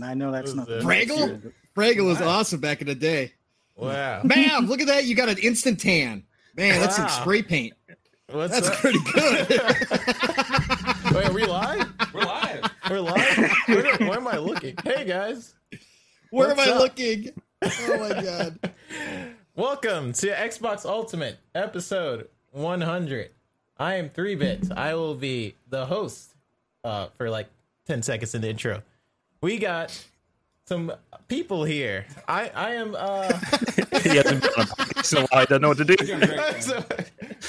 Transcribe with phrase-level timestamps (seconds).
[0.00, 0.08] one.
[0.08, 1.52] I know that's not Was it- Fraggle?
[1.76, 2.28] Fraggle was Wow.
[2.28, 3.32] awesome back in the day.
[3.76, 4.22] Wow.
[4.24, 5.04] Man, look at that.
[5.04, 6.24] You got an instant tan.
[6.56, 7.20] Man, that's like Wow.
[7.20, 7.74] spray paint.
[8.30, 8.74] What's That's up?
[8.78, 9.48] pretty good.
[11.14, 11.92] Wait, are we live?
[12.12, 12.64] We're live.
[12.90, 13.52] We're live?
[13.66, 14.74] Where, where am I looking?
[14.82, 15.54] Hey guys.
[16.30, 16.80] Where What's am I up?
[16.80, 17.30] looking?
[17.62, 18.58] Oh my god.
[19.54, 23.30] Welcome to Xbox Ultimate episode 100.
[23.78, 24.70] I am 3 bits.
[24.74, 26.34] I will be the host
[26.82, 27.48] uh, for like
[27.86, 28.82] 10 seconds in the intro.
[29.40, 30.06] We got
[30.66, 30.92] some
[31.28, 32.06] people here.
[32.28, 33.32] I I am uh
[34.02, 35.40] he hasn't been on a podcast in a while.
[35.40, 35.96] He doesn't know what to do.
[36.04, 36.62] You're doing great.
[36.62, 36.84] so-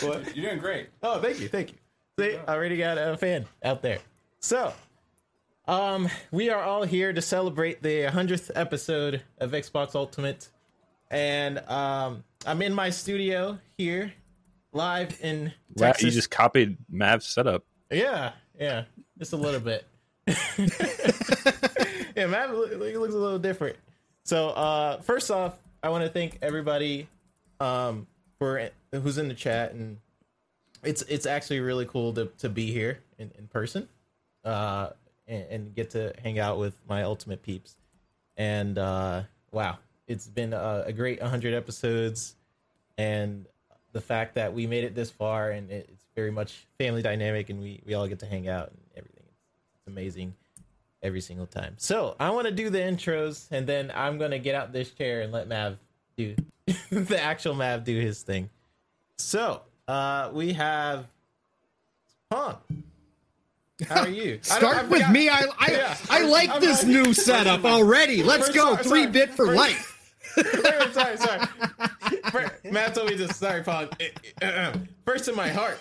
[0.08, 0.36] what?
[0.36, 0.90] You're doing great.
[1.02, 1.78] Oh, thank you, thank you.
[2.20, 4.00] See, I already got a fan out there.
[4.40, 4.74] So,
[5.68, 10.50] um, we are all here to celebrate the hundredth episode of Xbox Ultimate,
[11.10, 14.14] and um, I'm in my studio here,
[14.74, 16.04] live in Wow, Texas.
[16.06, 17.64] you just copied Mav's setup.
[17.92, 18.84] Yeah, yeah,
[19.18, 19.86] just a little bit.
[22.22, 23.76] yeah, Matt look- look- looks a little different.
[24.24, 27.08] So, uh, first off, I want to thank everybody
[27.60, 28.08] um,
[28.40, 30.00] for who's in the chat, and
[30.84, 33.88] it's it's actually really cool to to be here in, in person,
[34.44, 34.90] uh,
[35.28, 37.76] and, and get to hang out with my ultimate peeps.
[38.36, 42.36] And uh, wow, it's been a, a great 100 episodes,
[42.98, 43.46] and
[43.94, 47.50] the fact that we made it this far and it, it's very much family dynamic
[47.50, 49.24] and we, we all get to hang out and everything.
[49.78, 50.36] It's amazing
[51.04, 51.74] every single time.
[51.78, 54.90] So I want to do the intros and then I'm going to get out this
[54.92, 55.78] chair and let Mav
[56.18, 56.36] do
[56.92, 58.50] the actual Mav do his thing.
[59.18, 61.06] So uh, we have
[62.30, 62.58] Punk.
[63.88, 64.40] How are you?
[64.42, 65.30] Start with me.
[65.30, 65.98] I I, Yeah.
[66.10, 68.24] I like I'm this new setup already.
[68.24, 68.72] Let's First, go.
[68.74, 69.12] sorry, Three sorry.
[69.12, 69.94] bit for First- life.
[70.36, 71.46] Wait, sorry, sorry.
[72.32, 73.88] Fir- Matt told me to sorry, Paul.
[75.06, 75.80] First in my heart.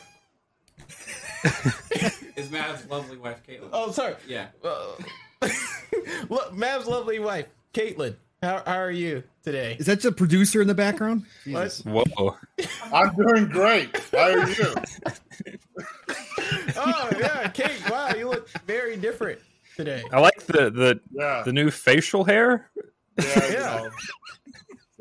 [2.37, 3.69] Is Matt's lovely wife Caitlin?
[3.73, 4.15] Oh, sorry.
[4.29, 4.49] Yeah.
[4.63, 4.93] Uh,
[6.29, 8.17] look, Mav's lovely wife, Caitlin.
[8.43, 9.77] How, how are you today?
[9.79, 11.25] Is that the producer in the background?
[11.47, 11.73] What?
[11.87, 12.37] Whoa.
[12.93, 13.97] I'm doing great.
[14.13, 14.75] How are you?
[16.79, 17.81] Oh yeah, Kate.
[17.91, 19.41] Wow, you look very different
[19.77, 20.03] today.
[20.13, 21.43] I like the the Yeah.
[21.45, 22.71] the new facial hair.
[23.19, 23.47] yeah.
[23.47, 23.59] you Yeah.
[23.59, 23.91] know,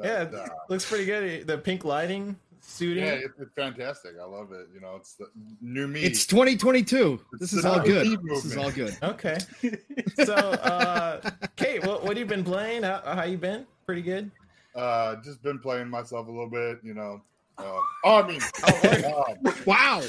[0.03, 1.45] Yeah, uh, looks pretty good.
[1.47, 2.37] The pink lighting,
[2.67, 3.03] suiting.
[3.05, 4.11] yeah, it, it's fantastic.
[4.21, 4.67] I love it.
[4.73, 5.27] You know, it's the
[5.61, 6.01] new me.
[6.01, 7.19] It's 2022.
[7.39, 8.05] This is all good.
[8.05, 8.97] Steve This is all good.
[9.03, 9.37] Okay.
[10.25, 12.83] So, uh, Kate, what what have you been playing?
[12.83, 13.65] How, how you been?
[13.85, 14.31] Pretty good.
[14.75, 16.79] uh, just been playing myself a little bit.
[16.83, 17.21] You know.
[17.57, 17.63] Uh,
[18.03, 20.01] oh, I mean, uh, Wow.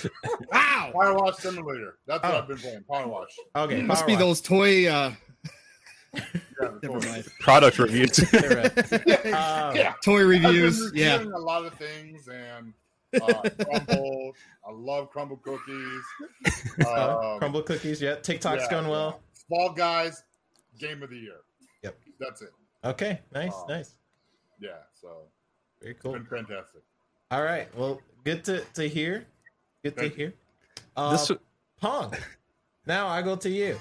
[0.53, 0.91] Wow.
[0.93, 1.99] Power Wash Simulator.
[2.06, 2.38] That's what Oh.
[2.38, 2.84] I've been playing.
[2.91, 3.28] Power Wash.
[3.55, 4.21] Okay, Must Power be Watch.
[4.21, 5.25] those toy uh Yeah, the
[6.82, 7.27] never mind.
[7.41, 8.19] Product reviews.
[8.32, 8.78] You're right.
[9.32, 9.94] Um, Yeah.
[10.04, 10.93] Toy reviews.
[10.94, 11.22] Yeah.
[11.22, 12.72] a lot of things and
[13.21, 14.34] uh, crumble.
[14.66, 16.03] I love crumble cookies.
[16.87, 18.00] uh, Um, crumble cookies.
[18.03, 19.21] Yeah, TikTok's yeah, going well.
[19.49, 19.56] yeah.
[19.56, 20.22] Fall Guys,
[20.78, 21.37] game of the year.
[21.82, 21.97] Yep.
[22.19, 22.50] That's it.
[22.84, 23.91] Okay, nice, Um, nice,
[24.60, 24.71] Yeah.
[25.00, 25.22] So
[25.81, 26.12] very it's cool.
[26.12, 26.82] been fantastic.
[27.31, 29.26] All right, well, good to to hear.
[29.82, 30.34] Good to hear.
[30.97, 31.31] Uh, This
[31.81, 32.12] Pong.
[32.87, 33.78] Now I go to you.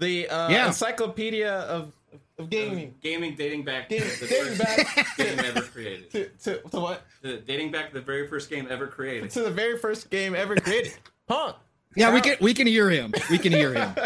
[0.00, 0.66] The uh, Yeah.
[0.66, 1.92] encyclopedia of
[2.38, 2.94] of gaming.
[3.02, 6.10] Gaming dating back to Game, the dating first back game ever created.
[6.10, 7.02] to, to, to what?
[7.20, 9.30] The, dating back to the very first game ever created.
[9.32, 10.94] To the very first game ever created.
[11.28, 11.52] Pong.
[11.96, 13.12] Yeah, we can we can hear him.
[13.30, 13.90] We can hear him.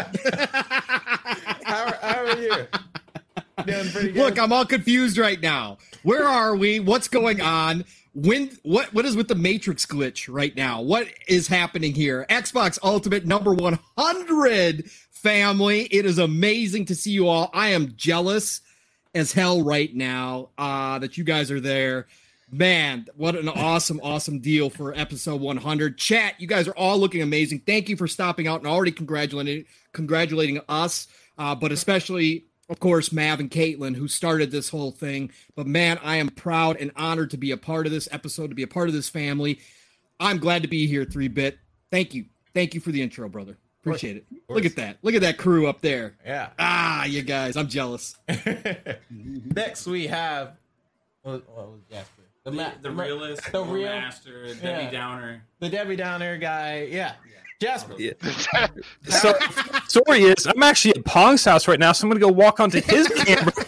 [1.63, 2.49] How, how are you?
[3.65, 4.15] Doing pretty good.
[4.17, 5.77] Look, I'm all confused right now.
[6.03, 6.79] Where are we?
[6.79, 7.85] What's going on?
[8.15, 10.81] When what what is with the Matrix glitch right now?
[10.81, 12.25] What is happening here?
[12.29, 15.81] Xbox Ultimate number 100 family.
[15.91, 17.49] It is amazing to see you all.
[17.53, 18.61] I am jealous
[19.13, 22.07] as hell right now uh that you guys are there.
[22.49, 25.97] Man, what an awesome, awesome deal for episode 100.
[25.97, 27.63] Chat, you guys are all looking amazing.
[27.65, 33.11] Thank you for stopping out and already congratulating congratulating us, uh, but especially, of course,
[33.11, 35.31] Mav and Caitlin who started this whole thing.
[35.55, 38.55] But man, I am proud and honored to be a part of this episode, to
[38.55, 39.59] be a part of this family.
[40.19, 41.57] I'm glad to be here, three bit.
[41.91, 43.57] Thank you, thank you for the intro, brother.
[43.81, 44.25] Appreciate it.
[44.49, 44.97] Look at that.
[45.03, 46.15] Look at that crew up there.
[46.25, 46.49] yeah.
[46.57, 48.15] Ah, you guys, I'm jealous.
[49.11, 50.53] Next we have
[51.21, 52.21] what, what was Jasper?
[52.45, 54.91] The, ma- the realist, the the real- master, Debbie Yeah.
[54.91, 55.43] Downer.
[55.59, 56.87] the Debbie Downer guy.
[56.91, 57.13] Yeah.
[57.61, 57.95] Jasper.
[57.97, 58.11] Yeah.
[59.07, 59.33] so
[59.87, 62.81] story is I'm actually at Pong's house right now, so I'm gonna go walk onto
[62.81, 63.53] his camera.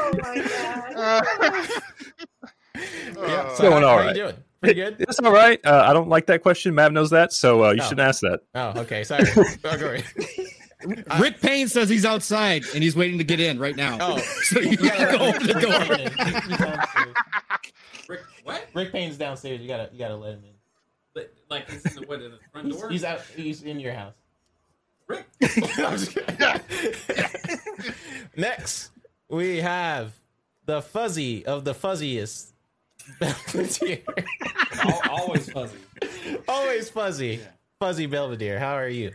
[0.00, 1.68] Oh my god.
[3.16, 3.24] Yeah.
[3.24, 4.14] Uh, Going how, all how right.
[4.16, 4.34] you doing?
[4.60, 4.96] Pretty good.
[5.00, 5.58] It's all right.
[5.66, 6.72] Uh, I don't like that question.
[6.76, 7.84] Mav knows that, so uh, you Oh.
[7.88, 8.40] shouldn't ask that.
[8.54, 9.02] Oh, okay.
[9.02, 9.24] Sorry.
[9.64, 9.96] oh, go.
[11.18, 13.98] Rick Payne says he's outside and he's waiting to get in right now.
[14.00, 16.78] Oh, so you gotta go open the door.
[18.08, 18.66] Rick, what?
[18.74, 19.60] Rick Payne's downstairs.
[19.60, 20.54] You gotta, you gotta let him in.
[21.14, 22.90] But, like, he's in the, what, in the front He's, door?
[22.90, 23.20] he's out.
[23.36, 24.14] He's in your house.
[25.06, 25.26] Rick.
[25.78, 27.94] I'm just kidding.
[28.36, 28.90] Next,
[29.28, 30.12] we have
[30.66, 32.52] the fuzzy of the fuzziest.
[33.20, 34.02] Belvedere.
[35.08, 35.78] Always fuzzy.
[36.46, 37.40] Always fuzzy.
[37.40, 37.48] Yeah.
[37.80, 38.58] Fuzzy Belvedere.
[38.58, 39.12] How are you?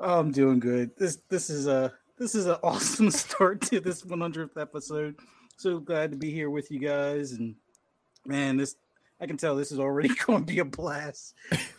[0.00, 0.90] Oh, I'm doing good.
[0.98, 5.16] This this is a this is an awesome start to this 100th episode.
[5.56, 7.54] So glad to be here with you guys, and
[8.26, 8.76] man, this
[9.20, 11.34] I can tell this is already going to be a blast.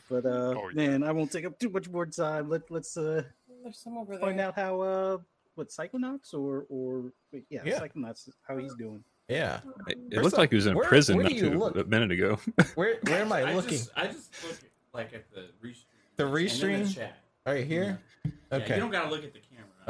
[0.09, 0.87] But uh, Oh, yeah.
[0.89, 2.49] man, I won't take up too much more time.
[2.49, 3.23] Let let's uh
[3.63, 4.19] There's some over there.
[4.21, 5.17] find out how uh
[5.55, 7.79] what Psychonauts or or wait, yeah, Yeah.
[7.79, 9.03] Psychonauts how he's doing.
[9.27, 9.59] Yeah.
[9.87, 12.11] It, it Where's looked like he was in where- prison where not too- a minute
[12.11, 12.39] ago.
[12.75, 13.77] Where where am I I looking?
[13.77, 14.59] Just, I just look at,
[14.93, 15.85] like at the restream.
[16.17, 16.43] The and then
[16.85, 16.95] restream?
[16.95, 17.17] chat.
[17.45, 17.99] Right here?
[18.25, 18.73] Yeah, Okay.
[18.75, 19.39] you don't gotta look at the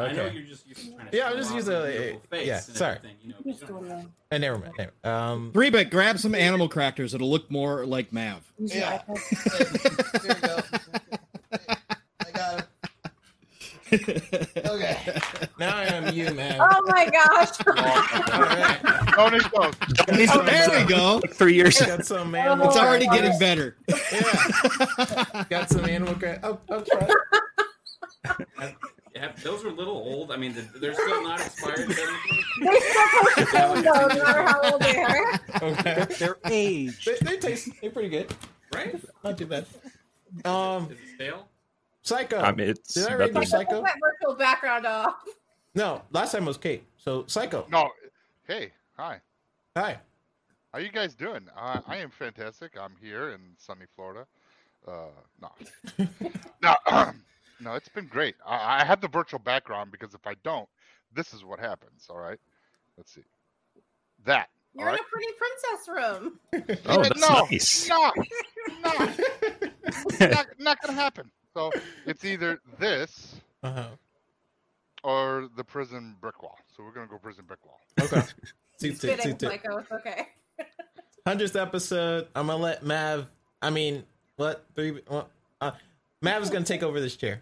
[0.08, 0.24] camera.
[0.24, 1.18] I know you're just used to trying to.
[1.18, 2.96] Yeah, I'm just off using your a- face yeah, and sorry.
[2.98, 4.36] everything, You know, you Just don't doing have- that.
[4.36, 4.74] Uh, never mind.
[4.78, 4.92] Never.
[5.04, 7.14] Um, Three bit, grab some animal crackers.
[7.14, 8.52] It'll look more like Mav.
[8.60, 9.02] Yeah.
[9.08, 10.22] iPad.
[10.22, 10.60] Here we go.
[12.20, 12.66] I got it.
[13.92, 14.98] Okay.
[15.58, 16.60] Now I am you, man.
[16.62, 17.50] Oh my gosh.
[18.34, 18.78] All right.
[19.16, 19.74] Tony goes.
[20.32, 21.20] Oh, there we go.
[21.32, 21.82] Three years.
[21.82, 22.68] Got some animal.
[22.68, 23.78] It's already Oh, getting better.
[23.88, 25.44] Yeah.
[25.50, 26.14] Got some animal.
[26.14, 26.40] crackers.
[26.44, 26.84] oh, I'll
[29.20, 29.28] try.
[29.28, 30.32] Yeah, those are a little old.
[30.32, 31.88] I mean, they're still not expired.
[32.62, 35.40] They're supposed to film though, no matter how old they are.
[35.62, 36.06] Okay.
[36.18, 37.06] Their age.
[37.06, 37.70] They, they taste.
[37.82, 38.34] They're pretty good.
[38.74, 38.96] right?
[39.24, 39.66] Not too bad.
[40.46, 41.48] Um, Is it stale?
[42.02, 42.40] Psycho.
[42.40, 43.76] I mean, it's Did I read the- your Psycho?
[43.82, 45.16] Put that virtual background off.
[45.76, 46.84] No, last time was Kate.
[46.98, 47.66] So Psycho.
[47.72, 47.90] No.
[48.48, 49.20] Hey, hi.
[49.78, 50.00] Hi.
[50.74, 51.48] How you guys doing?
[51.58, 52.74] Uh, I am fantastic.
[52.80, 54.26] I'm here in sunny Florida.
[54.88, 55.08] Uh,
[55.42, 55.50] no,
[56.62, 56.76] no,
[57.60, 57.74] no.
[57.74, 58.36] It's been great.
[58.46, 60.68] I, I have the virtual background because if I don't,
[61.14, 62.08] this is what happens.
[62.10, 62.40] All right.
[62.98, 63.24] Let's see.
[64.26, 64.50] That.
[64.76, 65.00] You're in right.
[65.00, 66.40] a pretty princess room.
[66.86, 67.90] Oh, that's no, nice.
[67.90, 68.12] No,
[68.84, 71.32] no, not, not gonna happen.
[71.56, 71.72] So
[72.06, 73.88] it's either this Uh-huh.
[75.04, 76.60] or the prison brick wall.
[76.76, 77.80] So we're gonna go prison brick wall.
[78.00, 78.22] Okay.
[78.80, 79.48] Two, two, two, Fitting, two.
[79.48, 79.78] Psycho.
[79.80, 80.28] It's okay.
[81.26, 82.28] Hundredth episode.
[82.36, 83.28] I'm gonna let Mav.
[83.62, 84.04] I mean,
[84.38, 85.02] what three?
[85.10, 85.30] Well,
[85.60, 85.72] uh,
[86.22, 87.42] Mav is gonna take over this chair,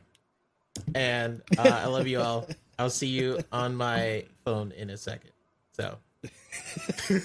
[0.95, 2.47] and uh, I love you all.
[2.79, 5.31] I'll see you on my phone in a second.
[5.73, 5.97] So
[7.07, 7.21] here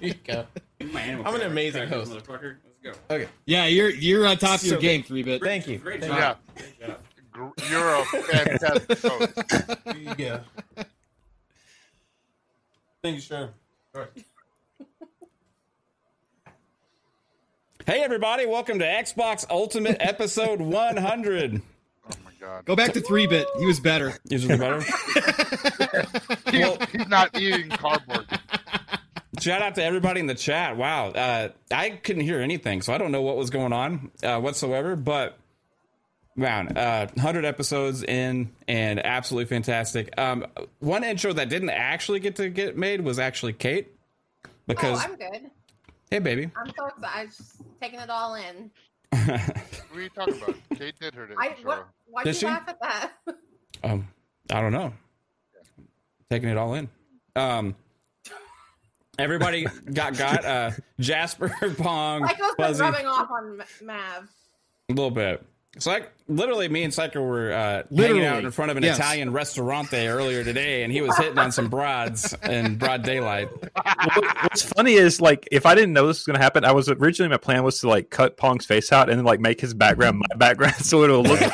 [0.00, 0.46] you go.
[0.80, 2.12] I'm an amazing host.
[2.12, 2.56] Motherfucker.
[2.82, 3.14] Let's go.
[3.14, 3.28] Okay.
[3.46, 5.42] Yeah, you're you're on top of your So- game, three bit.
[5.42, 5.78] Thank you.
[5.78, 6.38] Great Thank job.
[6.80, 6.94] Yeah.
[7.32, 7.70] Great job.
[7.70, 9.32] You're a fantastic host.
[9.84, 10.40] Here you go.
[13.02, 13.50] Thank you, sure.
[17.86, 21.62] Hey everybody, welcome to Xbox Ultimate Episode 100.
[22.42, 22.64] Oh my god.
[22.64, 23.46] Go back to three bit.
[23.58, 24.14] He was better.
[24.30, 24.80] Is it better?
[26.50, 28.26] He's, he's not eating cardboard.
[29.40, 30.76] Shout out to everybody in the chat.
[30.76, 34.40] Wow, uh, I couldn't hear anything, so I don't know what was going on uh,
[34.40, 34.96] whatsoever.
[34.96, 35.38] But
[36.36, 40.12] wow, uh, 100 episodes in and absolutely fantastic.
[40.18, 40.46] Um,
[40.80, 43.88] one intro that didn't actually get to get made was actually Kate
[44.66, 45.50] because oh, I'm good.
[46.10, 47.10] hey baby, I'm so excited.
[47.14, 48.70] I'm just taking it all in.
[49.12, 49.50] What
[49.94, 50.54] are you talking about?
[50.78, 51.64] Kate did her I intro.
[51.64, 51.88] what?
[52.06, 52.46] Why'd Did you she?
[52.46, 53.12] laugh at that?
[53.84, 54.08] um,
[54.50, 54.92] I don't know,
[56.30, 56.88] taking it all in.
[57.36, 57.74] Um,
[59.18, 62.82] everybody got got uh, Jasper Pong Psycho's been Fuzzy.
[62.82, 64.28] rubbing off on Ma- Mav.
[64.88, 65.44] A little bit.
[65.76, 68.82] It's like literally me and Psycho were uh, Literally, hanging out in front of an
[68.82, 68.98] yes.
[68.98, 73.48] Italian restaurante earlier today, and he was hitting on some broads in broad daylight.
[74.42, 77.30] What's funny is like if I didn't know this was gonna happen, I was originally
[77.30, 80.20] my plan was to like cut Pong's face out and then like make his background
[80.28, 81.40] my background so it'll look.
[81.40, 81.46] You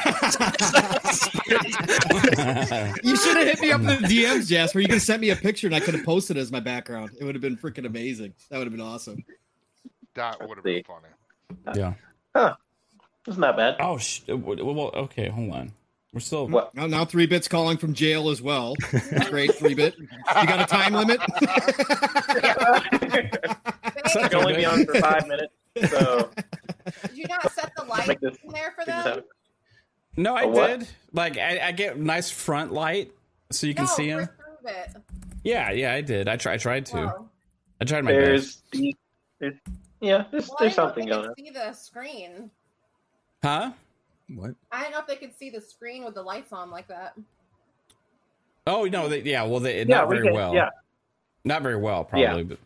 [3.16, 4.80] should have hit me up in the DMs, Jasper.
[4.80, 6.61] You could have sent me a picture and I could have posted it as my
[6.61, 7.11] background.
[7.20, 8.32] It would have been freaking amazing.
[8.49, 9.23] That would have been awesome.
[10.14, 11.78] That would have been funny.
[12.35, 12.54] yeah.
[13.26, 13.76] It's not bad.
[13.80, 15.73] Oh, sh- uh, well, well, okay, hold on.
[16.12, 16.49] We're still.
[16.49, 16.75] What?
[16.75, 18.75] Now, now three bits calling from jail as well.
[18.92, 19.97] That's great, three bit.
[19.99, 20.06] You
[20.47, 21.21] got a time limit?
[23.00, 23.35] Babe,
[24.16, 25.52] I can only be on for five minutes,
[25.90, 26.30] so
[27.09, 29.23] did you not set the light Make this- in there for them?
[30.16, 30.88] No, I did.
[31.12, 33.12] Like, I, I get nice front light
[33.50, 34.28] so you can no, see him.
[35.45, 36.26] Yeah, yeah, I did.
[36.28, 36.97] I, try, I tried to.
[36.97, 37.28] Whoa.
[37.80, 38.23] I tried my best.
[38.23, 38.97] There's the,
[39.38, 39.54] there's,
[40.00, 41.35] yeah, there's, Well, there's I something going on.
[41.37, 42.50] see the screen.
[43.43, 43.73] Huh?
[44.35, 44.55] What?
[44.73, 47.14] I don't know if they could see the screen with the lights on like that.
[48.66, 49.45] Oh no, they, yeah.
[49.45, 50.55] Well, they Yeah, not we very can- well.
[50.55, 50.71] yeah.
[51.45, 52.33] not very well, Yeah.
[52.33, 52.45] probably.
[52.45, 52.59] But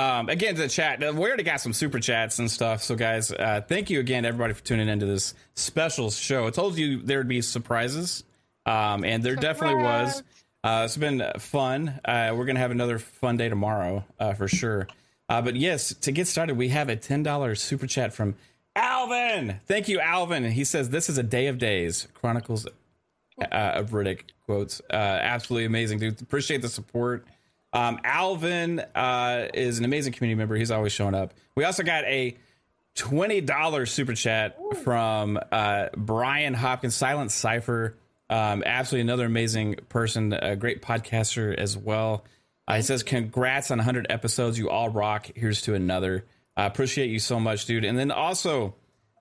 [0.00, 2.82] um, again, to the chat, uh, we already got some super chats and stuff.
[2.82, 6.46] So, guys, uh, thank you again, everybody, for tuning into this special show.
[6.46, 8.22] I told you there would be surprises,
[8.64, 10.22] um, and there definitely was.
[10.64, 12.00] Uh, it's been fun.
[12.04, 14.86] Uh, we're gonna have another fun day tomorrow uh, for sure.
[15.28, 18.36] Uh, but yes, to get started, we have a ten dollars super chat from
[18.74, 19.60] Alvin.
[19.66, 20.44] Thank you, Alvin.
[20.44, 22.08] He says this is a day of days.
[22.14, 22.66] Chronicles
[23.40, 24.80] uh, of Riddick quotes.
[24.90, 26.20] Uh, absolutely amazing, dude.
[26.22, 27.26] Appreciate the support.
[27.72, 30.56] Um, Alvin uh, is an amazing community member.
[30.56, 31.34] He's always showing up.
[31.54, 32.36] We also got a
[32.94, 37.96] twenty dollars super chat from uh, Brian Hopkins, Silent Cipher.
[38.28, 42.24] Um, absolutely another amazing person, a great podcaster as well.
[42.66, 44.58] Uh, he says, "Congrats on 100 episodes.
[44.58, 45.30] You all rock.
[45.34, 46.24] Here's to another."
[46.56, 47.84] I appreciate you so much, dude.
[47.84, 48.74] And then also,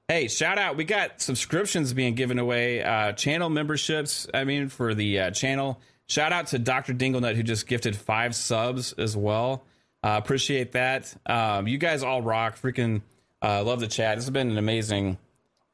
[0.07, 0.75] hey, shout out!
[0.75, 4.27] We got subscriptions being given away, uh, channel memberships.
[4.33, 5.79] I mean, for the uh, channel.
[6.07, 6.93] Shout out to Dr.
[6.93, 9.63] Dinglenut who just gifted five subs as well.
[10.03, 11.15] Uh, appreciate that.
[11.25, 12.59] Um, you guys all rock.
[12.59, 13.01] Freaking
[13.41, 14.17] uh, love the chat.
[14.17, 15.17] This has been an amazing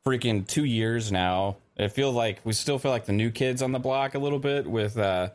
[0.05, 1.57] freaking two years now.
[1.75, 4.39] It feels like we still feel like the new kids on the block a little
[4.39, 5.29] bit with uh,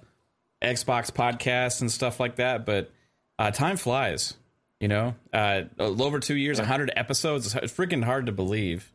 [0.63, 2.65] Xbox podcasts and stuff like that.
[2.65, 2.91] But
[3.39, 4.35] uh, time flies,
[4.83, 5.15] you know.
[5.33, 7.55] Uh, a little over two years, 100 episodes.
[7.55, 8.93] It's freaking hard to believe.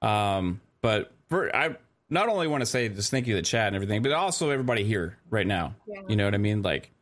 [0.00, 1.76] Um, but for, I
[2.08, 4.50] not only want to say just thank you to the chat and everything, but also
[4.50, 5.74] everybody here right now.
[5.88, 6.02] Yeah.
[6.08, 6.62] You know what I mean?
[6.62, 6.92] Like,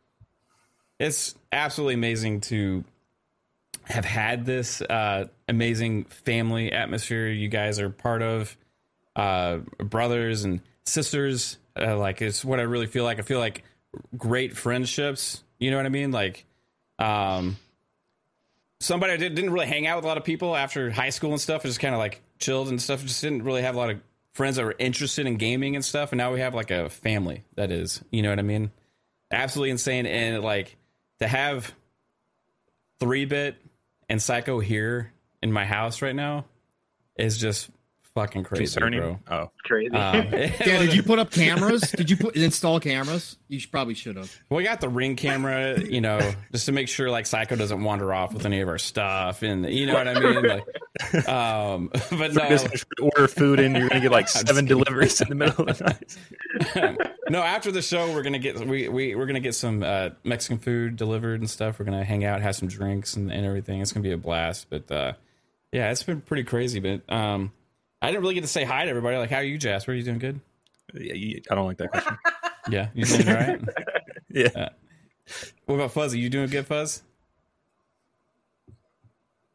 [0.99, 2.83] it's absolutely amazing to
[3.83, 8.57] have had this uh, amazing family atmosphere you guys are part of,
[9.15, 11.59] uh, brothers and sisters.
[11.79, 13.19] Uh, like, it's what I really feel like.
[13.19, 13.63] I feel like
[14.17, 15.43] great friendships.
[15.59, 16.11] You know what I mean?
[16.11, 16.45] Like,
[16.97, 17.57] um,
[18.85, 21.31] somebody I did, didn't really hang out with a lot of people after high school
[21.31, 21.65] and stuff.
[21.65, 23.01] I just kind of like chilled and stuff.
[23.01, 23.99] Just didn't really have a lot of
[24.33, 26.11] friends that were interested in gaming and stuff.
[26.11, 28.71] And now we have like a family that is, you know what I mean?
[29.31, 30.05] Absolutely insane.
[30.05, 30.77] And like
[31.19, 31.73] to have
[32.99, 33.57] three bit
[34.07, 35.11] and psycho here
[35.41, 36.45] in my house right now
[37.17, 37.69] is just
[38.15, 38.99] fucking crazy, Concerning.
[38.99, 39.19] bro.
[39.29, 39.89] Oh, Crazy.
[39.95, 41.81] Um, Yeah, did you put up cameras?
[41.91, 43.37] Did you put install cameras?
[43.49, 44.35] You should, probably should have.
[44.49, 46.19] We got the ring camera, you know,
[46.51, 49.69] just to make sure like Psycho doesn't wander off with any of our stuff, and
[49.71, 50.43] you know what I mean.
[50.43, 55.29] Like, um, but no, Just order food and you're gonna get like seven deliveries in
[55.29, 55.83] the middle of the
[56.73, 57.07] night.
[57.29, 57.41] no.
[57.41, 60.95] After the show, we're gonna get we we we're gonna get some uh, Mexican food
[60.95, 61.77] delivered and stuff.
[61.79, 63.81] We're gonna hang out, have some drinks and, and everything.
[63.81, 64.67] It's gonna be a blast.
[64.69, 65.13] But uh,
[65.71, 66.79] yeah, it's been pretty crazy.
[66.79, 67.51] But um,
[68.01, 69.17] I didn't really get to say hi to everybody.
[69.17, 69.91] Like, how are you, Jasper?
[69.91, 70.39] Are you doing good?
[70.93, 72.17] Yeah, you- I don't like that question.
[72.67, 73.61] Yeah, you doing all right?
[74.29, 74.69] Yeah.
[75.65, 76.17] What about Fuzzy?
[76.19, 77.03] You doing good, Fuzz?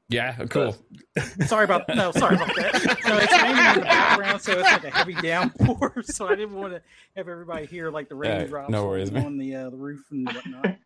[0.09, 0.77] Yeah, cool.
[1.47, 2.99] Sorry about no, sorry about that.
[3.07, 6.03] No, it's raining in the background, so it's like a heavy downpour.
[6.05, 6.83] So I didn't want to
[7.17, 9.27] have everybody hear like the Yeah, raindrops no worries, man.
[9.27, 10.77] on the uh, the roof and whatnot.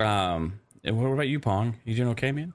[0.00, 1.76] Um, and what about you, Pong?
[1.84, 2.52] You doing okay, man?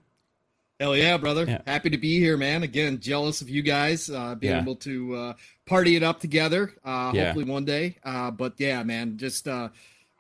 [0.79, 1.45] Hell yeah, brother!
[1.45, 1.61] Yeah.
[1.67, 2.63] Happy to be here, man.
[2.63, 4.61] Again, jealous of you guys uh, being Yeah.
[4.61, 5.33] able to uh,
[5.65, 6.73] party it up together.
[6.85, 7.25] Uh, Yeah.
[7.25, 7.97] Hopefully one day.
[8.03, 9.69] Uh, but yeah, man, just uh,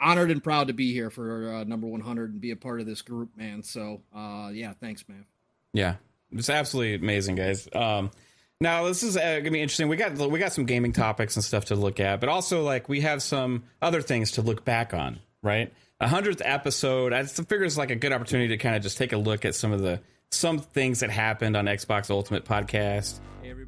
[0.01, 2.85] honored and proud to be here for uh, number 100 and be a part of
[2.85, 3.63] this group, man.
[3.63, 5.25] So uh, yeah, thanks, man.
[5.71, 5.95] Yeah,
[6.31, 7.69] it's absolutely amazing, guys.
[7.73, 8.11] Um,
[8.59, 9.87] now this is uh, gonna be interesting.
[9.87, 12.89] We got we got some gaming topics and stuff to look at, but also like
[12.89, 15.19] we have some other things to look back on.
[15.41, 17.13] Right, a hundredth episode.
[17.13, 19.55] I figure it's like a good opportunity to kind of just take a look at
[19.55, 20.01] some of the
[20.31, 23.19] some things that happened on Xbox Ultimate Podcast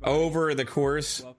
[0.03, 1.34] over the course to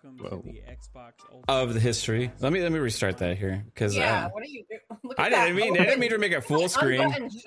[0.44, 1.12] the Xbox
[1.48, 2.30] of the history.
[2.40, 5.14] Let me let me restart that here because Yeah, uh, what are you doing?
[5.18, 7.30] I didn't mean I didn't mean to make it full screen.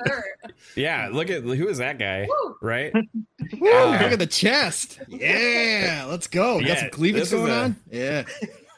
[0.75, 2.55] Yeah, look at who is that guy, Woo.
[2.61, 2.93] right?
[2.93, 4.99] Woo, Uh, look at the chest.
[5.07, 6.59] Yeah, let's go.
[6.59, 7.75] Yeah, Got some cleavage going a- on.
[7.91, 8.23] Yeah,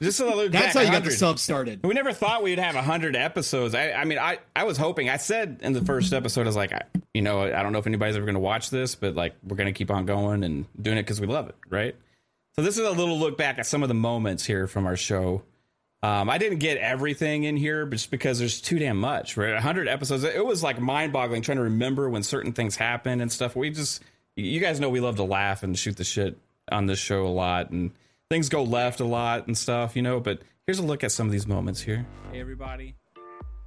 [0.02, 1.84] Just so look that's how you got the sub started.
[1.84, 3.74] We never thought we'd have 100 episodes.
[3.74, 5.10] I, I mean, I, I was hoping.
[5.10, 7.80] I said in the first episode, I was like, I, you know, I don't know
[7.80, 10.44] if anybody's ever going to watch this, but like, we're going to keep on going
[10.44, 11.96] and doing it because we love it, right?
[12.56, 14.96] So this is a little look back at some of the moments here from our
[14.96, 15.44] show.
[16.04, 19.54] Um, I didn't get everything in here, but just because there's too damn much, right?
[19.54, 20.24] 100 episodes.
[20.24, 23.56] It was like mind boggling trying to remember when certain things happened and stuff.
[23.56, 24.04] We just,
[24.36, 26.38] you guys know we love to laugh and shoot the shit
[26.72, 27.92] on this show a lot and
[28.30, 31.28] things go left a lot and stuff, you know, but here's a look at some
[31.28, 32.06] of these moments here.
[32.32, 32.96] Hey, everybody.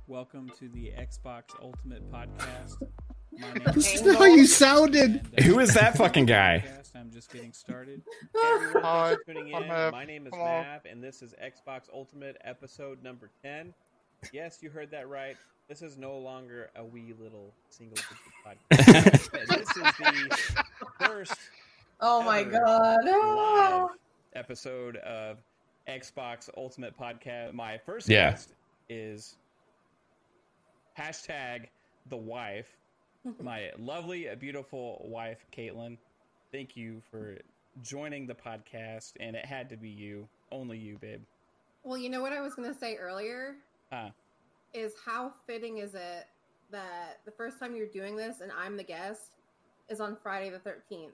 [0.07, 2.77] Welcome to the Xbox Ultimate Podcast.
[3.39, 5.11] My name This is is how you sounded.
[5.33, 6.65] and, uh, Who is that fucking guy?
[6.95, 8.03] I'm just getting started.
[8.37, 9.69] Hi, Everyone tuning in.
[9.93, 10.45] My name is Hello.
[10.63, 13.73] Mav, and this is Xbox Ultimate episode number 10.
[14.33, 15.37] Yes, you heard that right.
[15.69, 19.31] This is no longer a wee little single digit podcast.
[19.49, 20.65] this is the
[21.07, 21.33] first
[22.03, 22.51] Oh my Ever.
[22.51, 23.89] god.
[24.35, 25.39] Live episode of
[25.89, 27.53] Xbox Ultimate Podcast.
[27.53, 28.31] My first Yeah.
[28.31, 28.55] guest
[28.89, 29.37] is
[30.99, 31.69] hashtag
[32.07, 32.77] the wife,
[33.41, 35.99] my lovely, beautiful wife, Caitlin.
[36.53, 37.39] Thank you for
[37.83, 41.23] joining the podcast, and it had to be you, only you, babe.
[41.85, 43.57] Well, you know what I was going to say earlier?
[43.93, 44.11] Huh.
[44.75, 46.27] Is how fitting is it
[46.71, 49.37] that the first time you're doing this and I'm the guest
[49.89, 51.11] is on Friday the 13th?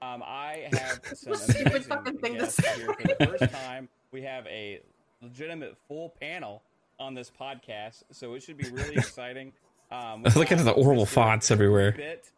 [0.00, 2.76] Um, I have some Stupid fucking thing to guests say.
[2.76, 3.88] here for the first time.
[4.12, 4.80] We have a
[5.22, 6.62] legitimate full panel
[7.00, 9.52] on this podcast, so it should be really exciting.
[9.90, 11.92] Um, Look at the horrible fonts everywhere.
[11.92, 12.30] Bit.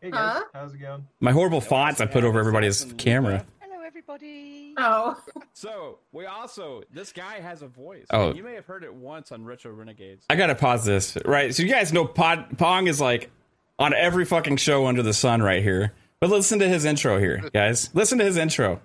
[0.00, 1.06] Hey guys, guys, how's it going?
[1.20, 3.46] My horrible fonts I put over everybody's camera.
[3.60, 4.74] Hello, everybody.
[4.76, 5.16] Oh.
[5.52, 8.06] So we also this guy has a voice.
[8.10, 8.34] Oh.
[8.34, 10.24] you may have heard it once on Retro Renegades.
[10.28, 11.16] I gotta pause this.
[11.24, 13.30] Right, so you guys know Pod, Pong is like
[13.78, 15.92] on every fucking show under the sun right here.
[16.22, 17.90] But listen to his intro here, guys.
[17.94, 18.80] Listen to his intro.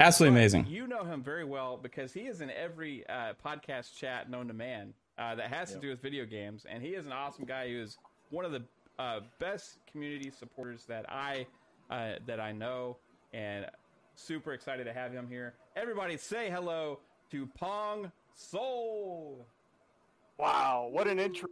[0.00, 0.66] Absolutely amazing.
[0.66, 4.54] You know him very well because he is in every uh, podcast chat known to
[4.54, 7.68] man uh, that has to do with video games, and he is an awesome guy
[7.68, 7.98] who is
[8.30, 8.62] one of the
[8.98, 11.46] uh, best community supporters that I
[11.90, 12.96] uh, that I know,
[13.34, 13.66] and
[14.14, 15.56] super excited to have him here.
[15.76, 17.00] Everybody, say hello
[17.32, 19.44] to Pong Soul.
[20.38, 21.48] Wow, what an intro.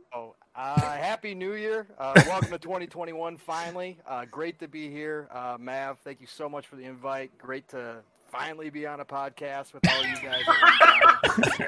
[0.57, 1.87] Uh, Happy New Year.
[1.99, 3.99] Uh, welcome to 2021 finally.
[4.07, 5.29] Uh, great to be here.
[5.31, 7.37] Uh, Mav, thank you so much for the invite.
[7.37, 7.97] Great to
[8.29, 10.43] finally be on a podcast with all you guys.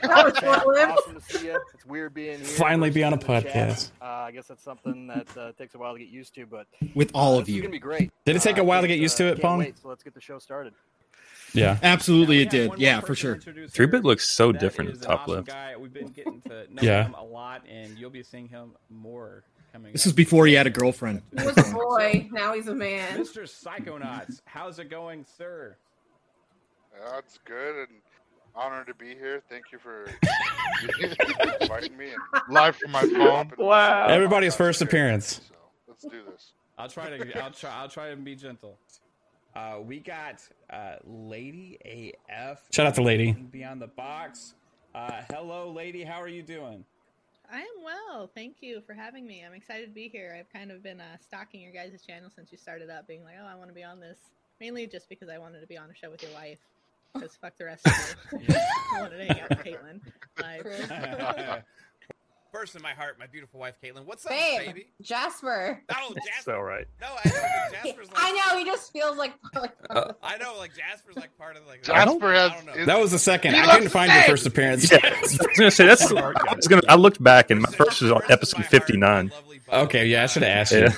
[0.03, 1.61] That was one awesome to see you.
[1.75, 2.47] It's weird being here.
[2.47, 3.45] Finally be on a in the chat.
[3.45, 3.91] podcast.
[4.01, 6.67] Uh, I guess that's something that uh, takes a while to get used to, but
[6.95, 7.63] With all uh, of this is you.
[7.63, 8.11] gonna be great.
[8.25, 9.59] Did it take a while to can't, get used to it, can't Pong?
[9.59, 10.73] Wait, so let's get the show started.
[11.55, 11.79] Yeah.
[11.83, 12.71] Absolutely, Yeah, it did.
[12.79, 13.39] Yeah, for sure.
[13.71, 15.47] Three bit looks so different is top awesome left.
[15.49, 15.77] Guy.
[15.77, 17.05] We've been getting to know Yeah.
[17.05, 19.93] him a lot, and you'll be seeing him more coming.
[19.93, 20.09] This up.
[20.09, 21.23] is before he had a girlfriend.
[21.39, 22.29] He was a boy.
[22.33, 23.19] Now he's a man.
[23.19, 23.43] Mr.
[23.45, 25.77] Psychonauts, how's it going, sir?
[27.13, 27.89] That's good and
[28.55, 29.41] honored to be here.
[29.49, 30.07] Thank you for
[31.61, 33.53] inviting me and live from my phone.
[33.57, 34.07] Wow.
[34.07, 35.41] Everybody's first appearance.
[35.49, 35.55] So
[35.87, 36.53] let's do this.
[36.77, 37.43] I'll try to.
[37.43, 37.71] I'll try.
[37.75, 38.79] I'll try and be gentle.
[39.55, 40.41] Uh, we got
[40.71, 41.79] uh, Lady
[42.29, 42.63] AF.
[42.73, 43.33] Shout out to Lady.
[43.33, 44.55] Beyond the box.
[44.95, 46.03] Uh, hello, lady.
[46.03, 46.85] How are you doing?
[47.51, 48.31] I am well.
[48.35, 49.45] Thank you for having me.
[49.45, 50.37] I'm excited to be here.
[50.39, 53.37] I've kind of been uh, stalking your guys' channel since you started up, being like,
[53.43, 54.19] oh, I want to be on this.
[54.61, 56.59] Mainly just because I wanted to be on a show with your wife.
[57.15, 57.93] Because fuck the rest of
[58.33, 58.55] you.
[58.95, 60.01] I wanted to hang out with Caitlin.
[60.41, 61.63] Live.
[62.53, 64.07] First in my heart, my beautiful wife Caitlin.
[64.07, 64.87] What's up, Babe, baby?
[65.03, 65.83] Jasper.
[65.91, 66.53] Oh, Jasper.
[66.53, 66.87] So right.
[67.01, 67.35] No, I know
[67.83, 68.17] Jasper's like.
[68.17, 69.33] I know he just feels like.
[69.55, 71.83] like Uh, I know, like Jasper's like part of like.
[71.83, 72.53] Jasper has.
[72.65, 73.55] don't That was the second.
[73.55, 74.91] He I looks couldn't find your first appearance.
[74.91, 76.11] Yeah, I was gonna say that's.
[76.13, 76.83] I was gonna.
[76.89, 79.29] I looked back and my first was on episode fifty nine.
[79.29, 79.61] Lovely.
[79.71, 80.93] Okay, yeah, I should have asked Yeah.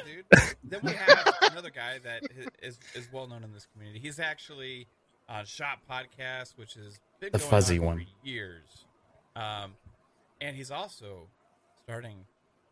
[0.00, 0.40] you.
[0.64, 2.22] Then we have another guy that
[2.62, 3.98] is is well known in this community.
[4.00, 4.86] He's actually
[5.28, 7.96] on Shop Podcast, which has been The going fuzzy on one.
[7.98, 8.84] for years.
[9.36, 9.74] Um,
[10.40, 11.26] and he's also
[11.84, 12.24] starting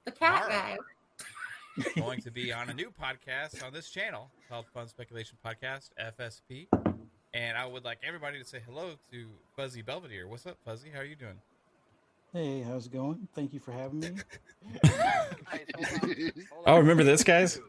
[0.05, 0.49] The cat Tomorrow.
[0.51, 0.77] guy.
[1.97, 6.67] going to be on a new podcast on this channel called Fun Speculation Podcast (FSP).
[7.35, 9.27] And I would like everybody to say hello to
[9.57, 10.27] Fuzzy Belvedere.
[10.27, 10.89] What's up, Fuzzy?
[10.93, 11.39] How are you doing?
[12.33, 13.29] Hey, how's it going?
[13.35, 14.11] Thank you for having me.
[14.83, 16.33] Guys, hold on.
[16.51, 17.61] Hold Oh, remember this, guys?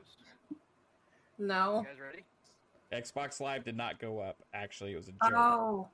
[1.38, 1.80] No.
[1.80, 2.24] You guys ready?
[3.04, 4.38] Xbox Live did not go up.
[4.54, 5.34] Actually, it was a joke.
[5.36, 5.88] Oh.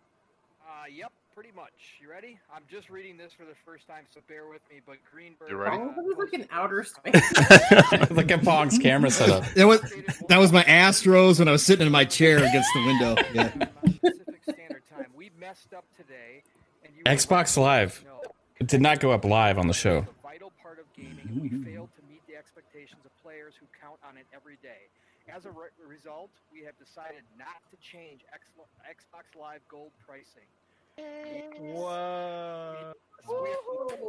[0.66, 2.00] Uh, yep, pretty much.
[2.02, 2.40] You ready?
[2.54, 4.80] I'm just reading this for the first time, so bear with me.
[4.86, 5.50] But Greenberg.
[5.50, 5.78] You ready?
[5.78, 8.10] Oh, he's like in posted outer space.
[8.12, 9.44] Look at Pong's camera setup.
[9.56, 9.82] That was
[10.30, 13.16] that was my Astros when I was sitting in my chair against the window.
[13.36, 13.50] Yeah.
[13.50, 15.08] Pacific Standard Time.
[15.16, 16.42] We messed up today.
[16.86, 18.02] And you Xbox Live.
[18.06, 18.22] No.
[18.60, 20.00] It did not go up live on the show.
[20.00, 21.64] It's a vital part of gaming, and we mm-hmm.
[21.64, 24.88] failed to meet the expectations of players who count on it every day.
[25.28, 28.48] As a re- result, we have decided not to change X-
[28.88, 30.48] Xbox Live Gold pricing.
[31.60, 32.96] What?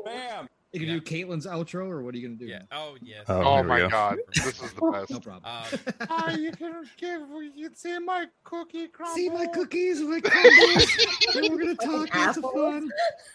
[0.05, 0.49] Bam.
[0.73, 2.45] You can do Caitlin's outro, or what are you gonna do?
[2.47, 2.63] Yeah.
[2.71, 3.25] Oh yes.
[3.29, 3.89] Oh, Oh my go.
[3.89, 5.11] god, this is the best.
[5.11, 5.45] No problem.
[5.45, 5.65] Um,
[6.11, 7.23] Ah, you can give.
[7.55, 9.15] You see my cookie crumble.
[9.15, 11.35] See my cookies, my cookies.
[11.35, 11.75] and we're gonna
[12.07, 12.91] talk lots of fun.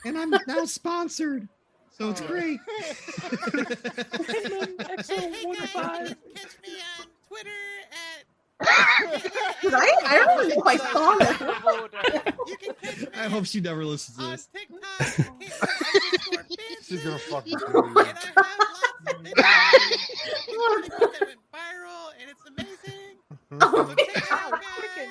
[0.06, 1.48] And I'm now sponsored,
[1.90, 2.60] so it's great.
[2.68, 3.10] Catch
[5.10, 5.48] me
[5.80, 6.16] on
[7.28, 7.50] Twitter
[7.92, 8.24] at.
[9.72, 9.94] Right?
[10.06, 12.34] I don't even quite saw that.
[12.48, 14.48] You can catch me I hope she never listens to this.
[14.54, 14.80] TikTok.
[14.82, 15.36] Caitlin underscore
[16.82, 17.80] She's gonna Fancy, fucking And do I
[18.42, 19.16] have lots of
[20.48, 23.16] videos that went viral, and it's amazing.
[23.62, 25.10] Oh, So check it.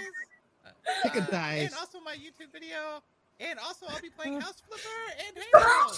[1.02, 1.66] Pick a Uh, dice.
[1.70, 3.02] And also my YouTube video.
[3.42, 5.92] And also, I'll be playing House Flipper and Halo.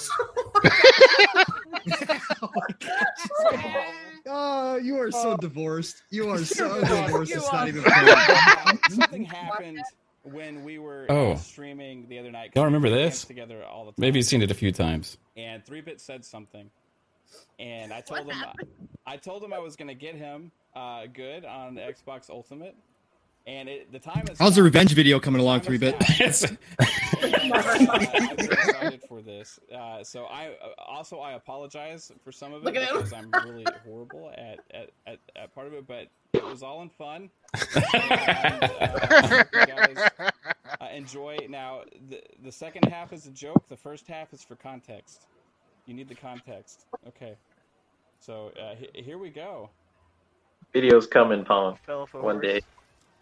[4.27, 6.03] Oh, you are so divorced.
[6.11, 7.33] You are so divorced.
[7.33, 8.79] It's not even funny.
[8.91, 9.81] something happened
[10.25, 11.35] when we were uh, Oh.
[11.37, 12.53] streaming the other night.
[12.55, 13.25] Y'all remember this?
[13.25, 13.97] Together all the time.
[13.99, 15.19] Maybe you've seen it a few times.
[15.37, 16.71] and three bit said something
[17.59, 18.37] and i told him
[19.07, 22.77] i told him i was going to get him uh, good on xbox ultimate
[23.47, 25.97] and it, the time is How's the revenge video coming along, three bit?
[26.21, 26.45] It's-
[26.81, 29.59] I'm very excited for this.
[29.75, 32.97] Uh, so I uh, also I apologize for some of it Look at him.
[32.97, 36.83] because I'm really horrible at, at, at, at part of it, but it was all
[36.83, 37.31] in fun.
[37.95, 40.31] And, uh, you guys, uh,
[40.95, 41.39] enjoy.
[41.49, 43.69] Now, the the second half is a joke.
[43.69, 45.27] The first half is for context.
[45.87, 46.87] You need the context.
[47.09, 47.35] Okay.
[48.21, 49.69] So uh, he- here we go.
[50.75, 51.77] Videos coming, Pong.
[51.85, 52.43] Fell off One horse.
[52.43, 52.61] day.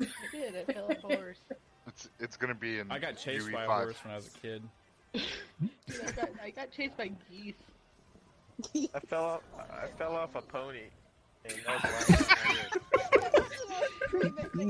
[0.01, 0.55] I did.
[0.55, 1.41] It fell off a horse.
[1.87, 2.91] It's it's gonna be in.
[2.91, 3.53] I got chased UE5.
[3.53, 4.63] by a horse when I was a kid.
[5.13, 5.23] Dude,
[6.07, 7.55] I, got, I got chased by geese.
[8.95, 9.41] I fell off.
[9.59, 10.91] I fell off a pony.
[11.45, 12.17] And no blanket on
[12.61, 12.73] it.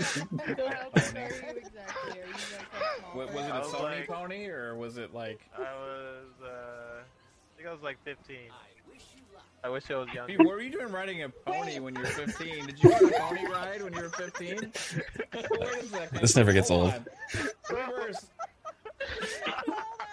[0.07, 1.17] So how old are you
[1.57, 2.13] exactly?
[2.13, 3.17] Are you like how small?
[3.17, 5.41] Was, was it a Sony like- pony or was it like?
[5.57, 6.31] I was.
[6.43, 7.03] Uh, I
[7.57, 8.37] think I was like 15.
[9.63, 10.37] I wish I was Hey, younger.
[10.39, 12.67] what were you doing riding a pony when you were 15?
[12.67, 14.57] Did you ride a pony ride when you were 15?
[14.61, 14.73] Wait
[15.35, 16.21] a second.
[16.21, 16.95] This never gets Hold old.
[16.95, 17.07] on.
[17.77, 18.27] Reverse.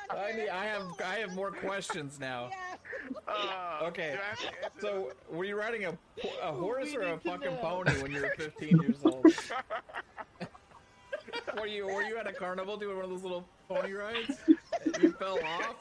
[0.09, 2.49] I, need, I have I have more questions now.
[3.27, 5.97] Uh, Okay, do I have to answer so were you riding a,
[6.41, 9.25] a horse or a fucking pony when you were 15 years old?
[11.57, 14.37] were you were you at a carnival doing one of those little pony rides?
[15.01, 15.75] You fell off,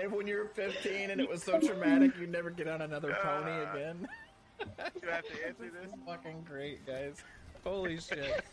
[0.00, 3.12] and when you were 15, and it was so traumatic, you'd never get on another
[3.12, 4.08] uh, pony again.
[4.58, 5.90] Do I have to answer this?
[5.90, 7.16] this Fucking great, guys.
[7.64, 8.44] Holy shit.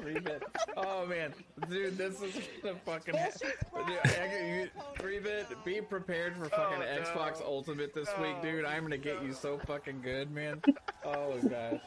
[0.00, 0.42] Three bit.
[0.76, 1.32] Oh man,
[1.68, 3.14] dude, this is the fucking.
[3.14, 5.46] Dude, I- you- Three bit.
[5.64, 7.00] Be prepared for fucking Oh, no.
[7.02, 8.64] Xbox Ultimate this week, oh, dude.
[8.64, 10.62] I'm gonna get you so fucking good, man.
[11.04, 11.80] Oh gosh.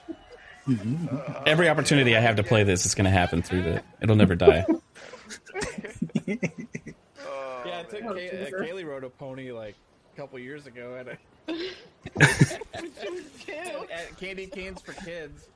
[1.46, 3.84] Every opportunity I have to play this is going to happen through the.
[4.02, 4.66] It'll never die.
[4.70, 4.82] Oh,
[7.66, 8.16] Yeah, I took man.
[8.16, 9.76] Kay- uh, Kaylee rode a pony like
[10.14, 11.18] a couple years ago at, a,
[12.22, 15.48] at, at Candy Canes for Kids.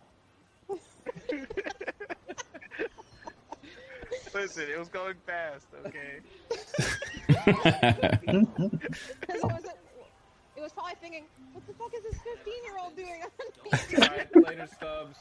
[4.33, 5.67] Listen, it was going fast.
[5.85, 6.19] Okay.
[9.29, 9.63] It was,
[10.55, 11.23] it was probably thinking,
[11.57, 13.23] what the fuck is this 15 year old doing?
[13.97, 15.17] Alright, later, Stubbs.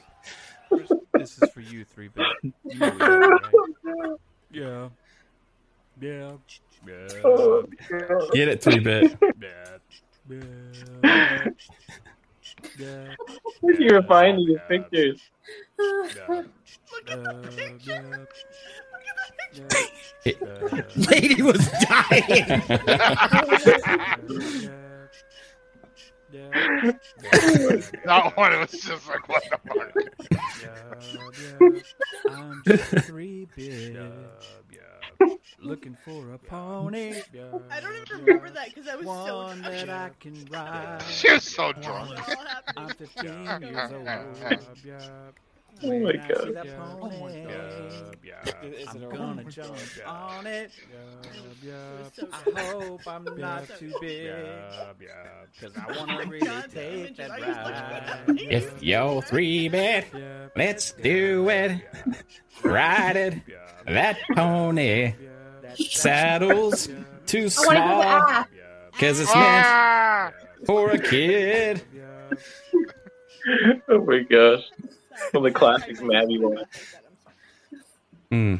[1.14, 2.26] This is for you, three bit.
[2.42, 4.18] You know what you do, right?
[4.50, 4.88] Yeah.
[6.00, 6.32] Yeah.
[6.86, 7.62] Yeah.
[8.32, 9.16] Get it, three bit.
[9.40, 9.78] Yeah.
[10.28, 11.48] Yeah.
[12.78, 13.14] Yeah.
[13.60, 15.20] Where'd you find these pictures?
[15.78, 16.42] Yeah.
[20.24, 20.82] Yeah.
[20.96, 22.62] Lady was dying.
[28.04, 29.92] That one was just like what the fuck.
[32.30, 33.96] I'm just a three bit.
[35.60, 37.14] Looking for a pony.
[37.70, 39.62] I don't even remember that because I was so drunk.
[39.62, 41.02] that I can ride.
[41.08, 42.18] She was so drunk.
[42.76, 44.08] I'm 15 years old.
[45.82, 46.54] Oh my When I see God.
[46.54, 47.34] that pony,
[48.62, 49.50] Is it I'm gonna woman?
[49.50, 50.70] jump on it.
[52.14, 54.32] so I hope I'm not too big.
[55.60, 58.52] Cause I wanna really God take it, that I used to look ride.
[58.52, 60.06] If yo three bit,
[60.56, 61.80] let's do it.
[62.62, 63.34] Ride it,
[63.86, 65.12] that pony.
[65.74, 66.88] Saddles
[67.26, 68.12] too small,
[68.92, 70.32] cause it's meant Ah!
[70.64, 71.82] for a kid.
[73.88, 74.62] Oh my gosh.
[75.32, 76.62] One the classic Maddie ones.
[78.30, 78.56] Hmm.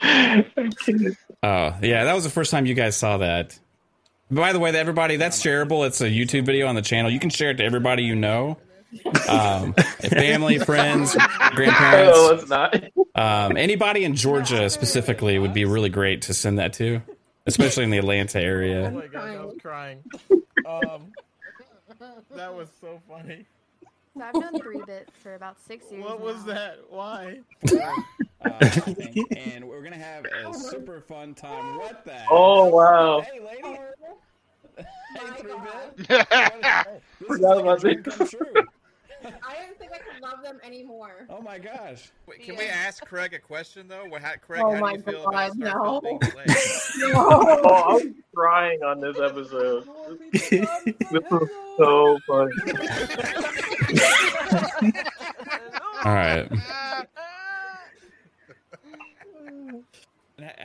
[1.40, 3.56] Oh yeah, that was the first time you guys saw that.
[4.30, 5.86] By the way, everybody, that's shareable.
[5.86, 7.10] It's a YouTube video on the channel.
[7.10, 8.58] You can share it to everybody you know,
[9.28, 11.14] um, family, friends,
[11.54, 12.12] grandparents.
[12.14, 12.74] Oh, it's not.
[13.14, 17.00] Um, anybody in Georgia specifically would be really great to send that to,
[17.46, 18.88] especially in the Atlanta area.
[18.88, 20.02] Oh my god, I was crying.
[20.66, 21.12] Um,
[22.34, 23.46] that was so funny.
[24.18, 26.02] So I've done three bit for about six years.
[26.02, 26.78] What was that?
[26.90, 27.40] Why?
[28.40, 28.52] Uh,
[28.86, 31.76] and, and we're gonna have a super fun time.
[31.76, 32.22] What the?
[32.30, 33.20] Oh wow.
[33.20, 33.80] Hey, lady.
[34.76, 34.84] Hey,
[35.40, 35.96] three bit.
[35.96, 38.34] This is Forgot like a about dream this.
[39.22, 39.40] Come true.
[39.46, 41.26] I didn't think I could love them anymore.
[41.30, 42.10] Oh my gosh.
[42.26, 44.04] Wait, can we ask Craig a question though?
[44.06, 46.00] What, how, Craig, Oh how my do you feel God, about no.
[46.00, 46.48] Starfield being delayed?
[47.14, 49.86] Oh, I'm crying on this episode.
[50.32, 50.68] this is
[51.78, 52.52] so funny.
[56.04, 56.48] All right.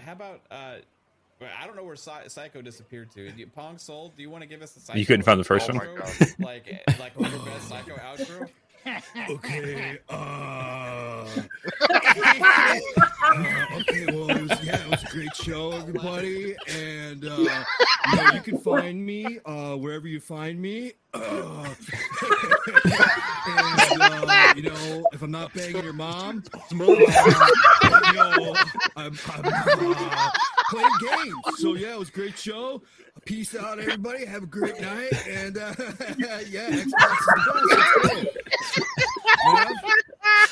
[0.05, 0.79] How about uh, well,
[1.41, 3.29] I don't know where Psy- Psycho disappeared to.
[3.31, 4.99] Do you- Pong Soul, do you want to give us the Psycho?
[4.99, 5.87] You couldn't find the first Oh one?
[5.87, 6.07] my God.
[6.07, 6.45] outro?
[6.45, 8.49] like eh, like your best Psycho outro.
[9.29, 11.25] okay, uh,
[13.79, 17.45] okay, well, it was, yeah, it was a great show, everybody, and uh, you,
[18.15, 20.91] know, you can find me uh, wherever you find me.
[21.13, 21.19] Uh,
[23.47, 28.55] and uh, you know, if I'm not banging your mom, tomorrow, uh, you know,
[28.97, 30.29] I'm, I'm uh,
[30.69, 31.35] playing games.
[31.59, 32.81] So yeah, it was a great show.
[33.23, 34.25] Peace out, everybody.
[34.25, 35.73] Have a great night, and uh,
[36.17, 36.87] yeah, Xbox is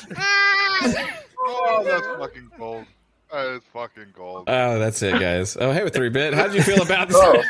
[0.08, 1.28] the best.
[1.46, 2.84] Oh, that's fucking gold.
[3.30, 4.44] That is fucking gold.
[4.48, 5.56] Oh, that's it, guys.
[5.58, 7.16] Oh, hey, with three bit, how did you feel about this?
[7.18, 7.42] Oh.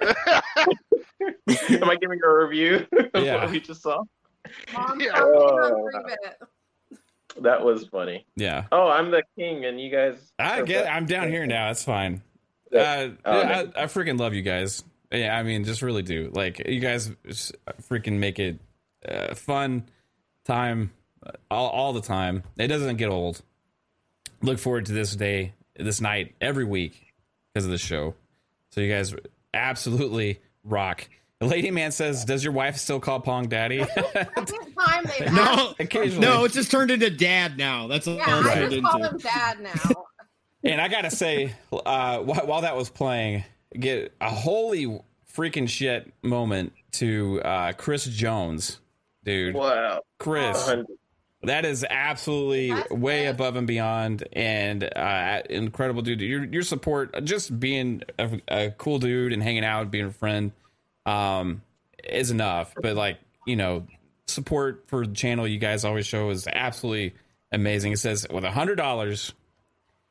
[1.68, 3.36] Am I giving a review of Yeah.
[3.42, 4.02] what we just saw?
[4.72, 5.12] Mom, Yeah.
[5.12, 6.02] talking on Oh, three
[6.90, 7.42] bit.
[7.42, 8.26] that was funny.
[8.36, 8.64] Yeah.
[8.72, 10.32] Oh, I'm the king, and you guys.
[10.38, 10.84] I get.
[10.84, 11.70] the- I'm down here now.
[11.70, 12.22] It's fine.
[12.74, 14.82] Uh, Oh, I, I freaking love you guys.
[15.12, 16.30] Yeah, I mean, just really do.
[16.34, 17.12] Like, you guys
[17.88, 18.58] freaking make it
[19.08, 19.88] uh, fun
[20.44, 20.90] time
[21.50, 22.42] all, all the time.
[22.58, 23.42] It doesn't get old.
[24.42, 27.14] Look forward to this day, this night, every week
[27.52, 28.14] because of the show.
[28.70, 29.14] So you guys
[29.54, 31.08] absolutely rock.
[31.40, 33.84] The lady man says, "Does your wife still call Pong Daddy?"
[34.14, 36.26] Time No, Occasionally.
[36.26, 37.86] no, it's just turned into dad now.
[37.88, 39.72] That's all Yeah, it's I turned just call him dad now.
[40.64, 43.44] And I gotta say, uh, while, while that was playing,
[43.78, 45.00] get a holy
[45.32, 48.80] freaking shit moment to uh, Chris Jones,
[49.22, 49.54] dude.
[49.54, 50.68] Wow, Chris,
[51.46, 56.20] that is absolutely way above and beyond, and uh, incredible, dude.
[56.20, 60.52] Your your support, just being a, a cool dude and hanging out, being a friend,
[61.04, 61.62] um,
[62.04, 62.74] is enough.
[62.80, 63.86] But like you know,
[64.26, 67.14] support for the channel you guys always show is absolutely
[67.50, 67.92] amazing.
[67.92, 69.32] It says with a hundred dollars.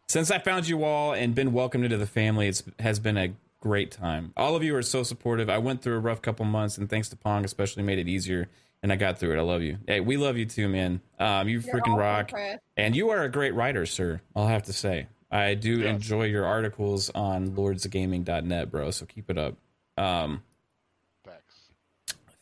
[0.08, 3.34] Since I found you all and been welcomed into the family, it has been a
[3.60, 4.32] great time.
[4.38, 5.50] All of you are so supportive.
[5.50, 8.48] I went through a rough couple months, and thanks to Pong, especially made it easier.
[8.84, 9.40] And I got through it.
[9.40, 9.78] I love you.
[9.88, 11.02] Hey, we love you too, man.
[11.18, 12.60] Um, you You're freaking rock, Chris.
[12.78, 14.22] and you are a great writer, sir.
[14.36, 18.92] I'll have to say, I do enjoy your articles on lordsofgaming.net, bro.
[18.92, 19.56] So keep it up.
[19.98, 20.44] Um,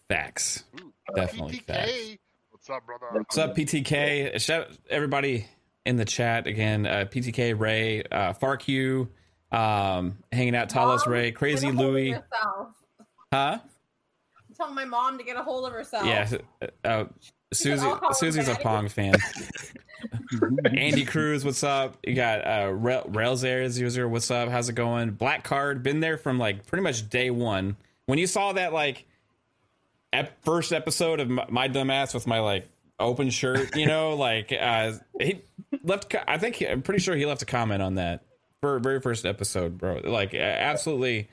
[0.10, 0.64] facts,
[1.16, 2.18] definitely facts.
[2.52, 3.06] What's up, brother?
[3.12, 4.40] What's up, PTK?
[4.40, 5.48] Shout everybody
[5.86, 6.86] in the chat again.
[6.86, 9.08] Uh, PTK, Ray, uh, FarQ,
[9.52, 12.16] um, hanging out, Talos, Ray, Crazy Get a hold of Louie,
[13.32, 13.60] huh?
[14.58, 16.06] Tell my mom to get a hold of herself.
[16.06, 16.30] Yeah,
[16.84, 17.06] uh,
[17.54, 17.84] Susie.
[17.86, 19.16] Call him Susie's a Pong fan.
[20.76, 21.98] Andy Cruz, what's up?
[22.06, 24.50] You got uh, Rail- Rails Air user, what's up?
[24.50, 25.12] How's it going?
[25.12, 27.78] Black Card, been there from like pretty much day one.
[28.06, 29.06] When you saw that like
[30.12, 32.68] ep- first episode of my, my dumbass with my like
[33.00, 35.42] open shirt, you know, like uh, he
[35.84, 36.10] left.
[36.10, 38.24] co- I think he- I'm pretty sure he left a comment on that
[38.62, 40.02] for very first episode, bro.
[40.04, 41.30] Like uh, absolutely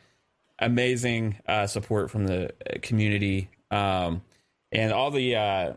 [0.60, 4.22] amazing uh, support from the uh, community um,
[4.70, 5.72] and all the uh,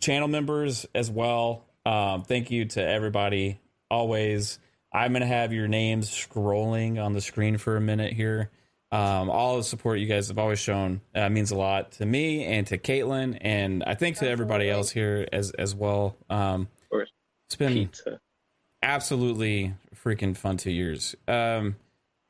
[0.00, 1.64] channel members as well.
[1.86, 3.60] Um, thank you to everybody.
[3.90, 4.58] Always,
[4.92, 8.50] I'm gonna have your names scrolling on the screen for a minute here.
[8.90, 12.44] Um, all the support you guys have always shown uh, means a lot to me
[12.44, 16.16] and to Caitlin, and I think to everybody else here as as well.
[16.28, 16.68] Um,
[17.46, 17.90] it's been
[18.82, 21.76] absolutely freaking fun two years, um,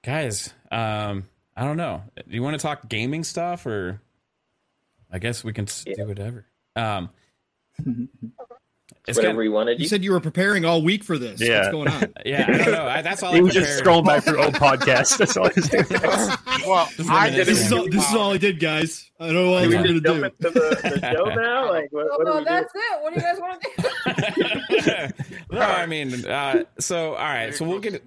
[0.05, 0.53] guys.
[0.70, 1.24] Um,
[1.59, 2.03] I don't know.
[2.16, 4.01] Do you want to talk gaming stuff, or
[5.11, 6.47] I guess we can s do whatever.
[6.77, 7.11] Um,
[9.07, 9.83] it's Whatever kinda- you want to do.
[9.83, 11.40] You said you were preparing all week for this.
[11.40, 11.59] Yeah.
[11.61, 12.14] What's going on?
[12.27, 12.87] Yeah, I don't know.
[12.87, 15.16] I, that's all He I was just scrolling back through old podcasts.
[15.16, 15.87] That's all he was doing.
[16.66, 19.11] well, I this, is all, this is all I did, guys.
[19.18, 20.25] I don't know what Do else we we're gonna do.
[20.27, 21.71] into the, the show now?
[21.71, 22.44] Like, what, what do Oh, we do?
[22.44, 23.03] that's it.
[23.03, 25.12] What do you guys want to
[25.49, 25.57] do?
[25.57, 28.03] no, I mean, uh, so all right, so we'll get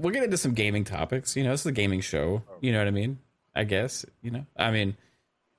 [0.00, 1.36] we'll get into some gaming topics.
[1.36, 2.42] You know, this is a gaming show.
[2.60, 3.18] You know what I mean?
[3.54, 4.04] I guess.
[4.22, 4.96] You know, I mean,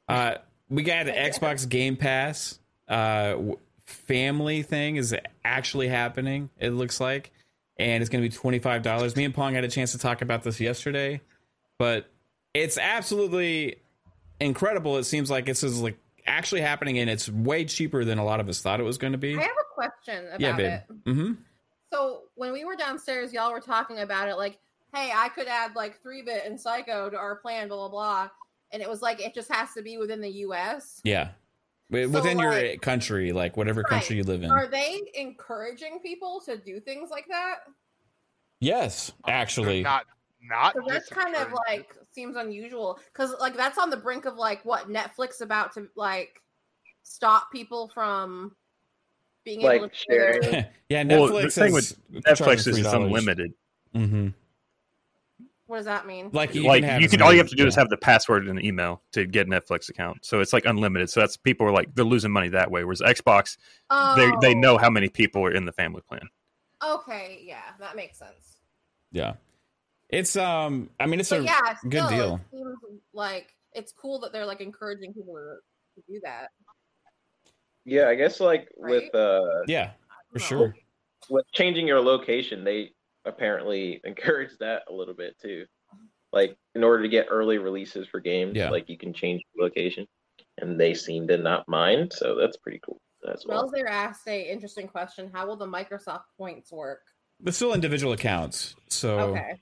[0.07, 0.35] uh,
[0.69, 3.35] we got the Xbox Game Pass uh,
[3.85, 6.49] family thing is actually happening.
[6.59, 7.31] It looks like,
[7.77, 9.15] and it's going to be twenty five dollars.
[9.15, 11.21] Me and Pong had a chance to talk about this yesterday,
[11.77, 12.09] but
[12.53, 13.77] it's absolutely
[14.39, 14.97] incredible.
[14.97, 18.39] It seems like this is like actually happening, and it's way cheaper than a lot
[18.39, 19.37] of us thought it was going to be.
[19.37, 20.65] I have a question about Yeah, babe.
[20.89, 21.09] it.
[21.09, 21.33] Mm-hmm.
[21.91, 24.59] So when we were downstairs, y'all were talking about it, like,
[24.93, 28.29] "Hey, I could add like three bit and Psycho to our plan, blah blah blah,"
[28.71, 31.01] and it was like it just has to be within the U.S.
[31.03, 31.31] Yeah.
[31.89, 34.49] Wi- So, Within your like- country, like whatever country you live in.
[34.51, 37.59] Are they encouraging people to do things like that?
[38.61, 39.81] Yes, actually.
[39.81, 40.05] Not
[40.41, 40.73] not.
[40.75, 44.63] So that's kind of like seems unusual because like that's on the brink of like
[44.63, 46.41] what Netflix about to like
[47.03, 48.55] stop people from
[49.43, 50.39] being able to share.
[50.41, 52.95] their- yeah, Well, the Netflix thing is with Netflix is it's $3.
[52.95, 53.53] unlimited.
[53.95, 54.27] Mm-hmm.
[55.67, 56.29] What does that mean?
[56.33, 58.45] Like you like can you can all you have to do is have the password
[58.47, 60.25] and an email to get a Netflix account.
[60.25, 61.09] So it's like unlimited.
[61.09, 62.83] So that's people are like they're losing money that way.
[62.83, 63.55] Whereas Xbox,
[64.17, 64.59] they they Oh.
[64.59, 66.27] know how many people are in the family plan.
[66.85, 68.57] Okay, yeah, that makes sense.
[69.13, 69.35] Yeah.
[70.09, 72.35] It's um I mean it's but a yeah, still, good deal.
[72.35, 75.55] It seems like it's cool that they're like encouraging people to,
[76.01, 76.49] to do that.
[77.85, 79.91] Yeah, I guess like with uh Yeah,
[80.31, 80.75] for sure.
[81.29, 82.91] with changing your location, they
[83.25, 85.65] apparently encourage that a little bit too.
[86.33, 88.69] Like in order to get early releases for games, Yeah.
[88.69, 90.07] like you can change the location,
[90.59, 92.13] and they seem to not mind.
[92.13, 93.01] So that's pretty cool.
[93.29, 93.59] as well.
[93.59, 95.29] Wells there asked a interesting question.
[95.33, 97.01] How will the Microsoft points work?
[97.39, 98.75] But still individual accounts.
[98.87, 99.59] So Okay.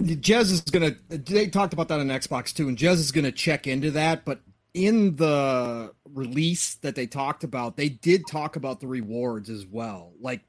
[0.00, 0.96] Jez is gonna.
[1.08, 4.24] They talked about that on Xbox too, and Jez is gonna check into that.
[4.24, 4.40] But
[4.74, 10.12] in the release that they talked about, they did talk about the rewards as well,
[10.20, 10.42] like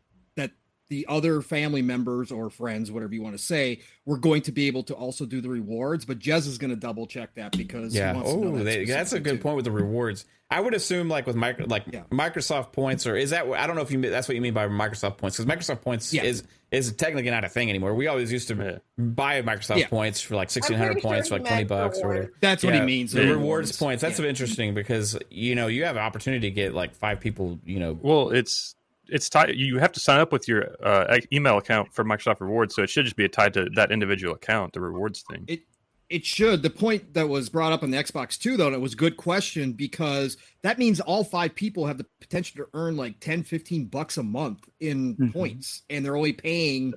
[0.93, 4.67] the other family members or friends, whatever you want to say, were going to be
[4.67, 6.05] able to also do the rewards.
[6.05, 8.13] But Jez is gonna double check that because he yeah.
[8.13, 9.41] wants to know Oh, that they, that's a good too.
[9.41, 10.25] point with the rewards.
[10.51, 13.47] I would assume like with micro, like Microsoft points, or is that?
[13.47, 16.13] I don't know if you that's what you mean by Microsoft points because Microsoft points
[16.13, 16.23] Yeah.
[16.25, 17.95] is is technically not a thing anymore.
[17.95, 19.87] We always used to buy Microsoft Yeah.
[19.87, 22.25] points for like sixteen hundred pretty sure points for like twenty meant bucks or whatever.
[22.25, 22.37] rewards.
[22.41, 23.77] That's what he means, The the rewards rewards.
[23.77, 24.01] points.
[24.03, 27.57] That's interesting because you know you have an opportunity to get like five people.
[27.65, 28.75] You know, Well, it's
[29.13, 29.55] it's tied.
[29.55, 32.89] You have to sign up with your uh, email account for Microsoft Rewards, so it
[32.89, 35.45] should just be tied to that individual account, the rewards thing.
[35.47, 35.61] It
[36.09, 36.63] it should.
[36.63, 38.97] The point that was brought up on the Xbox too, though, and it was a
[38.97, 43.43] good question because that means all five people have the potential to earn like 10,
[43.43, 46.93] 15 bucks a month in points, and they're only paying,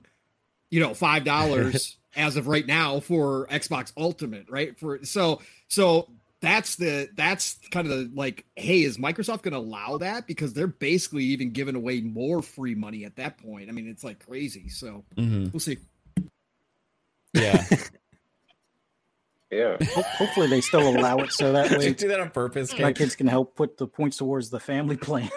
[0.71, 4.79] you know, five dollars as of right now for Xbox Ultimate, right?
[4.79, 6.09] For so so
[6.43, 10.53] that's the that's kind of the like, hey, is Microsoft going to allow that because
[10.53, 13.69] they're basically even giving away more free money at that point?
[13.69, 14.69] I mean, it's like crazy.
[14.69, 15.53] So Mhm.
[15.53, 15.79] we'll see.
[17.35, 17.65] Yeah.
[19.51, 19.77] Yeah.
[19.81, 22.73] Ho- Hopefully, they still allow it so that Did way you do that on purpose?
[22.73, 22.97] my Kate?
[22.97, 25.31] kids can help put the points towards the family plan.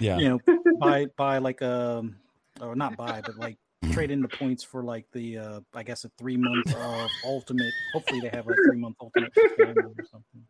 [0.00, 0.18] Yeah.
[0.18, 0.40] you know,
[0.80, 2.16] buy buy like um
[2.60, 3.58] or not buy, but like
[3.90, 7.72] trade in the points for like the uh I guess a three month of ultimate.
[7.92, 10.44] Hopefully, they have a three month ultimate or something.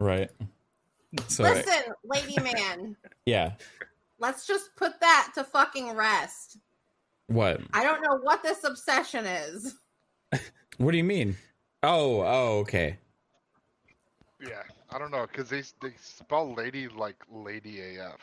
[0.00, 0.30] Right.
[1.28, 3.52] So Listen, lady man, yeah.
[4.18, 6.58] let's just put that to fucking rest.
[7.28, 7.60] What?
[7.72, 9.76] I don't know what this obsession is.
[10.78, 11.36] What do you mean?
[11.84, 12.98] Oh, oh, okay.
[14.40, 18.18] Yeah, I don't know because they they spell lady like lady AF.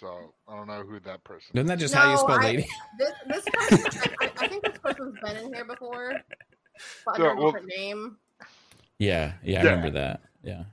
[0.00, 1.50] So I don't know who that person.
[1.54, 2.66] Isn't that just No, how you spell I- lady?
[2.98, 6.14] This, this person, I, I think this person's been in here before,
[7.06, 8.16] but under Yeah, a well- different name.
[8.98, 9.70] Yeah, yeah, I Yeah.
[9.70, 10.20] remember that.
[10.42, 10.64] Yeah,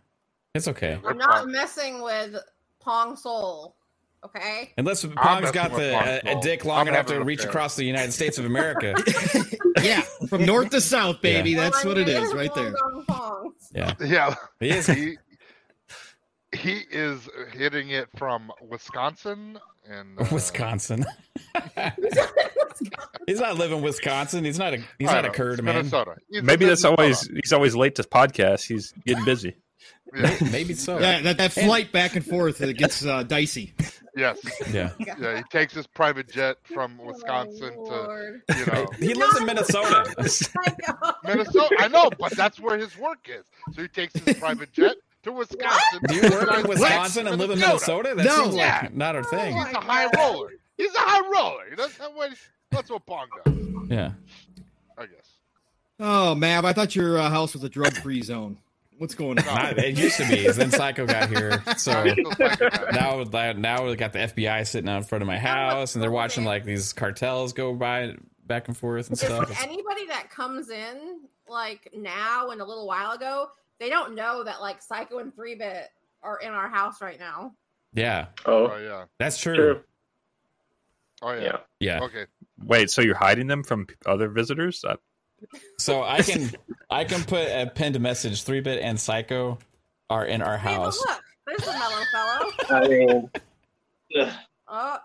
[0.56, 1.00] it's okay.
[1.06, 2.36] I'm not messing with
[2.80, 3.76] Pong Soul.
[4.24, 4.72] Okay.
[4.78, 7.50] Unless Pong's got the Pong uh, a dick long I'm enough to reach affair.
[7.50, 8.94] across the United States of America.
[9.84, 11.52] yeah, from north to south, baby.
[11.52, 11.70] Yeah.
[11.70, 12.74] That's what it Well, I is right there.
[13.08, 14.86] Pong Yeah, Yeah, he is.
[14.88, 15.18] he
[16.54, 19.60] he is hitting it from Wisconsin
[19.90, 21.06] and uh, Wisconsin.
[23.28, 24.44] he's not living Wisconsin.
[24.44, 24.84] He's not a.
[25.00, 25.76] He's I not a know, curd it's man.
[25.76, 26.16] Minnesota.
[26.30, 27.02] He's Maybe that's Minnesota.
[27.02, 28.68] always he's always late to podcasts.
[28.68, 29.56] He's getting busy.
[30.14, 30.36] Yeah.
[30.52, 31.00] Maybe so.
[31.00, 33.74] Yeah, that, that flight back and forth it gets uh, dicey.
[34.16, 34.40] Yes.
[34.74, 34.92] Yeah.
[35.00, 40.14] Yeah, he takes his private jet from Wisconsin to you know He lives in Minnesota.
[41.26, 41.76] Minnesota.
[41.80, 43.46] I know, but that's where his work is.
[43.74, 46.00] So he takes his private jet to Wisconsin.
[46.08, 48.14] Do you work in Wisconsin and live in Minnesota?
[48.16, 48.44] That No.
[48.44, 48.80] seems Yeah.
[48.84, 49.56] like not our thing.
[49.56, 50.52] He's a high roller.
[50.78, 51.76] He's a high roller.
[51.76, 52.32] That's what
[52.72, 53.56] that's what Pong does.
[53.90, 54.12] Yeah.
[54.98, 55.38] I guess.
[56.00, 58.58] Oh, Mav, I thought your uh, house was a drug-free zone.
[58.98, 59.46] What's going on?
[59.46, 60.48] Not- it used to be.
[60.52, 62.90] Then Psycho got here, so He's still psycho guy.
[62.92, 66.04] now like, now we got the FBI sitting out in front of my house, and
[66.04, 69.64] they're watching like these cartels go by back and forth and If stuff.
[69.64, 73.50] anybody that comes in like now and a little while ago,
[73.82, 75.90] they don't know that like Psycho and Three Bit
[76.24, 77.54] are in our house right now.
[77.94, 79.06] Yeah, Oh Oh, yeah.
[79.20, 79.56] that's true.
[79.56, 79.82] true.
[81.24, 81.42] Oh yeah.
[81.42, 81.58] Yeah.
[81.80, 82.00] Yeah.
[82.04, 82.26] Okay.
[82.64, 84.86] Wait, so you're hiding them from other visitors?
[84.86, 84.96] Uh,
[85.80, 86.52] So I can
[86.90, 88.44] I can put a pinned message.
[88.44, 89.58] Three bit and Psycho
[90.10, 91.00] are in our Hey, house.
[91.00, 92.52] look, there's the mellow fellow.
[92.70, 93.30] I mean,
[94.20, 94.34] ugh.
[94.68, 94.98] Oh,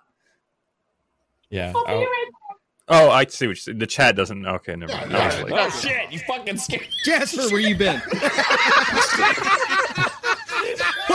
[1.50, 1.72] Yeah.
[1.74, 2.06] Oh,
[2.88, 3.79] oh, I see what you said.
[3.79, 4.46] The chat doesn't.
[4.46, 5.16] Okay, never mind.
[5.16, 6.12] I was like, oh, oh shit!
[6.12, 6.88] You fucking scared.
[7.05, 8.01] Jasper, where you been?
[8.01, 8.14] what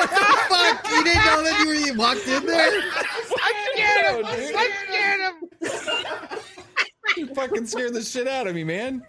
[0.09, 0.91] the fuck?
[0.91, 2.69] You didn't know that you were you walked in there?
[3.43, 4.25] I scared him.
[4.25, 6.39] I scared him.
[7.17, 9.05] You fucking scared the shit out of me, man.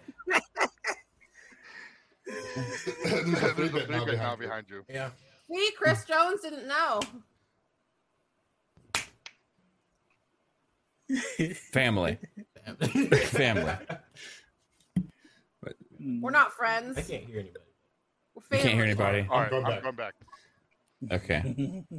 [3.05, 4.85] There's a three bit now behind you.
[4.89, 5.11] Yeah.
[5.49, 7.01] see, Chris Jones didn't know.
[11.73, 12.19] Family.
[13.27, 13.73] Family.
[16.21, 16.99] We're not friends.
[16.99, 17.65] I can't hear anybody.
[18.35, 19.27] We're You can't hear anybody.
[19.31, 19.83] All right, I'm back.
[19.83, 20.15] going back.
[21.13, 21.85] Okay.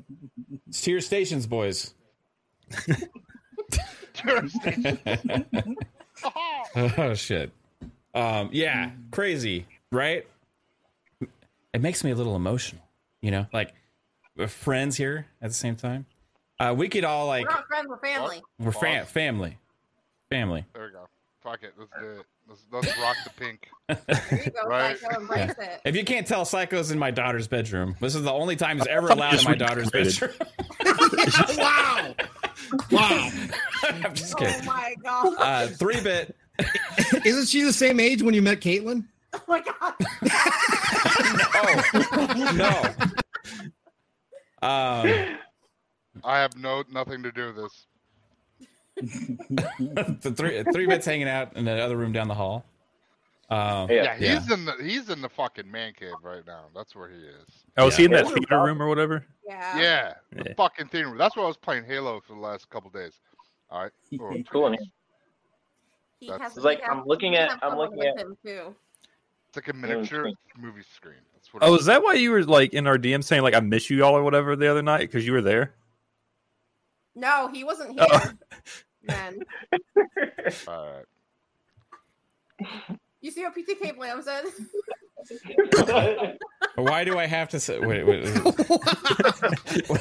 [0.68, 1.94] It's your stations, boys.
[6.76, 7.52] oh shit.
[8.16, 10.26] Um, yeah, crazy, right?
[11.74, 12.82] It makes me a little emotional,
[13.22, 13.74] you know, like
[14.38, 16.06] we're friends here at the same time.
[16.60, 17.88] Uh, we could all like We're not friends.
[17.90, 18.42] We're family.
[18.60, 19.58] we're fam- family,
[20.34, 20.66] family.
[20.74, 21.06] There we go.
[21.42, 21.74] Fuck it.
[21.78, 22.26] Let's do it.
[22.48, 23.68] Let's, let's rock the pink.
[23.88, 24.98] There you go, Right.
[24.98, 25.20] Psycho.
[25.20, 25.82] Embrace it.
[25.86, 27.96] If you can't tell, Psycho's in my daughter's bedroom.
[28.00, 30.32] This is the only time he's ever allowed in my daughter's bedroom.
[31.58, 32.16] wow.
[32.92, 33.30] Wow.
[33.84, 35.36] I'm just Oh my god.
[35.38, 36.36] Uh, three bit.
[37.26, 39.06] Isn't she the same age when you met Caitlin?
[39.34, 39.94] oh my god.
[42.56, 42.84] No.
[44.68, 45.38] Um,
[46.24, 47.86] I have no nothing to do with this.
[48.98, 52.66] the three three bits hanging out in the other room down the hall.
[53.50, 56.66] Um, Yeah, he's in the he's in the fucking man cave right now.
[56.76, 57.64] That's where he is.
[57.78, 59.26] Oh, is he in that theater room or whatever?
[59.48, 59.80] Yeah.
[59.80, 60.54] Yeah, the Yeah.
[60.56, 61.18] fucking theater room.
[61.18, 63.14] That's where I was playing Halo for the last couple days.
[63.70, 63.92] All right.
[64.20, 64.76] Or Cool.
[66.20, 68.76] He That's- has, like has- I'm looking at- I'm looking at- him too.
[69.50, 71.16] It's like a miniature movie screen.
[71.36, 71.62] That's what.
[71.64, 73.88] Oh, it is that why you were like in our DM saying like I miss
[73.90, 75.74] you all or whatever the other night because you were there?
[77.16, 78.20] No, he wasn't oh.
[78.20, 78.34] here.
[79.06, 79.14] Oh.
[79.14, 79.44] Then
[80.66, 81.06] All right.
[83.20, 84.46] you see what PTK Blam said?
[86.76, 87.80] Why do I have to say?
[87.80, 88.34] Wait, wait, wait.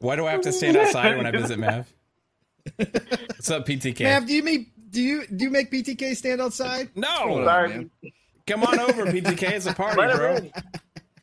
[0.00, 1.86] Why do I have to stand outside when I visit Mav?
[2.76, 4.02] What's up, PTK?
[4.02, 6.90] Mav, do you make do you do you make PTK stand outside?
[6.96, 7.08] No.
[7.08, 7.90] What's going on, Sorry.
[8.48, 9.42] Come on over, PTK.
[9.52, 10.50] It's a party, bro.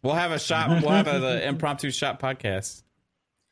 [0.02, 0.70] We'll have a shot.
[0.70, 2.84] We'll have a, the impromptu shot podcast.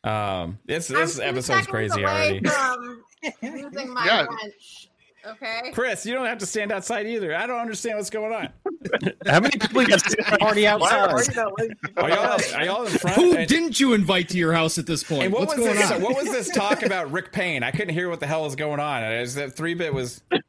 [0.04, 2.42] Um, this I'm this two episode's crazy already.
[2.48, 3.04] From
[3.42, 4.26] using my Yeah.
[4.26, 4.88] wrench.
[5.24, 5.70] Okay.
[5.72, 7.36] Chris, you don't have to stand outside either.
[7.36, 8.50] I don't understand what's going on.
[9.28, 10.02] How many people got
[10.40, 11.12] party Why, why outside?
[11.12, 12.54] are you not letting people Are y'all, out?
[12.56, 13.16] are y'all in front?
[13.18, 15.26] Who And- didn't you invite to your house at this point?
[15.26, 15.92] And what What's was going this?
[15.92, 16.02] on?
[16.02, 17.62] What was this talk about Rick Payne?
[17.62, 19.04] I couldn't hear what the hell was going on.
[19.04, 20.24] Is that three bit was?
[20.32, 20.42] Rick,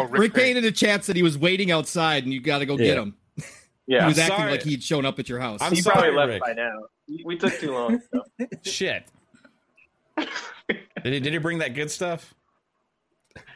[0.00, 0.42] Oh, Rick Rick Payne.
[0.44, 2.98] Payne in the chat said he was waiting outside and you got to go get
[2.98, 3.14] him.
[3.86, 4.00] Yeah.
[4.00, 4.50] He was I'm acting sorry.
[4.50, 5.60] like he'd shown up at your house.
[5.62, 6.42] I'm he sorry, probably left Rick.
[6.42, 6.80] by now.
[7.08, 8.00] We we took too long.
[8.12, 8.22] So.
[8.62, 9.04] Shit.
[10.16, 12.34] Did he, did he bring that good stuff?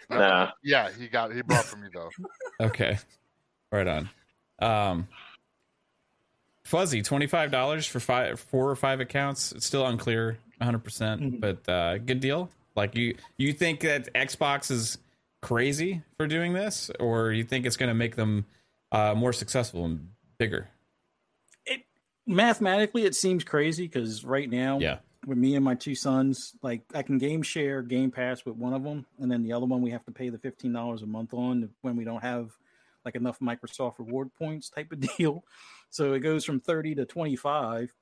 [0.08, 0.50] Nah.
[0.62, 2.10] Yeah, he got he brought for me though.
[2.60, 2.98] Okay,
[3.72, 4.10] right on.
[4.58, 5.08] Um,
[6.64, 9.52] Fuzzy, twenty five dollars for five, four or five accounts.
[9.52, 12.50] It's still unclear, one hundred percent, but uh, good deal.
[12.76, 14.98] Like you, you think that Xbox is
[15.42, 18.44] crazy for doing this, or you think it's going to make them
[18.92, 20.68] uh, more successful and bigger?
[22.26, 24.98] Mathematically, it seems crazy because right now, Yeah.
[25.26, 28.72] with me and my two sons, like I can game share Game Pass with one
[28.72, 31.06] of them, and then the other one we have to pay the fifteen dollars a
[31.06, 32.50] month on when we don't have
[33.04, 35.44] like enough Microsoft reward points type of deal.
[35.90, 37.92] So it goes from thirty to twenty five,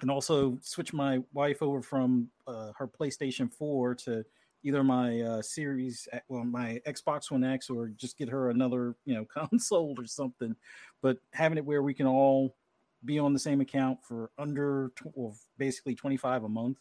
[0.00, 4.24] and also switch my wife over from uh, her PlayStation Four to
[4.64, 9.14] either my uh, Series, well, my Xbox One X, or just get her another you
[9.14, 10.56] know console or something.
[11.00, 12.56] But having it where we can all
[13.04, 16.78] be on the same account for under tw- well, basically 25 a month.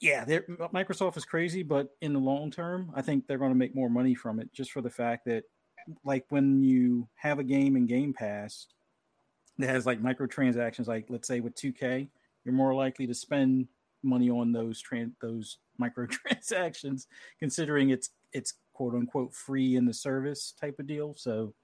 [0.00, 3.74] Yeah microsoft is crazy but in the long term i think they're going to make
[3.74, 5.44] more money from it just for the fact that
[6.04, 8.66] like when you have a game in game pass
[9.56, 12.08] that has like microtransactions like let's say with 2k
[12.44, 13.66] you're more likely to spend
[14.02, 17.06] money on those tran- those microtransactions
[17.38, 21.14] considering it's it's quote unquote free in the service type of deal.
[21.16, 21.54] So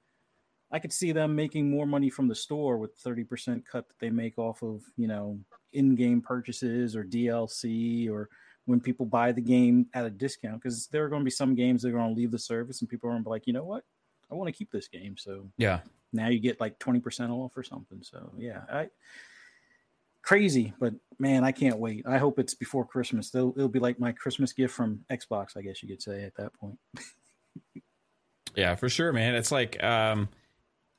[0.72, 4.10] I could see them making more money from the store with 30% cut that they
[4.10, 5.38] make off of, you know,
[5.72, 8.28] in-game purchases or DLC or
[8.66, 11.54] when people buy the game at a discount because there are going to be some
[11.54, 13.46] games that are going to leave the service and people are going to be like,
[13.46, 13.84] you know what,
[14.30, 15.16] I want to keep this game.
[15.16, 15.80] So Yeah.
[16.12, 18.02] now you get like 20% off or something.
[18.02, 18.90] So yeah, I
[20.22, 22.06] crazy, but man, I can't wait.
[22.06, 23.34] I hope it's before Christmas.
[23.34, 26.36] It'll, it'll be like my Christmas gift from Xbox, I guess you could say at
[26.36, 26.78] that point.
[28.56, 29.36] Yeah, for sure, man.
[29.36, 30.28] It's like um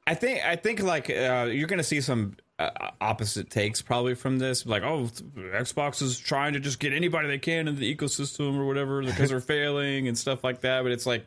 [0.08, 4.16] I think I think like uh, you're going to see some uh, opposite takes probably
[4.16, 4.66] from this.
[4.66, 8.66] Like oh Xbox is trying to just get anybody they can in the ecosystem or
[8.66, 11.26] whatever because they're failing and stuff like that, but it's like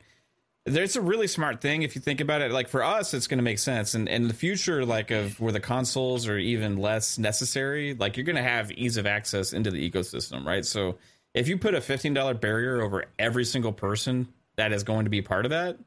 [0.66, 2.50] there's a really smart thing if you think about it.
[2.50, 3.94] Like for us it's going to make sense.
[3.94, 8.24] And in the future like of where the consoles are even less necessary like you're
[8.24, 10.64] going to have ease of access into the ecosystem right?
[10.64, 10.96] So
[11.32, 15.22] if you put a $15 barrier over every single person that is going to be
[15.22, 15.78] part of that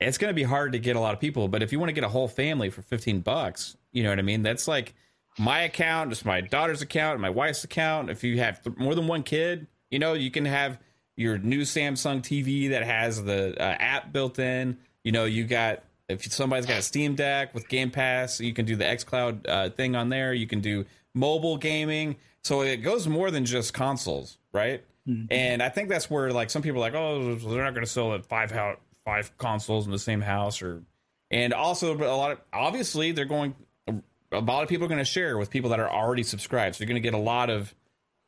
[0.00, 1.88] it's going to be hard to get a lot of people but if you want
[1.88, 4.42] to get a whole family for 15 bucks you know what i mean?
[4.42, 4.94] That's like
[5.38, 8.10] my account it's my daughter's account my wife's account.
[8.10, 10.78] If you have th- more than one kid you know you can have
[11.16, 14.78] your new samsung tv that has the uh, app built in.
[15.04, 18.64] You know you got if somebody's got a steam deck with game pass you can
[18.64, 20.32] do the xcloud uh, thing on there.
[20.32, 20.84] You can do
[21.14, 22.16] mobile gaming.
[22.42, 24.82] So it goes more than just consoles right?
[25.30, 27.90] And I think that's where like some people are like, oh, they're not going to
[27.90, 30.82] sell it five out five consoles in the same house, or
[31.30, 33.54] and also a lot of obviously they're going.
[34.32, 36.82] A lot of people are going to share with people that are already subscribed, so
[36.82, 37.74] you're going to get a lot of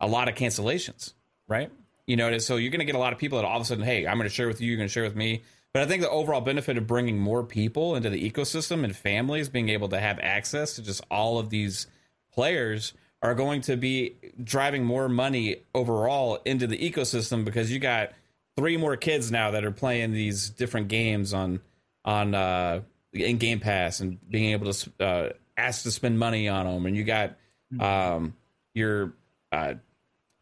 [0.00, 1.12] a lot of cancellations,
[1.48, 1.70] right?
[2.06, 3.64] You know, so you're going to get a lot of people that all of a
[3.64, 5.42] sudden, hey, I'm going to share with you, you're going to share with me.
[5.72, 9.48] But I think the overall benefit of bringing more people into the ecosystem and families
[9.48, 11.86] being able to have access to just all of these
[12.32, 12.92] players
[13.22, 18.12] are going to be driving more money overall into the ecosystem because you got
[18.56, 21.60] three more kids now that are playing these different games on
[22.04, 22.80] on uh
[23.12, 26.96] in Game Pass and being able to uh ask to spend money on them and
[26.96, 27.36] you got
[27.80, 28.34] um
[28.74, 29.12] your
[29.50, 29.74] uh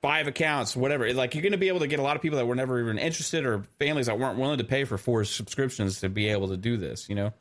[0.02, 2.38] five accounts whatever like you're going to be able to get a lot of people
[2.38, 6.00] that were never even interested or families that weren't willing to pay for four subscriptions
[6.00, 7.32] to be able to do this you know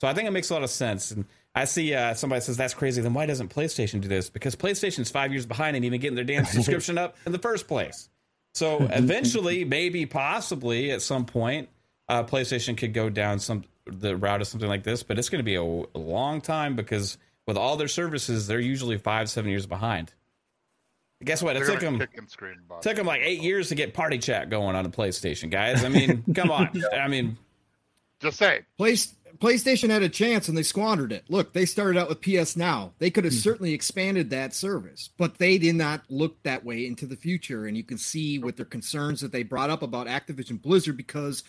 [0.00, 1.10] so I think it makes a lot of sense.
[1.10, 1.24] And
[1.54, 3.00] I see uh, somebody says that's crazy.
[3.00, 4.28] Then why doesn't PlayStation do this?
[4.28, 7.66] Because PlayStation's five years behind and even getting their damn subscription up in the first
[7.66, 8.08] place.
[8.56, 11.68] So eventually, maybe, possibly, at some point,
[12.08, 15.02] uh, PlayStation could go down some the route of something like this.
[15.02, 18.58] But it's going to be a, a long time because with all their services, they're
[18.58, 20.12] usually five, seven years behind.
[21.22, 21.56] Guess what?
[21.56, 23.94] It They're took them kick and scream about took them like eight years to get
[23.94, 25.84] party chat going on a PlayStation, guys.
[25.84, 26.70] I mean, come on.
[26.92, 27.38] I mean,
[28.20, 28.62] Just say.
[28.78, 28.96] Play,
[29.38, 31.24] PlayStation had a chance and they squandered it.
[31.28, 32.92] Look, they started out with PS Now.
[32.98, 33.40] They could have Hmm.
[33.40, 37.66] certainly expanded that service, but they did not look that way into the future.
[37.66, 41.42] And you can see with their concerns that they brought up about Activision Blizzard because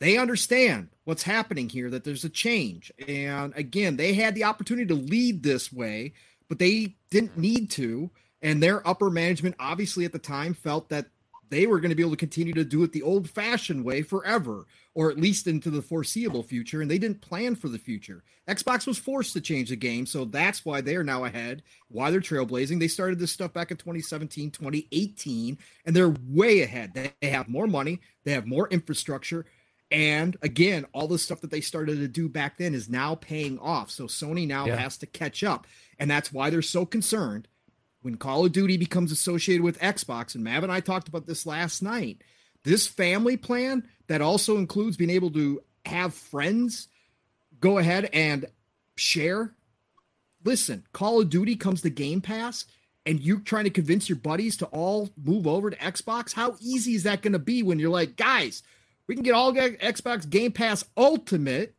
[0.00, 2.90] they understand what's happening here, that there's a change.
[3.06, 6.14] And again, they had the opportunity to lead this way,
[6.48, 8.10] but they didn't need to.
[8.42, 11.06] And their upper management, obviously, at the time, felt that
[11.50, 14.02] they were going to be able to continue to do it the old fashioned way
[14.02, 16.80] forever, or at least into the foreseeable future.
[16.80, 18.22] And they didn't plan for the future.
[18.48, 20.06] Xbox was forced to change the game.
[20.06, 22.80] So that's why they're now ahead, why they're trailblazing.
[22.80, 26.94] They started this stuff back in 2017, 2018, and they're way ahead.
[26.94, 29.44] They have more money, they have more infrastructure.
[29.92, 33.58] And again, all the stuff that they started to do back then is now paying
[33.58, 33.90] off.
[33.90, 34.76] So Sony now Yeah.
[34.76, 35.66] has to catch up.
[35.98, 37.48] And that's why they're so concerned
[38.02, 41.46] when Call of Duty becomes associated with Xbox, and Mav and I talked about this
[41.46, 42.22] last night,
[42.64, 46.88] this family plan that also includes being able to have friends
[47.60, 48.46] go ahead and
[48.96, 49.54] share.
[50.44, 52.64] Listen, Call of Duty comes to Game Pass,
[53.04, 56.32] and you're trying to convince your buddies to all move over to Xbox.
[56.32, 58.62] How easy is that going to be when you're like, guys,
[59.06, 61.74] we can get all Xbox Game Pass Ultimate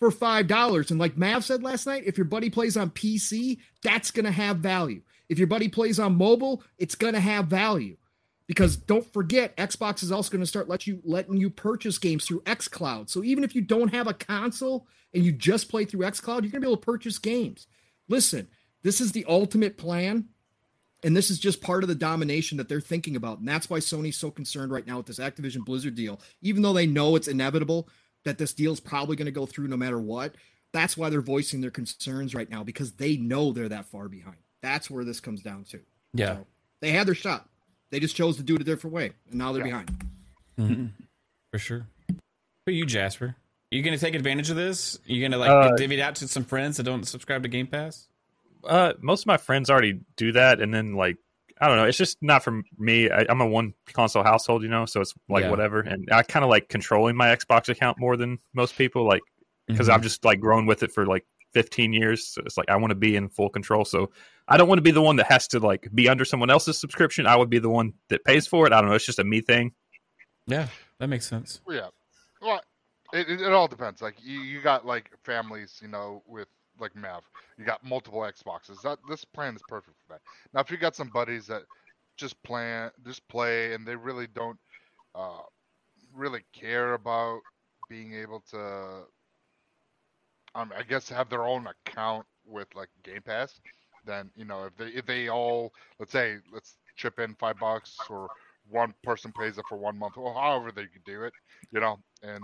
[0.00, 0.90] for five dollars.
[0.90, 4.58] And like Mav said last night, if your buddy plays on PC, that's gonna have
[4.58, 5.02] value.
[5.30, 7.96] If your buddy plays on mobile, it's gonna have value.
[8.50, 12.24] Because don't forget, Xbox is also going to start let you letting you purchase games
[12.24, 13.08] through xCloud.
[13.08, 16.50] So even if you don't have a console and you just play through xCloud, you're
[16.50, 17.68] going to be able to purchase games.
[18.08, 18.48] Listen,
[18.82, 20.30] this is the ultimate plan,
[21.04, 23.38] and this is just part of the domination that they're thinking about.
[23.38, 26.72] And that's why Sony's so concerned right now with this Activision Blizzard deal, even though
[26.72, 27.88] they know it's inevitable
[28.24, 30.34] that this deal is probably going to go through no matter what.
[30.72, 34.38] That's why they're voicing their concerns right now because they know they're that far behind.
[34.62, 35.80] That's where this comes down to.
[36.12, 36.36] Yeah.
[36.36, 36.46] So
[36.80, 37.48] they had their shot.
[37.90, 39.90] They just chose to do it a different way, and now they're behind.
[40.58, 40.90] Mhm.
[41.52, 41.86] for sure.
[42.08, 42.16] Who
[42.68, 43.24] are you, Jasper?
[43.72, 44.96] Are you going to take advantage of this?
[45.08, 47.42] Are you going to like Uh, divvy it out to some friends that don't subscribe
[47.42, 48.08] to Game Pass?
[48.62, 51.16] Uh, most of my friends already do that, and then like
[51.62, 53.10] I don't know, it's just not for me.
[53.10, 55.50] I, I'm a one console household, you know, so it's like Yeah.
[55.50, 55.80] whatever.
[55.80, 59.20] And I kind of like controlling my Xbox account more than most people, like
[59.66, 59.92] because Mhm.
[59.92, 62.28] I've just like grown with it for like 15 years.
[62.28, 63.84] So it's like I want to be in full control.
[63.84, 64.10] So
[64.48, 66.78] I don't want to be the one that has to like be under someone else's
[66.78, 67.26] subscription.
[67.26, 68.72] I would be the one that pays for it.
[68.72, 68.96] I don't know.
[68.96, 69.72] It's just a me thing.
[70.46, 71.60] Yeah, that makes sense.
[71.68, 71.88] Yeah.
[72.40, 72.60] Well,
[73.12, 74.02] it, it, it all depends.
[74.02, 76.48] Like you, you got like families, you know, with
[76.78, 77.22] like Mav.
[77.58, 78.82] You got multiple Xboxes.
[78.82, 80.20] That this plan is perfect for that.
[80.54, 81.62] Now, if you got some buddies that
[82.16, 84.58] just plan, just play, and they really don't
[85.14, 85.42] uh,
[86.14, 87.40] really care about
[87.88, 89.02] being able to,
[90.54, 93.60] um, I guess, have their own account with like Game Pass,
[94.04, 98.06] then you know if they if they all let's say let's chip in five bucks
[98.08, 98.28] or
[98.68, 101.32] one person pays it for one month or however they could do it,
[101.72, 102.42] you know, and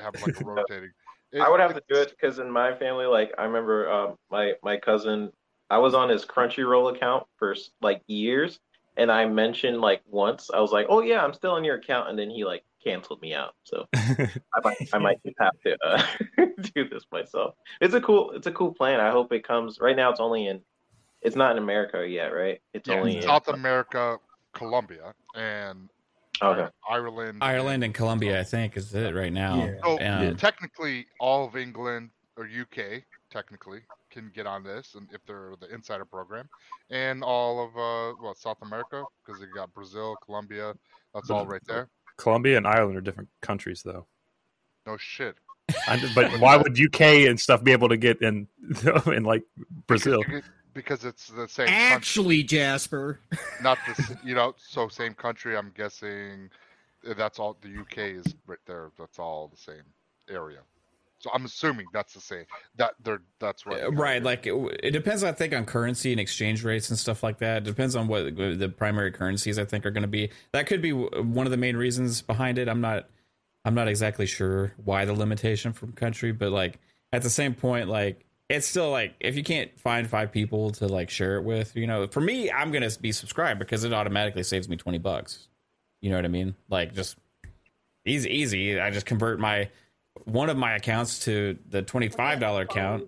[0.00, 0.90] have like a rotating.
[1.40, 4.52] I would have to do it because in my family, like I remember um, my
[4.62, 5.32] my cousin,
[5.70, 8.60] I was on his Crunchyroll account for like years,
[8.96, 12.10] and I mentioned like once, I was like, "Oh yeah, I'm still on your account,"
[12.10, 13.54] and then he like canceled me out.
[13.64, 14.26] So I
[14.64, 16.02] might I might just have to uh,
[16.74, 17.54] do this myself.
[17.80, 19.00] It's a cool it's a cool plan.
[19.00, 19.78] I hope it comes.
[19.80, 20.60] Right now, it's only in,
[21.20, 22.60] it's not in America yet, right?
[22.74, 24.18] It's Yeah, only in, South America,
[24.54, 25.88] Colombia, and
[26.42, 26.66] Okay.
[26.88, 27.38] Ireland.
[27.40, 29.68] Ireland and Colombia, I think, is it right now.
[29.84, 33.80] So And- technically, all of England or UK technically
[34.10, 36.48] can get on this, and if they're the insider program,
[36.90, 40.74] and all of uh, well South America because you got Brazil, Colombia,
[41.14, 41.88] that's all right there.
[42.16, 44.06] Colombia and Ireland are different countries, though.
[44.86, 45.36] No shit.
[45.86, 48.48] I, but why would UK and stuff be able to get in
[49.06, 49.44] in like
[49.86, 50.22] Brazil?
[50.22, 50.44] Because
[50.74, 51.66] because it's the same.
[51.66, 51.82] country.
[51.82, 53.20] Actually, Jasper.
[53.62, 54.12] not this.
[54.24, 55.56] You know, so same country.
[55.56, 56.50] I'm guessing
[57.08, 57.56] uh, that's all.
[57.60, 58.90] The UK is right there.
[58.98, 59.84] That's all the same
[60.28, 60.60] area.
[61.22, 62.44] So I'm assuming that's the same.
[62.76, 63.84] That they're that's right.
[63.84, 67.22] Uh, Right, like it, it depends, I think, on currency and exchange rates and stuff
[67.22, 67.58] like that.
[67.58, 70.30] It depends on what the primary currencies I think are going to be.
[70.52, 72.68] That could be one of the main reasons behind it.
[72.68, 73.08] I'm not,
[73.64, 76.80] I'm not exactly sure why the limitation from country, but like
[77.12, 80.88] at the same point, like it's still like if you can't find five people to
[80.88, 84.42] like share it with, you know, for me, I'm gonna be subscribed because it automatically
[84.42, 85.46] saves me twenty bucks.
[86.00, 86.56] You know what I mean?
[86.68, 87.16] Like just
[88.04, 88.80] easy, easy.
[88.80, 89.70] I just convert my
[90.24, 93.04] one of my accounts to the twenty five dollar account.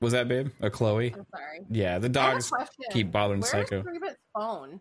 [0.00, 0.48] Was that babe?
[0.62, 1.12] Or Chloe?
[1.14, 1.60] I'm sorry.
[1.68, 2.52] Yeah, the I have a dogs
[2.90, 3.82] keep bothering Where's Psycho.
[3.82, 4.80] Three bit's phone?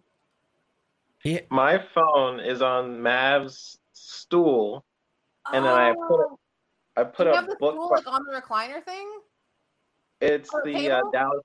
[1.50, 4.86] My phone is on Mav's stool,
[5.52, 6.40] and then I put Oh.
[6.96, 7.74] I put Do you a have the book.
[7.74, 9.20] stool like on the recliner thing?
[10.22, 11.02] It's or the uh.
[11.12, 11.44] Dallas.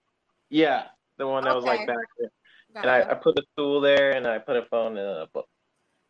[0.50, 0.84] Yeah,
[1.16, 1.86] the one that was like Okay.
[1.86, 2.30] back there.
[2.76, 5.48] And I, I put a stool there, and I put a phone in a book.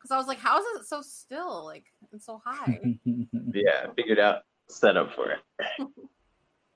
[0.04, 1.64] Because I was like, how is it so still?
[1.64, 2.78] Like it's so high.
[3.54, 5.38] Yeah, figured out setup for it.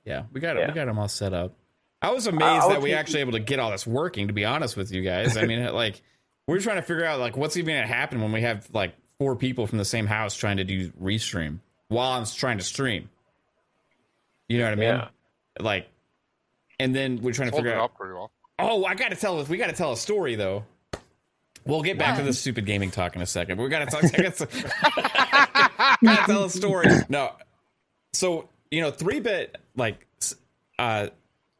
[0.04, 0.68] Yeah, we got Yeah.
[0.68, 1.52] we got them all set up.
[2.00, 4.28] I was amazed I that was we actually able to get all this working.
[4.28, 6.00] To be honest with you guys, I mean, like
[6.46, 9.36] we're trying to figure out like what's even gonna happen when we have like four
[9.36, 11.58] people from the same house trying to do restream
[11.88, 13.10] while I'm trying to stream.
[14.48, 14.88] You know what I mean?
[14.88, 15.08] Yeah.
[15.60, 15.88] Like,
[16.80, 17.94] and then we're trying to figure out.
[17.94, 18.30] pretty well.
[18.58, 19.48] Oh, I got to tell us.
[19.50, 20.64] We got to tell a story though.
[21.68, 23.58] We'll get back to this stupid gaming talk in a second.
[23.58, 24.02] But we got to talk.
[26.02, 26.88] got to tell a story.
[27.08, 27.32] No,
[28.14, 30.06] so you know, three bit like,
[30.78, 31.08] uh,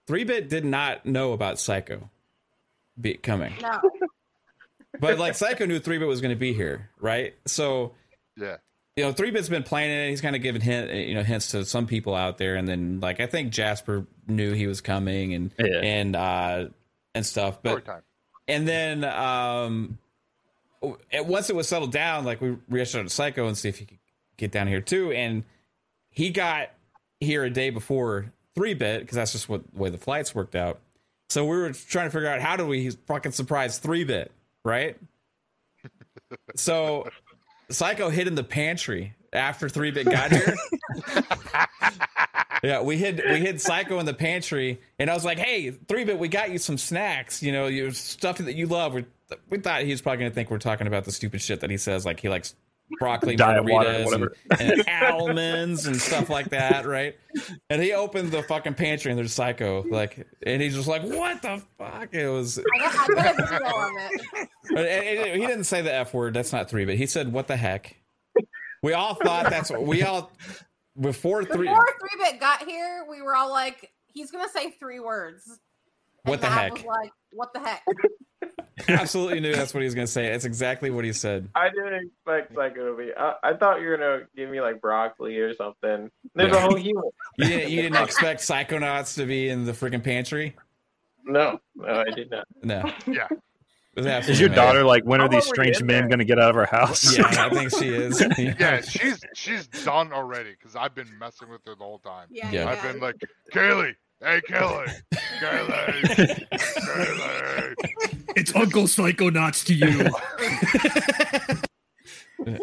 [0.07, 2.09] three bit did not know about Psycho
[3.01, 3.81] be coming, No.
[5.01, 7.35] but like Psycho knew three bit was going to be here, right?
[7.47, 7.93] So
[8.37, 8.57] Yeah.
[8.97, 10.11] you know, three bit's been playing it.
[10.11, 13.01] He's kind of giving hint, you know, hints to some people out there, and then
[13.01, 15.81] like I think Jasper knew he was coming and Yeah.
[15.83, 16.67] and uh
[17.15, 17.59] and stuff.
[17.61, 18.03] Story But time.
[18.49, 19.99] And then um,
[20.83, 23.85] once it was settled down, like we reached out to Psycho and see if he
[23.85, 23.99] could
[24.37, 25.45] get down here too, and
[26.11, 26.71] he got
[27.21, 30.57] here a day before three bit because that's just what the way the flights worked
[30.57, 30.81] out.
[31.29, 34.33] So we were trying to figure out how do we fucking surprise three bit,
[34.65, 34.97] right?
[36.57, 37.09] So
[37.71, 40.57] Psycho hid in the pantry after three bit got here.
[42.63, 46.05] yeah, we hid we hid Psycho in the pantry, and I was like, "Hey, three
[46.05, 47.43] bit, we got you some snacks.
[47.43, 49.05] You know, your stuff that you love." We,
[49.51, 51.77] we thought he was probably gonna think we're talking about the stupid shit that he
[51.77, 52.55] says, like he likes
[52.99, 54.37] broccoli Diet margaritas whatever.
[54.59, 57.15] and, and almonds and stuff like that, right?
[57.69, 61.43] And he opened the fucking pantry, and there's Psycho, like, and he's just like, "What
[61.43, 62.59] the fuck?" It was.
[62.59, 64.49] I got, I got a video on it.
[64.71, 66.35] And- and- and he didn't say the f word.
[66.35, 67.97] That's not three, but he said, "What the heck."
[68.83, 70.31] We all thought that's what we all
[71.01, 71.69] before three.
[71.69, 75.61] Before three bit got here, we were all like, he's gonna say three words.
[76.25, 76.73] What the Matt heck?
[76.75, 77.83] Was like, what the heck?
[78.89, 80.27] Absolutely knew that's what he was going to say.
[80.33, 81.49] It's exactly what he said.
[81.57, 83.11] I didn't expect Psycho to be.
[83.17, 86.11] I, I thought you were gonna give me like broccoli or something.
[86.35, 86.59] There's Yeah.
[86.59, 87.05] a whole human.
[87.39, 90.55] You didn't, you didn't expect Psychonauts to be in the freaking pantry?
[91.25, 92.47] No, no, I did not.
[92.63, 92.85] No.
[93.07, 93.27] Yeah.
[94.07, 96.25] It Is your daughter like, when are these long were you strange men going to
[96.25, 97.17] get out of our house?
[97.17, 98.23] Yeah, I think she is.
[98.39, 102.29] Yeah, she's she's done already because I've been messing with her the whole time.
[102.31, 102.69] Yeah, Yeah.
[102.69, 103.17] I've been like,
[103.53, 104.93] Kaylee, hey Kaylee,
[105.41, 107.75] Kaylee, Kaylee,
[108.37, 110.11] It's Uncle Psychonauts to you.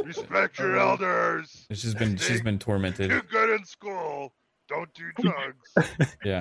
[0.03, 1.65] respect your elders.
[1.71, 3.09] She's been she's been tormented.
[3.09, 4.33] Do good in school.
[4.67, 6.07] Don't do drugs.
[6.23, 6.39] Yeah.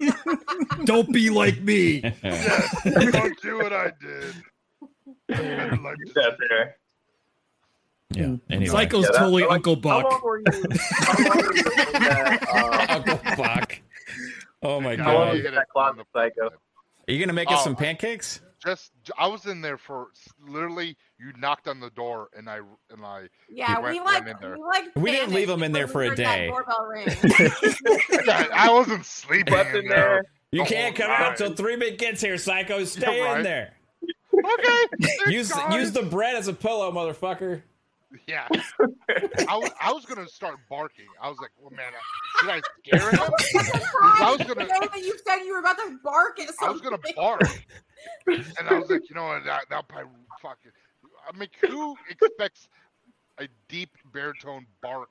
[0.84, 2.00] Don't be like me.
[2.22, 2.82] yes,
[3.12, 4.34] don't do what I did.
[5.30, 6.76] I'd like to That's fair.
[8.10, 8.36] Yeah.
[8.50, 8.66] Anyway.
[8.66, 10.24] Psycho's Yeah, that- totally how Uncle Buck.
[10.24, 10.44] were you?
[10.90, 12.48] How long were you in that?
[12.52, 13.80] Uh, Uncle Buck.
[14.62, 15.28] Oh my how long god.
[15.30, 16.46] were you in that closet, Psycho?
[16.46, 16.52] Are
[17.12, 18.40] you going to make us Oh, some pancakes?
[18.66, 20.08] Just, I was in there for
[20.46, 20.96] literally.
[21.18, 22.58] You knocked on the door, and I
[22.90, 23.28] and I.
[23.48, 24.56] Yeah, went- we like in there.
[24.58, 24.84] we like.
[24.96, 26.50] We didn't leave panicked him in there for a day.
[28.26, 29.96] Yeah, I wasn't sleeping Slept in in there.
[29.96, 30.24] there.
[30.52, 31.48] You the can't whole come out time.
[31.48, 32.84] till three bit gets here, Psycho.
[32.84, 33.72] Stay Yeah, in there.
[34.34, 35.08] Okay.
[35.32, 35.74] Use guys.
[35.74, 37.62] use the bread as a pillow, motherfucker.
[38.28, 38.46] Yeah.
[39.48, 41.06] I was, I was gonna start barking.
[41.20, 43.18] I was like, well, man, I- should I scare him?
[43.18, 43.80] 'Cause
[44.20, 46.68] I was gonna, The that you said you were about to bark at something.
[46.68, 47.40] I was gonna bark,
[48.26, 49.44] and I was like, you know what?
[49.44, 50.72] That, that'll probably fucking.
[51.28, 52.68] I mean, who expects
[53.38, 55.10] a deep baritone bark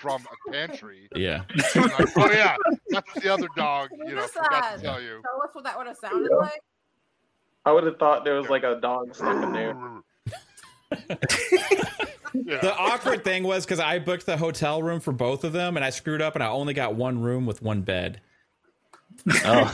[0.00, 1.08] from a pantry?
[1.14, 1.42] Yeah.
[1.74, 2.56] Like, oh yeah,
[2.90, 3.88] that's the other dog.
[3.90, 5.22] Can You know, just, forgot uh, to tell you.
[5.22, 6.60] Tell us what that would have sounded like.
[7.64, 9.74] I would have thought there was like a dog stuck in there.
[12.34, 12.58] Yeah.
[12.60, 15.84] The awkward thing was because I booked the hotel room for both of them, and
[15.84, 18.20] I screwed up, and I only got one room with one bed.
[19.44, 19.72] Oh.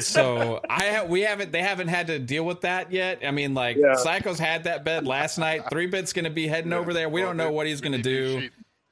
[0.00, 3.20] so I ha- we haven't they haven't had to deal with that yet.
[3.26, 3.94] I mean, like Yeah.
[3.96, 5.62] Psycho's had that bed last night.
[5.70, 7.08] Three bit's going to be heading over there.
[7.08, 8.48] We don't know what he's going to do.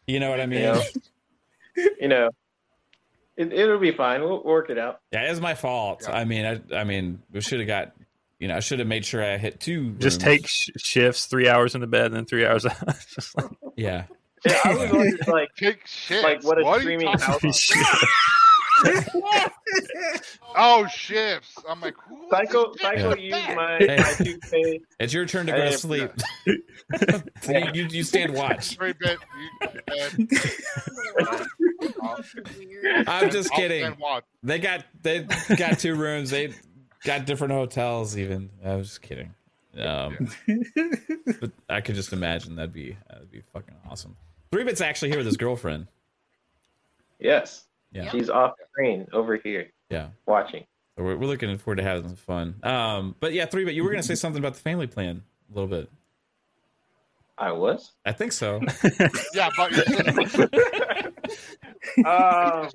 [0.07, 0.61] You know what I mean?
[0.63, 0.83] Yeah.
[2.01, 2.31] you know,
[3.37, 4.23] it, it'll be fine.
[4.23, 5.01] We'll work it out.
[5.13, 6.09] Yeah, it's my fault.
[6.09, 7.93] I mean, I, I mean, we should have got.
[8.41, 9.91] You know, I should have made sure I hit two.
[9.93, 10.25] Just rooms.
[10.41, 12.77] take sh- shifts, three hours in the bed, and then three hours out.
[13.15, 14.05] Just like, Yeah.
[14.47, 16.25] Yeah, I was wondering, like, Take shit.
[16.25, 17.71] like what a What are you streaming house.
[20.57, 21.55] Oh shifts.
[21.69, 23.25] I'm like, who Psycho, Psycho dick?
[23.25, 23.97] used my, Hey.
[23.99, 24.85] my toothpaste.
[24.99, 26.11] It's your turn to go to sleep.
[27.43, 28.77] So you, you, you stand watch.
[28.77, 29.19] Three bit.
[30.19, 30.27] You,
[33.07, 33.95] I'm just kidding.
[34.43, 35.27] They got they
[35.57, 36.31] got two rooms.
[36.31, 36.53] They
[37.05, 38.17] got different hotels.
[38.17, 39.35] Even I was just kidding.
[39.79, 40.29] Um,
[41.41, 44.17] but I could just imagine that'd be that'd be fucking awesome.
[44.53, 45.87] Three bit's actually here with his girlfriend.
[47.21, 47.65] Yes.
[47.93, 48.11] Yeah.
[48.11, 50.09] She's off screen over here Yeah.
[50.27, 50.65] watching.
[50.97, 52.55] So we're, we're looking forward to having some fun.
[52.63, 53.75] Um, but yeah, three bit.
[53.75, 55.89] You were gonna say something about the family plan a little bit.
[57.39, 57.93] I was.
[58.05, 58.61] I think so.
[59.35, 59.85] Yeah, but your
[60.27, 60.49] sister.
[62.05, 62.69] Uh,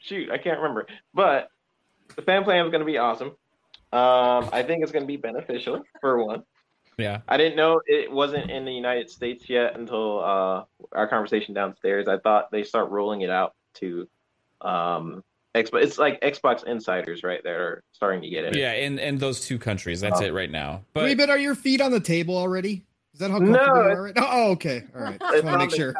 [0.00, 0.86] shoot, I can't remember.
[1.14, 1.48] But
[2.18, 3.28] the fan plan is going to be awesome.
[3.92, 6.42] Um, I think it's going to be beneficial for one.
[6.98, 7.20] Yeah.
[7.28, 12.08] I didn't know it wasn't in the United States yet until uh, our conversation downstairs.
[12.08, 14.08] I thought they start rolling it out to
[14.62, 15.22] um,
[15.54, 15.84] Xbox.
[15.84, 17.40] It's like Xbox insiders, right?
[17.44, 18.56] That are starting to get it.
[18.56, 20.00] Yeah, in in those two countries.
[20.00, 20.24] That's Oh.
[20.24, 20.82] it right now.
[20.92, 22.84] But But bit, are your feet on the table already?
[23.14, 24.02] Is that how No, comfortable you are?
[24.02, 24.14] Right?
[24.16, 24.82] Oh, oh, okay.
[24.94, 25.20] All right.
[25.20, 25.94] Just want to make sure.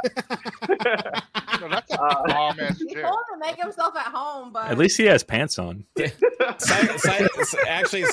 [1.61, 4.79] No, that's a Uh, bomb ass He told to make himself at home, but at
[4.79, 5.85] least he has pants on.
[6.59, 7.29] Psycho, Psycho,
[7.67, 8.05] actually,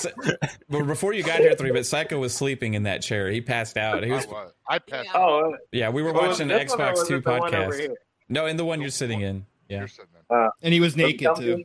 [0.69, 3.29] before you got here, three but Psycho was sleeping in that chair.
[3.29, 4.03] He passed out.
[4.03, 4.27] He I was.
[4.27, 4.51] was.
[4.67, 5.05] I passed.
[5.13, 5.19] Yeah.
[5.21, 7.55] Oh, Yeah, we were Oh, watching the this one or Xbox Two it the one
[7.55, 7.89] over podcast.
[8.29, 9.45] No, in the one you're sitting in.
[9.69, 9.79] Yeah.
[9.79, 10.49] You're sitting there.
[10.61, 11.63] And he was naked too.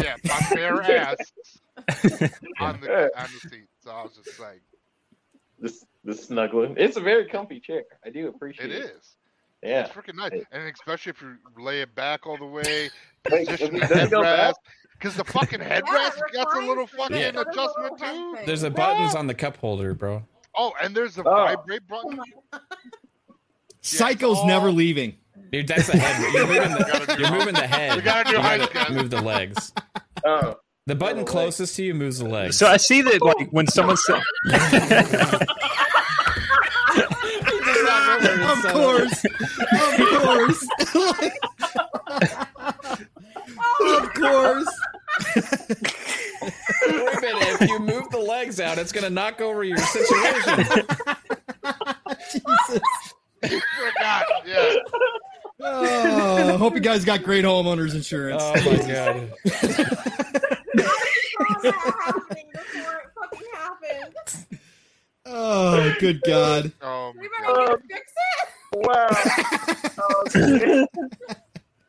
[0.00, 1.16] Yeah, my bare ass
[2.60, 3.66] on the on the seat.
[3.80, 4.62] So I was just like,
[5.58, 6.74] This this snuggling.
[6.78, 7.84] It's a very comfy chair.
[8.04, 8.84] I do appreciate it it.
[8.96, 9.16] is.
[9.64, 9.86] Yeah.
[9.86, 12.90] It's freaking nice, and especially if you lay it back all the way,
[13.24, 14.50] position the does it go back?
[14.54, 14.54] headrest.
[14.92, 18.36] Because the fucking headrest Yeah, got a little fucking the little adjustment too.
[18.46, 20.22] There's a buttons on the cup holder, bro.
[20.56, 21.30] Oh, and there's a Oh.
[21.46, 22.20] vibrate button.
[23.80, 25.16] Psycho's all- never leaving.
[25.50, 26.32] Dude, that's the head.
[26.34, 27.96] You're moving the, do you're moving the head.
[27.96, 28.92] We gotta do You height, gotta.
[28.92, 29.72] Move the legs.
[30.24, 30.56] Oh.
[30.86, 32.56] The button closest to you moves the legs.
[32.58, 34.20] So I see that like when someone said,
[38.24, 39.24] of course.
[39.24, 40.66] Of course.
[43.80, 44.72] of course.
[46.86, 50.66] Wait a minute, if you move the legs out, it's gonna knock over your situation.
[53.42, 54.26] Forgot.
[54.46, 54.74] Yeah.
[55.60, 58.42] Oh, hope you guys got great homeowners insurance.
[58.44, 59.30] Oh my god.
[61.54, 61.72] before
[62.44, 64.14] it fucking happened.
[65.26, 66.72] Oh, good God.
[66.82, 67.80] Oh We my better god.
[67.88, 68.12] get fix
[68.72, 68.86] it.
[68.86, 69.08] Wow.
[69.96, 70.24] Oh,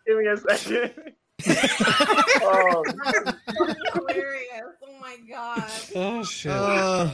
[0.06, 0.92] give me a second.
[2.44, 4.76] oh, That's hilarious.
[4.84, 5.82] Oh my god.
[5.96, 6.52] Oh shit.
[6.52, 7.10] Uh,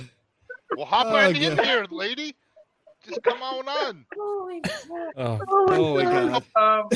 [0.75, 2.35] Well, hop Oh, right in here, lady.
[3.07, 4.05] Just come on on.
[4.17, 5.13] Holy shit.
[5.17, 5.39] Oh.
[5.47, 6.43] oh my God.
[6.55, 6.89] um,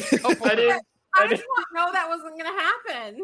[0.44, 0.84] I didn't.
[1.18, 3.20] I did not know that wasn't gonna happen.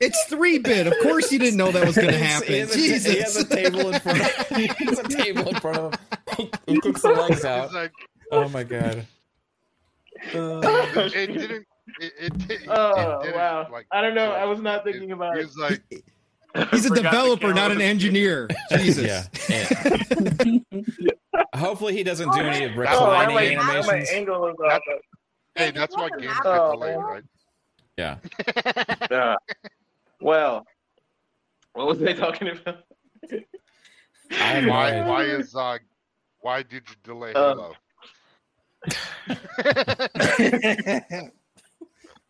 [0.00, 0.86] It's three bit.
[0.86, 2.54] Of course, you didn't know that was going to He happen.
[2.54, 3.36] has a- He has Jesus.
[3.42, 5.94] a table in front of He has a table in front of
[6.38, 6.48] him.
[6.66, 7.72] He kicks the legs out.
[7.72, 7.92] Like
[8.32, 9.06] Oh my god.
[10.34, 10.60] Uh,
[11.14, 11.66] it didn't.
[11.98, 13.66] It, it, did- it, Oh didn't, wow!
[13.72, 14.28] Like, I don't know.
[14.28, 15.46] like, I was not thinking about it.
[15.46, 15.82] was like,
[16.72, 18.48] He's a developer, not an engineer.
[18.72, 19.30] Jesus.
[19.48, 19.56] Yeah.
[20.36, 20.64] And-
[21.54, 24.10] Hopefully he doesn't do any Oh, now reclining my, now my animations.
[24.10, 24.80] angle is off.
[25.54, 27.22] hey, that's why games get Oh, delayed, right?
[28.00, 28.16] Yeah.
[29.10, 29.36] Uh,
[30.20, 30.64] well,
[31.72, 32.84] what was they talking about?
[34.30, 35.02] Why?
[35.06, 35.78] Why is uh?
[36.40, 37.74] Why did you delay Uh, Halo?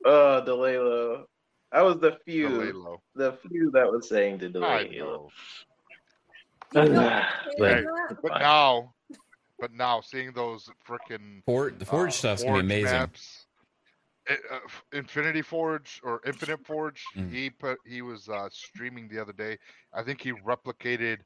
[0.05, 1.25] uh, Delaylo.
[1.73, 2.73] I was the few, Delay
[3.15, 5.31] the few that was saying to I delay Halo.
[6.73, 6.83] know.
[7.59, 7.85] But-
[8.23, 8.95] But now,
[9.61, 12.85] but now seeing those freaking Forge, the Forge uh, stuff's gonna be amazing.
[12.93, 13.40] maps,
[14.29, 14.59] uh,
[14.93, 17.33] Infinity Forge or Infinite Forge, Mm.
[17.33, 19.59] he put he was uh, streaming the other day.
[19.95, 21.19] I think he replicated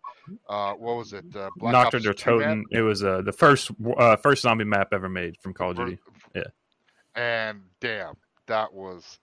[0.49, 1.25] uh, what was it?
[1.35, 2.49] Uh, Black Nocturne Ops der 2 map?
[2.49, 2.63] Toten.
[2.71, 5.99] It was uh, the first uh, first zombie map ever made from Call of Duty.
[6.35, 6.43] Yeah.
[7.15, 8.15] and damn,
[8.47, 9.19] that was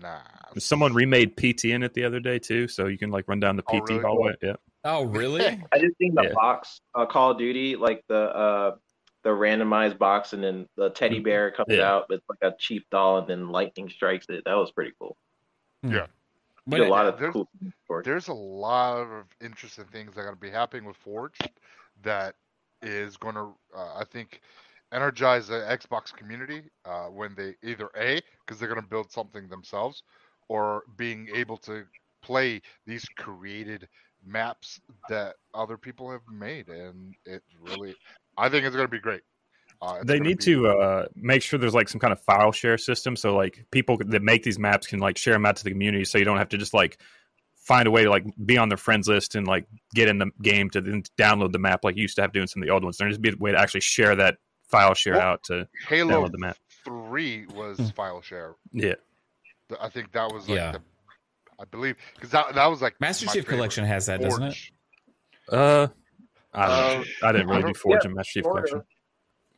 [0.00, 0.22] nice.
[0.58, 3.56] Someone remade PT in it the other day too, so you can like run down
[3.56, 4.02] the Oh, PT really?
[4.02, 4.32] hallway.
[4.42, 4.56] Yeah.
[4.84, 5.40] Oh really?
[5.72, 6.32] I just seen the Yeah.
[6.34, 8.76] box uh, Call of Duty, like the uh,
[9.22, 11.90] the randomized box, and then the teddy bear comes Yeah.
[11.90, 14.44] out with like a cheap doll, and then lightning strikes it.
[14.44, 15.16] That was pretty cool.
[15.82, 16.06] Yeah.
[16.68, 17.48] Did a lot of there's, cool.
[17.58, 17.72] things
[18.04, 21.38] there's a lot of interesting things that are going to be happening with Forge
[22.02, 22.36] that
[22.82, 24.40] is going to, uh, I think,
[24.92, 29.48] energize the Xbox community uh, when they either A, because they're going to build something
[29.48, 30.02] themselves,
[30.48, 31.84] or being able to
[32.22, 33.88] play these created
[34.24, 36.68] maps that other people have made.
[36.68, 37.96] And it really,
[38.40, 39.20] I think it's going to be great.
[39.82, 42.76] Uh, they need be- to uh, make sure there's like some kind of file share
[42.76, 45.70] system so like people that make these maps can like share them out to the
[45.70, 46.98] community so you don't have to just like
[47.56, 49.64] find a way to like be on their friends list and like
[49.94, 52.46] get in the game to then download the map like you used to have doing
[52.46, 54.36] some of the old ones there needs to be a way to actually share that
[54.68, 57.86] file share Well, out to Halo download the map 3 was Hmm.
[57.96, 58.56] file share.
[58.72, 58.94] yeah
[59.80, 60.72] I think that was like Yeah.
[60.72, 60.80] the,
[61.58, 63.54] I believe because that that was like Master Chief favorite.
[63.56, 64.56] Collection has that, doesn't it?
[65.48, 65.88] Uh
[66.52, 68.62] i don't know Um, i didn't really don't- do forge yeah, and master chief sorta.
[68.68, 68.82] collection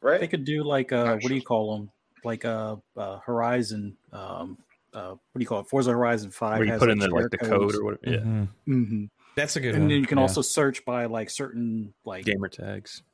[0.01, 0.21] Right?
[0.21, 1.91] They could do like uh, what do you call them?
[2.25, 3.97] Like uh, uh Horizon.
[4.13, 4.59] Um,
[4.93, 5.69] uh, what do you call it?
[5.69, 6.59] Forza Horizon Five.
[6.59, 7.79] where you has, put in the like the code codes.
[7.79, 8.49] or whatever yeah Mhm.
[8.67, 9.11] Mhm.
[9.37, 9.89] That's a good and one.
[9.91, 10.23] then you can Yeah.
[10.23, 13.05] also search by like certain like gamer tags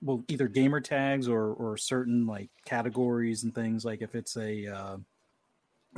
[0.00, 4.66] well either gamer tags or or certain like categories and things like if it's a
[4.68, 4.96] uh,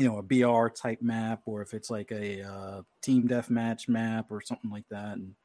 [0.00, 4.32] you know a BR type map or if it's like a uh, team deathmatch map
[4.32, 5.36] or something like that and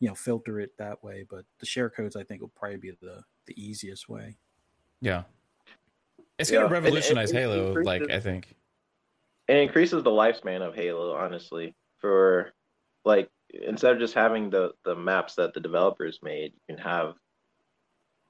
[0.00, 2.90] you know filter it that way but the share codes I think will probably be
[3.00, 4.36] the the easiest way
[5.00, 5.24] Yeah.
[6.38, 8.54] It's Yeah, gonna and- and revolutionize it Halo, increases- like I think.
[9.48, 11.74] it increases the lifespan of Halo, honestly.
[11.98, 12.52] For
[13.04, 17.14] like instead of just having the the maps that the developers made, you can have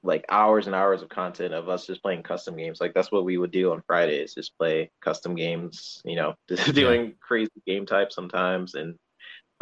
[0.03, 2.81] like hours and hours of content of us just playing custom games.
[2.81, 6.73] Like that's what we would do on Fridays, just play custom games, you know, just
[6.73, 8.97] doing crazy game types sometimes and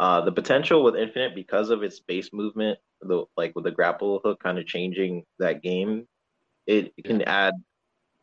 [0.00, 4.20] uh, the potential with Infinite because of its base movement, the like with the grapple
[4.24, 6.08] hook kind of changing that game,
[6.66, 7.52] it, it can add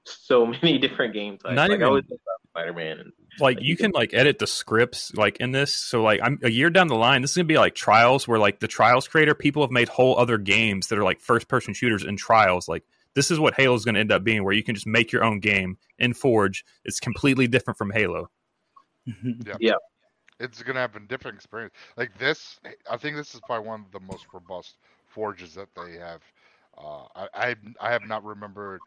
[0.04, 1.56] so many different game types.
[1.56, 4.48] Not like I even- always think about Spider-Man and like you can like edit the
[4.48, 7.46] scripts like in this so like i'm a year down the line this is gonna
[7.46, 10.98] be like trials where like the trials creator people have made whole other games that
[10.98, 14.12] are like first person shooters in trials like this is what halo is gonna end
[14.12, 17.78] up being where you can just make your own game in forge it's completely different
[17.78, 18.28] from halo
[19.06, 19.54] Yeah.
[19.60, 19.74] Yeah.
[20.40, 21.74] It's gonna have a different experience.
[21.98, 22.60] Like this,
[22.90, 26.22] I think this is probably one of the most robust forges that they have.
[26.78, 28.82] Uh, I, I I have not remembered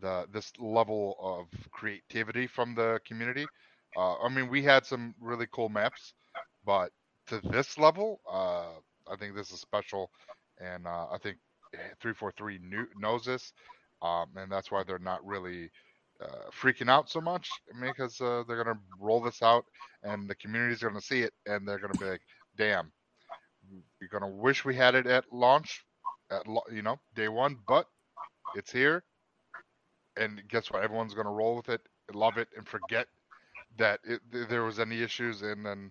[0.00, 3.50] the this level of creativity from the community.
[3.96, 6.14] Uh, I mean, we had some really cool maps,
[6.64, 6.92] but
[7.26, 8.74] to this level, uh,
[9.10, 10.10] I think this is special,
[10.58, 11.38] and uh, I think
[12.00, 13.52] three four three knew, knows this,
[14.02, 15.70] um, and that's why they're not really
[16.22, 17.48] uh, freaking out so much
[17.80, 19.64] because uh, they're gonna roll this out
[20.02, 22.20] and the community's gonna see it and they're gonna be like,
[22.56, 22.92] "Damn,
[24.00, 25.84] we're gonna wish we had it at launch,
[26.30, 26.42] at
[26.72, 27.86] you know day one, but
[28.54, 29.02] it's here."
[30.16, 30.82] And guess what?
[30.82, 31.80] Everyone's gonna roll with it,
[32.12, 33.06] love it, and forget
[33.78, 35.90] that it, there was any issues, and then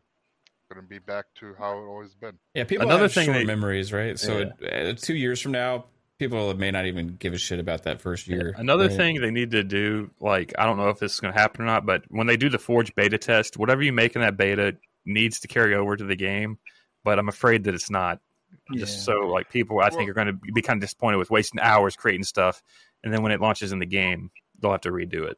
[0.71, 2.37] gonna be back to how it always been.
[2.53, 4.19] Yeah, people Another have thing short they- memories, right?
[4.19, 5.85] So uh, two years from now,
[6.19, 8.53] people may not even give a shit about that first year.
[8.57, 8.95] Another right?
[8.97, 11.63] thing they need to do, like I don't know if this is going to happen
[11.63, 14.37] or not, but when they do the Forge beta test, whatever you make in that
[14.37, 16.59] beta needs to carry over to the game.
[17.03, 18.19] But I'm afraid that it's not.
[18.71, 18.79] Yeah.
[18.79, 21.61] Just so like people, I think are going to be kind of disappointed with wasting
[21.61, 22.61] hours creating stuff,
[23.03, 25.37] and then when it launches in the game, they'll have to redo it.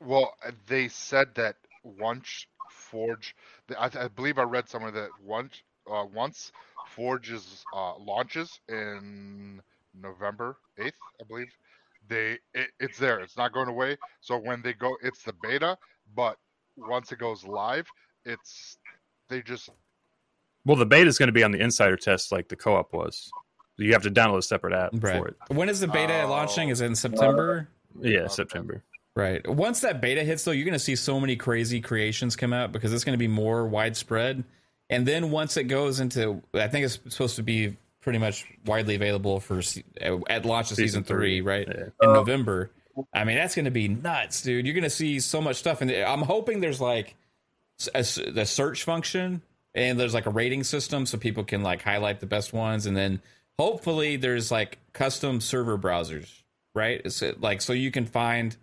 [0.00, 3.34] Well, uh, they said that once Forge,
[3.76, 6.52] I, I believe I read somewhere that once uh, once
[6.86, 9.62] Forge's uh, launches in
[10.02, 11.48] November eighth, I believe,
[12.08, 13.20] they it, it's there.
[13.20, 13.96] It's not going away.
[14.20, 15.76] So when they go, it's the beta,
[16.14, 16.36] but
[16.76, 17.86] once it goes live,
[18.24, 18.78] it's
[19.28, 19.68] they just
[20.64, 23.30] Well, the beta is going to be on the insider test, like the co-op was.
[23.76, 25.18] You have to download a separate app Right.
[25.18, 25.36] for it.
[25.48, 26.28] When is the beta Oh.
[26.30, 26.68] launching?
[26.68, 27.68] Is it in September?
[28.00, 28.82] Yeah, September.
[29.14, 29.46] Right.
[29.48, 32.72] Once that beta hits, though, you're going to see so many crazy creations come out
[32.72, 34.44] because it's going to be more widespread.
[34.90, 37.76] And then once it goes into, I think it's supposed to be
[38.08, 39.60] pretty much widely available for
[40.30, 41.84] at launch of season, Season three, three, right yeah.
[42.00, 42.70] in November.
[43.12, 44.64] I mean, that's going to be nuts, dude.
[44.64, 47.16] You're going to see so much stuff, and I'm hoping there's like
[47.78, 49.42] s- a s- the search function,
[49.74, 52.96] and there's like a rating system so people can like highlight the best ones, and
[52.96, 53.20] then
[53.58, 56.32] hopefully there's like custom server browsers,
[56.74, 57.02] right?
[57.04, 58.56] It's uh, like so you can find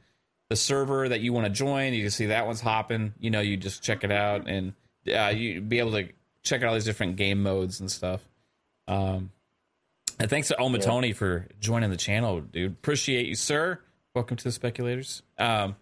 [0.50, 1.94] the server that you want to join.
[1.94, 3.14] You can see that one's hopping.
[3.20, 4.74] You know, you just check it out, and
[5.08, 6.10] uh, you be able to
[6.42, 8.26] check out all these different game modes and stuff.
[8.88, 9.32] Um,
[10.20, 12.72] and thanks to Omatoni for joining the channel, dude.
[12.72, 13.80] Appreciate you, sir.
[14.14, 15.24] Welcome to the speculators.
[15.38, 15.76] Um,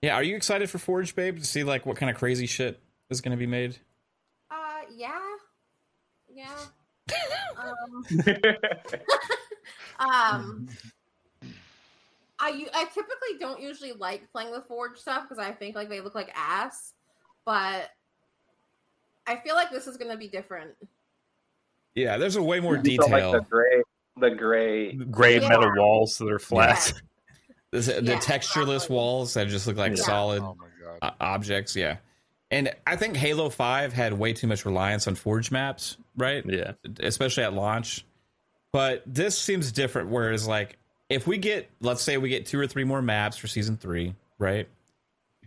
[0.00, 2.80] yeah, are you excited for Forge, babe, to see like what kind of crazy shit
[3.10, 3.76] is going to be made?
[4.50, 5.18] Uh, yeah,
[6.32, 6.58] yeah.
[7.58, 8.04] um,
[10.08, 10.68] um,
[12.38, 15.88] I u- I typically don't usually like playing the Forge stuff because I think like
[15.88, 16.94] they look like ass,
[17.44, 17.90] but
[19.26, 20.74] I feel like this is gonna be different.
[21.94, 23.08] Yeah, there's a way more You detail.
[23.32, 23.82] Like the gray,
[24.20, 25.48] the gray, Gray Yeah.
[25.48, 26.92] metal walls that are flat.
[27.72, 30.02] The, the Yeah, textureless walls that just look like Yeah.
[30.02, 30.98] solid Oh my god.
[31.00, 31.74] uh, objects.
[31.74, 31.96] Yeah,
[32.50, 36.44] and I think Halo Five had way too much reliance on Forge maps, right?
[36.46, 36.72] Yeah.
[37.00, 38.04] especially at launch.
[38.74, 40.10] But this seems different.
[40.10, 40.76] Whereas, like,
[41.08, 44.14] if we get, let's say, we get two or three more maps for season three,
[44.38, 44.68] right?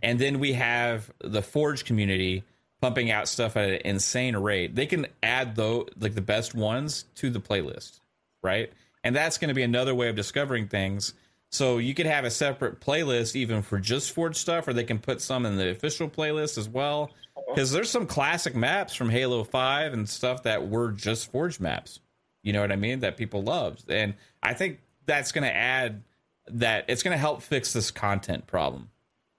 [0.02, 2.42] And then we have the Forge community
[2.80, 4.74] pumping out stuff at an insane rate.
[4.74, 8.00] They can add though, like the best ones to the playlist,
[8.42, 8.72] right?
[9.02, 11.14] And that's going to be another way of discovering things.
[11.50, 14.98] So you could have a separate playlist even for just Forge stuff, or they can
[14.98, 17.10] put some in the official playlist as well.
[17.36, 17.54] Uh-huh.
[17.54, 22.00] Because there's some classic maps from Halo Five and stuff that were just Forge maps.
[22.42, 23.00] You know what I mean?
[23.00, 26.02] That people loved, and I think that's going to add
[26.48, 28.90] that it's going to help fix this content problem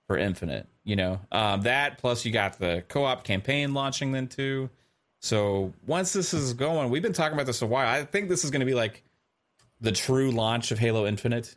[0.08, 0.66] for Infinite.
[0.84, 4.70] You know um, that plus you got the co-op campaign launching then too.
[5.20, 7.88] So once this is going, we've been talking about this a while.
[7.88, 9.04] I think this is going to be like
[9.82, 11.56] the true launch of Halo Infinite,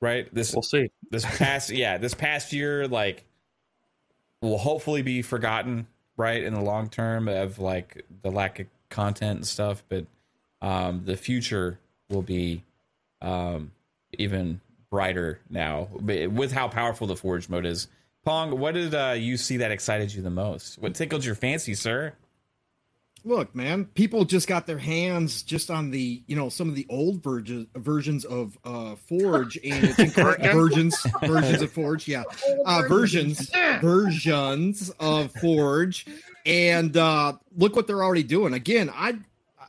[0.00, 0.28] right?
[0.34, 0.90] This We'll see.
[1.10, 3.24] this past yeah this past year like
[4.42, 9.36] will hopefully be forgotten right in the long term of like the lack of content
[9.38, 10.06] and stuff but
[10.62, 11.78] um the future
[12.08, 12.62] will be
[13.22, 13.70] um
[14.18, 14.60] even
[14.90, 17.88] brighter now with how powerful the forge mode is.
[18.24, 20.78] Pong what did uh you see that excited you the most?
[20.78, 22.12] What tickled your fancy sir?
[23.24, 26.86] Look, man, people just got their hands just on the, you know, some of the
[26.88, 30.52] old versions versions of uh Forge and it's incredible.
[30.52, 30.96] Versions?
[31.22, 32.22] Versions of Forge, yeah.
[32.66, 33.50] Uh versions.
[33.80, 36.06] versions of Forge.
[36.44, 38.54] And uh look what they're already doing.
[38.54, 39.18] Again, I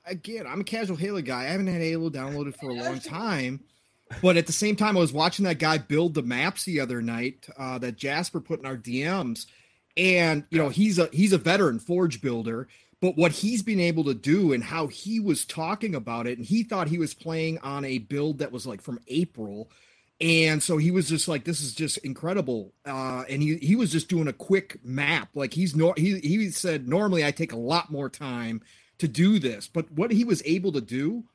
[0.06, 1.42] again, I'm a casual Halo guy.
[1.42, 3.64] I haven't had Halo downloaded for a long time.
[4.22, 7.02] But at the same time, I was watching that guy build the maps the other
[7.02, 9.46] night uh, that Jasper put in our DMs,
[9.96, 12.68] and you know he's a he's a veteran Forge builder.
[13.00, 16.48] But what he's been able to do and how he was talking about it, and
[16.48, 19.70] he thought he was playing on a build that was like from April,
[20.20, 23.92] and so he was just like, "This is just incredible." Uh, and he he was
[23.92, 25.30] just doing a quick map.
[25.36, 28.62] Like he's no he he said normally I take a lot more time
[28.98, 31.26] to do this, but what he was able to do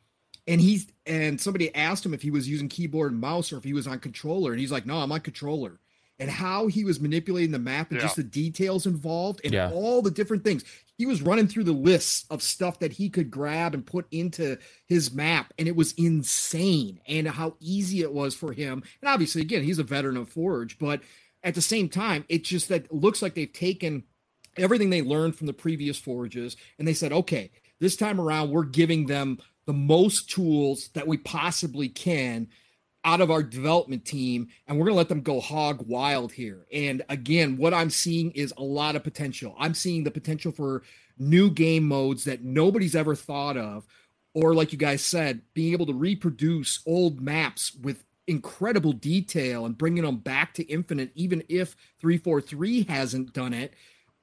[0.46, 3.64] and he's and somebody asked him if he was using keyboard and mouse or if
[3.64, 4.50] he was on controller.
[4.52, 5.78] And he's like no i'm on controller.
[6.18, 9.72] And how he was manipulating the map and just the details involved and Yeah.
[9.72, 10.62] all the different things.
[10.96, 14.56] He was running through the lists of stuff that he could grab and put into
[14.86, 18.82] his map and it was insane and how easy it was for him.
[19.00, 21.00] And obviously again he's a veteran of forge but
[21.42, 24.04] at the same time it's just that it looks like they've taken
[24.56, 28.62] everything they learned from the previous forges and they said okay this time around we're
[28.64, 32.48] giving them the most tools that we possibly can
[33.04, 36.66] out of our development team and we're going to let them go hog wild here.
[36.72, 39.54] And again what i'm seeing is a lot of potential.
[39.58, 40.82] I'm seeing the potential for
[41.18, 43.86] new game modes that nobody's ever thought of
[44.34, 49.76] or like you guys said being able to reproduce old maps with incredible detail and
[49.76, 53.74] bringing them back to infinite even if 343 hasn't done it.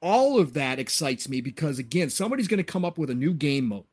[0.02, 3.34] All of that excites me because again somebody's going to come up with a new
[3.34, 3.84] game mode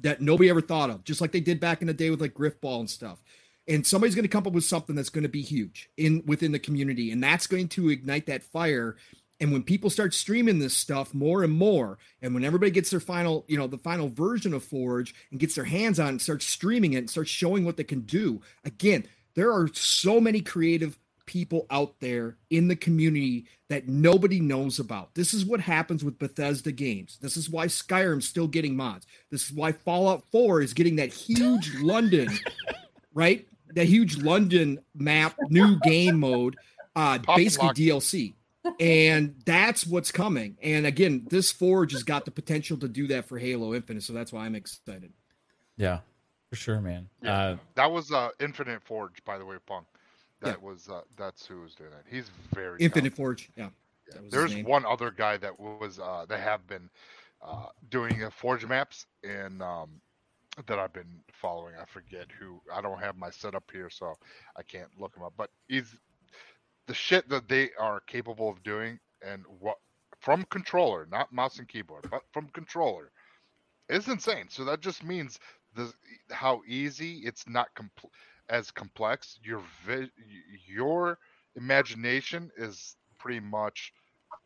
[0.00, 2.34] that nobody ever thought of just like they did back in the day with like
[2.34, 3.22] Grifball and stuff.
[3.66, 6.52] And somebody's going to come up with something that's going to be huge in within
[6.52, 8.96] the community and that's going to ignite that fire.
[9.40, 13.00] And when people start streaming this stuff more and more and when everybody gets their
[13.00, 16.22] final you know the final version of forge and gets their hands on it and
[16.22, 20.40] starts streaming it and starts showing what they can do again there are so many
[20.40, 25.14] creative people out there in the community that nobody knows about.
[25.14, 27.18] This is what happens with Bethesda games.
[27.20, 29.06] This is why Skyrim's still getting mods.
[29.30, 32.28] This is why Fallout 4 is getting that huge London,
[33.14, 33.46] right?
[33.74, 36.56] That huge London map, new game mode,
[36.96, 37.68] uh, basically.
[37.68, 38.34] DLC.
[38.80, 40.56] And that's what's coming.
[40.62, 44.02] And again, this Forge has got the potential to do that for Halo Infinite.
[44.02, 45.12] So that's why I'm excited.
[45.76, 46.00] yeah
[46.50, 47.36] for sure man Yeah.
[47.38, 49.86] uh That was uh, Infinite Forge, by the way, Punk.
[50.40, 52.04] That was uh, that's who was doing it.
[52.08, 53.16] He's very Infinite talented.
[53.16, 53.50] Forge.
[53.56, 53.68] Yeah.
[54.12, 56.88] that his There's one other guy that was uh, they have been
[57.42, 60.00] uh, doing uh, Forge maps and um,
[60.66, 61.74] that I've been following.
[61.80, 62.60] I forget who.
[62.72, 64.14] I don't have my setup here, so
[64.56, 65.34] I can't look him up.
[65.36, 65.94] But he's
[66.86, 69.76] the shit that they are capable of doing and what
[70.20, 73.10] from controller, not mouse and keyboard, but from controller,
[73.88, 74.46] is insane.
[74.48, 75.38] So that just means
[75.74, 75.92] the
[76.30, 78.10] how easy it's not compl-
[78.50, 79.38] as complex.
[79.42, 80.10] Your vi-
[80.66, 81.18] your
[81.56, 83.92] imagination is pretty much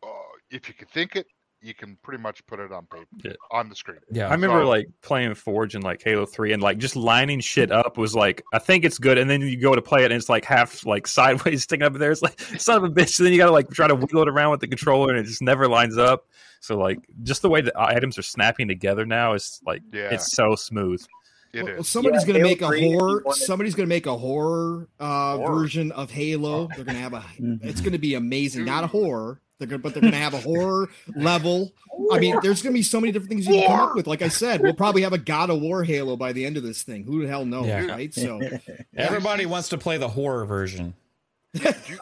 [0.03, 0.07] uh,
[0.51, 1.27] if you can think it
[1.65, 3.35] you can pretty much put it on paper Yeah.
[3.53, 3.99] on the screen.
[4.11, 7.39] Yeah, I remember So- like playing Forge and like Halo Three, and like just lining
[7.39, 10.07] shit up was like I think it's good, and then you go to play it
[10.11, 12.11] and it's like half like sideways sticking up there.
[12.11, 13.17] It's like son of a bitch.
[13.21, 15.19] And then you got to like try to wiggle it around with the controller, and
[15.21, 16.27] it just never lines up.
[16.61, 20.09] So like just the way the items are snapping together now is like Yeah.
[20.13, 21.05] it's so smooth.
[21.53, 21.89] It Well, is.
[21.89, 23.23] somebody's Yeah, gonna make a 3, if you horror.
[23.33, 25.55] Somebody's gonna make a horror, uh, Horror.
[25.61, 26.69] version of Halo.
[26.75, 27.21] They're gonna have a.
[27.39, 27.63] Mhm.
[27.63, 28.65] It's gonna be amazing.
[28.65, 29.41] Not a horror.
[29.59, 31.73] They're gonna, but they're gonna have a horror level.
[32.11, 34.07] I mean, there's gonna be so many different things you can come up with.
[34.07, 36.63] Like I said, we'll probably have a God of War Halo by the end of
[36.63, 37.05] this thing.
[37.05, 37.85] Who the hell knows, Yeah.
[37.87, 38.13] right?
[38.15, 38.41] So
[38.97, 40.95] Everybody wants to play the horror version.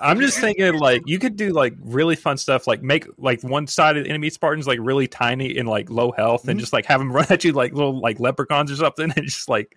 [0.01, 3.67] I'm just thinking like you could do like really fun stuff, like make like one
[3.67, 6.87] side of the enemy Spartans like really tiny and like low health, and just like
[6.87, 9.77] have them run at you like little like leprechauns or something, and just like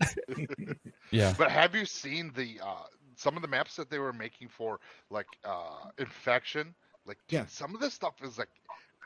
[1.10, 1.34] Yeah.
[1.36, 2.84] But have you seen the uh
[3.16, 4.78] some of the maps that they were making for
[5.10, 6.74] like uh infection?
[7.06, 7.46] Like Yeah.
[7.46, 8.48] some of this stuff is like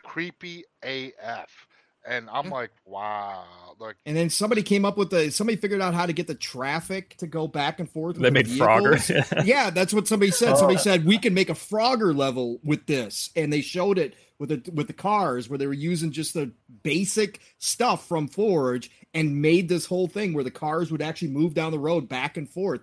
[0.03, 1.67] creepy AF.
[2.07, 3.45] And I'm like, wow.
[3.79, 6.35] Like And then somebody came up with the somebody figured out how to get the
[6.35, 8.17] traffic to go back and forth.
[8.17, 9.45] They with the made Frogger.
[9.47, 10.57] yeah, that's what somebody said.
[10.57, 10.83] Somebody oh.
[10.83, 14.73] said we can make a Frogger level with this, and they showed it with the
[14.73, 16.53] with the cars where they were using just the
[16.83, 21.55] basic stuff from Forge and made this whole thing where the cars would actually move
[21.55, 22.81] down the road back and forth.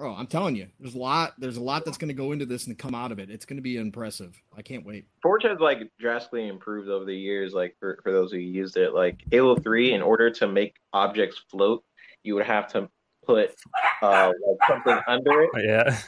[0.00, 1.34] Oh, I'm telling you, there's a lot.
[1.38, 3.30] There's a lot that's going to go into this and come out of it.
[3.30, 4.40] It's going to be impressive.
[4.56, 5.06] I can't wait.
[5.22, 7.52] Forge has like drastically improved over the years.
[7.52, 11.40] Like for, for those who used it, like Halo Three, in order to make objects
[11.48, 11.84] float,
[12.24, 12.88] you would have to
[13.24, 13.54] put
[14.02, 15.98] uh, like something under it, yeah.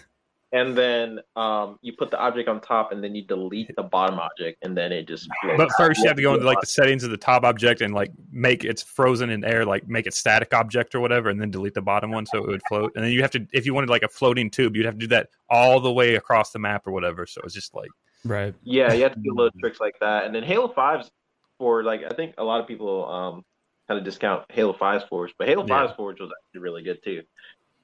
[0.57, 4.19] And then um, you put the object on top, and then you delete the bottom
[4.19, 5.29] object, and then it just.
[5.43, 5.59] floats.
[5.59, 7.95] But first, you have to go into like the settings of the top object and
[7.95, 11.51] like make it's frozen in air, like make it static object or whatever, and then
[11.51, 12.93] delete the bottom one so it would float.
[12.97, 15.01] And then you have to, if you wanted like a floating tube, you'd have to
[15.01, 17.27] do that all the way across the map or whatever.
[17.27, 17.91] So it's just like
[18.27, 18.55] Right.
[18.63, 20.25] Yeah, you have to do little tricks like that.
[20.25, 21.11] And then Halo 5's
[21.59, 23.43] for like I think a lot of people um
[23.89, 27.23] kind of discount Halo 5's Forge, but Halo 5's Forge was actually really good too.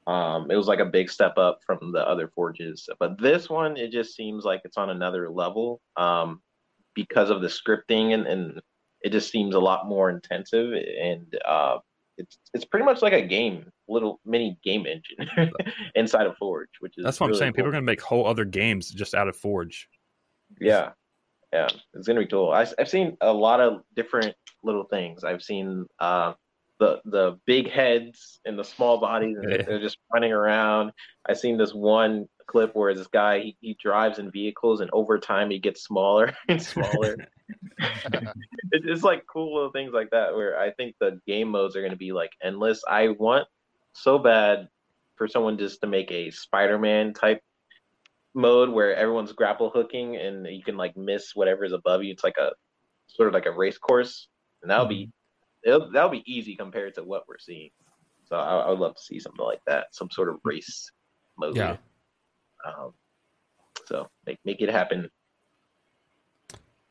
[0.07, 2.89] Um it was like a big step up from the other forges.
[2.99, 6.41] But this one it just seems like it's on another level um
[6.95, 8.61] because of the scripting and, and
[9.01, 11.79] it just seems a lot more intensive and uh
[12.19, 15.51] it's it's pretty much like a game, little mini game engine
[15.95, 17.53] inside of Forge, which is that's what I'm really saying.
[17.55, 19.89] People are gonna make whole other games just out of Forge.
[20.61, 20.91] Yeah,
[21.53, 22.51] yeah, it's gonna be cool.
[22.51, 25.25] I, have seen a lot of different little things.
[25.25, 26.35] I've seen uh,
[26.83, 29.63] the the big heads and the small bodies, and Yeah.
[29.63, 30.93] they're just running around.
[31.29, 35.19] I've seen this one clip where this guy he, he drives in vehicles, and over
[35.19, 37.17] time he gets smaller and smaller.
[38.73, 40.35] it's just like cool little things like that.
[40.35, 42.83] Where I think the game modes are gonna be like endless.
[42.89, 43.47] I want
[43.93, 44.69] so bad
[45.17, 47.43] for someone just to make a Spider-Man type
[48.35, 52.11] mode where everyone's grapple hooking and you can like miss whatever is above you.
[52.11, 52.51] It's like a
[53.07, 54.29] sort of like a race course,
[54.63, 55.13] and that'll be it'll,
[55.65, 57.71] that'll be easy compared to what we're seeing.
[58.27, 60.91] So I, I would love to see something like that, some sort of race
[61.39, 61.57] mode.
[61.57, 61.77] Yeah.
[62.65, 62.93] Um,
[63.87, 65.11] so make make it happen.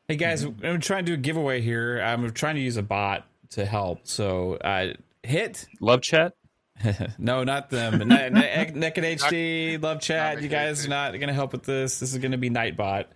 [0.08, 0.66] Hey guys, Mm-hmm.
[0.66, 2.00] I'm trying to do a giveaway here.
[2.00, 4.00] I'm trying to use a bot to help.
[4.04, 6.32] So uh, hit love chat.
[7.18, 7.98] no, not them.
[8.08, 10.42] Ne- and HD, love chat.
[10.42, 12.00] You guys are not going to help with this.
[12.00, 13.06] This is going to be Nightbot.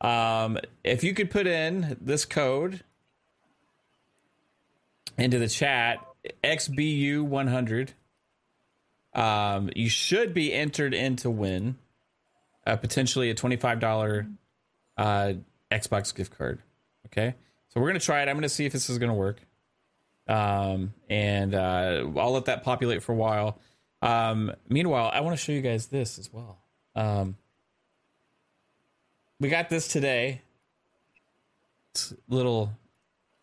[0.00, 2.84] Um, if you could put in this code
[5.18, 5.98] into the chat,
[6.44, 7.90] XBU100,
[9.14, 11.76] um, you should be entered in to win
[12.66, 14.36] uh, potentially a $25
[14.96, 15.32] uh,
[15.70, 16.60] Xbox gift card.
[17.06, 17.34] Okay.
[17.68, 18.28] So we're going to try it.
[18.28, 19.40] I'm going to see if this is going to work.
[20.28, 23.58] Um, and uh, I'll let that populate for a while.
[24.02, 26.58] Um, meanwhile, I want to show you guys this as well.
[26.94, 27.36] Um,
[29.38, 30.42] we got this today.
[31.92, 32.72] It's little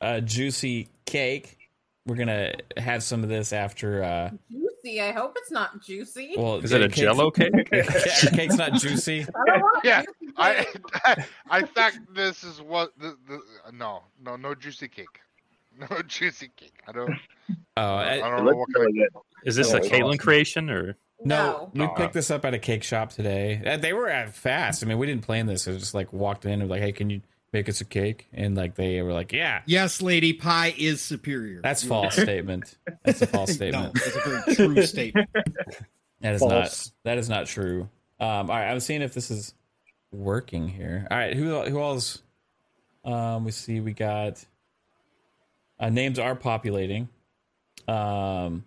[0.01, 1.62] uh, juicy cake.
[2.05, 4.03] We're gonna have some of this after.
[4.03, 5.01] Uh, Juicy.
[5.01, 6.33] I hope it's not juicy.
[6.37, 7.53] well, Is it a Jello cake?
[7.71, 7.83] Yeah,
[8.31, 9.21] cake's not juicy.
[9.35, 11.25] I don't yeah, juicy I cake.
[11.49, 13.39] I think this is what the, the
[13.71, 15.21] no no no juicy cake,
[15.79, 16.73] no juicy cake.
[16.87, 17.13] I don't.
[17.77, 19.21] Oh, I, I- don't know what kind of.
[19.45, 23.11] Is this a Caitlin creation or No, we picked this up at a cake shop
[23.11, 23.61] today.
[23.65, 24.83] Uh, They were at fast.
[24.83, 25.67] I mean, we didn't plan this.
[25.67, 27.21] It was just like walked in and was like, "Hey, can you
[27.53, 31.61] make us a cake?" And like they were like, "Yeah." Yes, lady, pie is superior.
[31.61, 32.77] That's false statement.
[33.03, 33.95] That's a false statement.
[33.95, 35.29] No, that's a very true statement.
[36.21, 36.51] That is False.
[36.51, 36.91] not.
[37.03, 37.89] That is not true.
[38.19, 39.53] Um, all right, I'm seeing if this is
[40.11, 41.05] working here.
[41.11, 42.21] All right, who who else?
[43.03, 44.43] Um, we see we got
[45.79, 47.09] uh, names are populating.
[47.87, 48.63] Um,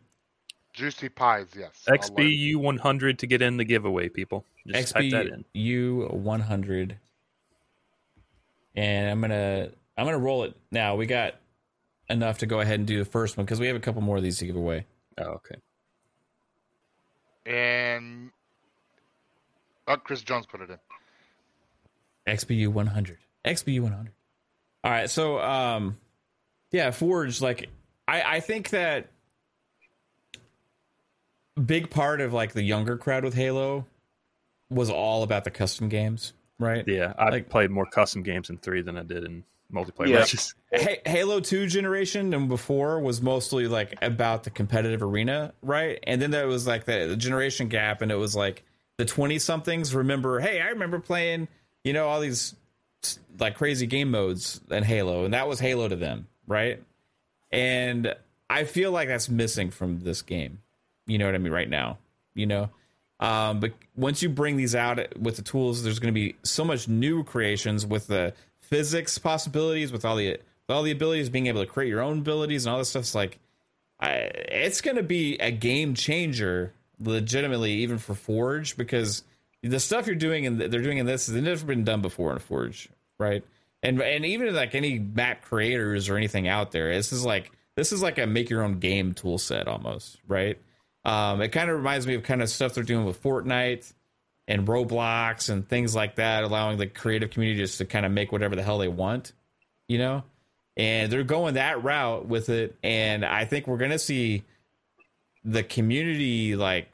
[0.75, 1.85] Juicy pies, yes.
[1.89, 4.11] XBU 100 to get in the giveaway?
[4.11, 5.45] People, just type that in.
[5.55, 6.99] XBU 100,
[8.77, 10.95] and I'm gonna I'm gonna roll it now.
[10.97, 11.35] We got
[12.09, 14.17] enough to go ahead and do the first one because we have a couple more
[14.17, 14.87] of these to give away.
[15.19, 15.57] Oh, okay.
[17.47, 18.31] And
[19.89, 20.79] oh, Chris Jones put it in.
[22.27, 23.19] XBU 100.
[23.45, 24.13] XBU 100.
[24.85, 25.97] All right, so um,
[26.71, 27.41] yeah, Forge.
[27.41, 27.69] Like,
[28.07, 29.09] I I think that
[31.65, 33.87] big part of like the younger crowd with Halo
[34.69, 36.85] was all about the custom games, right?
[36.87, 40.19] Yeah, I played more custom games in three than I did in multiplayer Yeah.
[40.21, 40.55] matches.
[40.75, 45.99] Ha- Halo 2 generation and before was mostly like about the competitive arena, right?
[46.05, 48.63] And then there was like the, the generation gap, and it was like
[48.99, 51.49] the 20 somethings remember, hey, I remember playing,
[51.85, 52.55] you know, all these
[53.39, 56.83] like crazy game modes in Halo, and that was Halo to them, right?
[57.53, 58.15] And
[58.51, 60.61] I feel like that's missing from this game.
[61.07, 61.53] You know what I mean?
[61.53, 61.99] Right now,
[62.35, 62.71] you know.
[63.19, 66.65] Um, but once you bring these out with the tools, there's going to be so
[66.65, 71.47] much new creations with the physics possibilities, with all the with all the abilities, being
[71.47, 73.03] able to create your own abilities and all this stuff.
[73.03, 73.39] It's like,
[74.01, 79.23] I, it's going to be a game changer, legitimately, even for Forge, because
[79.63, 82.39] the stuff you're doing and they're doing in this has never been done before in
[82.39, 82.89] Forge,
[83.19, 83.45] right?
[83.83, 87.93] And and even like any map creators or anything out there, this is like this
[87.93, 90.59] is like a make your own game tool set almost, right?
[91.07, 93.93] Um, it kind of reminds me of kind of stuff they're doing with Fortnite
[94.49, 98.33] and Roblox and things like that, allowing the creative community just to kind of make
[98.33, 99.33] whatever the hell they want,
[99.87, 100.25] you know.
[100.77, 104.43] And they're going that route with it, and I think we're gonna see
[105.45, 106.89] the community like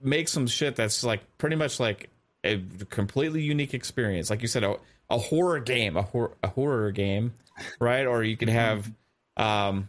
[0.00, 2.08] make some shit that's like pretty much like
[2.44, 4.30] a completely unique experience.
[4.30, 4.76] Like you said, a,
[5.10, 7.34] a horror game, a, hor- a horror game,
[7.80, 8.06] right?
[8.06, 8.88] Or you could have
[9.36, 9.88] um,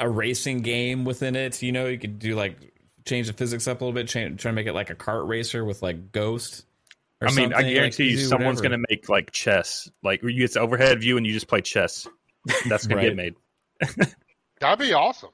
[0.00, 1.62] a racing game within it.
[1.62, 2.56] You know, you could do like
[3.04, 5.28] change the physics up a little bit, change, try to make it like a kart
[5.28, 6.64] racer with like Ghost.
[7.20, 8.76] or I mean, I guarantee Like, you, someone's whatever.
[8.76, 9.90] going to make like chess.
[10.02, 12.06] Like you get overhead view and you just play chess.
[12.68, 13.10] That's going Right.
[13.10, 14.14] to get made.
[14.60, 15.30] That'd be awesome.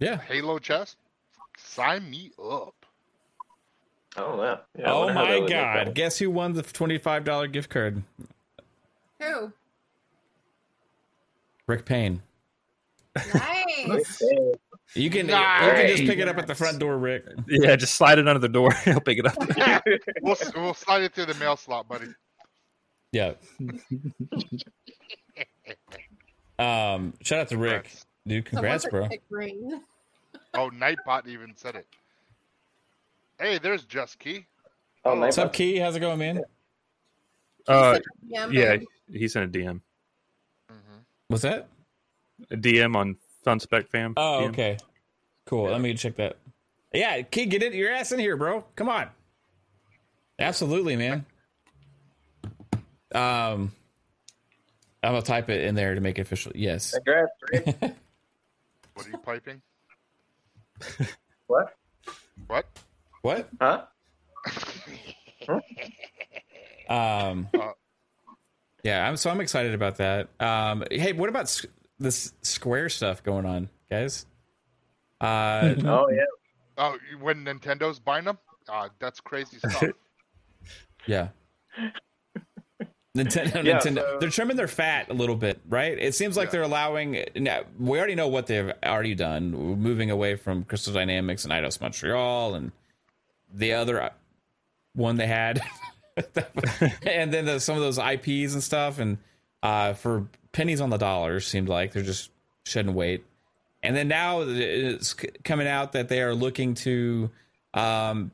[0.00, 0.18] Yeah.
[0.20, 0.96] Halo chess.
[1.58, 2.74] Sign me up.
[4.16, 4.56] Oh yeah.
[4.78, 5.94] yeah oh wonder how they my god!
[5.94, 8.04] Guess who won the twenty-five dollar gift card?
[9.20, 9.52] Who?
[11.66, 12.22] Rick Payne.
[13.34, 14.22] Nice.
[14.96, 17.24] You can you can just pick it up at the front door, Rick.
[17.48, 18.72] Yeah, just slide it under the door.
[18.84, 19.34] He'll pick it up.
[20.22, 22.06] we'll, we'll slide it through the mail slot, buddy.
[23.10, 23.32] Yeah.
[26.58, 27.92] um, shout out to Rick,
[28.26, 28.44] dude.
[28.44, 29.00] Congrats, bro.
[29.00, 29.80] Someone picked Ring.
[30.52, 31.86] Oh, Nightbot even said it.
[33.40, 34.46] Hey, there's Just Key.
[35.04, 35.78] Oh, What's up, Key?
[35.78, 36.42] How's it going, man?
[37.66, 38.76] Uh, Yeah, yeah,
[39.10, 39.80] he sent a DM.
[41.28, 41.68] What's that?
[42.50, 43.16] A DM on
[43.46, 44.14] FunSpec fam.
[44.16, 44.48] Oh, DM.
[44.50, 44.78] okay.
[45.46, 45.64] Cool.
[45.70, 46.36] Let me check that.
[46.92, 48.64] Yeah, Key, get it your ass in here, bro.
[48.76, 49.08] Come on.
[50.38, 51.26] Absolutely, man.
[53.14, 53.72] Um,
[55.02, 56.52] I'm gonna type it in there to make it official.
[56.54, 56.92] Yes.
[56.94, 57.30] Congrats,
[58.94, 59.62] What are you piping?
[61.46, 61.74] what?
[62.46, 62.66] What?
[63.22, 63.48] What?
[63.60, 63.82] Huh?
[66.88, 67.70] Um, Uh,
[68.82, 70.28] yeah, I'm so I'm excited about that.
[70.38, 71.64] Um, hey, what about s-
[72.04, 74.26] this Square stuff going on, guys?
[75.20, 76.22] Uh, Oh yeah.
[76.78, 78.38] Oh, when Nintendo's buying them?
[78.68, 79.82] Uh, that's crazy stuff.
[81.06, 81.28] yeah.
[83.16, 85.96] Nintendo, Yeah, Nintendo, so- they're trimming their fat a little bit, right?
[85.96, 87.24] It seems like they're allowing.
[87.36, 91.80] Now, we already know what they've already done, moving away from Crystal Dynamics and Eidos
[91.80, 92.72] Montreal and
[93.52, 94.10] the other uh,
[94.94, 95.62] one they had,
[97.06, 98.98] and then the, some of those IPs and stuff.
[98.98, 99.18] And
[99.64, 102.30] uh, for pennies on the dollar, seemed like they're just
[102.64, 103.24] shedding weight.
[103.82, 107.30] And then now it's coming out that they are looking to
[107.72, 108.30] um,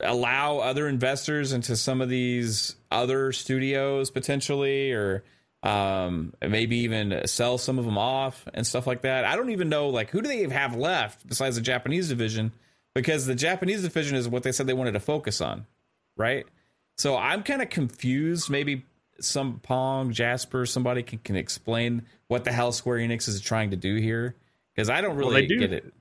[0.00, 5.24] allow other investors into some of these other studios potentially, or
[5.62, 9.24] um, maybe even sell some of them off and stuff like that.
[9.24, 12.52] I don't even know like who do they have left besides the Japanese division
[12.94, 15.66] because the Japanese division is what they said they wanted to focus on,
[16.16, 16.46] right?
[16.96, 18.50] So I'm kind of confused.
[18.50, 18.84] Maybe
[19.20, 23.76] some Pong Jasper somebody can, can explain what the hell Square Enix is trying to
[23.76, 24.36] do here
[24.74, 25.58] because I don't Well, really they do.
[25.58, 25.92] get it.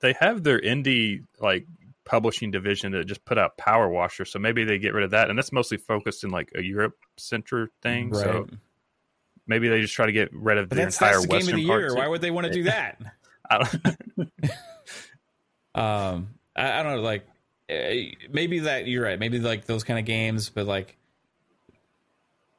[0.00, 1.66] They have their indie like
[2.04, 5.30] publishing division that just put out Power Washer, so maybe they get rid of that,
[5.30, 8.12] and that's mostly focused in like a Europe center thing.
[8.14, 8.46] So
[9.46, 11.56] maybe they just try to get rid of the entire that's the game of Western
[11.60, 11.94] the part, year.
[11.94, 13.00] Why would they want to do that?
[13.50, 14.30] I don't.
[15.74, 17.02] um, I, I don't know.
[17.02, 17.26] Like,
[17.68, 19.18] eh, maybe that you're right.
[19.18, 20.96] Maybe like those kind of games, but like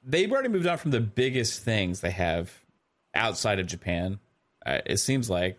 [0.04, 2.52] they've already moved on from the biggest things they have
[3.14, 4.20] outside of Japan.
[4.66, 5.58] Uh, it seems like.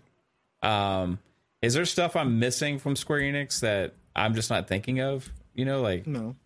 [0.62, 1.19] Um,
[1.62, 5.31] is there stuff I'm missing from Square Enix that I'm just not thinking of?
[5.55, 6.36] You know, like No.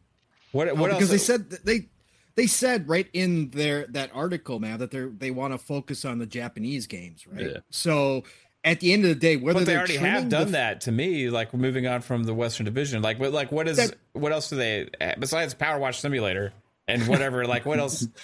[0.53, 0.69] what?
[0.69, 0.99] No, What else?
[0.99, 1.89] because they said they
[2.35, 6.19] they said right in their that article, man, that they're they want to focus on
[6.19, 7.47] the Japanese games, right?
[7.51, 7.57] Yeah.
[7.71, 8.25] So
[8.65, 10.93] at the end of the day, whether but they already have done f- that to
[10.93, 11.29] me.
[11.31, 13.03] Like moving on from the Western Division.
[13.03, 13.33] Like, what?
[13.33, 13.77] Like, what is?
[13.77, 14.89] That- what else do they
[15.19, 16.53] besides PowerWash Simulator
[16.89, 17.45] and whatever?
[17.45, 18.07] like, what else?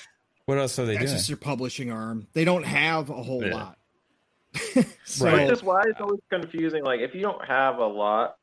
[0.46, 1.16] What else are they That's doing?
[1.18, 2.26] just your publishing arm.
[2.32, 3.54] They don't have a whole Yeah.
[3.54, 3.78] lot.
[5.04, 6.82] So Which is why it's always confusing.
[6.84, 8.38] Like, if you don't have a lot,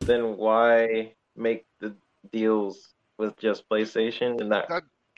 [0.00, 1.94] then why make the
[2.32, 4.40] deals with just PlayStation?
[4.40, 4.66] In that,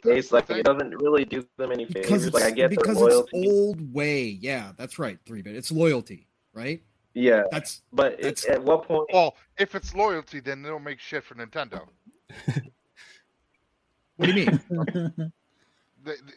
[0.02, 2.24] case, like, it doesn't really do them any because favors.
[2.26, 3.38] it's Like, I get the because loyalty.
[3.38, 4.24] it's old way.
[4.24, 5.18] Yeah, that's right.
[5.24, 5.54] Three bit.
[5.54, 6.82] It's loyalty, right?
[7.14, 9.08] Yeah, that's but it- that's at what point?
[9.12, 11.86] Well, if it's loyalty, then they don't make shit for Nintendo.
[14.22, 15.32] What do you mean?
[16.04, 16.32] The- the-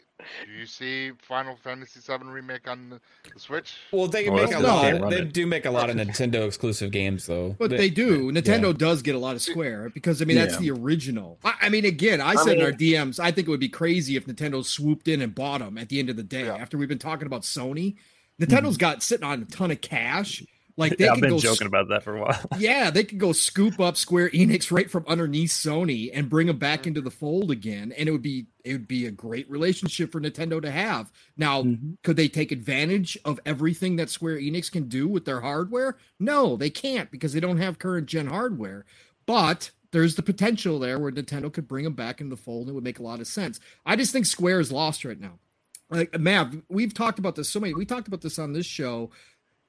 [0.46, 3.00] do you see Final Fantasy VII remake on the,
[3.32, 3.76] the Switch?
[3.92, 4.92] Well, they Oh, make a lot.
[4.92, 5.10] good.
[5.10, 7.56] They do make a lot of Nintendo exclusive games, though.
[7.58, 8.30] But they do.
[8.32, 10.72] Nintendo does get a lot of Square because I mean that's Yeah.
[10.72, 11.38] the original.
[11.44, 13.68] I, I mean, again, I I said in our DMs, I think it would be
[13.68, 16.48] crazy if Nintendo swooped in and bought them at the end of the day.
[16.48, 17.96] After we've been talking about Sony,
[18.40, 18.76] Nintendo's mm-hmm.
[18.76, 20.44] got sitting on a ton of cash.
[20.76, 22.40] Like they Yeah, I've could been go joking about that for a while.
[22.58, 26.58] yeah, they could go scoop up Square Enix right from underneath Sony and bring them
[26.58, 30.12] back into the fold again, and it would be it would be a great relationship
[30.12, 31.12] for Nintendo to have.
[31.36, 31.92] Now, mm-hmm.
[32.02, 35.96] could they take advantage of everything that Square Enix can do with their hardware?
[36.18, 38.84] No, they can't because they don't have current gen hardware.
[39.24, 42.70] But there's the potential there where Nintendo could bring them back into the fold, and
[42.70, 43.60] it would make a lot of sense.
[43.84, 45.38] I just think Square is lost right now.
[45.88, 47.72] Like Mav, we've talked about this so many.
[47.74, 49.10] We talked about this on this show.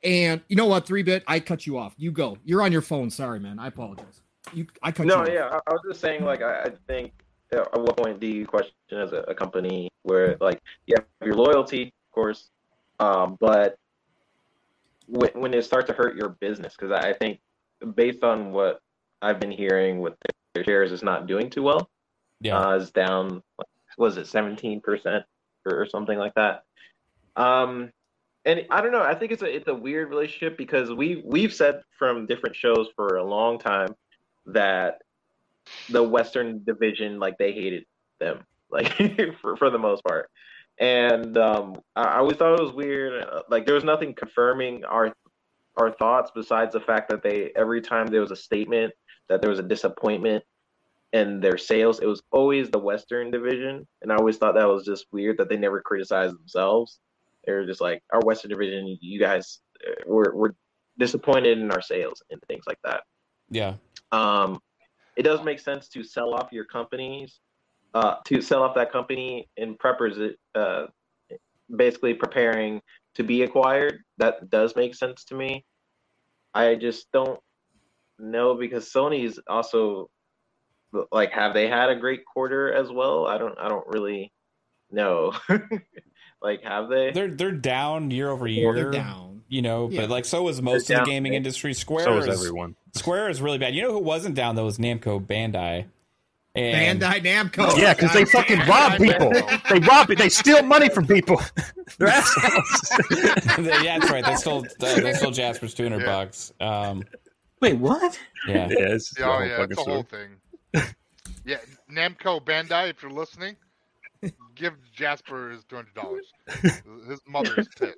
[0.03, 1.93] And you know what, three bit, I cut you off.
[1.97, 2.37] You go.
[2.43, 3.09] You're on your phone.
[3.09, 3.59] Sorry, man.
[3.59, 4.21] I apologize.
[4.53, 7.11] You, I cut you no, yeah, I, I was just saying, like, I, I think
[7.53, 11.05] uh, at what point do you question as a, a company where, like, you have
[11.25, 12.49] your loyalty, of course,
[12.99, 13.77] um, but
[15.07, 17.39] when, when it starts to hurt your business, because I I think
[17.95, 18.79] based on what
[19.21, 20.13] I've been hearing with
[20.53, 21.89] their shares is not doing too well.
[22.39, 23.41] Yeah, uh, is down.
[23.57, 23.67] like,
[23.97, 25.25] Was it seventeen percent
[25.65, 26.63] or, or something like that?
[27.35, 27.91] Um,
[28.47, 29.03] and I don't know.
[29.03, 32.87] I think it's a it's a weird relationship because we we've said from different shows
[32.95, 33.93] for a long time
[34.47, 35.01] that
[35.89, 37.85] the Western Division like they hated
[38.19, 38.39] them
[38.71, 38.93] like
[39.41, 40.29] for for the most part,
[40.79, 43.23] and um, I, I always thought it was weird.
[43.23, 45.13] uh, Like there was nothing confirming our
[45.77, 48.93] our thoughts besides the fact that they every time there was a statement
[49.29, 50.43] that there was a disappointment
[51.13, 54.85] in their sales, it was always the Western division, and I always thought that was
[54.85, 56.99] just weird that they never criticized themselves.
[57.47, 60.51] They were just like, our Western division, you guys, uh, we're we're
[60.99, 63.01] disappointed in our sales and things like that.
[63.49, 63.75] yeah.
[64.11, 64.59] Um,
[65.15, 67.39] it does make sense to sell off your companies,
[67.93, 70.85] uh, to sell off that company in preppers, uh,
[71.75, 72.81] basically preparing
[73.15, 73.99] to be acquired.
[74.17, 75.65] That does make sense to me.
[76.53, 77.39] I just don't
[78.19, 80.09] know because Sony's also
[81.11, 83.27] like, have they had a great quarter as well?
[83.27, 84.31] I don't, I don't really
[84.91, 85.33] know.
[86.41, 87.11] like, have they?
[87.11, 88.73] They're they're down year over year.
[88.73, 89.43] They're down.
[89.49, 90.01] You know, Yeah.
[90.01, 91.15] but like so is most They're of the down.
[91.15, 91.73] gaming industry.
[91.73, 92.75] Square So is is everyone.
[92.95, 93.73] Square is really bad.
[93.75, 95.85] You know who wasn't down though was Namco Bandai.
[96.55, 97.77] And Bandai Namco.
[97.77, 99.31] Yeah, because they fucking rob people.
[99.69, 100.17] They rob it.
[100.17, 101.39] They steal money from people.
[101.99, 102.91] They're assholes.
[103.59, 104.25] yeah, that's right.
[104.25, 106.51] They stole they stole Jasper's two hundred bucks.
[106.59, 107.03] Um,
[107.61, 108.19] Wait, what?
[108.47, 110.29] Yeah, Yeah, it's the oh whole yeah, fucking it's a whole thing.
[111.45, 111.57] yeah,
[111.91, 113.55] Namco Bandai, if you're listening,
[114.55, 116.31] give Jasper his two hundred dollars.
[117.07, 117.95] His mother's pit.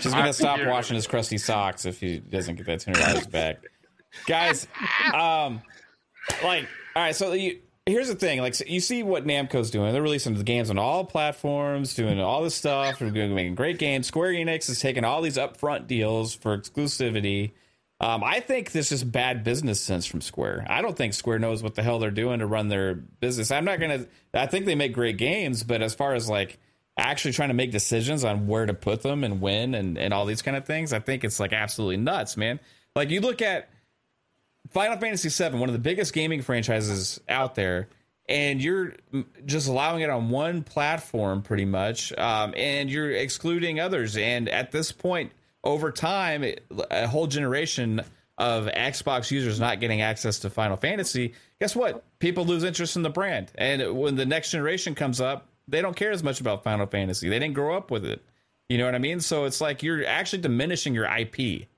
[0.00, 3.26] She's gonna stop washing his crusty socks if he doesn't get that two hundred dollars
[3.26, 3.56] back.
[4.26, 4.66] Guys,
[5.12, 5.60] um,
[6.42, 6.66] like,
[6.96, 7.14] all right.
[7.14, 9.92] So you, here's the thing: like, so you see what Namco's doing.
[9.92, 12.98] They're releasing the games on all platforms, doing all this stuff.
[12.98, 14.06] They're doing- making great games.
[14.06, 17.52] Square Enix is taking all these upfront deals for exclusivity.
[18.00, 20.66] Um, I think this is bad business sense from Square.
[20.68, 23.50] I don't think Square knows what the hell they're doing to run their business.
[23.50, 24.06] I'm not gonna.
[24.32, 26.58] I think they make great games, but as far as like
[26.96, 30.26] actually trying to make decisions on where to put them and when and, and all
[30.26, 32.60] these kind of things, I think it's like absolutely nuts, man.
[32.94, 33.68] Like you look at
[34.70, 37.88] Final Fantasy VII, one of the biggest gaming franchises out there,
[38.28, 38.94] and you're
[39.44, 44.16] just allowing it on one platform pretty much, um, and you're excluding others.
[44.16, 45.32] And at this point,
[45.64, 46.44] over time,
[46.90, 48.02] a whole generation
[48.38, 52.04] of Xbox users not getting access to Final Fantasy, guess what?
[52.18, 53.50] People lose interest in the brand.
[53.56, 57.28] And when the next generation comes up, they don't care as much about Final Fantasy.
[57.28, 58.22] They didn't grow up with it.
[58.68, 59.20] You know what I mean?
[59.20, 61.68] So it's like you're actually diminishing your IP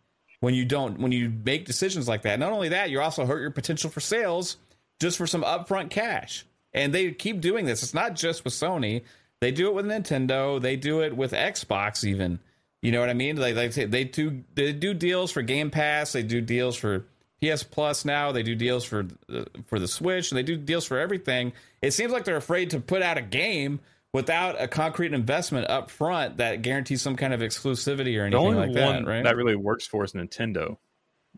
[0.40, 2.38] when you don't when you make decisions like that.
[2.38, 4.56] Not only that, you also hurt your potential for sales
[5.00, 6.46] just for some upfront cash.
[6.72, 7.82] And they keep doing this.
[7.82, 9.02] It's not just with Sony.
[9.40, 10.60] They do it with Nintendo.
[10.60, 12.38] They do it with Xbox even.
[12.82, 13.36] You know what I mean?
[13.36, 16.12] Like they, they do they do deals for Game Pass.
[16.12, 17.06] They do deals for
[17.42, 18.32] PS Plus now.
[18.32, 20.30] They do deals for the, for the Switch.
[20.30, 21.52] And they do deals for everything.
[21.82, 23.80] It seems like they're afraid to put out a game
[24.12, 28.38] without a concrete investment up front that guarantees some kind of exclusivity or The anything
[28.38, 29.24] only like one that, right?
[29.24, 30.76] that really works for is Nintendo.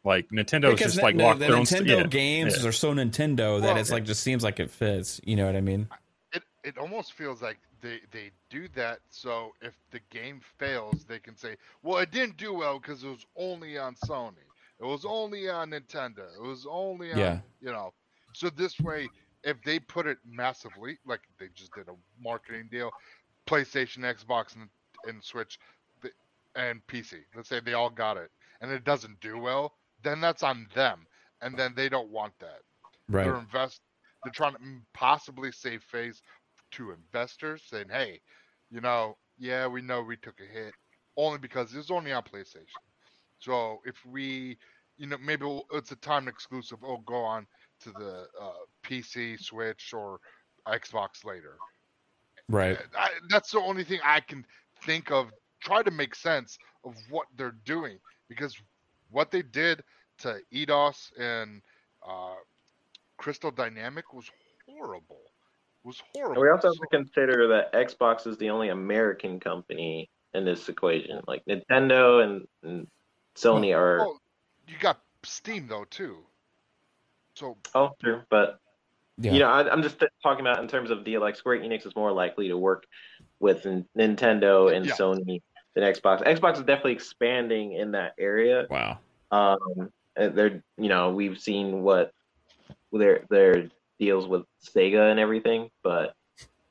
[0.05, 2.69] Like Nintendo is because just like the, locked the their own Nintendo yeah, games yeah.
[2.69, 5.21] are so Nintendo that Well, it's like just seems like it fits.
[5.25, 5.89] You know what I mean?
[6.33, 11.19] it it almost feels like they they do that so if the game fails they
[11.19, 14.47] can say well it didn't do well because it was only on sony
[14.81, 17.41] it was only on nintendo it was only on Yeah.
[17.61, 17.93] you know
[18.33, 19.11] so this way
[19.45, 22.93] if they put it massively like they just did a marketing deal
[23.47, 24.69] playstation xbox and,
[25.07, 25.59] and switch
[26.57, 28.31] and pc let's say they all got it
[28.61, 31.07] and it doesn't do well then that's on them
[31.41, 32.61] and then they don't want that
[33.09, 33.23] Right.
[33.23, 33.81] they're invest
[34.23, 34.59] they're trying to
[34.93, 36.23] possibly save face
[36.71, 38.21] to investors saying hey
[38.71, 40.73] you know yeah we know we took a hit
[41.17, 42.83] only because it's only on playstation
[43.39, 44.57] so if we
[44.97, 47.47] you know maybe we'll, it's a time exclusive oh go on
[47.81, 48.53] to the uh,
[48.85, 50.21] pc switch or
[50.69, 51.57] xbox later
[52.49, 52.79] Right.
[52.97, 54.45] I, that's the only thing I can
[54.85, 55.31] think of.
[55.61, 58.57] Try to make sense of what they're doing because
[59.11, 59.83] what they did
[60.19, 61.61] to Eidos and
[62.09, 62.35] uh,
[63.19, 64.31] Crystal Dynamic was
[64.67, 65.21] horrible.
[65.89, 66.35] Was horrible.
[66.35, 70.69] And we also have to consider that Xbox is the only American company in this
[70.69, 71.23] equation.
[71.27, 72.87] Like Nintendo and, and
[73.35, 74.21] Sony are Well,
[74.67, 76.19] you got Steam though too.
[77.37, 78.61] So oh true, but
[79.17, 79.33] Yeah.
[79.33, 81.97] you know I, I'm just talking about in terms of the Like Square Enix is
[81.97, 82.85] more likely to work
[83.41, 84.93] with N- Nintendo and Yeah.
[84.93, 85.41] Sony
[85.75, 86.23] than Xbox.
[86.23, 88.67] Xbox is definitely expanding in that area.
[88.69, 88.99] Wow.
[89.31, 92.13] Um, and they're you know we've seen what
[92.93, 96.15] their their deals with Sega and everything, but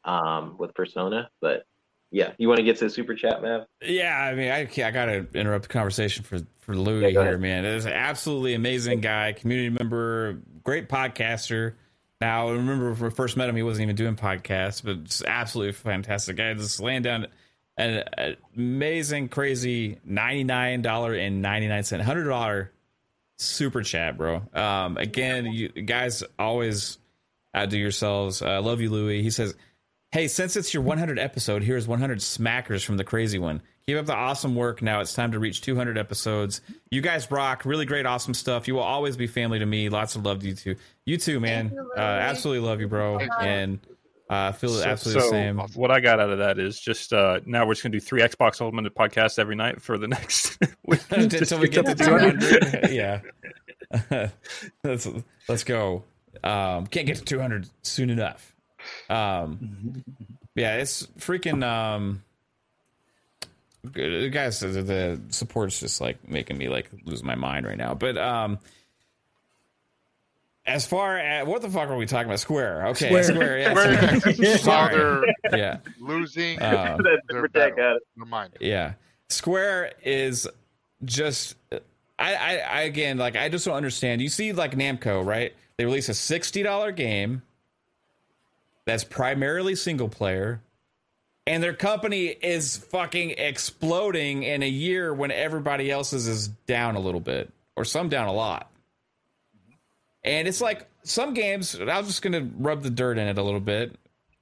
[0.05, 1.65] um with Persona, but
[2.11, 3.65] yeah, you want to get to the super chat, Mav?
[3.81, 7.37] Yeah, I mean, I, I got to interrupt the conversation for for Louis Yeah, here,
[7.37, 7.65] man.
[7.65, 11.73] It is an absolutely amazing guy, community member, great podcaster.
[12.19, 15.23] Now, I remember when we first met him, he wasn't even doing podcasts, but just
[15.25, 16.53] absolutely fantastic guy.
[16.53, 17.27] Just laying down
[17.77, 22.71] an, an amazing, crazy ninety nine dollar and ninety nine cent, hundred dollar
[23.37, 24.41] super chat, bro.
[24.53, 26.97] Um, again, you guys always
[27.57, 28.41] outdo yourselves.
[28.41, 29.21] I love you, Louis.
[29.23, 29.55] He says,
[30.11, 33.61] Hey, since it's your 100 episode, here's 100 smackers from the crazy one.
[33.87, 34.81] Keep up the awesome work.
[34.81, 36.61] Now it's time to reach 200 episodes.
[36.91, 37.65] You guys rock.
[37.65, 38.67] Really great, awesome stuff.
[38.67, 39.89] You will always be family to me.
[39.89, 40.75] Lots of love to you too.
[41.05, 41.71] You too, man.
[41.73, 43.19] you, uh, absolutely love you, bro.
[43.41, 43.79] And
[44.29, 45.57] uh, feel So- absolutely so the same.
[45.75, 48.21] What I got out of that is just uh, now we're just gonna do three
[48.21, 52.89] Xbox Ultimate podcasts every night for the next week Until we get to 200.
[52.91, 53.21] yeah.
[54.83, 55.07] let's,
[55.47, 56.03] let's go.
[56.43, 58.55] Um, can't get to 200 soon enough.
[59.09, 60.03] Um,
[60.55, 61.63] yeah, it's freaking.
[61.63, 62.23] Um,
[63.91, 67.93] good guys, the, the support's just like making me like lose my mind right now.
[67.93, 68.59] But um,
[70.65, 72.39] as far as what the fuck are we talking about?
[72.39, 73.23] Square, okay, Square.
[73.23, 74.19] Square, yeah.
[74.19, 74.57] Square.
[74.57, 75.35] sorry.
[75.49, 76.61] How yeah, losing.
[76.61, 76.99] Um,
[77.29, 77.99] they're better.
[78.15, 78.53] Never mind.
[78.59, 78.93] yeah.
[79.29, 80.47] Square is
[81.03, 81.55] just
[82.19, 84.21] I, I I again like I just don't understand.
[84.21, 85.53] You see like Namco, right?
[85.77, 87.43] They release a $60 game
[88.85, 90.61] that's primarily single player
[91.47, 96.99] and their company is fucking exploding in a year when everybody else's is down a
[96.99, 98.69] little bit or some down a lot.
[100.25, 103.43] And it's like some games, I'm just going to rub the dirt in it a
[103.43, 103.95] little bit.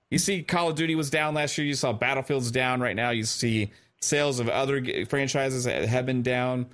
[0.10, 1.68] You see, Call of Duty was down last year.
[1.68, 3.12] You saw Battlefield's down right now.
[3.12, 3.72] You see
[4.02, 6.66] sales of other franchises have been down.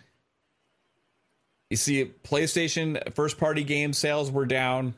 [1.72, 4.94] You see, PlayStation first party game sales were down.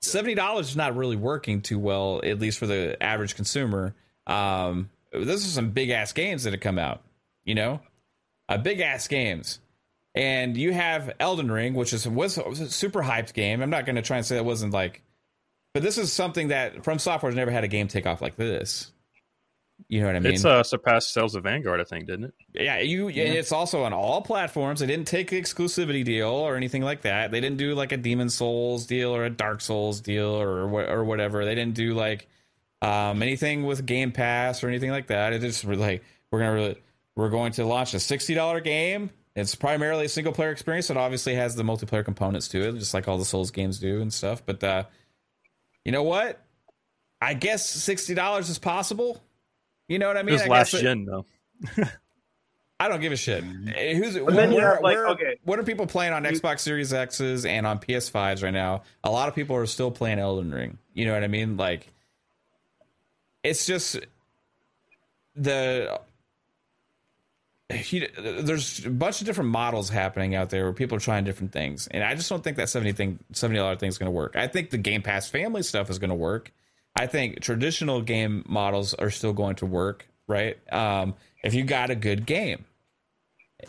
[0.00, 3.96] Seventy dollars is not really working too well, at least for the average consumer.
[4.28, 7.02] Um, those are some big ass games that have come out,
[7.42, 7.80] you know,
[8.48, 9.58] uh, big ass games.
[10.14, 13.62] And you have Elden Ring, which is was, was a super hyped game.
[13.62, 15.02] I'm not going to try and say that wasn't like,
[15.74, 18.92] but this is something that From Software's never had a game take off like this.
[19.88, 20.34] You know what I mean?
[20.34, 22.34] It's uh, surpassed sales of Vanguard, I think, didn't it?
[22.54, 23.08] Yeah, you.
[23.08, 23.24] Yeah.
[23.24, 24.80] It's also on all platforms.
[24.80, 27.30] They didn't take the exclusivity deal or anything like that.
[27.30, 31.04] They didn't do like a Demon's Souls deal or a Dark Souls deal or or
[31.04, 31.44] whatever.
[31.44, 32.28] They didn't do like
[32.82, 35.32] um, anything with Game Pass or anything like that.
[35.32, 36.82] It just really like we're gonna really,
[37.16, 39.10] we're going to launch a sixty dollar game.
[39.36, 40.90] It's primarily a single player experience.
[40.90, 44.00] It obviously has the multiplayer components to it, just like all the Souls games do
[44.00, 44.42] and stuff.
[44.44, 44.84] But uh,
[45.84, 46.44] you know what?
[47.20, 49.22] I guess sixty dollars is possible.
[49.90, 50.30] You know what I mean?
[50.30, 51.26] it was I last guess it- gen though.
[52.80, 53.44] I don't give a shit.
[53.76, 55.38] Eh, Who's But then where- like, where- okay.
[55.44, 58.84] What are people playing on Xbox Series X's and on PS5s right now?
[59.04, 60.78] A lot of people are still playing Elden Ring.
[60.94, 61.56] You know what I mean?
[61.58, 61.88] Like,
[63.42, 63.98] it's just
[65.36, 66.00] the
[67.70, 71.52] you, there's a bunch of different models happening out there where people are trying different
[71.52, 74.10] things, and I just don't think that seventy thing seventy dollar thing is going to
[74.16, 74.36] work.
[74.36, 76.52] I think the Game Pass family stuff is going to work.
[77.00, 80.58] I think traditional game models are still going to work, right?
[80.70, 82.66] Um, if you got a good game,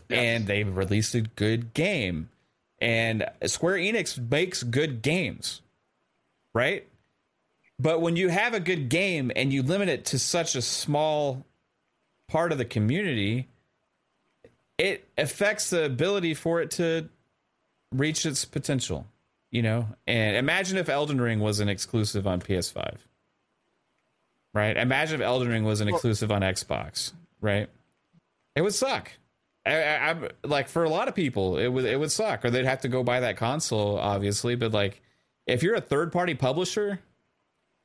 [0.09, 2.27] and they released a good game,
[2.81, 5.61] and Square Enix makes good games,
[6.53, 6.85] right?
[7.79, 11.45] But when you have a good game and you limit it to such a small
[12.27, 13.47] part of the community,
[14.77, 17.07] it affects the ability for it to
[17.93, 19.07] reach its potential,
[19.51, 19.87] you know?
[20.05, 22.97] And imagine if Elden Ring was an exclusive on PS5.
[24.53, 24.75] Right?
[24.75, 27.69] Imagine if Elden Ring was an exclusive on Xbox, right?
[28.55, 29.11] It would suck.
[29.65, 32.81] I, like for a lot of people, it would it would suck, or they'd have
[32.81, 34.55] to go buy that console, obviously.
[34.55, 35.01] But like,
[35.45, 36.99] if you're a third party publisher,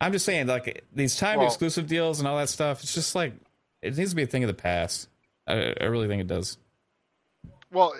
[0.01, 3.15] I'm just saying, like these time Well- exclusive deals and all that stuff, it's just
[3.15, 3.35] like
[3.83, 5.09] it needs to be a thing of the past.
[5.47, 6.59] I, I really think it does.
[7.71, 7.95] Well,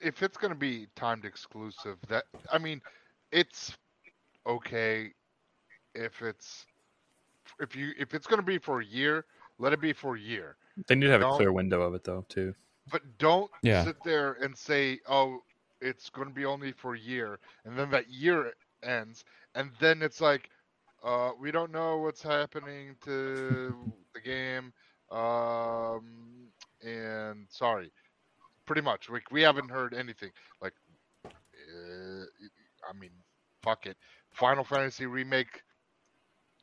[0.00, 2.82] if it's going to be timed exclusive, that I mean,
[3.30, 3.76] it's
[4.46, 5.12] okay
[5.94, 6.66] if it's
[7.60, 9.24] if you if it's going to be for a year,
[9.58, 10.56] let it be for a year.
[10.88, 12.54] They need to have a Don't- clear window of it though, too.
[12.90, 13.84] But don't Yeah.
[13.84, 15.44] sit there and say, "Oh,
[15.80, 19.24] it's going to be only for a year," and then that year ends,
[19.54, 20.50] and then it's like,
[21.02, 23.76] uh, "We don't know what's happening to
[24.14, 24.72] the game,"
[25.10, 26.50] um,
[26.82, 27.92] and sorry,
[28.66, 30.32] pretty much, we we haven't heard anything.
[30.60, 30.74] Like,
[31.26, 32.24] uh,
[32.88, 33.12] I mean,
[33.62, 33.96] fuck it,
[34.32, 35.62] Final Fantasy remake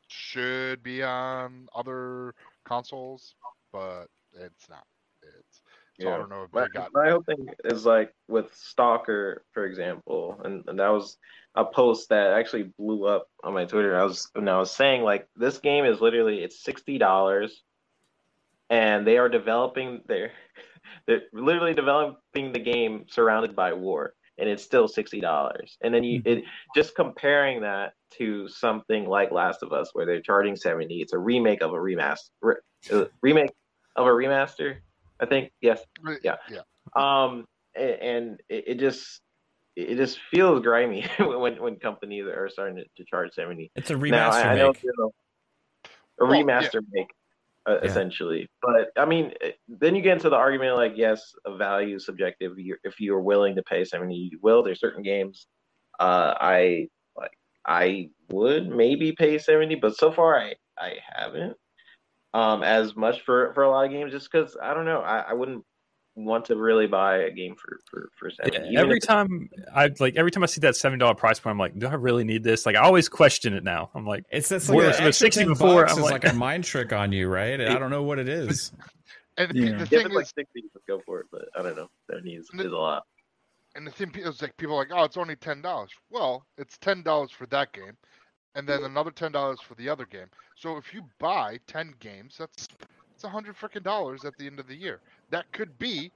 [0.07, 2.33] should be on other
[2.65, 3.35] consoles,
[3.71, 4.85] but it's not.
[5.23, 5.61] It's
[5.99, 9.65] so I don't know if my, got my whole thing is like with Stalker, for
[9.65, 11.17] example, and, and that was
[11.55, 13.99] a post that actually blew up on my Twitter.
[13.99, 17.63] I was and I was saying like this game is literally it's sixty dollars,
[18.69, 20.31] and they are developing their
[21.07, 25.77] they're literally developing the game surrounded by war, and it's still sixty dollars.
[25.81, 26.43] And then you it
[26.75, 31.01] just comparing that to something like Last of Us, where they're charging seventy.
[31.01, 32.55] It's a remake of a remaster, re,
[32.91, 33.51] uh, remake
[33.95, 34.77] of a remaster.
[35.19, 35.81] I think yes,
[36.23, 36.61] yeah, yeah.
[36.95, 37.45] Um,
[37.75, 39.21] and it, it just
[39.75, 43.71] it just feels grimy when when companies are starting to, to charge seventy.
[43.75, 45.11] It's a Now, I, remaster I know, you know,
[46.19, 46.43] a Well, yeah.
[46.43, 47.07] remaster make,
[47.67, 48.47] uh, essentially.
[48.61, 52.05] But I mean, eh, then you get into the argument like, yes, a value is
[52.05, 52.53] subjective.
[52.83, 54.63] If you are willing to pay seventy, you will.
[54.63, 55.47] There's certain games,
[55.99, 57.37] uh, I like.
[57.65, 61.57] I would maybe pay seventy, but so far I I haven't
[62.33, 65.01] um as much for for a lot of games just because I don't know.
[65.01, 65.63] I, I wouldn't
[66.17, 68.69] want to really buy a game for for for seventy.
[68.71, 71.59] Yeah, every time I like every time I see that seven dollar price point, I'm
[71.59, 72.65] like, do I really need this?
[72.65, 73.89] Like I always question it now.
[73.93, 75.83] I'm like, It's that's where like it sixty before.
[75.83, 77.61] bucks I'm is like, like, a mind trick on you, right?
[77.61, 78.71] I don't know what it is.
[79.39, 79.77] And the, Yeah.
[79.77, 81.27] the if thing it's like is, sixty, just go for it.
[81.31, 81.87] But I don't know.
[82.09, 83.03] Seventy is, And the- is a lot.
[83.75, 85.91] and the thing is like people are like, oh, it's only ten dollars.
[86.09, 87.95] Well, it's ten dollars for that game,
[88.55, 90.25] and then another ten dollars for the other game.
[90.55, 92.67] So if you buy ten games, that's
[93.17, 95.01] it's a hundred freaking dollars at the end of the year.
[95.31, 96.13] That could be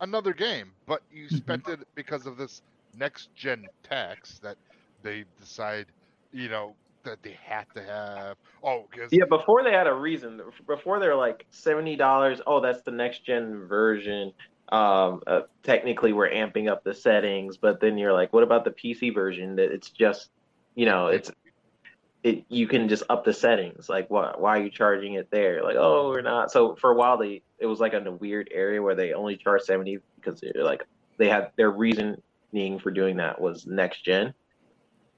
[0.00, 1.56] another game, but you Mm-hmm.
[1.56, 2.62] spent it because of this
[2.92, 4.58] next gen tax that
[5.02, 5.92] they decide,
[6.32, 8.38] you know, that they had to have.
[8.62, 10.40] Oh, because Yeah, before they had a reason.
[10.66, 12.40] Before they're like seventy dollars.
[12.46, 14.32] Oh, that's the next gen version.
[14.72, 18.72] Um, uh, technically, we're amping up the settings, but then you're like, what about the
[18.72, 19.56] PC version?
[19.56, 20.30] That it's just,
[20.74, 21.30] you know, it's
[22.22, 22.44] it.
[22.48, 23.88] You can just up the settings.
[23.88, 25.62] Like, why why are you charging it there?
[25.62, 26.50] Like, oh, we're not.
[26.50, 29.36] So for a while, they it was like in a weird area where they only
[29.36, 30.84] charge seventy because they're like
[31.16, 32.22] they had their reasoning
[32.80, 34.34] for doing that was next gen.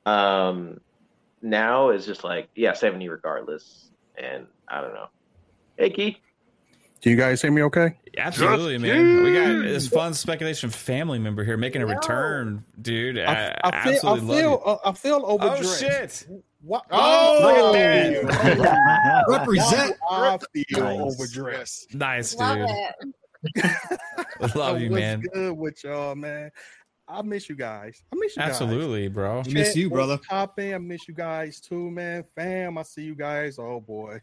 [0.07, 0.81] Um,
[1.43, 5.09] now it's just like yeah, seventy regardless, and I don't know.
[5.77, 6.17] Hey, Keith.
[7.01, 7.97] do you guys hear me okay?
[8.19, 9.23] Absolutely, man.
[9.25, 13.19] We got this fun speculation family member here making a return, dude.
[13.19, 14.61] I, I, I feel, I absolutely love feel, it.
[14.67, 15.81] uh, I feel Oh overdressed.
[15.81, 16.27] shit!
[16.63, 16.85] What?
[16.91, 19.25] Oh, look at that.
[19.29, 19.97] Represent.
[20.11, 21.01] I feel Nice.
[21.01, 21.95] overdressed.
[21.95, 22.69] Nice, Love dude.
[23.55, 24.55] it.
[24.55, 25.21] Love you, What's man.
[25.33, 26.51] good with y'all, man?
[27.09, 28.03] I miss you guys.
[28.13, 28.51] I miss you guys.
[28.51, 29.43] Absolutely, bro.
[29.51, 30.21] Miss you, brother.
[30.29, 30.75] Hopping.
[30.75, 32.25] I miss you guys too, man.
[32.37, 33.59] Fam, I see you guys.
[33.59, 34.21] Oh boy,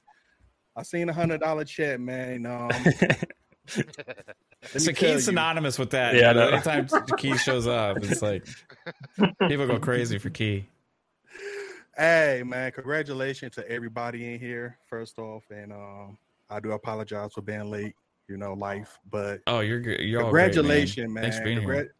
[0.76, 2.46] I seen a hundred dollar check, man.
[2.46, 2.70] Um,
[3.70, 3.80] So
[4.80, 6.16] me tell Keith's synonymous with that.
[6.16, 6.48] Yeah, I Yeah, know.
[6.48, 6.88] anytime
[7.18, 8.46] Keith shows up, it's like
[9.48, 10.66] people go crazy for Keith.
[11.98, 14.78] Hey man, congratulations to everybody in here.
[14.86, 16.16] First off, and um,
[16.48, 17.96] I do apologize for being late.
[18.28, 20.02] You know, life, but Oh, you're good.
[20.02, 21.24] You're all great, congratulations, man.
[21.24, 21.96] Thanks for being here.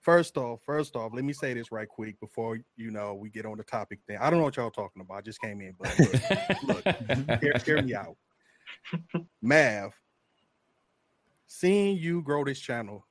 [0.00, 3.46] First off, first off, let me say this right quick before you know we get
[3.46, 4.00] on the topic.
[4.08, 5.18] Thing I don't know what y'all talking about.
[5.18, 5.96] I just came in, but
[6.64, 8.16] look, look hear, hear me out.
[9.40, 9.94] Mav,
[11.46, 13.06] seeing you grow this channel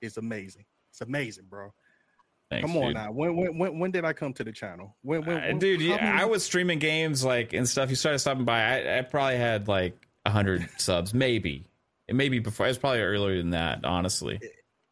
[0.00, 0.64] is amazing.
[0.90, 1.70] It's amazing, bro.
[2.50, 2.94] Thanks, come on dude.
[2.94, 3.12] now.
[3.12, 4.96] When, when when when did I come to the channel?
[5.02, 7.90] When, when, Uh, when- dude, yeah, many- I was streaming games like and stuff.
[7.90, 8.60] You started stopping by.
[8.62, 9.94] I, I probably had like
[10.26, 11.64] hundred subs, maybe,
[12.08, 12.66] and maybe before.
[12.66, 14.40] It was probably earlier than that, honestly.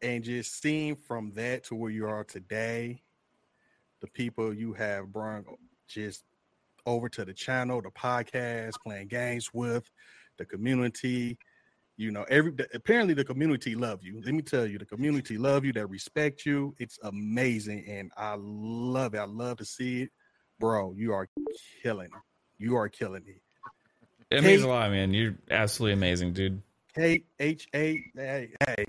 [0.01, 3.01] and just seeing from that to where you are today,
[3.99, 5.43] the people you have brought
[5.87, 6.23] just
[6.85, 9.91] over to the channel, the podcast, playing games with,
[10.37, 11.37] the community.
[11.99, 14.21] You know, every apparently the community love you.
[14.23, 16.73] Let me tell you, the community love you, they respect you.
[16.79, 19.17] It's amazing, and I love it.
[19.17, 20.09] I love to see it,
[20.61, 20.93] bro.
[20.95, 21.27] You are
[21.83, 22.05] killing.
[22.05, 22.21] it.
[22.57, 23.41] You are killing it.
[24.33, 25.13] It means a lot, man.
[25.13, 26.61] You're absolutely amazing, dude.
[26.95, 28.01] K H A.
[28.15, 28.85] Hey, hey.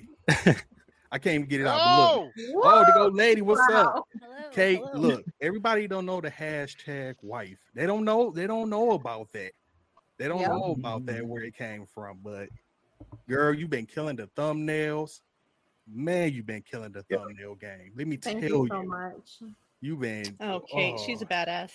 [1.11, 1.81] I can't even get it out.
[1.81, 2.33] but look.
[2.55, 4.07] Oh, oh the old lady, what's up?
[4.53, 7.59] Kate, look, everybody don't know the hashtag wife.
[7.75, 9.51] They don't know, they don't know about that.
[10.17, 10.49] They don't Yeah.
[10.51, 12.21] know about that where it came from.
[12.23, 12.51] But
[13.29, 15.21] girl, you've been killing the thumbnails.
[15.93, 17.93] Man, you've been killing the thumbnail game.
[17.97, 19.53] Let me Thank tell you you, so much.
[19.81, 21.73] you've been Oh, Kate, she's a badass.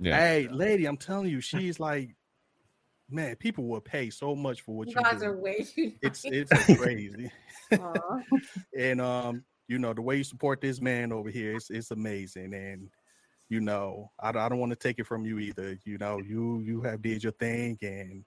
[0.00, 2.14] Hey, lady, I'm telling you, she's like,
[3.10, 5.26] man, people will pay so much for what You you, guys do.
[5.26, 6.48] are way too It's nice.
[6.52, 7.30] it's crazy.
[8.78, 12.54] And um, you know, the way you support this man over here, it's it's amazing.
[12.54, 12.88] And
[13.48, 15.78] you know, I, I don't want to take it from you either.
[15.84, 18.24] You know, you you have did your thing, and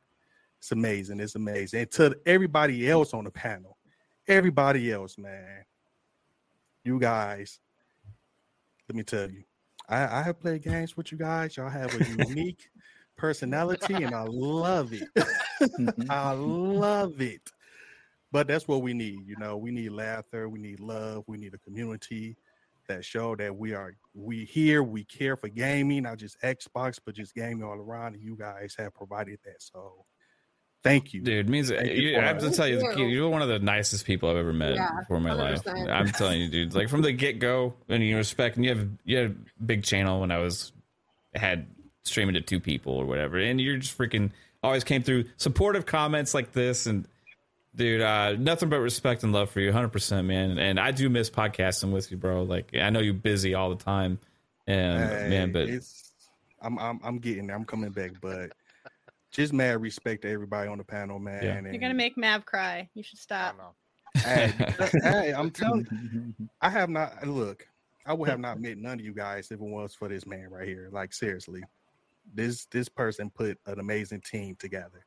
[0.61, 1.19] it's amazing.
[1.19, 1.79] It's amazing.
[1.79, 3.79] And to everybody else on the panel,
[4.27, 5.65] everybody else, man,
[6.83, 7.59] you guys,
[8.87, 9.43] let me tell you,
[9.89, 11.57] I, I have played games with you guys.
[11.57, 12.69] Y'all have a unique
[13.17, 15.09] personality, and I love it.
[15.15, 16.11] Mm-hmm.
[16.11, 17.41] I love it.
[18.31, 19.25] But that's what we need.
[19.25, 22.37] You know, we need laughter, we need love, we need a community
[22.87, 27.15] that show that we are we here, we care for gaming, not just Xbox, but
[27.15, 28.13] just gaming all around.
[28.13, 29.59] And you guys have provided that.
[29.63, 30.05] So
[30.83, 31.21] thank you.
[31.21, 33.05] Dude, means Thank you you, I have to tell you, you.
[33.07, 35.63] you're one of the nicest people I've ever met Yeah, before in my life.
[35.63, 35.89] 100%.
[35.89, 36.73] I'm telling you, dude.
[36.73, 39.83] Like from the get go, and you respect, and you have you had a big
[39.83, 40.71] channel when I was
[41.33, 41.67] had
[42.03, 44.31] streaming to two people or whatever, and you're just freaking
[44.63, 47.07] always came through supportive comments like this, and
[47.75, 50.57] dude, uh, nothing but respect and love for you, 100, percent man.
[50.57, 52.43] And I do miss podcasting with you, bro.
[52.43, 54.19] Like I know you're busy all the time,
[54.67, 56.11] and Hey, man, but it's
[56.61, 57.55] I'm I'm I'm getting there.
[57.55, 58.51] I'm coming back, but
[59.31, 61.43] just mad respect to everybody on the panel, man.
[61.43, 61.55] Yeah.
[61.55, 62.89] And You're gonna make Mav cry.
[62.93, 63.75] You should stop.
[64.15, 64.53] hey,
[65.03, 65.87] hey, I'm telling
[66.37, 67.67] you, I have not look.
[68.05, 70.49] I would have not met none of you guys if it was for this man
[70.49, 70.89] right here.
[70.91, 71.63] Like seriously,
[72.33, 75.05] this this person put an amazing team together.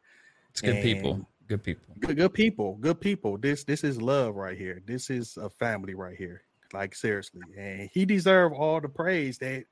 [0.51, 1.95] it's good people, good people.
[2.01, 3.37] Good, good people, good people.
[3.37, 4.83] This this is love right here.
[4.87, 6.43] This is a family right here.
[6.73, 9.65] Like seriously, and he deserve all the praise that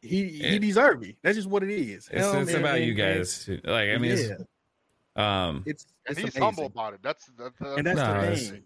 [0.00, 1.16] he he It- deserve it.
[1.22, 2.08] That's just what it is.
[2.08, 3.44] It's, Hell, it's man, about man, you guys.
[3.44, 3.60] too.
[3.64, 4.30] Like I mean, it's,
[5.16, 6.42] um, it's And it's he's amazing.
[6.42, 7.00] humble about it.
[7.02, 8.62] That's that, that, and that's No, the thing.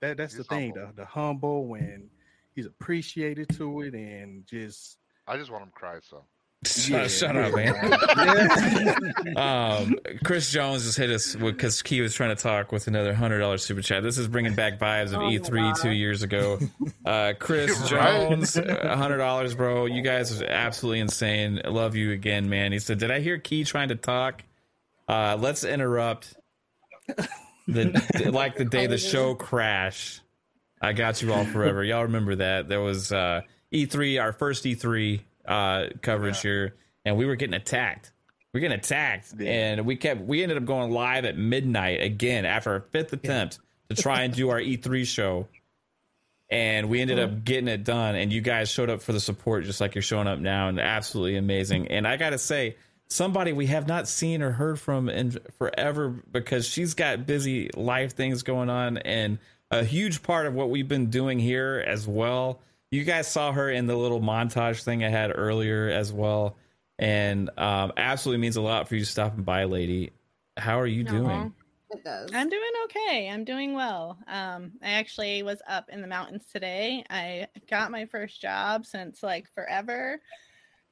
[0.00, 0.74] That that's the He's thing.
[0.74, 2.08] The, the humble and
[2.54, 5.98] he's appreciated to it, and just I just want him to cry.
[6.02, 6.24] So
[6.66, 9.36] Shut, shut up, man.
[9.36, 9.94] um,
[10.24, 13.64] Chris Jones just hit us because Key was trying to talk with another hundred dollars
[13.64, 14.02] super chat.
[14.02, 16.58] This is bringing back vibes of Oh E3 two years ago.
[17.06, 18.28] Uh, Chris Right.
[18.28, 19.86] Jones, a hundred dollars, bro.
[19.86, 21.58] You guys are absolutely insane.
[21.64, 22.70] I love you again, man.
[22.72, 24.42] He said, "Did I hear Key trying to talk?
[25.08, 26.34] Uh, let's interrupt
[27.66, 30.20] the like the day the show crashed.
[30.82, 31.82] I got you all forever.
[31.82, 32.68] Y'all remember that?
[32.68, 33.40] There was uh,
[33.72, 38.12] E3, our first E3 uh, coverage here, and we were getting attacked.
[38.52, 40.20] We are getting attacked, and we kept.
[40.20, 43.58] We ended up going live at midnight again after our fifth attempt
[43.88, 45.48] to try and do our E3 show,
[46.50, 48.14] and we ended up getting it done.
[48.14, 50.78] And you guys showed up for the support, just like you're showing up now, and
[50.78, 51.88] absolutely amazing.
[51.88, 52.76] And I gotta say,
[53.08, 58.14] somebody we have not seen or heard from in forever because she's got busy life
[58.14, 59.38] things going on, and
[59.70, 62.60] a huge part of what we've been doing here as well.
[62.90, 66.56] You guys saw her in the little montage thing I had earlier as well,
[66.98, 70.12] and um, absolutely means a lot for you stopping by, lady.
[70.56, 71.54] How are you doing?
[71.90, 72.30] It does.
[72.34, 73.30] I'm doing okay.
[73.30, 74.18] I'm doing well.
[74.26, 77.04] Um, I actually was up in the mountains today.
[77.08, 80.20] I got my first job since like forever.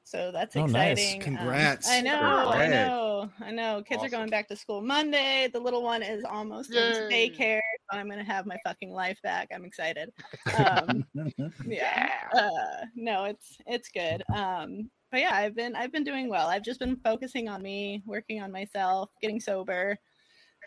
[0.07, 0.97] So that's Oh, nice.
[1.15, 1.21] exciting.
[1.21, 1.89] Um, Congrats.
[1.89, 2.15] I know,
[2.53, 3.83] I know, I know.
[3.85, 5.49] Kids are going back to school Monday.
[5.51, 7.29] The little one is almost in Yay.
[7.29, 7.59] daycare.
[7.91, 9.49] So I'm gonna have my fucking life back.
[9.53, 10.13] I'm excited.
[10.55, 11.05] Um,
[11.67, 12.29] yeah.
[12.33, 14.23] Uh, no, it's it's good.
[14.33, 16.47] Um, but yeah, I've been I've been doing well.
[16.47, 19.97] I've just been focusing on me, working on myself, getting sober.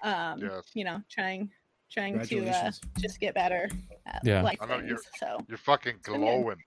[0.03, 0.71] Um, Yes.
[0.75, 1.49] you know, trying
[1.91, 3.71] trying to uh, just get better
[4.05, 4.43] at Yeah.
[4.43, 4.91] life I know things.
[4.91, 6.59] you're So you're fucking glowing.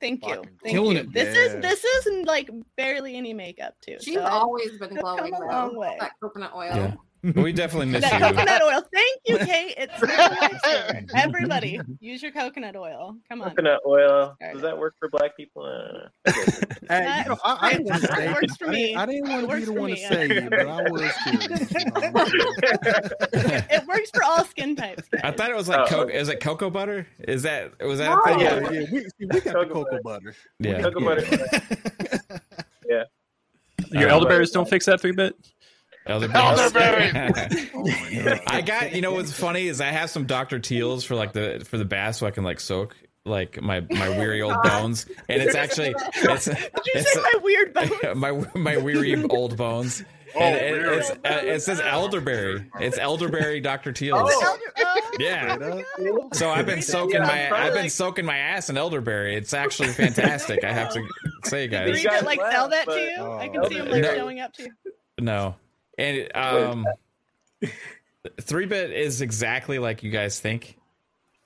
[0.00, 1.02] Thank you, thank Killing you.
[1.02, 1.12] it.
[1.12, 1.56] This Yeah.
[1.56, 3.96] is this is like barely any makeup too.
[4.00, 5.96] She's so always been I've come glowing a long way.
[6.00, 6.74] That coconut oil.
[6.74, 6.94] Yeah.
[7.22, 8.18] We definitely miss That you.
[8.28, 8.82] coconut oil.
[8.94, 9.74] Thank you, Kate.
[9.76, 11.10] It's really lifesaver.
[11.14, 13.16] Everybody, use your coconut oil.
[13.28, 13.50] Come on.
[13.50, 14.34] Coconut oil.
[14.52, 15.62] Does that work for black people?
[15.64, 16.08] Uh,
[16.88, 18.82] Hey, you know, I, I It didn't want to say works for I me.
[18.86, 20.82] didn't, I didn't want It to be the for one to say it, but I
[20.90, 21.72] was curious.
[23.70, 25.04] it works for all skin types.
[25.22, 27.06] I thought it was like Oh, co- is it cocoa butter?
[27.28, 28.20] Is that was that No.
[28.20, 28.40] a thing?
[28.40, 30.34] Yeah, yeah, we, see, we got the cocoa butter.
[30.58, 30.80] Yeah.
[30.82, 31.24] Cocoa butter.
[32.88, 33.04] yeah.
[33.90, 35.34] Your elderberries don't fix that three bit.
[36.06, 37.10] Elderberry.
[38.46, 40.58] I got you know what's funny is I have some Dr.
[40.58, 42.96] Teals for like the for the bath so I can like soak
[43.26, 47.34] like my my weary old bones and it's actually it's Did you it's say my
[47.42, 47.92] weird bones?
[48.16, 50.04] my my weary old bones.
[50.34, 50.98] Oh, and it, weird.
[50.98, 52.64] it's, uh, it says elderberry.
[52.80, 53.92] It's elderberry Dr.
[53.92, 54.30] Teals.
[54.32, 54.58] Oh,
[55.18, 55.58] Yeah.
[55.60, 56.28] oh.
[56.32, 59.34] So I've been soaking my I'm I've been soaking my ass in elderberry.
[59.34, 60.62] It's actually fantastic.
[60.64, 61.04] I have to
[61.44, 62.02] say, Did guys.
[62.02, 63.22] you guys like sell that to you?
[63.32, 64.70] I can see him like showing up to you.
[65.18, 65.56] No.
[66.00, 66.86] And um
[68.40, 70.76] three bit is exactly like you guys think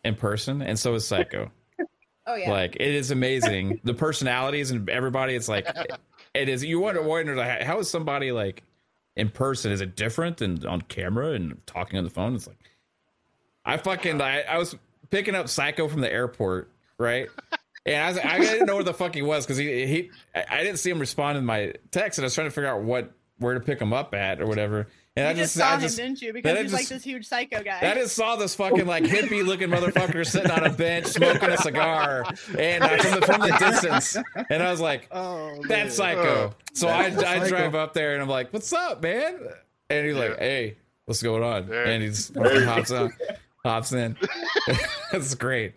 [0.05, 1.51] in person, and so is Psycho.
[2.27, 2.51] Oh yeah.
[2.51, 3.83] Like it is amazing.
[3.85, 5.67] the personalities and everybody, it's like
[6.35, 8.63] it is you wonder wonder like how is somebody like
[9.15, 9.73] in person?
[9.73, 12.35] Is it different than on camera and talking on the phone?
[12.35, 12.57] It's like
[13.63, 14.75] I fucking I, I was
[15.11, 17.29] picking up Psycho from the airport, right?
[17.85, 20.63] And I, was, I didn't know where the fuck he was because he he I
[20.63, 23.13] didn't see him respond to my text, and I was trying to figure out what
[23.45, 24.89] where to pick him up at or whatever.
[25.17, 26.33] And You I just, just, saw I just him, didn't you?
[26.33, 27.79] Because I he's like this huge psycho guy.
[27.89, 31.57] I just saw this fucking like hippie looking motherfucker sitting on a bench smoking a
[31.59, 32.25] cigar,
[32.59, 34.17] and uh, from the from the distance,
[34.51, 37.49] and I was like, "Oh, "That's psycho." So I That's I psycho.
[37.49, 39.39] drive up there and I'm like, "What's up, man?"
[39.89, 41.89] And he's like, "Hey, what's going on?" Yeah.
[41.91, 43.13] And he's fucking hops on,
[43.65, 44.17] hops in.
[45.13, 45.75] That's great.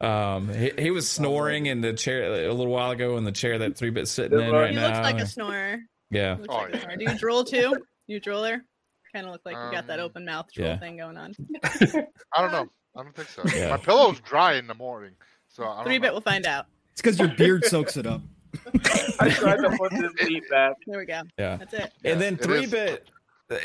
[0.00, 3.58] Um, he, he was snoring in the chair a little while ago in the chair
[3.58, 4.86] that three bit sitting in right he now.
[4.86, 5.80] looks like a snorer.
[6.10, 6.32] Yeah.
[6.34, 6.96] Looks Oh, like yeah.
[6.96, 7.76] Do you drool too?
[8.06, 8.60] You drooler?
[9.12, 10.78] Kind of look like you got that Um, open mouth drool yeah.
[10.78, 11.34] thing going on.
[11.64, 12.68] I don't know.
[12.96, 13.42] I don't think so.
[13.54, 13.70] Yeah.
[13.70, 15.12] My pillow's dry in the morning,
[15.48, 16.02] so I don't Three know.
[16.02, 16.66] bit, we'll find out.
[16.92, 18.20] It's because your beard soaks it up.
[19.20, 20.74] I tried to put this beat back.
[20.86, 21.22] There we go.
[21.38, 21.56] Yeah.
[21.56, 21.92] That's it.
[22.04, 22.70] And then three is.
[22.70, 23.08] bit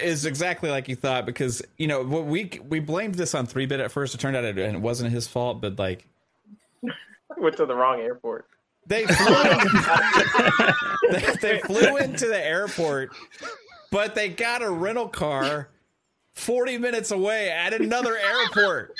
[0.02, 3.66] is exactly like you thought because you know what we we blamed this on three
[3.66, 4.14] bit at first.
[4.16, 6.08] It turned out it, and it wasn't his fault, but like
[7.38, 8.48] Went to the wrong airport.
[8.88, 9.44] They flew,
[11.12, 13.12] they, they flew into the airport,
[13.92, 15.70] but they got a rental car.
[16.34, 18.94] 40 minutes away at another airport.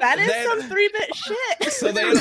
[0.00, 1.72] That is Then- some three bit shit.
[1.72, 2.16] So they had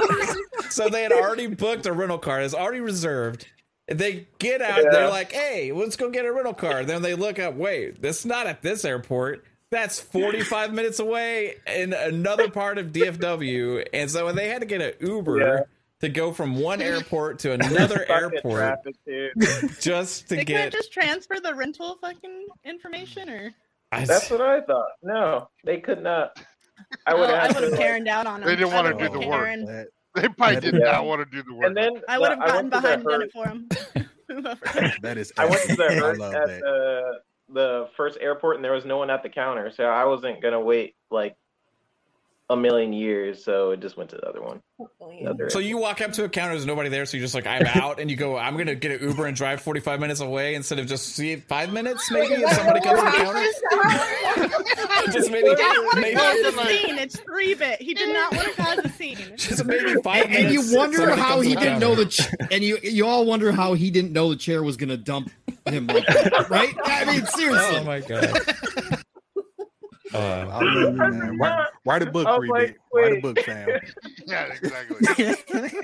[0.00, 0.32] already,
[0.68, 2.40] so they had already booked a rental car.
[2.42, 3.46] It's already reserved.
[3.86, 4.82] They get out.
[4.82, 4.90] Yeah.
[4.90, 7.54] They're like, "Hey, let's go get a rental car." Then they look up.
[7.54, 9.44] Wait, that's not at this airport.
[9.74, 13.84] That's 45 minutes away in another part of DFW.
[13.92, 15.60] And so they had to get an Uber Yeah.
[16.00, 18.42] to go from one airport to another airport
[18.84, 18.94] traffic,
[19.80, 20.56] just to They get.
[20.70, 23.52] couldn't just transfer the rental fucking information, or
[23.90, 24.86] I, That's what I thought.
[25.02, 26.38] No, they could not.
[27.06, 27.70] I Oh, would have would to.
[27.70, 28.48] like- Karen down on him.
[28.48, 29.88] They didn't I wanna would've do the been work.
[30.14, 31.66] They probably did is- not want to do the work.
[31.66, 33.68] and then I would have gotten went to the behind and done it for him.
[35.02, 35.32] That is.
[35.36, 36.60] I went to the Hurt love at that.
[36.60, 37.20] the
[37.54, 40.60] the first airport, and there was no one at the counter, so I wasn't gonna
[40.60, 41.36] wait like
[42.50, 43.42] a million years.
[43.42, 44.60] So it just went to the other one.
[44.78, 47.34] The other So you walk up to a counter, there's nobody there, so you're just
[47.34, 50.20] like, I'm out, and you go, I'm gonna get an Uber and drive 45 minutes
[50.20, 54.52] away instead of just see five minutes maybe, if somebody comes to the counter.
[55.12, 56.98] just maybe, He didn't want to maybe, cause a scene.
[56.98, 57.80] It's three bit.
[57.80, 59.18] He did not want to cause a scene.
[59.36, 62.78] just maybe five And, and you wonder how he didn't know the ch- and you
[62.82, 65.30] you all wonder how he didn't know the chair was gonna dump
[65.72, 66.74] him like that, right?
[66.84, 67.76] I mean, seriously.
[67.78, 68.32] Oh my god.
[70.12, 71.38] Uh, love you, man.
[71.38, 72.76] Write, write a book, I was three like, bit.
[72.92, 73.68] Write a book, Sam.
[74.26, 75.82] yeah, exactly.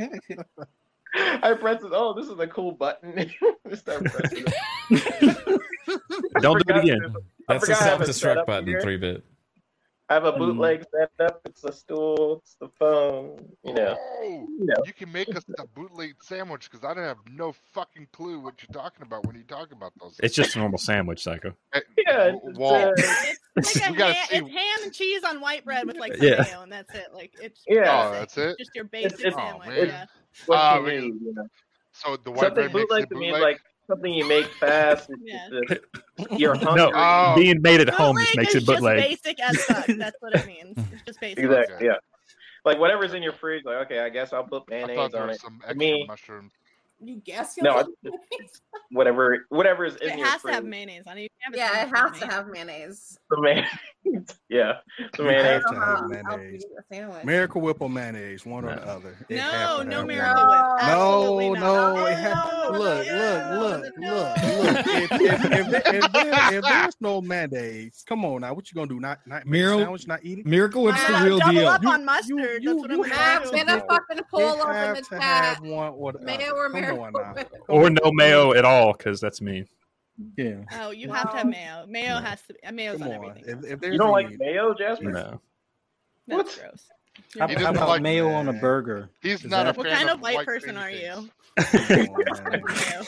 [1.43, 1.91] I pressed it.
[1.93, 3.29] Oh, this is a cool button.
[3.75, 5.61] Start pressing it.
[6.41, 6.99] Don't do it again.
[7.01, 9.25] there's a- I that's the forgot I have it self set destruct button, three bit.
[10.11, 11.41] I have a bootleg set up.
[11.45, 12.39] It's a stool.
[12.43, 13.39] It's the phone.
[13.65, 13.97] You know.
[13.97, 14.75] Oh, Yeah.
[14.85, 18.55] you can make us a bootleg sandwich because I don't have no fucking clue what
[18.61, 20.19] you're talking about when you talk about those.
[20.21, 21.55] It's just a normal sandwich, Psycho.
[21.73, 22.33] Eh, Yeah.
[22.33, 25.65] w- It's, uh, It's like a We ham, see- it's ham and cheese on white
[25.65, 26.43] bread with like Yeah.
[26.43, 27.15] mayo, and that's it.
[27.15, 28.09] Like it's Yeah.
[28.09, 28.57] Oh, that's it.
[28.59, 29.69] just your basic it's- sandwich.
[29.69, 29.87] man.
[29.87, 30.07] yeah.
[30.47, 30.91] what Ah, you
[31.23, 31.47] you know.
[31.93, 33.43] So the white Something bread makes bootleg it to me bootleg.
[33.43, 33.61] like
[33.91, 35.11] something you make fast.
[35.23, 35.49] Yeah.
[35.69, 35.81] just,
[36.41, 36.75] you're hungry.
[36.77, 37.35] No, Oh.
[37.37, 38.99] being made at home just makes it bootleg.
[39.11, 39.87] Just basic as fuck.
[39.99, 40.79] That's what it means.
[40.93, 41.45] It's just basic.
[41.45, 41.87] Exactly.
[41.87, 41.95] Yeah.
[42.65, 45.23] Like whatever's in your fridge, like okay, I guess I'll put I thought mayonnaise there
[45.23, 45.41] on was it.
[45.43, 46.53] some extra me, mushrooms.
[47.03, 48.17] You guess No, you'll I-
[48.91, 51.23] whatever whatever is in It your has to have mayonnaise on it.
[51.23, 53.19] You have Yeah, it has with to have mayonnaise.
[53.31, 53.71] The mayonnaise.
[54.49, 54.73] Yeah,
[55.17, 55.63] the mayonnaise.
[55.63, 56.65] have to have mayonnaise.
[56.65, 57.25] eat a sandwich.
[57.25, 59.17] Miracle Whip or mayonnaise, one or the other.
[59.29, 60.47] It No, no Miracle.
[60.49, 60.87] Whip.
[60.87, 64.87] No, no, it oh, have, look, look, look, look, look.
[64.87, 68.55] If, if, if, if, there- if there's no mayonnaise, come on now.
[68.55, 69.01] What you gonna do?
[69.01, 70.47] Not not make a Miracle- sandwich, not eat it?
[70.47, 71.69] Miracle Whip's the Wow, real double deal.
[71.69, 72.63] up You- on mustard.
[72.63, 73.81] you- That's what I'm you gonna Matt, do.
[73.89, 75.23] fucking pull up in the to chat.
[75.23, 77.09] have one or the Mayo or Miracle.
[77.35, 77.53] Whip.
[77.69, 79.67] Or no mayo at all, because that's me.
[80.37, 80.65] Yeah.
[80.81, 81.85] Oh, you have to have mayo.
[81.89, 82.61] Mayo has to be.
[82.73, 83.29] Mayo's Come on on.
[83.31, 83.59] everything.
[83.65, 85.11] If, if there's You don't like any- mayo, Jasper?
[85.11, 85.41] No.
[86.29, 86.85] That's gross.
[87.39, 89.11] How, He how doesn't about like- mayo on a burger?
[89.23, 91.29] He's Is not that- a What kind of of white white person are you?
[91.57, 93.07] Come on, man.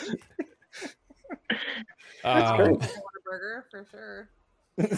[2.25, 2.79] Um,
[3.25, 4.29] burger for sure.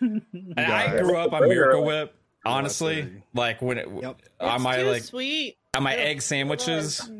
[0.00, 2.14] and I grew up on Miracle Whip.
[2.44, 4.22] Honestly, like when it Yep.
[4.40, 5.58] on my too like sweet.
[5.76, 6.00] on my Ew.
[6.00, 7.10] egg sandwiches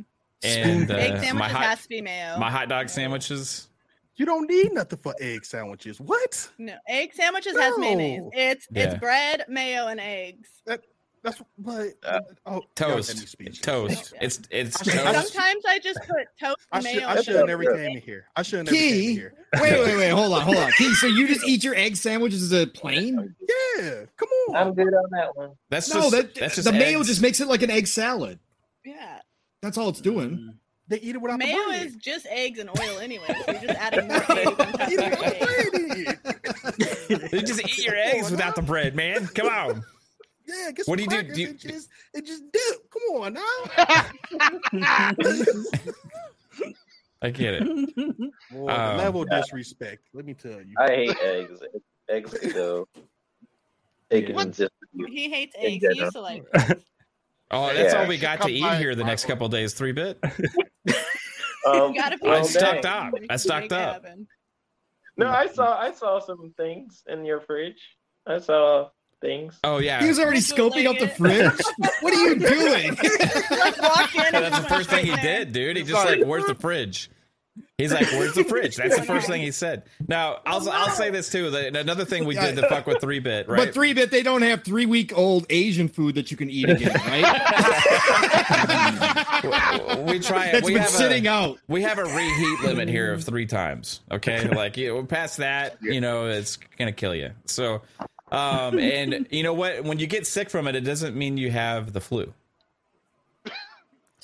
[0.42, 2.38] and uh, Egg my hot has to be mayo.
[2.38, 3.68] my hot dog sandwiches.
[4.16, 6.00] You don't need nothing for egg sandwiches.
[6.00, 6.50] What?
[6.58, 8.22] No, egg sandwiches has mayonnaise.
[8.22, 8.30] No.
[8.32, 10.48] It's it's bread, mayo, and eggs.
[10.66, 12.96] That's but Uh, oh y'all got
[13.38, 14.12] me Toast, toast.
[14.14, 14.18] Yeah.
[14.22, 15.32] It's it's I should- I toast.
[15.32, 17.08] Sometimes I just put toast I should mayo.
[17.08, 17.46] I should have top.
[17.48, 18.26] never came in here.
[18.36, 19.14] I should have never came Key.
[19.14, 19.34] here.
[19.60, 20.08] Wait, wait, wait.
[20.10, 20.70] Hold on, hold on.
[20.72, 23.34] Key, so you just eat your egg sandwiches as a plain?
[23.48, 24.56] Yeah, come on.
[24.56, 25.50] I'm good on that one.
[25.70, 28.38] That's No, just that that's just the mayo just makes it like an egg salad.
[28.84, 29.17] Yeah.
[29.62, 30.54] That's all it's doing.
[30.88, 31.86] They eat it without Mayo the bread.
[31.86, 33.26] is just eggs and oil anyway.
[33.44, 35.70] So you're just adding more eggs on top of your without eggs.
[35.72, 36.24] the
[37.08, 37.30] bread.
[37.32, 39.26] You just eat your eggs without the bread, man.
[39.28, 39.82] Come on.
[40.50, 41.16] Yeah, get What do you do?
[41.16, 42.90] crackers Do you- and just and just dip.
[42.90, 43.42] Come on now.
[47.20, 47.64] I get it.
[48.50, 50.04] Boy, Um, level of disrespect.
[50.14, 50.74] Let me tell you.
[50.78, 51.60] I hate eggs.
[52.08, 52.88] Eggs though.
[54.08, 54.52] They can
[55.08, 55.70] He hates eggs.
[55.72, 55.96] He general.
[55.98, 56.44] used to like
[57.50, 58.00] Oh, that's Yeah.
[58.02, 59.72] all we got to eat here the next couple days.
[59.74, 60.18] Three bit.
[60.22, 63.08] um, You gotta I stocked dang.
[63.08, 63.14] up.
[63.30, 64.04] I stocked up.
[65.16, 67.80] No, I saw I saw some things in your fridge.
[68.26, 69.58] I saw things.
[69.64, 70.00] Oh yeah.
[70.00, 71.52] He was already scoping out the fridge.
[72.00, 72.96] what are you doing?
[73.50, 75.76] like walked in and That's the first thing he did, dude.
[75.76, 77.10] He just like, "Where's the fridge?"
[77.78, 79.84] He's like, "Where's the fridge?" That's the first thing he said.
[80.06, 81.50] Now, I'll I'll say this too.
[81.50, 83.66] That another thing we did to fuck with three bit, right?
[83.66, 86.68] But three bit, they don't have three week old Asian food that you can eat
[86.68, 87.22] again, right?
[90.08, 90.50] we try.
[90.50, 91.58] That's we been have sitting a, out.
[91.68, 94.00] We have a reheat limit here of three times.
[94.10, 97.30] Okay, like you know, past that, you know, it's gonna kill you.
[97.44, 97.82] So,
[98.32, 99.84] um, and you know what?
[99.84, 102.32] When you get sick from it, it doesn't mean you have the flu.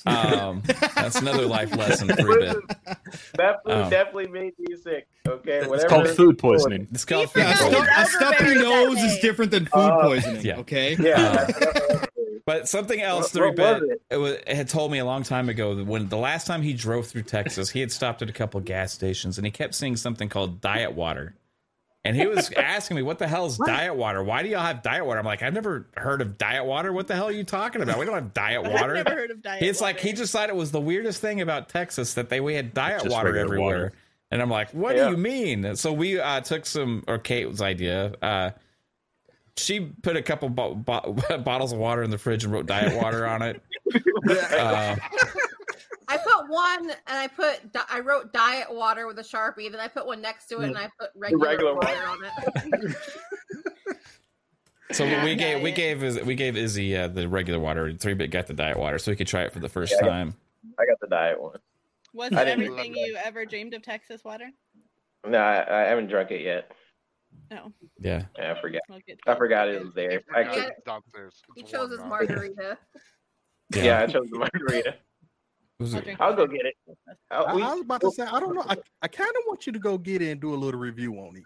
[0.05, 0.61] Um,
[0.95, 2.09] that's another life lesson.
[2.09, 2.57] Three bit.
[3.37, 3.89] That food Oh.
[3.89, 5.07] definitely made me sick.
[5.27, 5.75] Okay, whatever.
[5.75, 6.87] It's called food poisoning.
[6.91, 7.97] It's called Yeah, a, food stuff, poisoning.
[7.97, 10.41] a stuffy nose is different than food Uh, poisoning.
[10.45, 10.57] yeah.
[10.59, 10.95] Okay.
[10.99, 11.47] Yeah.
[12.45, 14.15] But something else, What- three what bit, it?
[14.17, 14.43] it?
[14.45, 17.07] it had told me a long time ago that when the last time he drove
[17.07, 20.29] through Texas, he had stopped at a couple gas stations and he kept seeing something
[20.29, 21.33] called diet water.
[22.05, 24.23] And he was asking me, "What the hell is diet water?
[24.23, 26.93] Why do y'all have diet water?" I'm like, "I've never heard of diet water.
[26.93, 27.97] What the hell are you talking about?
[27.99, 30.49] We don't have diet I've water." never heard of diet It's like he just thought
[30.49, 33.59] it was the weirdest thing about Texas that they we had diet water everywhere.
[33.85, 33.93] water.
[34.31, 35.05] And I'm like, "What Yeah.
[35.05, 38.13] do you mean?" So we uh, took some, or Kate's idea.
[38.21, 38.51] Uh,
[39.57, 43.01] she put a couple bo- bo- bottles of water in the fridge and wrote diet
[43.01, 43.61] water on it.
[44.29, 44.95] Uh,
[46.07, 49.71] I put one and I put I wrote diet water with a sharpie.
[49.71, 52.95] Then I put one next to it and I put regular, Regular water on it.
[54.91, 55.75] so Yeah, we gave we diet.
[55.75, 57.93] gave Iz- we gave Izzy uh, the regular water.
[57.93, 59.97] Three bit got the diet water, so he could try it for the first Yeah,
[59.97, 60.35] I got- time.
[60.79, 61.59] I got the diet one.
[62.13, 63.07] Was it everything love that.
[63.07, 64.49] you ever dreamed of Texas water?
[65.27, 66.71] No, I, I haven't drunk it yet.
[67.51, 67.71] No.
[67.99, 68.23] Yeah.
[68.37, 68.81] Yeah, I forgot.
[69.27, 70.21] I forgot it was there.
[70.33, 70.93] I Yeah, could.
[71.55, 72.07] He chose his now.
[72.07, 72.77] margarita.
[73.75, 74.01] yeah.
[74.01, 74.95] I chose the margarita.
[75.79, 76.75] Was I'll it- drink I'll go get it.
[77.29, 78.63] I, Uh, we- I was about to say, I don't know.
[78.67, 81.13] I, I kind of want you to go get it and do a little review
[81.15, 81.43] on it.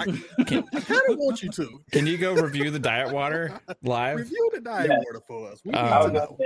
[0.00, 0.04] I,
[0.44, 4.16] Can, I kind of want you to can you go review the diet water live?
[4.18, 4.96] review the diet Yeah.
[4.98, 5.60] water for us.
[5.64, 6.38] We need Uh, to know.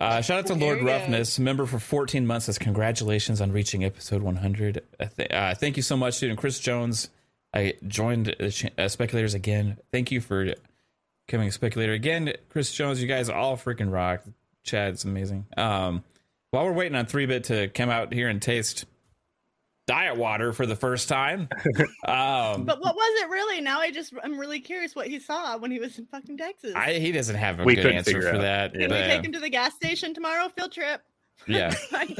[0.00, 0.90] Uh, shout out to Lord we go.
[0.92, 2.46] Roughness, member for 14 months.
[2.46, 4.82] Says congratulations on reaching episode 100.
[4.98, 6.30] Uh, th- uh, thank you so much, dude.
[6.30, 7.10] And Chris Jones,
[7.54, 9.76] I joined uh, uh, speculators again.
[9.92, 10.54] Thank you for
[11.28, 13.00] coming a speculator again, Chris Jones.
[13.02, 14.22] You guys all freaking rock.
[14.68, 15.46] Chad's amazing.
[15.56, 16.04] Um,
[16.50, 18.84] while we're waiting on three bit to come out here and taste
[19.86, 21.48] diet water for the first time,
[22.06, 23.60] um, But what was it really?
[23.60, 26.72] Now I just I'm really curious what he saw when he was in fucking Texas.
[26.76, 28.40] I, he doesn't have a We good answer for out.
[28.42, 28.72] that.
[28.72, 30.48] Can we take him to the gas station tomorrow?
[30.50, 31.02] Field trip.
[31.46, 31.74] yeah.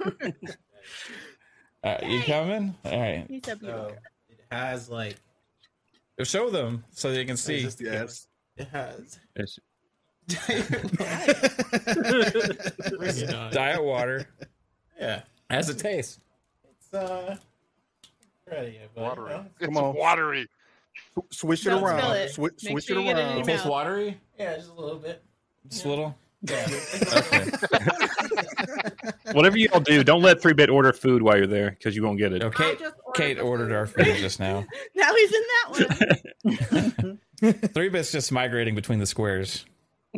[1.82, 2.74] Uh, you coming?
[2.84, 3.24] All right.
[3.26, 3.56] He's so.
[3.62, 3.96] So
[4.28, 5.16] it has like
[6.22, 7.62] Show them so they can see.
[7.62, 7.86] Just the
[8.56, 9.58] it has It's-
[13.52, 14.28] Diet water.
[14.98, 15.22] Yeah.
[15.48, 16.20] Has a taste.
[16.64, 17.36] It's uh
[18.50, 19.30] ready, but Watery.
[19.30, 19.94] you know, It's Come on.
[19.96, 20.48] watery.
[21.30, 22.00] Swish it Don't around.
[22.00, 22.30] spill it.
[22.30, 23.34] Switch, Make switch sure it you get it in around.
[23.36, 23.70] your It tastes mouth.
[23.72, 24.20] watery.
[24.38, 25.22] Yeah, just a little bit.
[25.68, 26.16] Just a little.
[26.42, 26.66] Yeah.
[29.32, 32.02] Whatever you all do, don't let three bit order food while you're there because you
[32.02, 32.42] won't get it.
[32.42, 32.74] Okay.
[33.14, 34.64] Kate ordered our food just now.
[34.94, 37.52] Now he's in that one.
[37.74, 39.66] Three bits just migrating between the squares.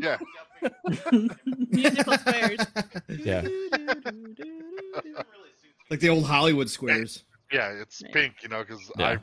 [0.01, 0.19] Yeah.
[1.71, 2.61] Musical squares.
[3.09, 3.47] Yeah.
[5.91, 7.25] Like the old Hollywood squares.
[7.53, 9.19] Yeah, it's pink, you know, because Yeah.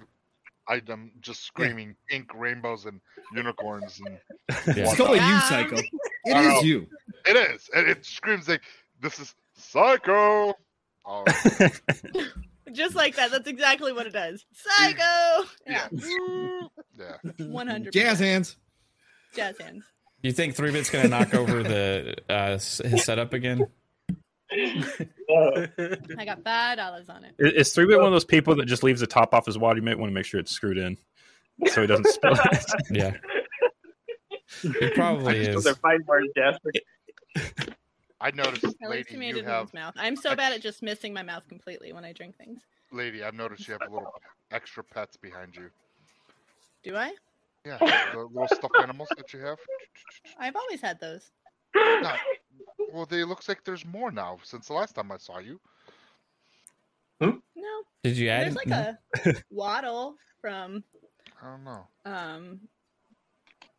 [0.67, 3.01] I, I'm just screaming pink rainbows and
[3.35, 4.19] unicorns and.
[4.77, 5.77] It's totally you, Psycho.
[6.25, 6.61] It I is know.
[6.61, 6.87] you.
[7.25, 8.61] It is, and it screams like,
[9.01, 10.53] "This is Psycho."
[11.05, 11.23] Oh,
[12.71, 13.31] Just like that.
[13.31, 14.45] That's exactly what it does.
[14.53, 15.47] Psycho.
[15.65, 16.61] yeah, Yeah.
[16.99, 17.47] yeah.
[17.47, 17.93] One hundred.
[17.93, 18.57] Jazz hands.
[19.33, 19.85] Jazz hands.
[20.21, 23.65] You think Three Bit's gonna knock over the uh, his setup again?
[24.51, 27.35] I got five dollars on it.
[27.39, 29.57] Is, is three bit one of those people that just leaves the top off his
[29.57, 29.77] water?
[29.79, 30.97] You might want to make sure it's screwed in
[31.67, 32.65] so he doesn't spill it.
[32.91, 33.13] Yeah.
[34.63, 35.63] It probably So is.
[35.63, 36.31] they're fighting for his.
[38.19, 39.93] I noticed, At least lady, he made you it in have, his mouth.
[39.95, 42.59] I'm so bad at just missing my mouth completely when I drink things.
[42.91, 43.23] lady.
[43.23, 44.11] I've noticed you have a little
[44.51, 45.69] extra pets behind you.
[46.83, 47.13] Do I?
[47.65, 47.77] Yeah,
[48.13, 49.57] the little stuffed animals that you have.
[50.39, 51.31] I've always had those.
[51.75, 52.13] No,
[52.93, 55.59] well, they looks like there's more now since the last time I saw you.
[57.21, 57.31] No.
[58.03, 58.45] Did you add?
[58.45, 58.97] There's like a
[59.51, 60.83] waddle from
[61.43, 61.87] I don't know.
[62.05, 62.59] um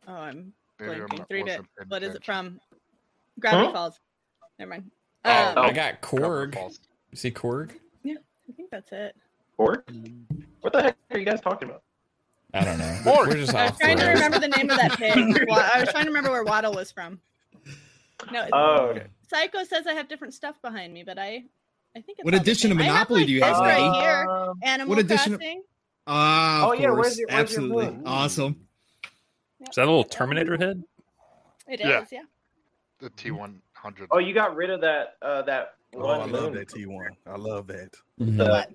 [0.07, 1.49] oh I'm Maybe I'm Three bit.
[1.59, 2.59] wasn't paying What is it from?
[3.39, 3.73] Gravity Huh?
[3.73, 3.99] Falls.
[4.59, 4.91] Never mind.
[5.25, 6.55] Oh, Um, I got Korg.
[7.11, 7.71] You see Korg?
[8.03, 8.15] yeah,
[8.49, 9.15] I think that's it.
[9.57, 9.89] Pork?
[10.61, 11.83] What the heck are you guys talking about?
[12.53, 12.99] I don't know.
[13.03, 13.27] Korg.
[13.29, 15.17] We're just I was trying to remember the name of that pig.
[15.51, 17.19] I was trying to remember where Waddle was from.
[18.31, 19.05] No, Oh, okay.
[19.29, 21.43] Psycho says I have different stuff behind me, but I,
[21.95, 22.19] I think.
[22.19, 22.81] It's What all edition of same.
[22.81, 23.97] I have, Monopoly like, do you have, this right lady?
[23.99, 24.27] here?
[24.29, 25.63] Um, Animal what edition of- Crossing.
[26.07, 27.17] Ah, of Oh, yeah, where's course.
[27.19, 27.85] your- where's Absolutely.
[27.85, 28.03] moon?
[28.05, 28.67] Awesome.
[29.69, 30.83] Is that a little Terminator head?
[31.69, 32.03] It is, Yeah.
[32.11, 32.21] yeah.
[32.99, 34.07] The T100.
[34.11, 36.53] Oh, you got rid of that uh that Oh, I love moon.
[36.55, 37.07] that T1.
[37.27, 37.93] I love that.
[38.19, 38.37] Mhm.
[38.37, 38.71] The, What?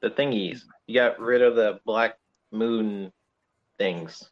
[0.00, 0.62] the thingies.
[0.86, 2.18] You got rid of the black
[2.52, 3.12] moon
[3.78, 4.28] things.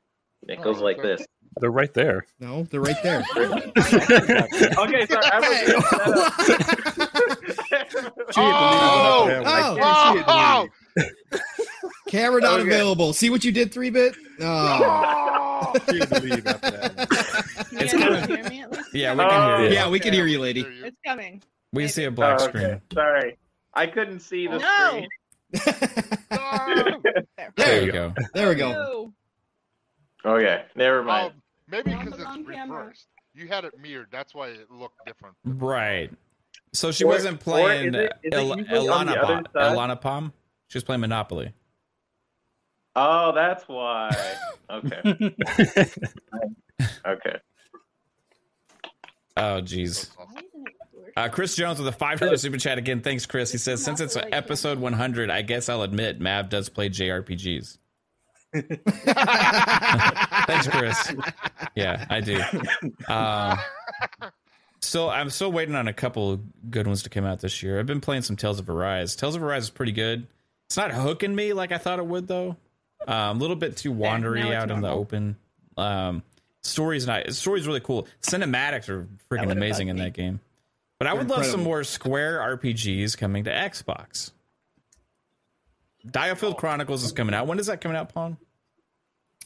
[0.47, 1.27] It oh, goes Oh, like this.
[1.61, 2.27] They're right there.
[2.39, 3.25] No, they're right there.
[3.37, 5.25] Okay, sorry.
[5.33, 6.79] I was
[8.37, 9.43] Oh!
[9.47, 10.25] Oh!
[10.29, 10.69] Oh!
[12.09, 12.69] Camera not Okay.
[12.69, 13.13] available.
[13.13, 14.15] See what you did, three bit?
[14.41, 15.73] Oh.
[15.91, 17.09] She didn't believe that.
[17.73, 18.21] It's coming.
[18.23, 18.95] can hear me at least?
[18.95, 19.69] Yeah, we can hear you.
[19.69, 19.73] Oh!
[19.73, 20.65] Yeah, we can hear you, lady.
[20.83, 21.43] It's coming.
[21.73, 22.81] We see a black Oh, screen.
[22.93, 23.37] Sorry.
[23.75, 24.89] I couldn't see the No.
[24.89, 25.09] screen.
[26.31, 27.03] No!
[27.57, 28.15] There you go.
[28.35, 28.69] There we go.
[28.71, 29.13] Oh,
[30.25, 30.33] no.
[30.37, 31.33] Okay, never mind.
[31.37, 32.79] Oh, maybe because it's wrong camera.
[32.81, 33.07] reversed.
[33.35, 34.09] You had it mirrored.
[34.11, 35.37] That's why it looked different.
[35.45, 36.11] Right.
[36.73, 39.23] So she Or- wasn't or is playing it- is it El- usually on the Elana,
[39.23, 40.33] Pom- Elana Palm.
[40.69, 41.53] She was playing Monopoly.
[42.97, 44.11] Oh, that's why.
[44.71, 45.01] Okay.
[47.07, 47.37] okay.
[49.37, 50.11] Oh, jeez.
[51.19, 53.01] Uh, Chris Jones with a five dollar super chat again.
[53.01, 53.51] Thanks, Chris.
[53.51, 57.79] He says, "Since it's episode 100, I guess I'll admit Mav does play JRPGs."
[60.47, 61.15] Thanks, Chris.
[61.75, 62.41] Yeah, I do.
[63.13, 63.59] Um,
[64.81, 66.39] still, I'm still waiting on a couple
[66.71, 67.81] good ones to come out this year.
[67.81, 69.17] I've been playing some Tales of Arise.
[69.17, 70.25] Tales of Arise is pretty good.
[70.67, 72.57] It's not hooking me like I thought it would, though.
[73.09, 75.37] Um, a little bit too wandery now it's out in the open.
[75.77, 76.23] Um,
[76.63, 77.33] story's not.
[77.33, 78.07] Story's really cool.
[78.23, 80.03] Cinematics are freaking amazing in me.
[80.03, 80.39] that game.
[80.99, 84.33] But I They're would love some more Square RPGs coming to Xbox.
[86.07, 87.47] Diofield Chronicles is coming out.
[87.47, 88.37] When is that coming out, Pawn?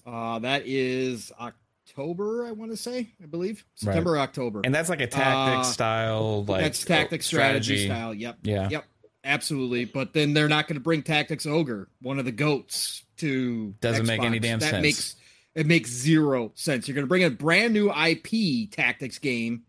[0.07, 3.65] Uh, that is October, I want to say, I believe.
[3.75, 4.63] September, or October.
[4.65, 8.15] And that's like a tactic Uh, style, like That's tactic strategy, style.
[8.15, 8.39] Yep.
[8.43, 8.69] Yeah.
[8.71, 8.85] Yep.
[9.25, 9.85] Absolutely.
[9.85, 14.07] But then they're not going to bring Tactics Ogre, one of the goats, to Doesn't
[14.07, 14.43] make any Xbox.
[14.43, 14.83] damn that sense.
[14.83, 15.17] Makes
[15.55, 16.89] it makes zero sense.
[16.89, 19.63] You're going to bring a brand new IP Tactics game,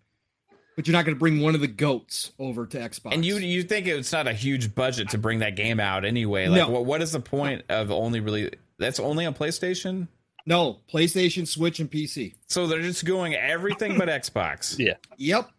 [0.75, 3.13] but you're not going to bring one of the goats over to Xbox.
[3.13, 6.47] And you you think it's not a huge budget to bring that game out anyway?
[6.47, 6.69] Like, No.
[6.69, 8.51] what what is the point of only really?
[8.79, 10.07] That's only on PlayStation.
[10.45, 12.35] no PlayStation, Switch, and PC.
[12.47, 14.77] So they're just going everything but Xbox.
[14.83, 14.95] Yeah.
[15.17, 15.49] Yep.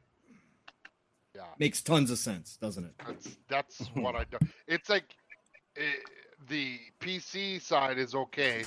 [1.34, 1.42] Yeah.
[1.58, 2.92] Makes tons of sense, doesn't it?
[3.06, 4.38] That's that's what I do.
[4.68, 5.04] It's like
[5.76, 5.80] eh,
[6.48, 8.64] the PC side is okay,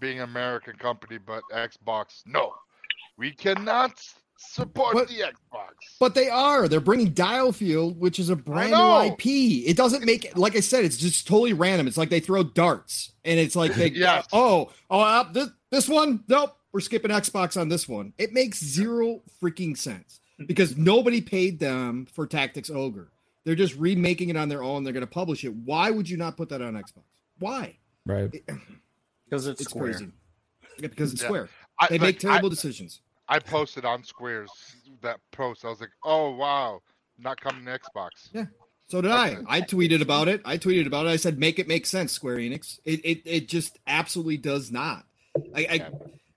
[0.00, 2.54] being an American company, but Xbox no,
[3.18, 4.14] we cannot s-
[4.50, 5.08] support What?
[5.08, 5.70] the Xbox.
[6.00, 6.68] But they are.
[6.68, 9.12] They're bringing DioField, which is a brand new.
[9.12, 9.66] IP.
[9.68, 10.84] It doesn't make like I said.
[10.84, 11.86] It's just totally random.
[11.86, 14.26] It's like they throw darts, and it's like they Yes.
[14.32, 18.12] oh oh uh, this this one nope we're skipping Xbox on this one.
[18.18, 23.10] It makes zero freaking sense because nobody paid them for Tactics Ogre.
[23.44, 24.82] They're just remaking it on their own.
[24.82, 25.52] They're going to publish it.
[25.52, 27.02] Why would you not put that on Xbox?
[27.40, 27.76] Why?
[28.06, 28.30] Right.
[29.26, 30.08] Because it's, It's crazy.
[30.78, 31.28] Yeah, because it's Yeah.
[31.28, 31.48] Square.
[31.78, 33.00] I- they like, make terrible I- decisions.
[33.32, 34.50] I posted on Squares
[35.00, 35.64] that post.
[35.64, 36.80] I was like, "Oh wow,
[37.18, 38.46] not coming to Xbox." Yeah.
[38.88, 39.38] So did I.
[39.48, 40.42] I tweeted about it.
[40.44, 41.10] I tweeted about it.
[41.10, 45.04] I said, "Make it make sense, Square Enix." It it, it just absolutely does not.
[45.56, 45.90] I, I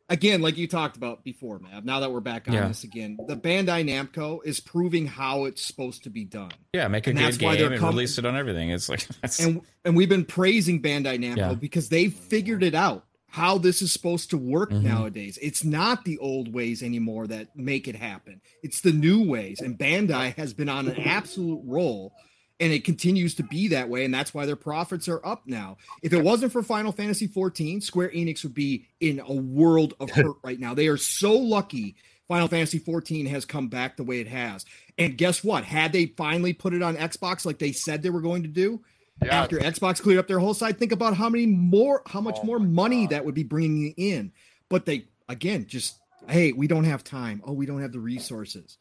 [0.08, 1.84] again, like you talked about before, Mav.
[1.84, 2.68] Now that we're back on Yeah.
[2.70, 6.52] this again, the Bandai Namco is proving how it's supposed to be done.
[6.74, 8.70] Yeah, make a And that's good why they're game and com- release it on everything.
[8.70, 11.54] It's like that's, and and we've been praising Bandai Namco Yeah.
[11.56, 13.06] because they figured it out
[13.36, 14.84] how this is supposed to work Mhm.
[14.84, 15.38] nowadays.
[15.42, 18.40] It's not the old ways anymore that make it happen.
[18.64, 22.14] It's the new ways, and Bandai has been on an absolute roll.
[22.62, 25.76] And it continues to be that way, and that's why their profits are up now.
[26.02, 30.10] If it wasn't for Final Fantasy 14, Square Enix would be in a world of
[30.12, 30.74] hurt right now.
[30.74, 31.96] They are so lucky
[32.30, 34.66] Final Fantasy 14 has come back the way it has.
[34.98, 35.66] And guess what?
[35.66, 38.82] Had they finally put it on Xbox like they said they were going to do,
[39.22, 42.46] after Xbox cleared up their whole side, think about how many more, how much oh
[42.46, 44.32] more money that would be bringing in.
[44.70, 47.42] But they, again, just, hey, we don't have time.
[47.46, 48.78] Oh, we don't have the resources.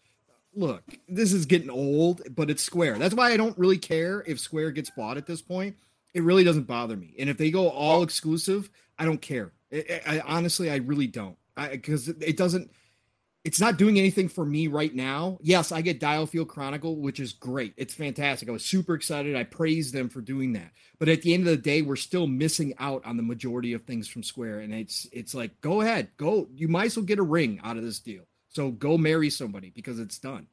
[0.54, 2.98] Look, this is getting old, but it's Square.
[2.98, 5.76] That's why I don't really care if Square gets bought at this point.
[6.14, 7.14] It really doesn't bother me.
[7.18, 9.52] And if they go all exclusive, I don't care.
[9.72, 11.36] I, I, honestly, I really don't.
[11.56, 12.70] Because it doesn't,
[13.44, 15.38] it's not doing anything for me right now.
[15.42, 17.74] Yes, I get DioField Chronicle, which is great.
[17.76, 18.48] It's fantastic.
[18.48, 19.36] I was super excited.
[19.36, 20.70] I praise them for doing that.
[20.98, 23.82] But at the end of the day, we're still missing out on the majority of
[23.84, 24.60] things from Square.
[24.60, 26.48] And it's it's like, go ahead, go.
[26.54, 28.22] You might as well get a ring out of this deal.
[28.48, 30.46] So go marry somebody because it's done.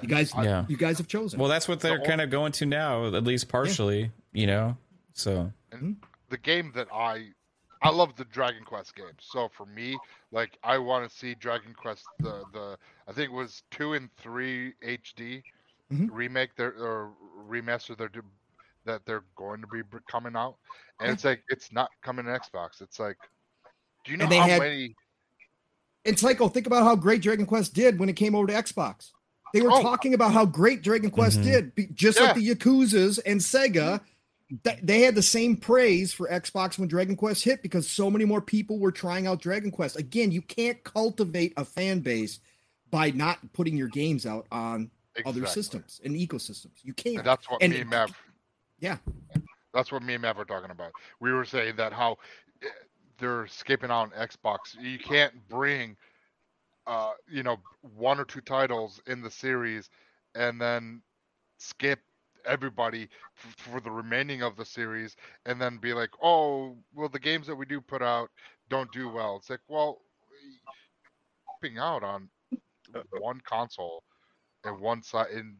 [0.00, 0.64] You guys, Yeah.
[0.68, 1.38] you guys have chosen.
[1.38, 4.10] well, that's what they're kind of going to now, at least partially.
[4.32, 4.76] You know,
[5.12, 5.96] so And
[6.30, 7.30] the game that I
[7.82, 9.18] I love the Dragon Quest games.
[9.20, 9.98] So for me,
[10.30, 12.78] like I want to see Dragon Quest the the
[13.08, 15.42] I think it was two and three HD
[15.92, 16.08] Mhm.
[16.12, 17.12] remake their or
[17.48, 18.10] remaster they're
[18.84, 20.56] that they're going to be coming out,
[21.00, 22.80] and it's like it's not coming to Xbox.
[22.80, 23.16] It's like,
[24.04, 24.96] do you know they how had- many?
[26.04, 29.12] And Psycho, think about how great Dragon Quest did when it came over to Xbox.
[29.54, 29.82] They were Oh.
[29.82, 31.44] talking about how great Dragon Quest Mhm.
[31.44, 34.00] did, be- just like the Yakuza's and Sega.
[34.64, 38.24] Th- They had the same praise for Xbox when Dragon Quest hit because so many
[38.24, 39.96] more people were trying out Dragon Quest.
[39.98, 42.40] Again, you can't cultivate a fan base
[42.90, 44.90] by not putting your games out on
[45.26, 46.82] other systems and ecosystems.
[46.82, 47.18] You can't.
[47.18, 48.12] And that's what And- me and Mav.
[48.80, 48.98] Yeah.
[49.72, 50.92] That's what me and Mav were talking about.
[51.20, 52.18] We were saying that how
[52.62, 52.66] eh,
[53.18, 54.78] they're skipping out on Xbox.
[54.78, 55.96] You can't bring,
[56.86, 59.88] uh, you know, one or two titles in the series
[60.34, 61.00] and then
[61.58, 62.00] skip
[62.46, 65.16] everybody f- for the remaining of the series
[65.46, 68.30] and then be like, oh, well, the games that we do put out
[68.68, 69.36] don't do well.
[69.36, 70.00] It's like, well,
[71.58, 72.28] skipping out on
[72.94, 73.18] uh, uh.
[73.18, 74.04] one console
[74.64, 75.56] and one side and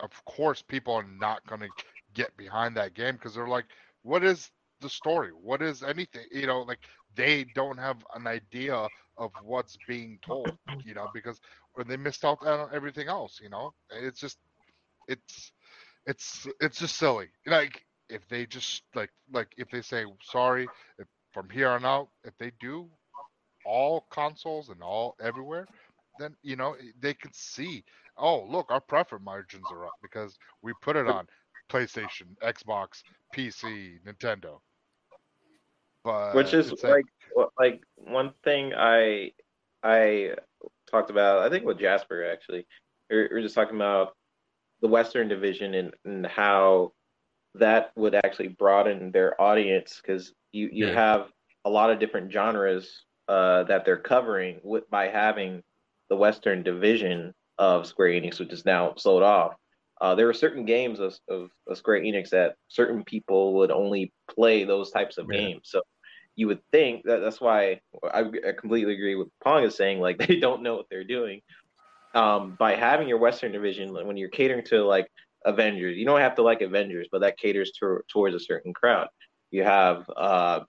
[0.00, 1.70] of course people are not going to
[2.14, 3.66] get behind that game because they're like
[4.02, 4.50] what is
[4.80, 5.30] the story?
[5.30, 6.26] What is anything?
[6.32, 6.80] You know like
[7.14, 8.88] they don't have an idea
[9.18, 11.40] of what's being told you know because
[11.74, 13.74] or they missed out on everything else you know?
[13.90, 14.38] It's just
[15.08, 15.52] it's
[16.06, 20.68] it's it's just silly like if they just like like if they say sorry
[20.98, 22.86] if, from here on out if they do
[23.64, 25.66] all consoles and all everywhere
[26.18, 27.82] then you know they can see
[28.18, 31.26] oh look our profit margins are up because we put it on
[31.70, 33.02] playstation xbox
[33.34, 34.58] pc nintendo
[36.04, 37.06] but which is it's like
[37.58, 39.32] like one thing I
[39.82, 40.34] I
[40.90, 41.42] talked about.
[41.42, 42.66] I think with Jasper actually,
[43.10, 44.16] we we were just talking about
[44.84, 46.92] the Western Division and, and how
[47.54, 50.92] that would actually broaden their audience because you you Yeah.
[50.92, 51.32] have
[51.64, 55.62] a lot of different genres uh, that they're covering with by having
[56.10, 59.54] the Western Division of Square Enix, which is now sold off.
[60.02, 64.12] Uh, there were certain games of, of, of Square Enix that certain people would only
[64.30, 65.62] play those types of games.
[65.64, 65.80] So
[66.36, 67.80] you would think that that's why
[68.12, 71.40] I, I completely agree with Pong is saying like they don't know what they're doing.
[72.14, 75.10] Um, by having your Western division, when you're catering to like
[75.44, 79.08] Avengers, you don't have to like Avengers, but that caters to, towards a certain crowd.
[79.50, 80.60] You have uh,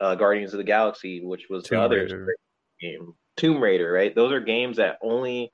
[0.00, 2.36] uh, Guardians of the Galaxy, which was Tomb the other
[2.80, 4.14] game, Tomb Raider, right?
[4.14, 5.50] Those are games that only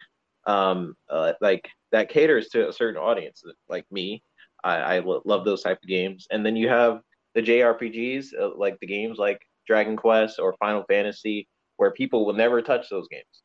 [0.46, 4.22] um, uh, like that caters to a certain audience, like me.
[4.62, 6.26] I, I lo- love those type of games.
[6.30, 7.00] And then you have
[7.34, 12.34] the JRPGs, uh, like the games like Dragon Quest or Final Fantasy, where people will
[12.34, 13.42] never touch those games,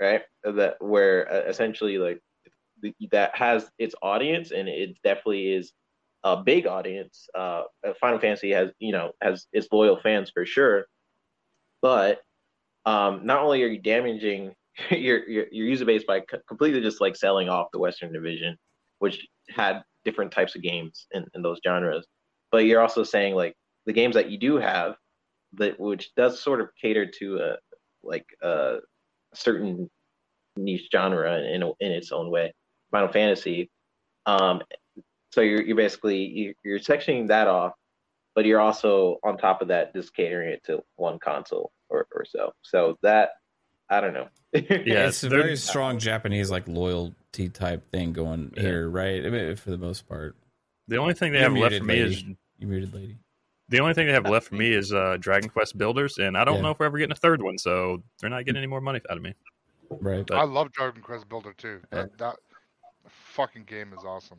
[0.00, 0.22] right?
[0.44, 2.20] That where uh, essentially like
[2.82, 5.72] th- that has its audience, and it definitely is
[6.24, 7.28] a big audience.
[7.34, 7.62] Uh,
[8.00, 10.86] Final Fantasy has you know has its loyal fans for sure,
[11.82, 12.20] but
[12.86, 14.54] um, not only are you damaging
[14.90, 18.56] your, your your user base by co- completely just like selling off the Western Division,
[18.98, 22.06] which had different types of games in, in those genres,
[22.50, 23.54] but you're also saying like
[23.86, 24.96] the games that you do have,
[25.54, 27.56] that which does sort of cater to a
[28.02, 28.76] like a
[29.34, 29.88] certain
[30.56, 32.52] niche genre in in its own way,
[32.90, 33.70] Final Fantasy.
[34.26, 34.62] Um,
[35.32, 37.72] so you're you're basically you- you're sectioning that off,
[38.34, 42.24] but you're also on top of that just catering it to one console or, or
[42.24, 42.52] so.
[42.62, 43.30] So that
[43.88, 44.28] I don't know.
[44.52, 49.24] Yeah, it's a very strong Japanese like loyalty type thing going here, right?
[49.24, 50.36] I mean, for the most part.
[50.88, 52.14] The only thing they You're have left muted, for me lady.
[52.14, 52.22] is
[52.58, 53.18] you muted lady.
[53.70, 56.44] The only thing they have left for me is uh, Dragon Quest Builders, and I
[56.44, 56.62] don't Yeah.
[56.62, 59.00] know if we're ever getting a third one, so they're not getting any more money
[59.08, 59.34] out of me.
[59.90, 60.28] Right.
[60.30, 61.80] I love Dragon Quest Builder too.
[61.90, 62.36] That, that
[63.08, 64.38] fucking game is awesome.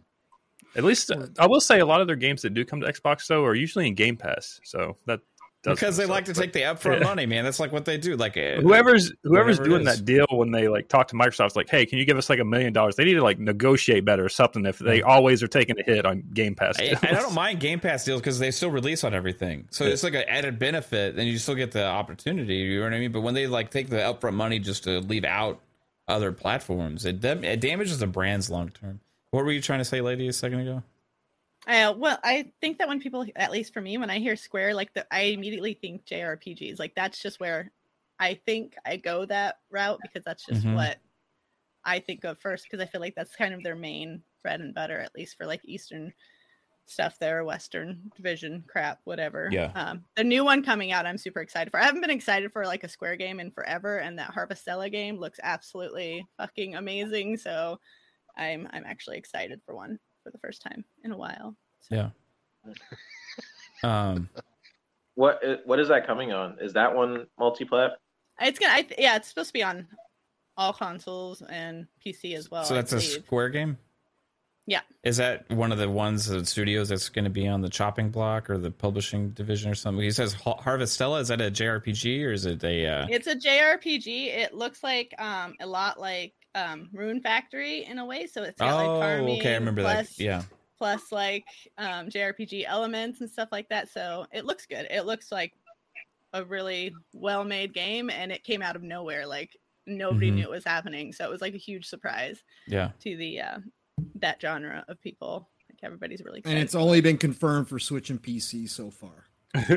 [0.76, 2.88] At least uh, I will say a lot of their games that do come to
[2.88, 5.31] Xbox though are usually in Game Pass, so that does
[5.64, 7.08] Because they suck, like to but- take the upfront Yeah.
[7.08, 7.44] money, man.
[7.44, 8.16] That's like what they do.
[8.16, 11.70] Like uh, Whoever's whoever's doing that deal when they like talk to Microsoft, it's like,
[11.70, 12.96] hey, can you give us like a million dollars?
[12.96, 16.06] They need to like negotiate better or something if they always are taking a hit
[16.06, 16.80] on Game Pass.
[16.80, 17.04] I, deals.
[17.04, 19.92] I don't mind Game Pass deals because they still release on everything, so Yeah.
[19.92, 22.56] it's like an added benefit, and you still get the opportunity.
[22.56, 23.12] You know what I mean?
[23.12, 25.60] But when they like take the upfront money just to leave out
[26.08, 29.00] other platforms, it, it damages the brands long term.
[29.30, 30.84] What were you trying to say, lady, a second ago?
[31.68, 34.74] Uh, well, I think that when people, at least for me, when I hear Square,
[34.74, 36.80] like the, I immediately think JRPGs.
[36.80, 37.72] Like that's just where
[38.20, 40.74] I think I go that route because that's just Mhm.
[40.74, 41.00] what
[41.86, 42.66] I think of first.
[42.66, 45.46] Because I feel like that's kind of their main bread and butter, at least for
[45.48, 46.14] like Eastern
[46.88, 49.50] stuff there, Western Division crap, whatever.
[49.50, 49.74] Yeah.
[49.76, 51.80] Um, the new one coming out, I'm super excited for.
[51.80, 55.18] I haven't been excited for like a Square game in forever, and that Harvestella game
[55.18, 57.38] looks absolutely fucking amazing.
[57.38, 57.80] So
[58.38, 61.56] I'm I'm actually excited for one for the first time in a while.
[61.90, 62.10] Yeah.
[63.84, 64.30] Um.
[65.16, 66.58] What uh, what is that coming on?
[66.62, 67.94] Is that one multi-plat?
[68.40, 69.88] It's gonna, I yeah, it's supposed to be on
[70.56, 72.64] all consoles and PC as well.
[72.64, 73.02] so that's a.
[73.02, 73.78] Square game.
[74.68, 74.82] yeah.
[75.04, 78.12] Is that one of the ones the studios that's going to be on the chopping
[78.12, 80.04] block or the publishing division or something?
[80.04, 81.20] He says Har- Harvestella.
[81.22, 82.86] Is that a JRPG or is it a?
[82.86, 83.08] Uh...
[83.10, 84.28] It's a JRPG.
[84.28, 88.28] It looks like um a lot like um Rune Factory in a way.
[88.28, 90.24] So it's got like oh, farming okay, I remember plus, that.
[90.24, 90.42] Yeah.
[90.78, 91.46] plus like
[91.78, 93.90] um JRPG elements and stuff like that.
[93.90, 94.88] So it looks good.
[94.90, 95.54] It looks like
[96.34, 99.26] a really well made game and it came out of nowhere.
[99.28, 99.56] Like
[99.86, 100.36] nobody Mhm.
[100.36, 101.12] knew it was happening.
[101.14, 102.92] So it was like a huge surprise Yeah.
[103.02, 103.60] to the uh
[104.16, 105.50] that genre of people.
[105.70, 106.58] Like everybody's really excited.
[106.58, 109.26] And it's only been confirmed for Switch and PC so far.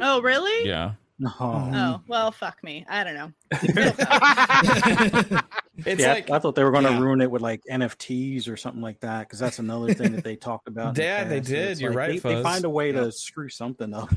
[0.00, 0.68] oh really?
[0.68, 0.92] Yeah.
[1.24, 2.84] Oh well, fuck me.
[2.88, 3.32] I don't know.
[5.86, 7.00] It's yeah, I- like- I thought they were going to yeah.
[7.00, 10.36] ruin it with like NFTs or something like that because that's another thing that they
[10.36, 10.88] talked about.
[10.90, 11.80] in the Yeah, they did.
[11.80, 13.00] You're like right, They, they find a way Yeah.
[13.00, 14.08] to screw something up.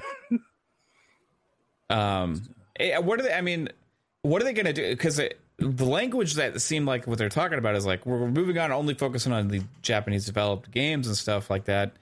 [1.90, 2.44] Um,
[2.80, 3.34] eh, what are they?
[3.34, 3.70] I mean,
[4.22, 4.90] what are they going to do?
[4.90, 5.18] Because
[5.58, 8.94] the language that seemed like what they're talking about is like we're moving on, only
[8.94, 11.94] focusing on the Japanese developed games and stuff like that.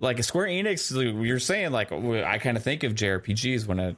[0.00, 3.96] Like Square Enix, you're saying like I kind of think of JRPGs when I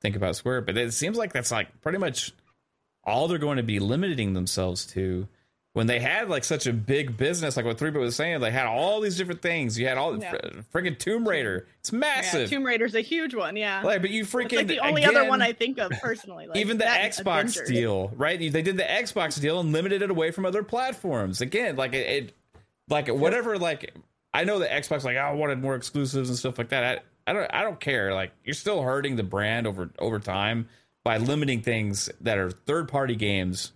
[0.00, 2.32] think about Square, but it seems like that's like pretty much
[3.04, 5.28] all they're going to be limiting themselves to.
[5.74, 8.64] When they had like such a big business, like what Three was saying, they had
[8.64, 9.78] all these different things.
[9.78, 10.30] You had all Yeah.
[10.30, 11.66] fr- friggin' Tomb Raider.
[11.80, 12.48] It's Yeah, massive.
[12.48, 13.56] Tomb Raider's a huge one.
[13.56, 13.82] Yeah.
[13.82, 16.46] Like, but you freaking like the only other one I think of personally.
[16.46, 18.38] Like even the Xbox deal, right?
[18.38, 21.42] They did the Xbox deal and limited it away from other platforms.
[21.42, 22.34] Again, like it, it
[22.88, 23.58] like whatever.
[23.58, 23.94] Like
[24.32, 26.84] I know the Xbox, like I wanted more exclusives and stuff like that.
[26.84, 28.14] I, I don't, I don't care.
[28.14, 30.68] Like you're still hurting the brand over over time
[31.04, 33.72] by limiting things that are third party games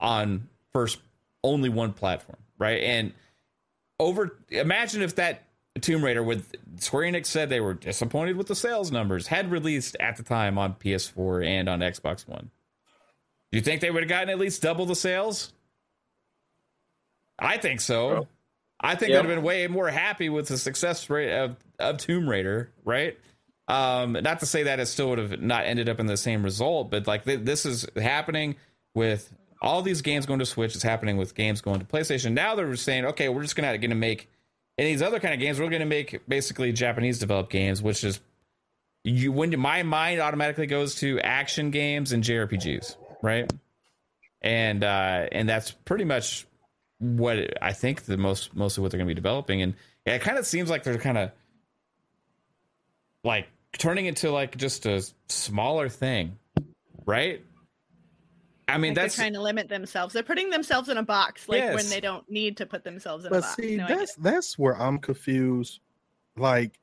[0.00, 0.98] on first
[1.44, 2.82] only one platform, right?
[2.82, 3.12] And
[3.98, 5.44] over imagine if that
[5.80, 9.96] Tomb Raider with Square Enix said they were disappointed with the sales numbers had released
[10.00, 12.50] at the time on PS4 and on Xbox One.
[13.50, 15.52] Do you think they would have gotten at least double the sales?
[17.38, 18.28] I think so.
[18.82, 19.16] I think Yeah.
[19.22, 23.18] they'd have been way more happy with the success rate of, of Tomb Raider, right?
[23.68, 26.42] Um, not to say that it still would have not ended up in the same
[26.42, 28.56] result, but like th- this is happening
[28.94, 29.32] with
[29.62, 30.74] all these games going to Switch.
[30.74, 32.32] It's happening with games going to PlayStation.
[32.32, 34.28] Now they're saying, okay, we're just gonna gonna make
[34.76, 35.60] in these other kind of games.
[35.60, 38.18] We're gonna make basically Japanese developed games, which is
[39.04, 43.50] you when my mind automatically goes to action games and JRPGs, right?
[44.42, 46.46] And uh, and that's pretty much
[47.02, 49.60] what I think the most mostly what they're going to be developing.
[49.62, 49.74] And
[50.06, 51.32] yeah, it kind of seems like they're kind of
[53.24, 56.38] like turning into like just a smaller thing,
[57.04, 57.44] right?
[58.68, 60.14] I mean, Like that's they're trying to limit themselves.
[60.14, 63.32] They're putting themselves in a box, like when they don't need to put themselves in
[63.32, 63.56] a But box.
[63.56, 65.80] see, No, I get that's that's where I'm confused.
[66.36, 66.78] Like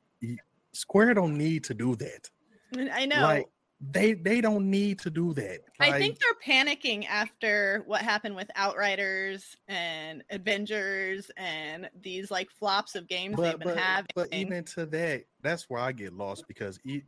[0.72, 2.30] Square don't need to do that.
[2.92, 3.22] I know.
[3.22, 3.46] Like
[3.80, 5.60] they they don't need to do that.
[5.78, 12.94] I think they're panicking after what happened with Outriders and Avengers and these like flops
[12.94, 14.10] of games they've but been but, having.
[14.14, 17.02] but even to that, that's where I get lost because e-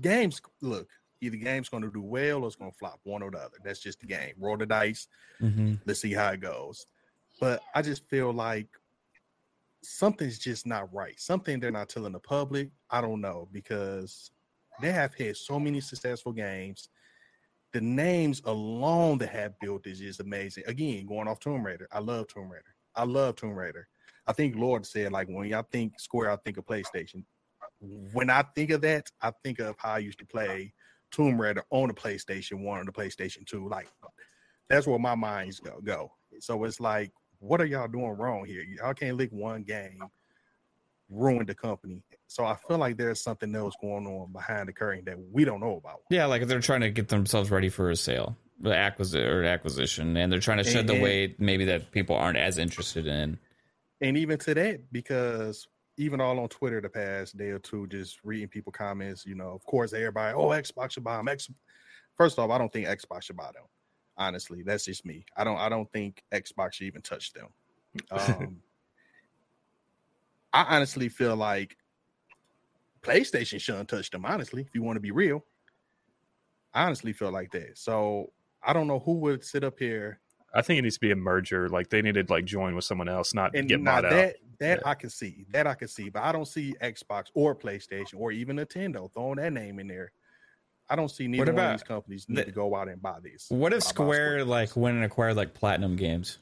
[0.00, 0.88] games look
[1.20, 3.56] either game's going to do well or it's going to flop, one or the other.
[3.64, 4.34] That's just the game.
[4.38, 5.08] Roll the dice.
[5.40, 5.74] Mm-hmm.
[5.86, 6.86] Let's see how it goes.
[7.40, 8.68] But I just feel like
[9.82, 11.18] something's just not right.
[11.18, 12.70] Something they're not telling the public.
[12.90, 14.30] I don't know because
[14.80, 16.88] they have had so many successful games.
[17.72, 20.64] The names alone that have built is just amazing.
[20.66, 21.88] Again, going off Tomb Raider.
[21.92, 22.74] I love Tomb Raider.
[22.94, 23.88] I love Tomb Raider.
[24.26, 27.24] I think Lord said like when y'all think Square, I think of PlayStation.
[27.80, 30.72] When I think of that, I think of how I used to play
[31.10, 33.68] Tomb Raider on the PlayStation One or the PlayStation Two.
[33.68, 33.88] Like
[34.68, 35.80] that's where my minds go.
[35.82, 36.12] Go.
[36.40, 38.62] So it's like, what are y'all doing wrong here?
[38.62, 40.02] Y'all can't lick one game,
[41.08, 42.02] ruin the company.
[42.28, 45.60] So I feel like there's something else going on behind the curtain that we don't
[45.60, 46.02] know about.
[46.10, 50.16] Yeah, like they're trying to get themselves ready for a sale, the acquisition or acquisition,
[50.16, 53.38] and they're trying to shed the And- weight maybe that people aren't as interested in.
[54.02, 58.18] And even to that, because even all on Twitter the past day or two, just
[58.22, 61.28] reading people comments, you know, of course everybody, oh Xbox should buy them.
[61.28, 61.50] X
[62.18, 63.64] first off, I don't think Xbox should buy them.
[64.18, 65.24] Honestly, that's just me.
[65.34, 67.48] I don't I don't think Xbox should even touch them.
[68.10, 68.58] Um,
[70.52, 71.76] I honestly feel like
[73.02, 75.44] PlayStation shouldn't touch them, honestly, if you want to be real.
[76.74, 77.78] I honestly feel like that.
[77.78, 80.20] So I don't know who would sit up here
[80.54, 81.68] I think it needs to be a merger.
[81.68, 84.34] Like they needed like join with someone else, not and get bought that out.
[84.60, 88.14] that I can see, that I can see, but I don't see Xbox or PlayStation
[88.16, 90.12] or even Nintendo throwing that name in there.
[90.88, 93.00] I don't see neither What one of these companies need the- to go out and
[93.00, 93.46] buy these.
[93.50, 96.38] What if Buy- buy Square like went and acquired like Platinum Games?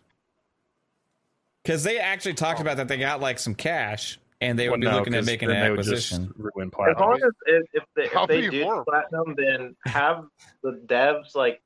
[1.63, 2.63] Because they actually talked oh.
[2.63, 5.27] about that they got like some cash and they would be no, looking at 'cause
[5.27, 6.35] making then an they would just acquisition.
[6.55, 8.85] ruin As long as if, if they, if they do horrible.
[8.85, 10.25] platinum, then have
[10.63, 11.61] the devs like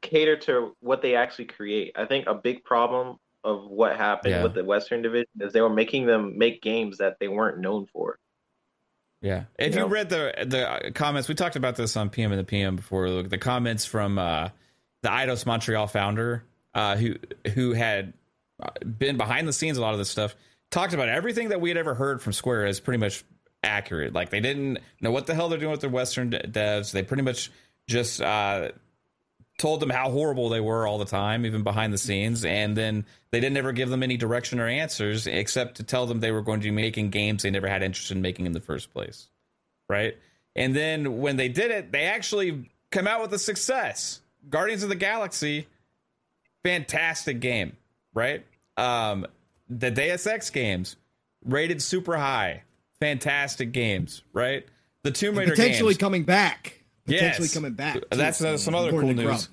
[0.00, 1.92] cater to what they actually create.
[1.96, 4.42] I think a big problem of what happened Yeah.
[4.42, 7.86] with the Western division is they were making them make games that they weren't known
[7.86, 8.18] for.
[9.20, 9.44] Yeah.
[9.58, 9.92] If You you know?
[9.92, 13.08] read the the comments, we talked about this on PM and the PM before.
[13.10, 14.50] Look, the comments from uh,
[15.02, 16.44] the Eidos Montreal founder,
[16.74, 17.16] uh, who
[17.54, 18.12] who had
[18.62, 20.36] uh, been behind the scenes a lot of this stuff,
[20.70, 23.24] talked about everything that we had ever heard from Square is pretty much
[23.62, 24.12] accurate.
[24.12, 26.92] Like they didn't know what the hell they're doing with their Western de- devs.
[26.92, 27.50] They pretty much
[27.86, 28.70] just uh,
[29.58, 33.04] told them how horrible they were all the time, even behind the scenes, and then
[33.30, 36.42] they didn't ever give them any direction or answers except to tell them they were
[36.42, 39.28] going to be making games they never had interest in making in the first place,
[39.88, 40.16] right?
[40.54, 44.20] And then when they did it, they actually come out with a success.
[44.48, 45.66] Guardians of the Galaxy,
[46.64, 47.76] fantastic game,
[48.14, 48.46] right?
[48.76, 49.26] Um,
[49.68, 50.96] the Deus Ex games,
[51.44, 52.62] rated super high,
[53.00, 54.64] fantastic games, right?
[55.04, 56.82] The Tomb Raider games potentially games, coming back.
[57.06, 57.54] Potentially Yes.
[57.54, 57.98] coming back.
[58.10, 59.48] That's uh, some other cool news.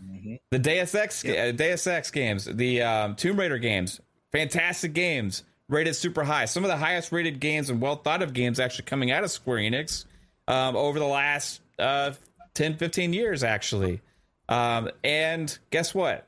[0.52, 4.02] The Deus Ex, uh, Deus Ex games, the um, Tomb Raider games,
[4.32, 6.46] fantastic games, rated super high.
[6.46, 9.32] Some of the highest rated games and well thought of games actually coming out of
[9.32, 10.06] Square Enix
[10.48, 12.12] um, over the last uh,
[12.56, 14.02] 10, 15 years, actually.
[14.50, 16.26] Um, and guess what?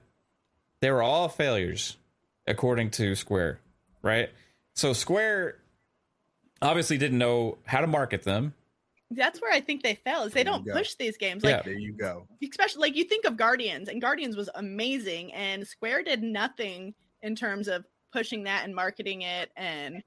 [0.82, 1.98] They were all failures,
[2.46, 3.60] according to Square,
[4.02, 4.30] right?
[4.76, 5.58] So Square
[6.62, 8.54] obviously didn't know how to market them.
[9.12, 10.74] That's where I think they fail is they There don't go.
[10.74, 11.44] push these games.
[11.44, 11.58] Yeah.
[11.58, 12.28] Like There you go.
[12.44, 17.36] especially like you think of Guardians, and Guardians was amazing, and Square did nothing in
[17.36, 20.04] terms of pushing that and marketing it and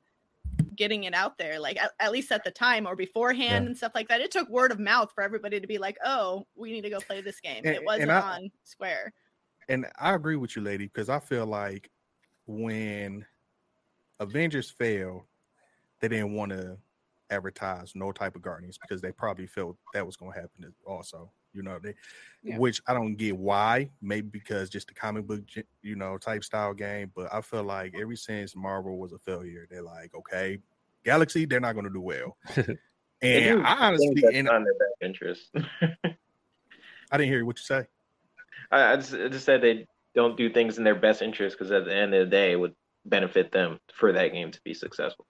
[0.77, 1.59] getting it out there.
[1.59, 3.69] Like at, at least at the time or beforehand Yeah.
[3.69, 4.21] and stuff like that.
[4.21, 7.01] It took word of mouth for everybody to be like, "Oh, we need to go
[7.01, 9.13] play this game." And- it wasn't I- on Square.
[9.69, 11.91] And I agree with you, lady, because I feel like
[12.47, 13.25] when
[14.21, 15.23] Avengers failed,
[16.01, 16.77] they didn't want to
[17.31, 21.31] advertise no type of Guardians because they probably felt that was going to happen also.
[21.53, 21.95] You know, they,
[22.45, 22.59] Yeah.
[22.59, 23.91] which I don't get why.
[24.01, 25.41] Maybe because just the comic book,
[25.83, 27.11] you know, type style game.
[27.15, 30.59] But I feel like ever since Marvel was a failure, they're like, okay,
[31.05, 32.37] Galaxy, they're not going to do well.
[33.23, 35.51] They do and I honestly, and not in their best interest.
[37.13, 37.87] I didn't hear what you say.
[38.71, 41.71] I, I, just, I just said they don't do things in their best interest because
[41.71, 42.75] at the end of the day, it would
[43.11, 45.27] benefit them for that game to be successful.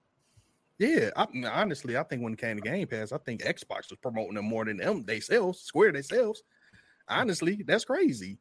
[0.79, 3.99] Yeah, I, honestly, I think when it came to Game Pass, I think Xbox was
[4.01, 6.43] promoting them more than them they themselves, Square themselves.
[7.09, 8.39] Honestly, that's crazy.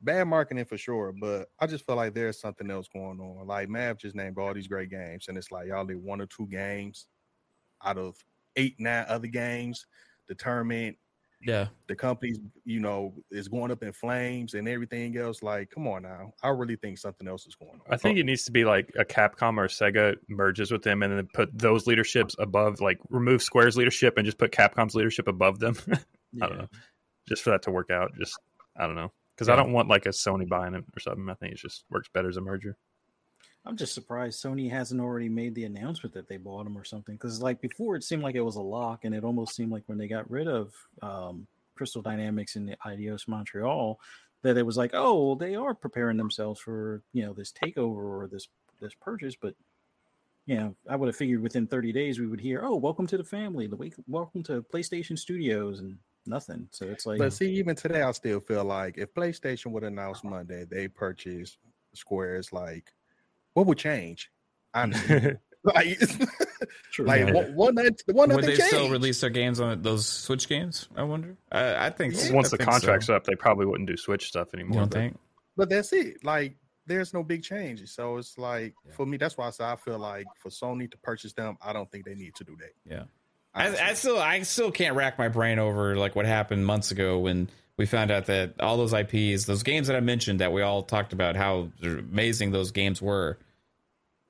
[0.00, 3.46] Bad marketing for sure, but I just feel like there's something else going on.
[3.46, 6.26] Like Mav just named all these great games, and it's like y'all did one or
[6.26, 7.06] two games
[7.84, 8.16] out of
[8.54, 9.86] eight, nine other games.
[10.38, 10.96] Tournament,
[11.42, 11.68] Yeah.
[11.86, 15.42] the company's, you know, is going up in flames and everything else.
[15.42, 16.32] Like, come on now.
[16.42, 17.80] I really think something else is going on.
[17.88, 21.02] I think it needs to be like a Capcom or a Sega merges with them,
[21.02, 25.28] and then put those leaderships above, like remove Square's leadership and just put Capcom's leadership
[25.28, 25.76] above them.
[26.42, 26.68] I don't know,
[27.28, 28.12] just for that to work out.
[28.18, 28.38] Just
[28.76, 31.28] I don't know because I don't want like a Sony buying it or something.
[31.28, 32.76] I think it just works better as a merger.
[33.66, 37.16] I'm just surprised Sony hasn't already made the announcement that they bought them or something.
[37.16, 39.82] Because like before, it seemed like it was a lock, and it almost seemed like
[39.86, 40.72] when they got rid of
[41.02, 43.98] um, Crystal Dynamics and the Eidos Montreal,
[44.42, 48.22] that it was like, oh, well, they are preparing themselves for you know this takeover
[48.22, 48.48] or this
[48.80, 49.34] this purchase.
[49.34, 49.54] But
[50.46, 53.18] you know, I would have figured within 30 days we would hear, oh, welcome to
[53.18, 56.68] the family, the welcome to PlayStation Studios, and nothing.
[56.70, 60.22] So it's like, But see, even today, I still feel like if PlayStation would announce
[60.22, 61.58] Monday they purchased
[61.94, 62.92] Square's like,
[63.56, 64.30] what would change?
[64.74, 65.32] Honestly,
[65.64, 65.98] like,
[66.98, 67.32] like Yeah.
[67.32, 70.88] one, one, night- one Would nothing they still release their games on those Switch games?
[70.94, 71.36] I wonder.
[71.50, 72.34] I, I think so.
[72.34, 72.72] Once I the think so.
[72.72, 74.80] contract's up, they probably wouldn't do Switch stuff anymore.
[74.80, 75.18] don't but- think?
[75.56, 76.22] But that's it.
[76.22, 76.54] Like,
[76.84, 77.90] there's no big changes.
[77.92, 80.98] So it's like for me, that's why I say I feel like for Sony to
[80.98, 82.72] purchase them, I don't think they need to do that.
[82.84, 83.04] Yeah.
[83.54, 87.18] I, I still I still can't rack my brain over like what happened months ago
[87.20, 90.60] when we found out that all those IPs, those games that I mentioned that we
[90.60, 93.38] all talked about how amazing those games were.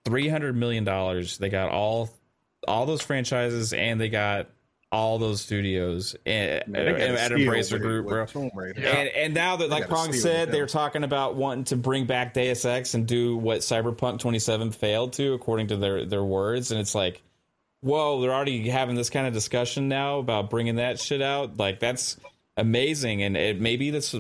[0.07, 1.37] Three hundred million dollars.
[1.37, 2.09] They got all
[2.67, 4.49] all those franchises and they got
[4.93, 8.25] all those studios at, Man, they at Embracer Group, bro.
[8.27, 12.07] Tomb And, and now that, like Pong said, with they're talking about wanting to bring
[12.07, 16.71] back Deus Ex and do what Cyberpunk 27 failed to, according to their their words.
[16.71, 17.21] And it's like,
[17.81, 21.57] whoa, they're already having this kind of discussion now about bringing that shit out.
[21.59, 22.17] Like that's
[22.57, 24.15] amazing, and it maybe this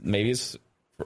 [0.00, 0.56] maybe it's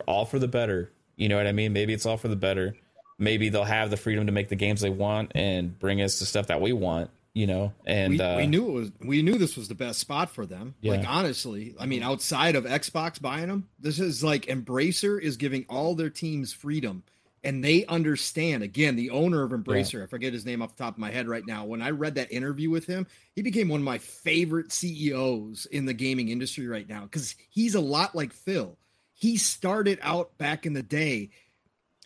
[0.07, 0.93] all for the better.
[1.17, 1.73] You know what I mean?
[1.73, 2.77] Maybe it's all for the better.
[3.21, 6.27] Maybe they'll have the freedom to make the games they want and bring us the
[6.27, 7.11] stuff that we want.
[7.33, 10.01] You know, and we, uh, we knew it was we knew this was the best
[10.01, 10.75] spot for them.
[10.83, 15.65] Like honestly, I mean, outside of Xbox buying them, this is like Embracer is giving
[15.69, 17.05] all their teams freedom,
[17.45, 18.65] and they understand.
[18.65, 21.29] Again, the owner of Embracer, I forget his name off the top of my head
[21.29, 21.67] right now.
[21.67, 23.07] When I read that interview with him,
[23.37, 27.77] he became one of my favorite CEOs in the gaming industry right now because he's
[27.77, 28.77] a lot like Phil.
[29.15, 31.31] He started out back in the day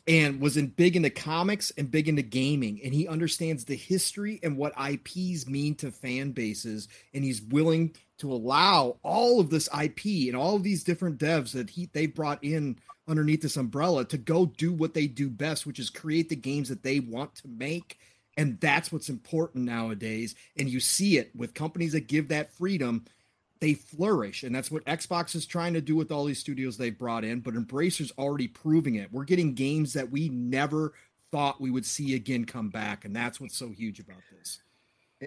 [0.06, 4.38] and was in big into comics and big into gaming and he understands the history
[4.42, 9.68] and what IPs mean to fan bases and he's willing to allow all of this
[9.82, 12.78] IP and all of these different devs that he they've brought in
[13.08, 16.68] underneath this umbrella to go do what they do best which is create the games
[16.68, 17.98] that they want to make
[18.36, 20.34] and that's what's important nowadays.
[20.56, 23.04] And you see it with companies that give that freedom
[23.64, 26.98] they flourish and that's what xbox is trying to do with all these studios they've
[26.98, 30.92] brought in but embracer's already proving it we're getting games that we never
[31.32, 34.60] thought we would see again come back and that's what's so huge about this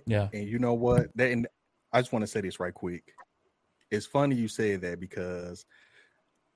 [0.05, 0.30] Yeah.
[0.34, 1.07] And you know what?
[1.15, 1.47] That, and
[1.91, 3.14] I just want to say this right quick.
[3.89, 5.65] It's funny you say that because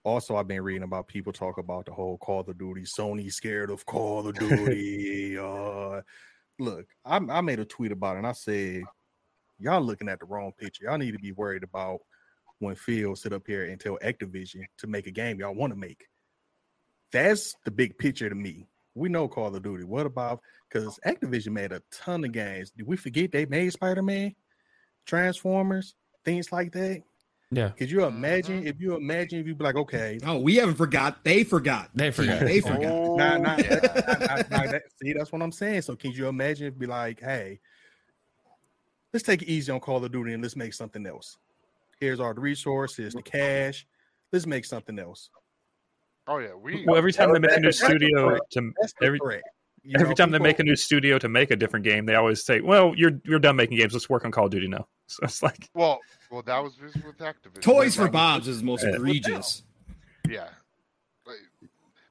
[0.04, 2.82] also I've been reading about people talk about the whole Call of Duty.
[2.82, 5.38] Sony scared of Call of Duty.
[5.38, 6.02] uh,
[6.60, 8.84] look, I, I made a tweet about it and I said,
[9.62, 10.86] y'all looking at the wrong picture.
[10.86, 12.00] Y'all need to be worried about
[12.60, 15.80] when Phil sit up here and tell Activision to make a game y'all want to
[15.80, 16.08] make.
[17.12, 18.68] That's the big picture to me.
[18.96, 19.84] We know Call of Duty.
[19.84, 22.72] What about because Activision made a ton of games?
[22.72, 24.36] Did we forget they made Spider Man,
[25.06, 27.02] Transformers, things like that?
[27.54, 27.70] Yeah.
[27.70, 28.68] Could you imagine mm-hmm.
[28.68, 31.24] if you imagine if you be like, okay, oh, we haven't forgot.
[31.26, 31.90] They forgot.
[31.94, 32.40] They forgot.
[32.40, 32.82] They forgot.
[32.82, 35.82] Nah, nah, nah, nah, nah, that- see, that's what I'm saying.
[35.82, 37.60] So can you imagine if be like, hey,
[39.14, 41.38] let's take it easy on Call of Duty and let's make something else.
[42.00, 43.86] Here's our the resources, the cash.
[44.32, 45.30] Let's make something else.
[46.28, 46.86] Oh yeah, we.
[46.86, 48.72] Well, every time they make a new studio to
[49.02, 49.20] every.
[49.84, 52.14] You every know, time they make a new studio to make a different game, they
[52.14, 53.94] always say, "Well, you're you're done making games.
[53.94, 57.04] Let's work on Call of Duty now." So it's like, Well, well, that was just
[57.04, 57.62] with Activision.
[57.62, 58.92] Toys That for was Bob's is the most Yeah.
[58.92, 59.64] egregious.
[60.30, 60.48] Yeah,
[61.26, 61.36] like,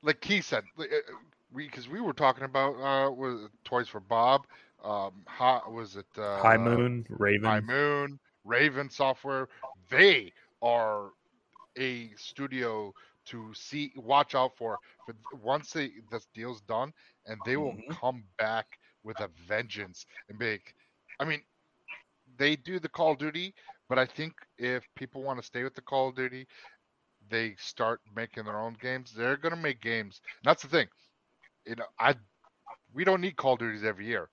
[0.02, 1.12] like he said, like, uh,
[1.50, 4.46] we because we were talking about uh was Toys for Bob,
[4.84, 5.24] um,
[5.68, 7.42] was it uh, High Moon, Raven.
[7.42, 9.48] High Moon, Raven Software.
[9.90, 10.32] They
[10.62, 11.10] are
[11.78, 12.94] a studio
[13.26, 14.78] to see, watch out for.
[15.06, 16.92] But once they this deal's done,
[17.26, 17.90] and they will Mm-hmm.
[17.90, 20.74] come back with a vengeance and like-
[21.20, 21.42] I mean,
[22.36, 23.54] they do the Call of Duty,
[23.88, 26.46] but I think if people want to stay with the Call of Duty,
[27.28, 29.12] they start making their own games.
[29.12, 30.20] They're gonna make games.
[30.42, 30.88] And that's the thing.
[31.66, 32.14] You know, I
[32.92, 34.28] we don't need Call of Duties every year.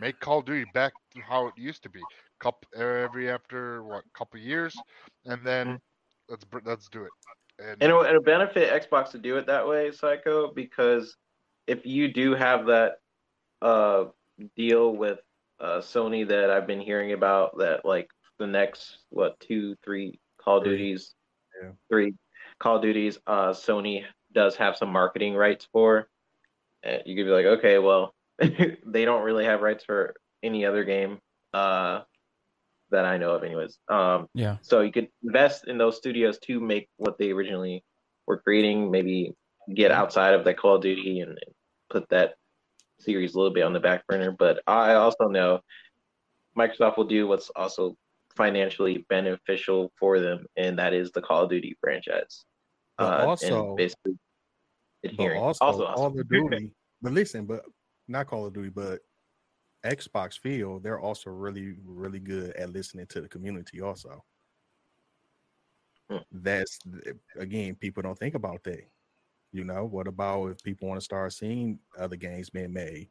[0.00, 2.02] Make Call of Duty back to how it used to be.
[2.38, 4.76] Couple every after what couple years,
[5.24, 5.80] and then
[6.28, 7.10] let's let's do it.
[7.58, 11.16] And, And it'll, it'll benefit Xbox to do it that way, Psycho, because
[11.66, 12.98] if you do have that
[13.62, 14.04] uh,
[14.54, 15.20] deal with
[15.60, 20.60] uh, Sony that I've been hearing about, that like the next what two, three Call
[20.60, 20.76] Three.
[20.76, 21.14] Duties,
[21.62, 21.70] Yeah.
[21.88, 22.12] three
[22.58, 24.04] Call Duties, uh, Sony
[24.34, 26.10] does have some marketing rights for.
[26.82, 28.14] And you could be like, okay, well,
[28.86, 31.18] they don't really have rights for any other game.
[31.54, 32.02] Uh,
[32.90, 33.78] that I know of, anyways.
[33.88, 34.58] Um, Yeah.
[34.62, 37.82] so you could invest in those studios to make what they originally
[38.28, 38.90] were creating.
[38.92, 39.32] Maybe
[39.74, 41.54] get outside of that Call of Duty and, and
[41.90, 42.34] put that
[43.00, 44.30] series a little bit on the back burner.
[44.30, 45.60] But I also know
[46.56, 47.96] Microsoft will do what's also
[48.36, 52.44] financially beneficial for them, and that is the Call of Duty franchise.
[52.98, 54.18] But Uh, also- and basically
[55.02, 55.42] But adhering.
[55.42, 56.70] also, also, Call of Duty.
[57.02, 57.64] but listen, but
[58.08, 59.00] not Call of Duty, but
[59.84, 63.80] Xbox feel they're also really, really good at listening to the community.
[63.80, 64.24] Also,
[66.08, 66.18] Hmm.
[66.30, 66.78] that's
[67.36, 68.82] again, people don't think about that.
[69.52, 73.10] You know, what about if people want to start seeing other games being made?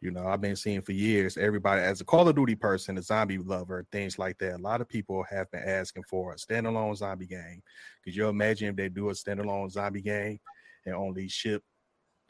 [0.00, 1.38] You know, I've been seeing for years.
[1.38, 4.56] Everybody, as a Call of Duty person, a zombie lover, things like that.
[4.56, 7.62] A lot of people have been asking for a standalone zombie game.
[8.04, 10.40] Could you imagine if they do a standalone zombie game
[10.86, 11.64] and only ship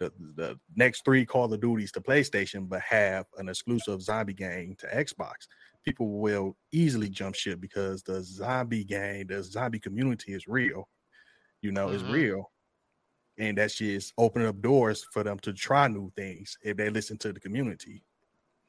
[0.00, 4.74] the, the next three Call of Duties to PlayStation, but have an exclusive zombie game
[4.80, 5.46] to Xbox?
[5.84, 10.88] People will easily jump ship because the zombie game, the zombie community is real.
[11.62, 12.12] You know, it's Mhm.
[12.12, 12.50] real.
[13.38, 17.16] And that's just opening up doors for them to try new things if they listen
[17.18, 18.02] to the community.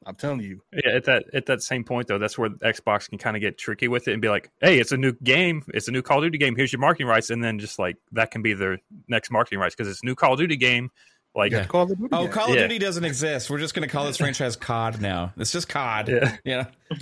[0.04, 0.62] I'm telling you.
[0.72, 3.56] Yeah, at that at that same point though, that's where Xbox can kind of get
[3.56, 6.18] tricky with it and be like, "Hey, it's a new game, it's a new Call
[6.18, 6.56] of Duty game.
[6.56, 9.76] Here's your marketing rights," and then just like that can be their next marketing rights
[9.76, 10.90] because it's a new Call of Duty game.
[11.34, 11.64] Like, Yeah.
[11.64, 12.08] Call of Duty.
[12.12, 12.62] Oh, Call of Yeah.
[12.62, 13.48] Duty doesn't exist.
[13.48, 15.32] We're just going to call this franchise COD now.
[15.38, 16.08] It's just COD.
[16.08, 16.36] Yeah.
[16.44, 16.64] Yeah.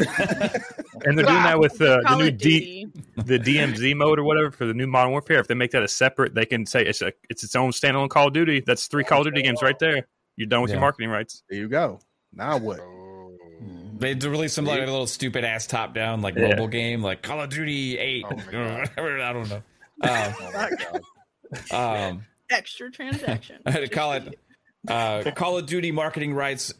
[1.05, 2.86] and they're doing that with uh, the new D,
[3.16, 5.40] the DMZ mode or whatever for the new Modern Warfare.
[5.40, 8.09] If they make that a separate, they can say it's a it's its own standalone
[8.09, 8.61] Call of Duty.
[8.65, 10.07] That's three Call of Duty games right there.
[10.36, 10.77] You're done with Yeah.
[10.77, 11.43] your marketing rights.
[11.51, 11.98] There you go.
[12.32, 12.78] Now what?
[13.98, 16.51] They d- released some like a little stupid ass top down like Yeah.
[16.51, 18.24] mobile game like Call of Duty Eight.
[18.24, 19.62] or whatever, I don't know.
[21.73, 23.62] Um, um, Extra transaction.
[23.64, 24.39] I had to call it
[24.89, 26.74] uh, Call of Duty marketing rights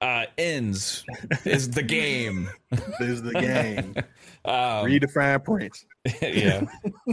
[0.00, 1.04] uh, ends
[1.44, 2.48] is the game.
[3.00, 3.96] is the game.
[4.44, 5.84] um, Read the fine print.
[6.22, 6.64] yeah.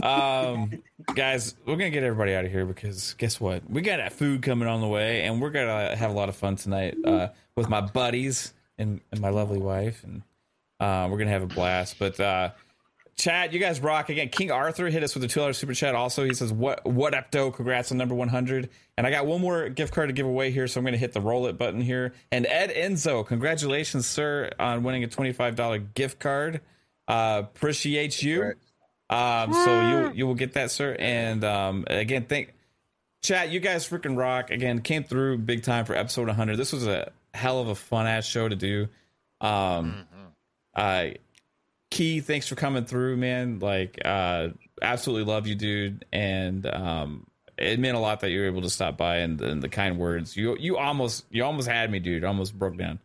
[0.02, 0.70] Um,
[1.14, 3.68] guys, we're gonna get everybody out of here because guess what?
[3.68, 6.36] We got that food coming on the way, and we're gonna have a lot of
[6.36, 10.22] fun tonight uh, with my buddies and, and my lovely wife, and
[10.78, 11.98] uh, we're gonna have a blast.
[11.98, 12.50] But uh,
[13.16, 14.28] chat, you guys rock again.
[14.28, 15.94] King Arthur hit us with a two dollar super chat.
[15.94, 17.50] Also, he says, "What what up, though?
[17.50, 20.50] Congrats on number one hundred." And I got one more gift card to give away
[20.50, 22.14] here, so I'm gonna hit the roll it button here.
[22.30, 26.60] And Ed Enzo, congratulations, sir, on winning a twenty five dollar gift card.
[27.08, 28.54] Uh, appreciate you.
[29.08, 30.96] Um, so you you will get that, sir.
[30.98, 32.54] And um, again, thank
[33.22, 33.50] chat.
[33.50, 34.50] You guys freaking rock.
[34.50, 36.56] Again, came through big time for episode 100.
[36.56, 38.88] This was a hell of a fun ass show to do.
[39.40, 40.06] Um,
[40.74, 41.08] uh,
[41.96, 43.58] Key, thanks for coming through, man.
[43.58, 44.48] Like, uh,
[44.82, 46.04] absolutely love you, dude.
[46.12, 49.62] And um, it meant a lot that you were able to stop by and, and
[49.62, 50.36] the kind words.
[50.36, 52.24] You you almost you almost had me, dude.
[52.24, 52.98] Almost broke down.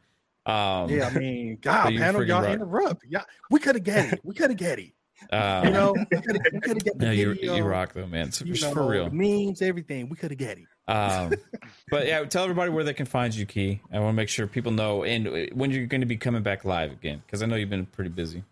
[0.46, 2.52] Um, Yeah, I mean, God, panel, y'all rock.
[2.52, 3.06] interrupt.
[3.08, 4.20] Yeah, we could have get it.
[4.24, 4.92] We could have get it.
[5.32, 8.30] Um, You know, we could have get the no, you you rock though, man.
[8.30, 9.10] It's, you it's know, for real.
[9.12, 10.10] Memes, everything.
[10.10, 10.66] We could have get it.
[10.92, 11.34] Um,
[11.92, 13.80] but yeah, tell everybody where they can find you, Key.
[13.94, 16.42] I want to make sure people know and uh, when you're going to be coming
[16.42, 18.44] back live again because I know you've been pretty busy.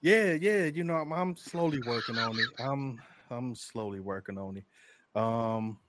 [0.00, 0.64] Yeah, yeah.
[0.66, 2.50] You know, I'm, I'm slowly working on it.
[2.58, 4.64] I'm I'm slowly working on it.
[5.14, 5.80] Um,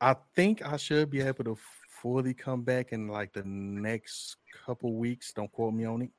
[0.00, 1.56] I think I should be able to
[1.88, 5.32] fully come back in like the next couple weeks.
[5.32, 6.10] Don't quote me on it.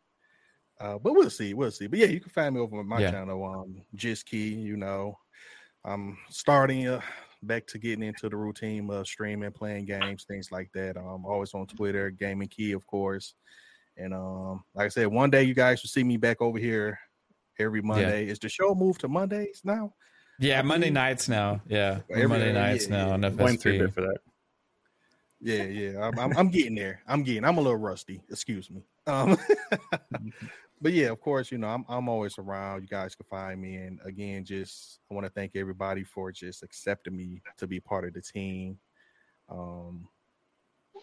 [0.80, 1.88] Uh, but we'll see, we'll see.
[1.88, 3.02] But yeah, you can find me over on my Yeah.
[3.02, 4.56] channel, um, Just Key.
[4.56, 5.20] You know,
[5.86, 7.02] I'm starting uh,
[7.44, 10.98] back to getting into the routine of streaming, playing games, things like that.
[10.98, 13.36] I'm always on Twitter, Gaming Key, of course.
[13.98, 17.00] And um, like I said, one day you guys will see me back over here
[17.60, 18.28] every Monday.
[18.28, 19.94] Is the show moved to Mondays now?
[20.40, 21.62] Yeah, I Monday believe- nights now.
[21.68, 23.30] Yeah, Every- Monday nights yeah, now on yeah.
[23.30, 23.94] Blame three FSP.
[23.94, 24.18] for that.
[25.42, 26.02] Yeah, yeah.
[26.08, 27.02] I'm, I'm, I'm getting there.
[27.08, 27.46] I'm getting.
[27.46, 28.22] I'm a little rusty.
[28.30, 28.84] Excuse me.
[29.08, 29.38] Um,
[30.82, 32.82] but yeah, of course, you know, I'm I'm always around.
[32.82, 33.76] You guys can find me.
[33.76, 38.06] And again, just I want to thank everybody for just accepting me to be part
[38.06, 38.78] of the team.
[39.48, 40.08] Um,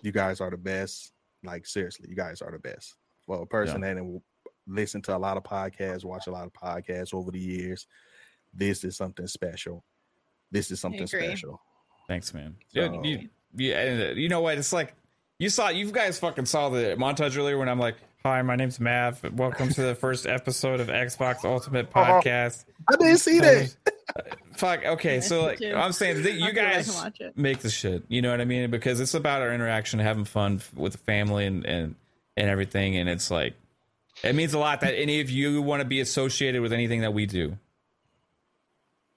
[0.03, 1.13] you guys are the best.
[1.45, 2.95] Like seriously, you guys are the best.
[3.27, 4.23] Well, a person that will
[4.67, 7.87] listen to a lot of podcasts, watch a lot of podcasts over the years.
[8.55, 9.85] This is something special.
[10.51, 11.61] This is something special.
[12.09, 12.57] Thanks, man.
[12.69, 14.59] So- You, you, you, uh, you know what?
[14.59, 14.95] It's like
[15.39, 15.69] you saw.
[15.71, 19.23] You guys fucking saw the montage earlier when I'm like, "Hi, my name's Mav.
[19.35, 22.21] Welcome to the first episode of Xbox Ultimate Uh-huh.
[22.21, 23.75] Podcast." I didn't see that.
[24.57, 24.85] Fuck.
[24.85, 25.63] Okay, so like.
[25.63, 27.37] I'm saying, that you I'll go back and guys watch it.
[27.37, 28.05] make the shit.
[28.09, 28.71] You know what I mean?
[28.71, 31.95] Because it's about our interaction, having fun with the family, and and
[32.37, 32.97] and everything.
[32.97, 33.55] And it's like
[34.23, 37.13] it means a lot that any of you want to be associated with anything that
[37.15, 37.57] we do.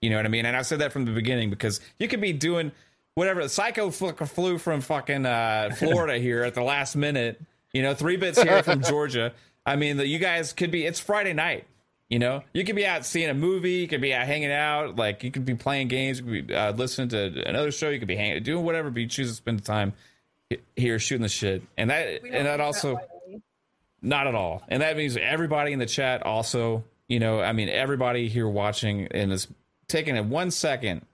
[0.01, 0.45] You know what I mean?
[0.45, 2.71] And I said that from the beginning because you could be doing
[3.15, 3.47] whatever.
[3.47, 7.41] Psycho flew from fucking uh, Florida here at the last minute.
[7.75, 9.33] You know, three bits here from Georgia.
[9.65, 10.85] I mean, the, you guys could be.
[10.85, 11.67] It's Friday night.
[12.07, 13.73] You know, you could be out seeing a movie.
[13.73, 14.95] You could be out hanging out.
[14.95, 16.19] Like you could be playing games.
[16.19, 17.89] You could be uh, listening to another show.
[17.89, 18.89] You could be hanging, doing whatever.
[18.91, 19.91] But you choose to spend the time
[20.77, 24.63] here shooting the shit, and that and that do that also—not at all.
[24.69, 26.85] And that means everybody in the chat also.
[27.09, 29.49] You know, I mean, everybody here watching and is
[29.89, 31.05] taking it one second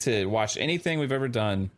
[0.00, 1.70] to watch anything we've ever done.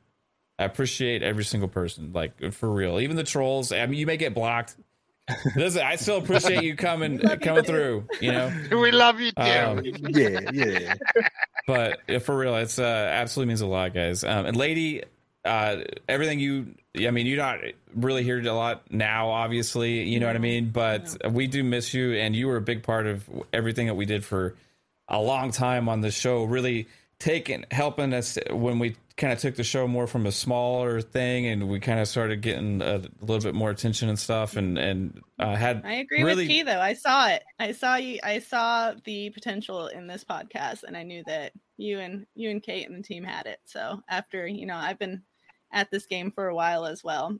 [0.58, 2.98] I appreciate every single person, like for real.
[3.00, 3.72] Even the trolls.
[3.72, 4.76] I mean, you may get blocked.
[5.56, 8.06] Listen, I still appreciate you coming coming through.
[8.20, 9.42] You know, we love you too.
[9.42, 10.94] Um, yeah, yeah.
[11.66, 14.24] but yeah, for real, it's uh, absolutely means a lot, guys.
[14.24, 15.02] Um, and lady,
[15.44, 15.78] uh,
[16.08, 17.58] everything you, I mean, you're not
[17.94, 20.04] really here a lot now, obviously.
[20.04, 20.70] You know what I mean?
[20.70, 24.06] But we do miss you, and you were a big part of everything that we
[24.06, 24.54] did for
[25.08, 26.44] a long time on the show.
[26.44, 26.86] Really
[27.18, 31.46] taking helping us when we kind of took the show more from a smaller thing,
[31.46, 35.20] and we kind of started getting a little bit more attention and stuff, and and
[35.38, 36.80] uh, had I agree really with Key though.
[36.80, 37.42] I saw it.
[37.58, 38.18] I saw you.
[38.22, 42.62] I saw the potential in this podcast, and I knew that you and you and
[42.62, 43.60] Kate and the team had it.
[43.64, 45.22] So after you know, I've been
[45.72, 47.38] at this game for a while as well.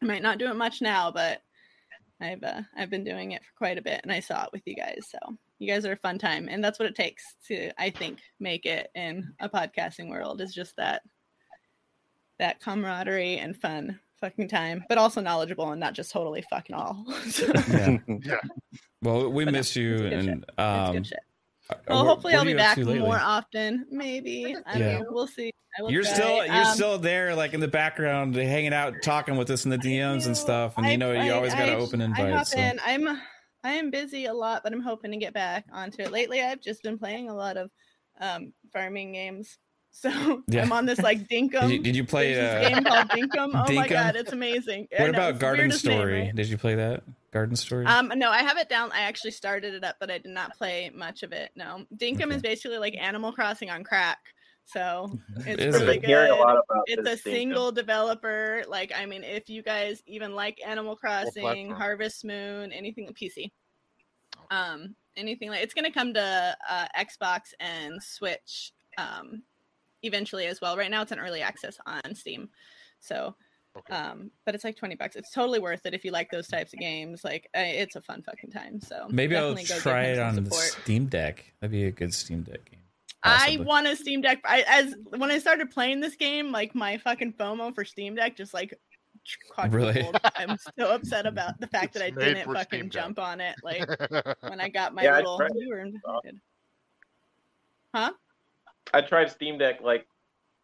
[0.00, 1.42] I might not do it much now, but
[2.20, 4.62] I've uh, I've been doing it for quite a bit, and I saw it with
[4.66, 5.06] you guys.
[5.10, 5.18] So
[5.58, 8.64] you guys are a fun time, and that's what it takes to I think make
[8.66, 11.02] it in a podcasting world is just that
[12.38, 17.04] that camaraderie and fun fucking time, but also knowledgeable and not just totally fucking all.
[17.30, 17.52] So-
[18.06, 18.38] yeah.
[19.02, 21.18] Well, we miss you, good and um, good shit.
[21.70, 23.86] uh, Well, hopefully what I'll be back more often.
[23.90, 24.56] Maybe.
[24.66, 24.98] I Yeah.
[24.98, 25.12] don't.
[25.12, 25.52] We'll see.
[25.78, 26.12] I will You're try.
[26.14, 29.70] still you're Um, still there, like in the background, hanging out, talking with us in
[29.70, 30.74] the DMs and stuff.
[30.78, 32.50] And you know, you I- always got to I- open I hop invites.
[32.52, 32.58] So.
[32.58, 32.80] in.
[32.84, 33.20] I'm
[33.68, 36.10] I am busy a lot, but I'm hoping to get back onto it.
[36.10, 37.70] Lately, I've just been playing a lot of
[38.20, 39.58] um, farming games.
[39.90, 40.62] So Yeah.
[40.62, 41.62] I'm on this like Dinkum.
[41.62, 43.50] Did you- did you play, this uh, game called Dinkum?
[43.68, 44.86] Oh my god, it's amazing.
[44.92, 46.20] What know, about Garden weirdest name, Story?
[46.20, 46.36] right?
[46.36, 47.86] Did you play that Garden Story?
[47.86, 48.92] Um, no, I have it down.
[48.92, 51.50] I actually started it up, but I did not play much of it.
[51.56, 54.18] No, Dinkum is basically like Animal Crossing on crack.
[54.68, 55.98] So it's Is really it?
[55.98, 56.40] I've hearing a good.
[56.40, 57.32] lot about It's a this Dinkum.
[57.32, 58.64] single developer.
[58.68, 61.70] Like, I mean, if you guys even like Animal Crossing.
[61.70, 63.50] Harvest Moon, anything PC,
[64.50, 69.42] um, anything like it's gonna come to uh, Xbox and Switch um,
[70.02, 70.76] eventually as well.
[70.76, 72.50] Right now, it's an early access on Steam.
[73.00, 73.34] So
[73.90, 76.72] um but it's like 20 bucks it's totally worth it if you like those types
[76.72, 79.82] of games like uh, it's a fun fucking time so Maybe I'll definitely go give
[79.82, 80.50] try it on the.
[80.50, 81.44] Steam Deck.
[81.60, 82.80] That'd be a good Steam Deck game.
[83.22, 84.40] I want a Steam Deck.
[84.44, 88.36] I, as when I started playing this game, like my fucking FOMO for Steam Deck
[88.36, 88.74] just like
[89.68, 90.08] Really?
[90.36, 93.56] I'm so upset about the fact that I didn't fucking jump on it.
[93.62, 93.86] Like
[94.40, 95.58] when I got my Yeah, I little tried it.
[95.58, 96.40] you were invited.
[97.94, 98.12] Huh?
[98.94, 100.06] I tried Steam Deck like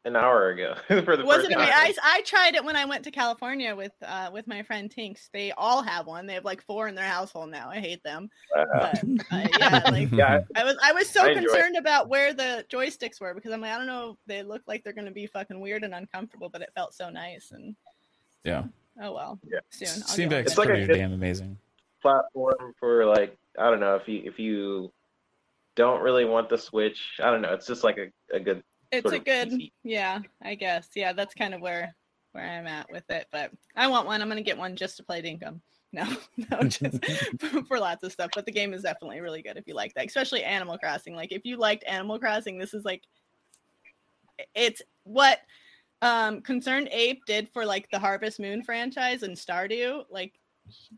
[0.07, 0.75] an hour ago
[1.05, 1.65] for the Wasn't first it me?
[1.65, 5.31] I, I tried it when I went to California with uh with my friend Tinks.
[5.33, 6.27] They all have one.
[6.27, 7.71] They have like four in their household now.
[7.71, 8.29] I hate them.
[8.57, 11.47] Uh, But uh, yeah, like yeah, I was I was so I enjoy it.
[11.49, 14.85] concerned about where the joysticks were because I'm like I don't know they look like
[14.85, 17.75] they're gonna be fucking weird and uncomfortable, but it felt so nice and
[18.45, 18.65] Yeah.
[19.03, 19.39] oh well.
[19.51, 19.61] Yeah.
[19.71, 19.89] Soon.
[20.03, 21.59] I'll Steam get one Deck's It's like a pretty good- damn amazing.
[22.03, 24.93] platform for like I don't know if you if you
[25.77, 27.01] don't really want the Switch.
[27.21, 27.53] I don't know.
[27.53, 28.63] It's just like a, a good.
[28.95, 30.89] It's a good yeah, I guess.
[30.95, 31.95] Yeah, that's kind of where
[32.33, 33.27] where I'm at with it.
[33.33, 34.21] But I want one.
[34.21, 35.61] I'm gonna get one just to play Dinkum.
[35.95, 36.13] No,
[36.51, 36.99] no, just
[37.69, 38.31] for lots of stuff.
[38.35, 41.15] But the game is definitely really good if you like that, especially Animal Crossing.
[41.15, 43.05] Like if you liked Animal Crossing, this is like
[44.57, 45.39] it's what
[46.03, 50.03] um Concerned Ape did for like the Harvest Moon franchise and Stardew.
[50.11, 50.33] Like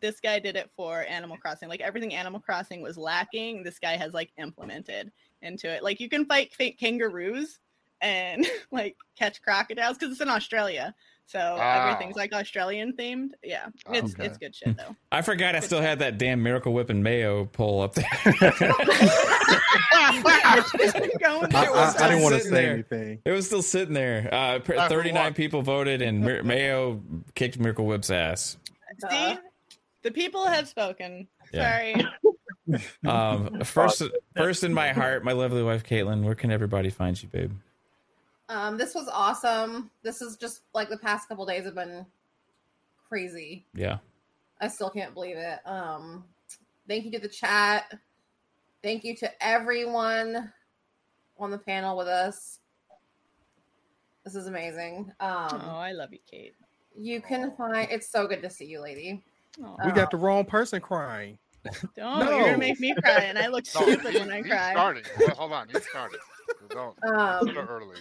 [0.01, 1.69] this guy did it for Animal Crossing.
[1.69, 5.83] Like everything Animal Crossing was lacking, this guy has like implemented into it.
[5.83, 7.59] Like you can fight fake kangaroos
[8.01, 10.95] and like catch crocodiles because it's in Australia.
[11.29, 11.91] So Ah.
[11.91, 13.31] everything's like Australian themed.
[13.43, 14.27] Yeah, it's Okay.
[14.27, 14.95] it's good shit though.
[15.13, 18.09] I forgot I still had that damn Miracle Whip and Mayo poll up there.
[21.21, 22.73] Going I, I, I didn't want to say there.
[22.75, 23.21] anything.
[23.25, 24.29] It was still sitting there.
[24.33, 27.03] Uh, pr- Uh, 39 people voted, and Mir- Mayo
[27.35, 28.57] kicked Miracle Whip's ass.
[29.11, 29.37] See,
[30.03, 31.27] the people have spoken.
[31.53, 31.95] Yeah.
[32.69, 32.87] Sorry.
[33.07, 34.03] Um, first,
[34.37, 36.23] first in my heart, my lovely wife Caitlin.
[36.23, 37.53] Where can everybody find you, babe?
[38.49, 39.91] Um, this was awesome.
[40.03, 42.07] This is just like the past couple days have been
[43.09, 43.67] crazy.
[43.75, 43.99] Yeah.
[44.61, 45.59] I still can't believe it.
[45.67, 46.25] Um,
[46.89, 47.93] thank you to the chat.
[48.83, 50.53] Thank you to everyone
[51.39, 52.61] on the panel with us.
[54.25, 55.13] This is amazing.
[55.21, 56.55] Um, oh, I love you, Kate.
[56.97, 59.23] You can find it's so good to see you, lady.
[59.85, 61.39] We got the wrong person crying.
[61.97, 62.29] Don't.
[62.29, 64.73] You're gonna make me cry, and I look No, stupid when I cry.
[64.73, 65.05] starting.
[65.25, 66.21] Well, hold on, you started.
[66.61, 66.67] So
[67.05, 67.97] Don't Um, early.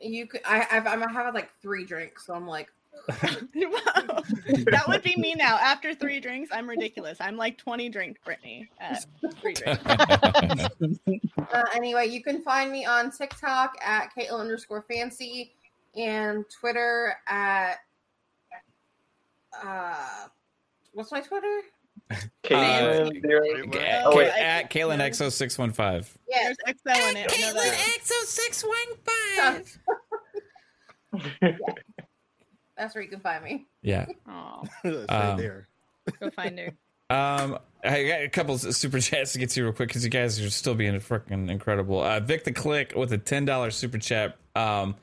[0.00, 0.40] You could.
[0.44, 0.66] I.
[0.70, 2.70] I've, I'm having like three drinks, so I'm like
[3.08, 5.58] that would be me now.
[5.58, 7.18] After three drinks, I'm ridiculous.
[7.20, 9.06] I'm like 20 drink Brittany at
[9.40, 9.82] three drinks.
[11.52, 15.52] Uh, anyway, you can find me on TikTok at Caitlin underscore fancy
[15.96, 17.76] and Twitter at
[19.62, 20.26] uh
[20.92, 21.60] what's my Twitter?
[22.10, 23.10] Uh, K-
[23.72, 26.16] K- at Kalen XO six one five.
[26.28, 27.32] Yeah, there's XO in it.
[27.32, 27.98] I know that.
[28.00, 29.78] XO six one five.
[32.76, 33.66] That's where you can find me.
[33.82, 34.06] Yeah.
[34.28, 35.36] Oh, Um,
[36.20, 36.72] go find her.
[37.08, 40.10] Um, I got a couple of super chats to get to real quick because you
[40.10, 42.02] guys are still being freaking incredible.
[42.02, 44.36] Uh, Vic the Click with a ten dollars super chat.
[44.54, 44.96] Um,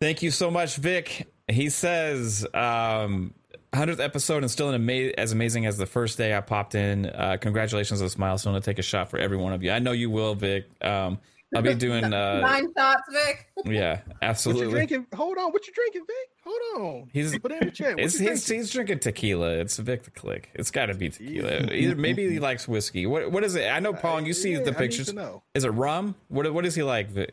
[0.00, 1.26] thank you so much, Vic.
[1.48, 3.34] He says, um,
[3.74, 7.06] hundredth episode and still an ama- as amazing as the first day I popped in.
[7.06, 8.54] Uh, congratulations on this milestone.
[8.54, 9.70] To take a shot for every one of you.
[9.70, 10.66] I know you will, Vic.
[10.82, 11.18] Um,
[11.54, 12.04] I'll be doing.
[12.04, 13.46] Uh, Nine shots, Vic.
[13.64, 14.02] yeah, absolutely.
[14.02, 14.72] What you absolutely.
[14.72, 15.06] drinking?
[15.14, 15.52] Hold on.
[15.52, 16.16] What you drinking, Vic?
[16.44, 17.10] Hold on.
[17.12, 17.94] He's put in the chat.
[17.94, 18.62] What It's, you he's, drinking?
[18.64, 19.50] he's drinking tequila.
[19.58, 20.50] It's Vic the Click.
[20.54, 21.72] It's got to be tequila.
[21.72, 23.06] Either maybe he likes whiskey.
[23.06, 23.68] What what is it?
[23.68, 24.22] I know, Paul.
[24.22, 25.06] You see yeah, I the need pictures.
[25.08, 25.42] to know.
[25.54, 26.14] Is it rum?
[26.28, 27.32] What what is he like, Vic?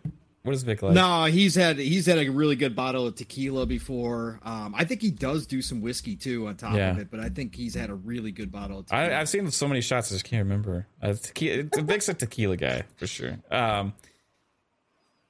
[0.50, 0.94] What is Vic like?
[0.96, 4.40] No, he's had he's had a really good bottle of tequila before.
[4.42, 6.90] Um, I think he does do some whiskey too on top Yeah.
[6.90, 9.10] of it, but I think he's had a really good bottle of tequila.
[9.10, 10.88] I, I've seen so many shots, I just can't remember.
[11.04, 13.38] Uh, tequila, Vic's a tequila guy for sure.
[13.52, 13.94] Um,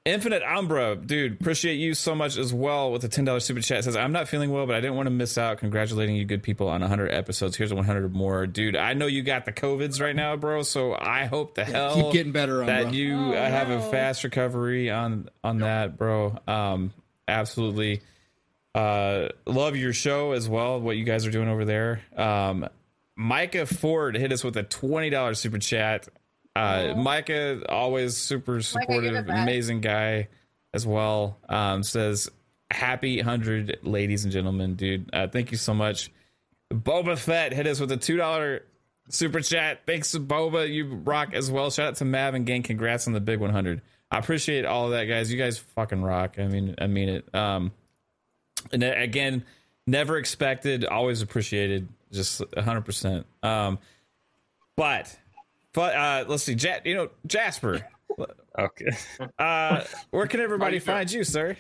[0.06, 3.84] Infinite Umbra, dude, appreciate you so much as well with the ten dollars super chat.
[3.84, 5.58] Says I'm not feeling well, but I didn't want to miss out.
[5.60, 7.58] Congratulating you, good people, on 100 episodes.
[7.58, 8.76] Here's 100 more, dude.
[8.76, 10.64] I know you got the covids right now, bro.
[10.64, 12.98] So I hope the Yeah, hell keep getting better, on that Umbra.
[12.98, 16.38] you Oh, uh, have a fast recovery on on that, bro.
[16.48, 16.94] Um,
[17.28, 18.02] absolutely.
[18.74, 20.80] Uh, love your show as well.
[20.80, 22.02] What you guys are doing over there.
[22.16, 22.68] Um,
[23.16, 26.08] Micah Ford hit us with a twenty dollars super chat.
[26.56, 29.44] Uh, Micah always super supportive, back.
[29.44, 30.28] amazing guy
[30.74, 31.38] as well.
[31.48, 32.30] Um, says
[32.72, 35.10] happy hundred, ladies and gentlemen, dude.
[35.14, 36.12] Uh, thank you so much.
[36.74, 38.64] Boba Fett hit us with a two dollar
[39.10, 39.82] super chat.
[39.86, 41.72] Thanks to Boba, you rock as well.
[41.72, 42.64] Shout out to Mav and gang.
[42.64, 43.82] Congrats on the big one hundred.
[44.12, 45.32] I appreciate all of that, guys.
[45.32, 46.40] You guys fucking rock.
[46.40, 47.36] I mean, I mean it.
[47.36, 47.72] Um,
[48.72, 49.46] and again,
[49.88, 53.26] never expected, always appreciated, just hundred percent.
[53.44, 53.80] Um,
[54.76, 55.16] but,
[55.74, 57.86] but uh, let's see, ja- you know, Jasper.
[58.58, 58.88] Okay.
[59.38, 61.56] Uh, where can everybody find you, sir?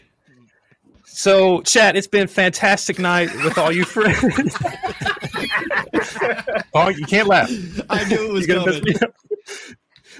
[1.05, 4.17] So, chat, it's been a fantastic night with all you friends.
[6.73, 7.49] oh, you can't laugh.
[7.89, 9.13] I knew it was gonna mess coming.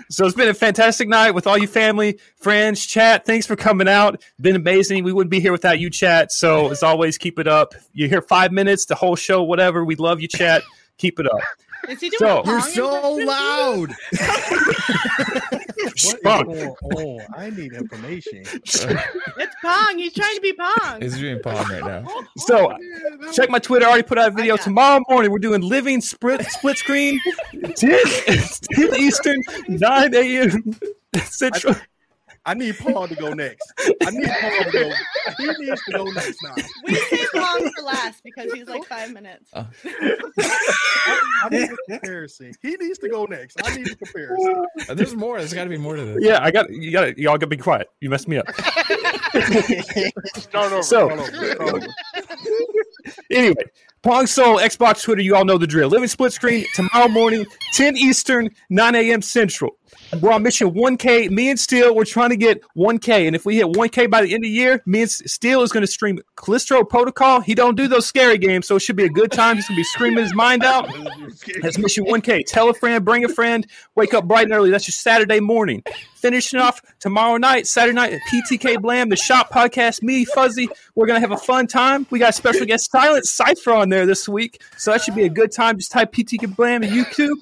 [0.10, 3.26] So it's been a fantastic night with all you family, friends, chat.
[3.26, 4.24] Thanks for coming out.
[4.40, 5.04] Been amazing.
[5.04, 6.32] We wouldn't be here without you, chat.
[6.32, 7.74] So as always, keep it up.
[7.94, 9.84] You're here five minutes, the whole show, whatever.
[9.84, 10.64] We love you, chat.
[10.98, 11.42] Keep it up.
[11.88, 13.96] Is he doing So- a You're so loud.
[15.80, 16.46] What is Fuck.
[16.46, 17.26] going on?
[17.36, 18.44] I need information.
[18.66, 19.98] It's Pong.
[19.98, 21.02] He's trying to be Pong.
[21.02, 22.04] He's doing Pong right now.
[22.06, 23.86] Oh, oh, so oh, check my Twitter.
[23.86, 25.32] I already put out a video tomorrow morning.
[25.32, 27.20] We're doing living split split screen,
[27.76, 30.76] 10, 10 Eastern, 9 a.m.
[31.24, 31.76] Central.
[31.76, 31.82] I
[32.54, 33.72] need Paul to go next.
[34.06, 34.92] I need Paul to go.
[35.38, 36.56] He needs to go next now.
[36.86, 39.52] We saved Pong for last because he's like five minutes.
[39.54, 39.66] I
[41.52, 42.54] need a comparison.
[42.62, 43.58] He needs to go next.
[43.64, 44.66] I need a comparison.
[44.90, 45.38] Uh, There's more.
[45.38, 46.18] There's got to be more to this.
[46.22, 46.92] Yeah, I got you.
[46.92, 47.34] Got y'all.
[47.34, 47.90] Got to be quiet.
[48.02, 48.48] You messed me up.
[50.36, 50.84] Start over.
[50.84, 51.88] So- start over, start over.
[53.32, 53.64] anyway,
[54.02, 55.90] Pong Soul, Xbox, Twitter, you all know the drill.
[55.90, 59.22] Living split screen tomorrow morning, 10 Eastern, 9 a.m.
[59.22, 59.78] Central.
[60.22, 61.30] We're on mission 1K.
[61.30, 63.28] Me and Steel, we're trying to get 1K.
[63.28, 65.72] And if we hit 1K by the end of the year, me and Steel is
[65.72, 67.42] going to stream Callisto Protocol.
[67.42, 69.56] He don't do those scary games, so it should be a good time.
[69.56, 70.90] He's going to be screaming his mind out.
[71.62, 72.46] That's mission 1K.
[72.48, 74.72] Tell a friend, bring a friend, wake up bright and early.
[74.72, 75.84] That's your Saturday morning.
[76.16, 80.68] Finishing off tomorrow night, Saturday night at PTK Blam, the Shop Podcast, me, Fuzzy.
[80.96, 82.08] We're going to have a fun time.
[82.10, 84.62] We got a special guest, Silent Cypher, on there this week.
[84.78, 85.78] So that should be a good time.
[85.78, 87.38] Just type PTK Blam in YouTube.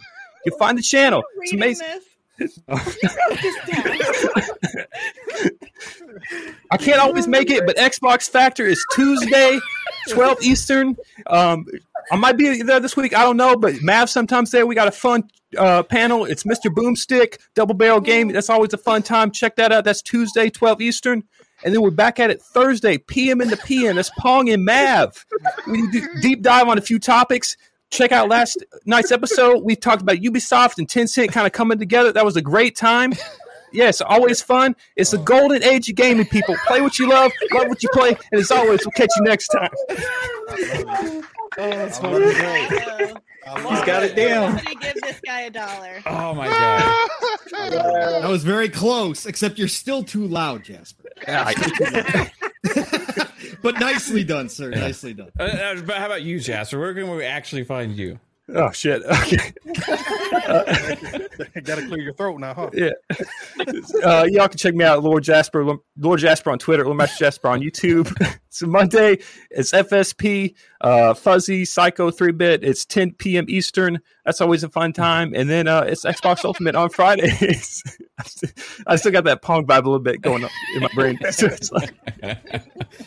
[0.45, 1.23] You'll find the channel.
[1.41, 1.87] It's amazing.
[1.87, 2.06] this.
[2.39, 3.97] You wrote this down.
[6.71, 9.59] I can't always make it, but Xbox Factor is Tuesday,
[10.09, 10.97] 12 Eastern.
[11.27, 11.65] Um,
[12.11, 13.15] I might be there this week.
[13.15, 14.65] I don't know, but Mav sometimes there.
[14.65, 16.25] We got a fun uh, panel.
[16.25, 16.73] It's Mr.
[16.73, 18.29] Boomstick, Double Barrel Game.
[18.29, 19.31] That's always a fun time.
[19.31, 19.83] Check that out.
[19.83, 21.23] That's Tuesday, 12 Eastern.
[21.63, 23.95] And then we're back at it Thursday, PM in the PM.
[23.95, 25.25] That's Pong and Mav.
[25.67, 27.57] We do deep dive on a few topics.
[27.89, 29.63] Check out last night's episode.
[29.63, 32.11] We talked about Ubisoft and Tencent kind of coming together.
[32.11, 33.13] That was a great time.
[33.71, 34.75] Yes, always fun.
[34.95, 36.55] It's the golden age of gaming, people.
[36.67, 39.47] Play what you love, love what you play, and as always, we'll catch you next
[39.47, 39.69] time.
[41.57, 43.13] Oh, that's oh, great.
[43.47, 44.57] Oh, He's got it down.
[44.57, 46.01] Somebody give this guy a dollar.
[46.05, 47.09] Oh my god.
[48.21, 51.09] That was very close, except you're still too loud, Jasper.
[53.61, 54.71] but nicely done, sir.
[54.71, 54.79] Yeah.
[54.79, 55.31] Nicely done.
[55.39, 56.79] Uh, uh, but how about you, Jasper?
[56.79, 58.19] Where can we actually find you?
[58.53, 59.03] Oh shit.
[59.27, 59.51] Okay.
[61.63, 62.69] Gotta clear your throat now, huh?
[62.73, 62.91] Yeah.
[64.03, 67.49] Uh, y'all can check me out, Lord Jasper, Lord Jasper on Twitter, Lord Master Jasper
[67.49, 68.09] on YouTube.
[68.49, 69.17] so Monday
[69.51, 72.63] it's FSP, uh, Fuzzy, Psycho, three bit.
[72.63, 73.45] It's 10 p.m.
[73.49, 73.99] Eastern.
[74.27, 75.31] That's always a fun time.
[75.33, 77.81] And then uh, it's Xbox Ultimate on Fridays.
[78.87, 81.17] I still got that Pong vibe a little bit going on in my brain.
[81.31, 81.93] So it's like,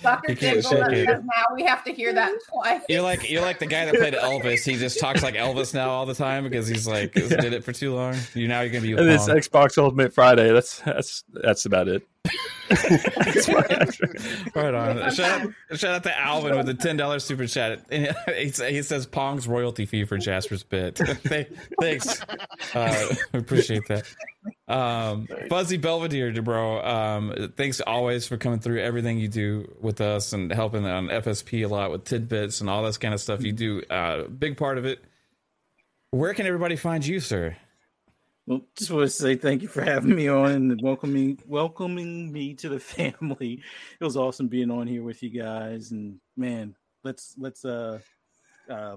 [0.02, 0.30] Dr.
[0.32, 1.06] You can't Jingle, shake it.
[1.08, 2.80] says now we have to hear that twice.
[2.88, 4.64] You're like you're like the guy that played Elvis.
[4.64, 7.72] He just talks like Elvis now all the time because he's like did it for
[7.72, 8.16] too long.
[8.34, 8.92] You now you're gonna be.
[8.92, 10.52] and it's Xbox Ultimate Friday.
[10.52, 12.06] That's that's that's about it.
[14.54, 15.10] right on.
[15.10, 17.84] Shout out, shout out to Alvin with the ten dollars super chat.
[18.40, 20.98] He, says Pong's royalty fee for Jasper's bit.
[21.80, 22.22] Thanks,
[22.74, 24.04] uh, appreciate that.
[24.68, 26.80] Um, Fuzzy Belvedere, bro.
[26.82, 31.64] Um, thanks always for coming through everything you do with us and helping on FSP
[31.64, 33.42] a lot with tidbits and all this kind of stuff.
[33.42, 35.02] You do uh, big part of it.
[36.12, 37.56] Where can everybody find you, sir?
[38.46, 42.54] Well, just want to say thank you for having me on and welcoming welcoming me
[42.54, 42.80] to the
[43.20, 43.62] family.
[44.00, 48.00] It was awesome being on here with you guys, and man, let's let's uh
[48.68, 48.96] uh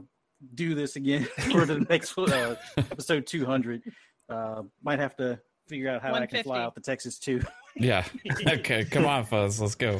[0.55, 3.83] do this again for the next uh, episode two hundred.
[4.29, 7.41] Uh, might have to figure out how I can fly out to Texas too.
[7.75, 8.05] Yeah.
[8.47, 9.59] Okay, come on, Fuzz.
[9.59, 9.99] Let's go.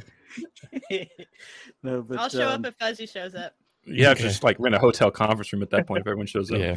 [1.82, 3.56] no, but I'll show um, up if Fuzzy shows up.
[3.84, 6.28] Yeah, have to just like rent a hotel conference room at that point if everyone
[6.28, 6.60] shows up.
[6.60, 6.76] Yeah.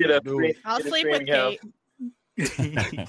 [0.00, 1.56] Get a I'll get a sleep with streaming house.
[2.36, 3.08] Kate.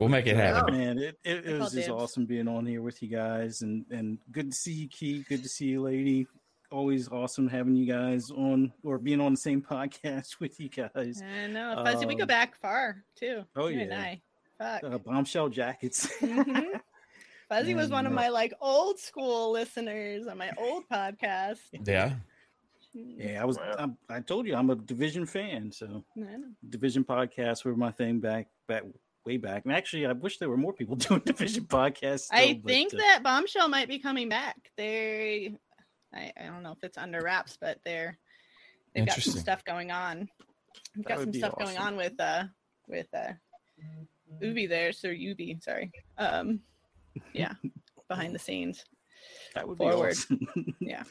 [0.00, 0.78] We'll make it happen.
[0.78, 4.18] Man, it, it, it was just awesome being on here with you guys, and and
[4.30, 5.24] good to see you, Key.
[5.28, 6.28] Good to see you, lady.
[6.70, 11.20] Always awesome having you guys on or being on the same podcast with you guys.
[11.42, 11.82] I know.
[11.84, 13.44] Fuzzy, we go Um, back far too.
[13.56, 14.00] oh, you and yeah.
[14.00, 14.20] I.
[14.80, 14.84] Fuck.
[14.92, 16.06] Uh, bombshell jackets.
[16.20, 16.80] Mhm.
[17.48, 21.58] Fuzzy was one of uh, my like old school listeners on my old podcast.
[21.84, 22.14] Yeah.
[23.16, 23.58] Yeah, I was.
[23.58, 26.04] I, I told you I'm a Division fan, so
[26.68, 28.84] Division podcasts were my thing back back
[29.28, 29.64] way back.
[29.64, 32.28] And actually, I wish there were more people doing Division podcasts.
[32.32, 34.56] I still, but, think uh, that Bombshell might be coming back.
[34.76, 35.54] They,
[36.14, 38.18] I, I don't know if it's under wraps, but they're
[38.94, 40.28] they've got some stuff going on.
[40.96, 42.44] They've got some be stuff going on with uh
[42.88, 43.32] with uh
[44.40, 45.90] Ubi there, Sir Ubi, sorry.
[46.16, 46.60] Um,
[47.32, 47.52] yeah,
[48.08, 48.84] behind the scenes.
[49.54, 50.16] that would forward.
[50.28, 50.74] be awesome.
[50.80, 51.02] Yeah.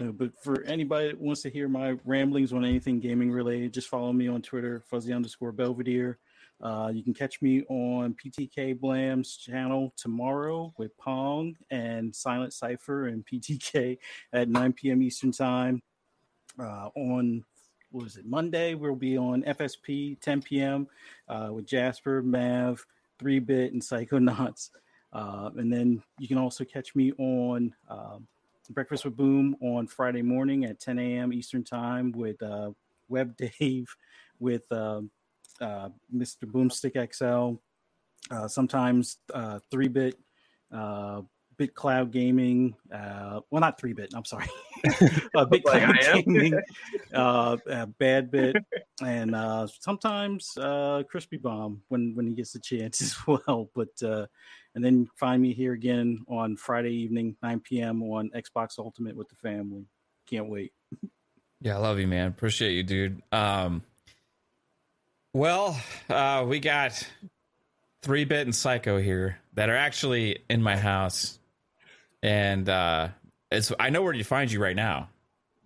[0.00, 3.88] Uh, but for anybody that wants to hear my ramblings on anything gaming related, just
[3.88, 6.18] follow me on Twitter, fuzzy underscore Belvedere.
[6.60, 13.08] Uh, you can catch me on PTK Blam's channel tomorrow with Pong and Silent Cipher
[13.08, 13.98] and PTK
[14.32, 15.02] at 9 p.m.
[15.02, 15.82] Eastern Time.
[16.58, 17.44] Uh, on
[17.90, 18.74] what is it Monday?
[18.74, 20.86] We'll be on FSP 10 p.m.
[21.28, 22.84] Uh, with Jasper, Mav,
[23.18, 24.70] Three Bit, and Psychonauts.
[25.12, 28.26] Uh, and then you can also catch me on um,
[28.72, 31.32] Breakfast with Boom on Friday morning at 10 a.m.
[31.32, 32.70] Eastern Time with uh,
[33.08, 33.86] Web Dave,
[34.38, 35.10] with um
[35.60, 36.44] uh, Mr.
[36.44, 37.56] Boomstick XL,
[38.34, 40.18] uh, sometimes uh, 3 bit,
[40.72, 41.22] uh,
[41.56, 42.74] Bit Cloud Gaming.
[42.92, 44.48] Uh, well, not 3 bit, I'm sorry.
[45.34, 46.60] uh, Bit Cloud Gaming,
[47.14, 48.56] uh, uh, Bad Bit,
[49.02, 53.70] and uh, sometimes uh, Crispy Bomb when, when he gets the chance as well.
[53.74, 54.26] But uh,
[54.76, 58.02] and then find me here again on Friday evening, 9 p.m.
[58.02, 59.86] on Xbox Ultimate with the family.
[60.28, 60.72] Can't wait.
[61.62, 62.28] Yeah, I love you, man.
[62.28, 63.22] Appreciate you, dude.
[63.32, 63.82] Um,
[65.32, 65.80] well,
[66.10, 67.08] uh, we got
[68.02, 71.38] three bit and psycho here that are actually in my house,
[72.22, 73.08] and uh,
[73.50, 75.08] it's I know where to find you right now,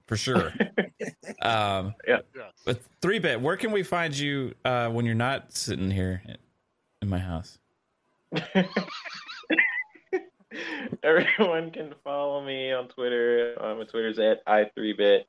[0.06, 0.52] for sure.
[1.42, 2.18] um, Yeah.
[2.64, 6.22] but three bit, where can we find you uh, when you're not sitting here
[7.02, 7.58] in my house?
[11.02, 13.57] Everyone can follow me on Twitter.
[13.60, 15.25] Uh, my Twitter's at i3bit.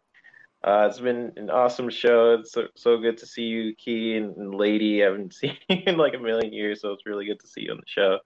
[0.63, 2.35] Uh, it's been an awesome show.
[2.35, 5.01] It's so, so good to see you, Key and, and Lady.
[5.01, 7.61] I haven't seen you in like a million years, so it's really good to see
[7.61, 8.19] you on the show.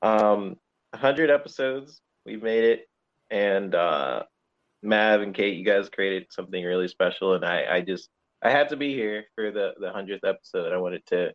[0.00, 0.56] Um,
[0.90, 2.00] 100 episodes.
[2.24, 2.88] We've made it.
[3.30, 4.22] And uh,
[4.82, 7.34] Mav and Kate, you guys created something really special.
[7.34, 8.08] And I, I just,
[8.42, 10.72] I had to be here for the, the 100th episode.
[10.72, 11.32] I wanted to,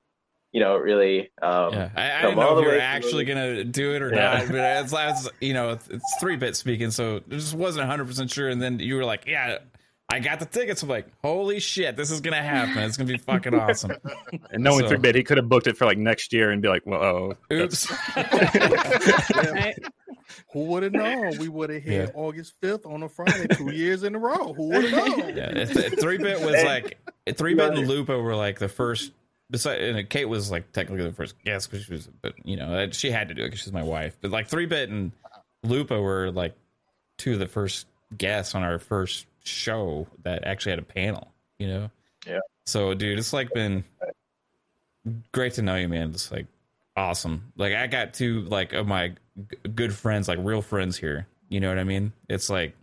[0.54, 3.26] you know, really um, Yeah, I, I come didn't know if you were way actually
[3.26, 3.34] through.
[3.36, 4.38] gonna do it or Yeah.
[4.38, 4.48] not.
[4.48, 8.06] But it's, it's you know, it's, it's three bit speaking, so it just wasn't hundred
[8.08, 8.50] percent sure.
[8.50, 9.58] And then you were like, "Yeah,
[10.10, 12.78] I got the tickets." I'm like, "Holy shit, this is gonna happen!
[12.84, 13.94] It's gonna be fucking awesome."
[14.52, 16.62] And knowing So- three bit, he could have booked it for like next year and
[16.62, 17.92] be like, "Well, oh, Oops."
[20.54, 21.38] Who would have known?
[21.38, 22.12] We would have hit Yeah.
[22.16, 24.54] August 5th on a Friday two years in a row.
[24.54, 25.36] Who would have known?
[25.36, 26.98] Yeah, three bit was like
[27.36, 29.12] three bit and Lupa were like the first.
[29.54, 32.90] Besides, and Kate was like technically the first guest, but she was, but you know,
[32.90, 34.18] she had to do it because she's my wife.
[34.20, 35.12] But like three bit and
[35.62, 36.56] Lupa were like
[37.20, 37.86] two of the first
[38.18, 41.32] guests on our first show that actually had a panel.
[41.60, 41.92] You know.
[42.26, 42.40] Yeah.
[42.66, 43.84] So, dude, it's like been
[45.32, 46.10] great to know you, man.
[46.10, 46.48] It's like
[46.96, 47.54] awesome.
[47.56, 51.28] Like I got two like of my g- good friends, like real friends here.
[51.50, 52.12] You know what I mean?
[52.28, 52.76] It's like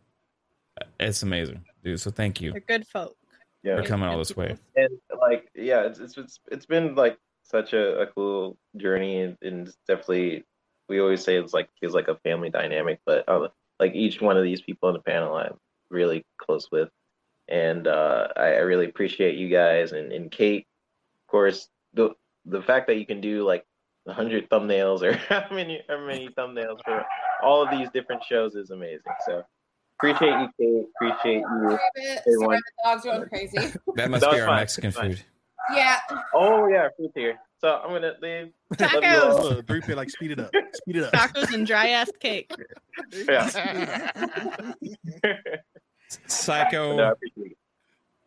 [1.00, 2.00] it's amazing, dude.
[2.00, 3.16] So thank you They're good folk.
[3.62, 3.76] Yeah.
[3.76, 4.56] for coming all this way.
[4.76, 4.88] and
[5.20, 9.66] like yeah it's it's it's, it's been like such a, a cool journey and, and
[9.86, 10.44] definitely
[10.88, 13.48] we always say it's like feels like a family dynamic but uh,
[13.78, 15.58] like each one of these people on the panel i'm
[15.90, 16.88] really close with
[17.48, 20.66] and uh i, I really appreciate you guys and, and kate
[21.26, 22.10] of course the
[22.46, 23.64] the fact that you can do like
[24.04, 27.04] 100 thumbnails or how many how many thumbnails for
[27.42, 29.42] all of these different shows is amazing so
[30.02, 33.58] appreciate you kate appreciate you Sorry, everyone the dog's going crazy.
[33.96, 34.56] That must That be our fine.
[34.56, 35.22] Mexican food.
[35.74, 35.98] Yeah.
[36.34, 37.38] Oh yeah, food here.
[37.60, 38.50] So I'm gonna leave.
[38.74, 39.22] Tacos.
[39.56, 39.62] all.
[39.62, 40.50] Three pay like speed it up.
[40.72, 41.12] Speed it up.
[41.12, 42.50] Tacos and dry ass cake.
[43.28, 44.10] Yeah.
[46.26, 47.56] Psycho, No, I appreciate it.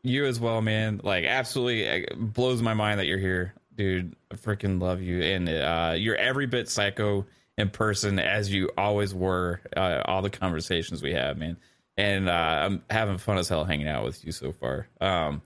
[0.03, 1.01] you as well, man.
[1.03, 4.15] Like absolutely uh, blows my mind that you're here, dude.
[4.31, 7.25] I freaking love you, and uh, you're every bit psycho
[7.57, 9.61] in person as you always were.
[9.75, 11.57] Uh, all the conversations we have, man,
[11.97, 12.31] and uh,
[12.65, 14.87] I'm having fun as hell hanging out with you so far.
[14.99, 15.41] Um,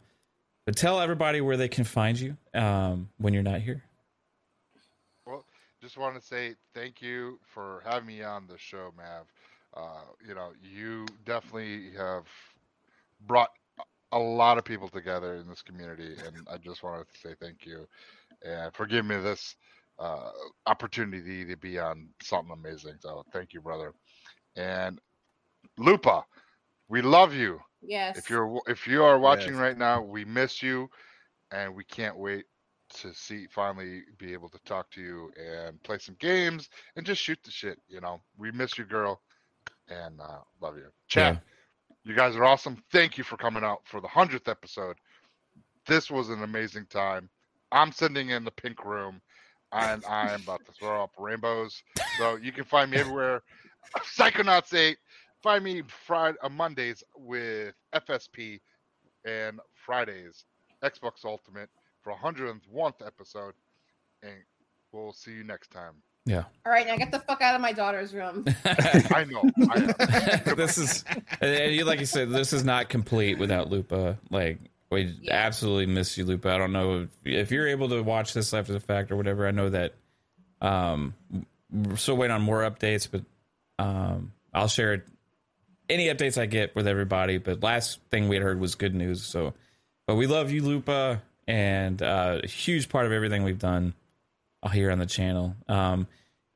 [0.66, 3.84] but tell everybody where they can find you um, when you're not here.
[5.26, 5.46] Well,
[5.82, 9.26] just want to say thank you for having me on the show, Mav.
[9.74, 12.26] Uh, you know, you definitely have
[13.28, 13.50] brought
[14.12, 17.66] a lot of people together in this community, and I just wanted to say thank
[17.66, 17.88] you
[18.46, 19.56] and forgive me this
[20.00, 20.30] uh,
[20.68, 22.96] opportunity to be on something amazing.
[23.00, 23.94] So thank you, brother.
[24.56, 25.00] And
[25.78, 26.24] Lupa,
[26.90, 27.60] we love you.
[27.82, 28.18] Yes.
[28.18, 29.58] If you're if you are watching Yes.
[29.58, 30.90] right now, we miss you,
[31.52, 32.46] and we can't wait
[32.96, 37.22] to see finally be able to talk to you and play some games and just
[37.22, 37.80] shoot the shit.
[37.88, 39.22] You know, we miss you, girl,
[39.90, 40.88] and uh, love you.
[41.08, 41.38] Chat,
[42.04, 42.84] you guys are awesome.
[42.92, 44.98] Thank you for coming out for the hundredth episode.
[45.88, 47.30] This was an amazing time.
[47.72, 49.22] I'm sending in the pink room,
[49.78, 51.84] and I'm about to throw up rainbows.
[52.18, 53.44] So you can find me everywhere.
[54.18, 54.98] Psychonauts eight.
[55.44, 58.60] Find me Friday, uh, Mondays with FSP,
[59.26, 60.46] and Fridays
[60.84, 61.70] Xbox Ultimate
[62.02, 63.54] for 101th episode.
[64.24, 64.34] And
[64.92, 65.94] we'll see you next time.
[66.26, 66.44] Yeah.
[66.66, 68.44] All right, now get the fuck out of my daughter's room.
[68.66, 69.50] I know.
[69.70, 71.06] I this is
[71.40, 74.60] and you like you said this is not complete without lupa like
[74.90, 78.54] we absolutely miss you lupa i don't know if, if you're able to watch this
[78.54, 79.94] after the fact or whatever i know that
[80.62, 81.14] um
[81.72, 83.22] we're still waiting on more updates but
[83.84, 85.04] um i'll share
[85.90, 89.24] any updates i get with everybody but last thing we had heard was good news
[89.24, 89.54] so.
[90.06, 93.94] But we love you lupa and uh a huge part of everything we've done
[94.72, 95.56] here on the channel.
[95.68, 96.08] Um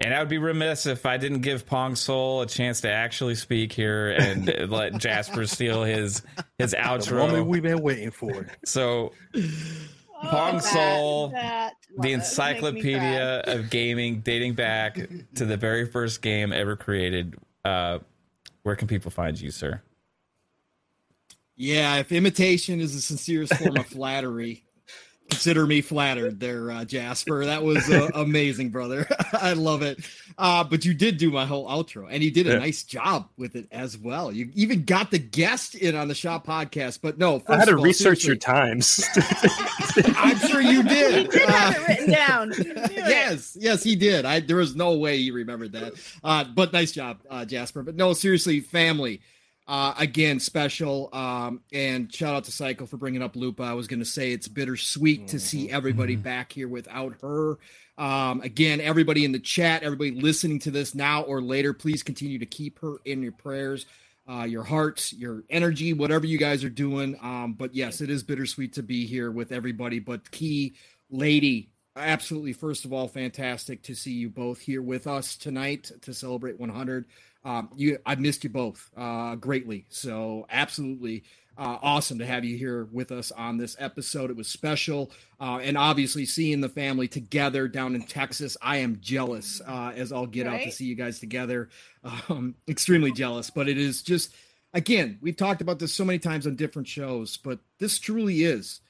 [0.01, 3.35] and I would be remiss if I didn't give Pong Soul a chance to actually
[3.35, 6.23] speak here and let Jasper steal his
[6.57, 7.05] his outro.
[7.05, 8.47] The moment we've been waiting for.
[8.65, 9.13] So,
[10.23, 11.29] Pong Soul,
[11.99, 14.95] the encyclopedia of gaming, dating back
[15.35, 17.35] to the very first game ever created.
[17.63, 17.99] Uh,
[18.63, 19.81] where can people find you, sir?
[21.55, 24.63] Yeah, if imitation is the sincerest form of flattery,
[25.31, 27.45] consider me flattered there, uh, Jasper.
[27.45, 29.07] That was uh, amazing, brother.
[29.33, 29.99] I love it.
[30.37, 32.59] Uh, but you did do my whole outro, and you did a Yeah.
[32.59, 34.31] nice job with it as well.
[34.31, 36.99] You even got the guest in on the shop podcast.
[37.01, 39.03] But no, I had to all, research your times.
[40.15, 41.31] I'm sure you did.
[41.31, 42.51] He did have Uh, it written down.
[42.51, 42.91] He knew it.
[42.95, 44.25] yes, yes, he did.
[44.25, 45.93] I there was no way he remembered that.
[46.23, 47.83] Uh, but nice job, uh, Jasper.
[47.83, 49.21] But no, seriously, family.
[49.71, 51.07] Uh, again, special.
[51.13, 53.63] Um, and shout out to Psycho for bringing up Lupa.
[53.63, 57.57] I was going to say it's bittersweet to see everybody back here without her.
[57.97, 62.37] Um, again, everybody in the chat, everybody listening to this now or later, please continue
[62.37, 63.85] to keep her in your prayers,
[64.29, 67.17] uh, your hearts, your energy, whatever you guys are doing.
[67.21, 69.99] Um, but yes, it is bittersweet to be here with everybody.
[69.99, 70.75] But Key,
[71.09, 76.13] Lady, absolutely, first of all, fantastic to see you both here with us tonight to
[76.13, 77.05] celebrate 100.
[77.43, 79.85] Um, you, I've missed you both uh, greatly.
[79.89, 81.23] So absolutely
[81.57, 84.29] uh, awesome to have you here with us on this episode.
[84.29, 88.99] It was special, uh, and obviously seeing the family together down in Texas, I am
[89.01, 91.69] jealous uh, as I'll get out to see you guys together.
[92.29, 94.33] Um, extremely jealous, but it is just
[94.73, 98.81] again we've talked about this so many times on different shows, but this truly is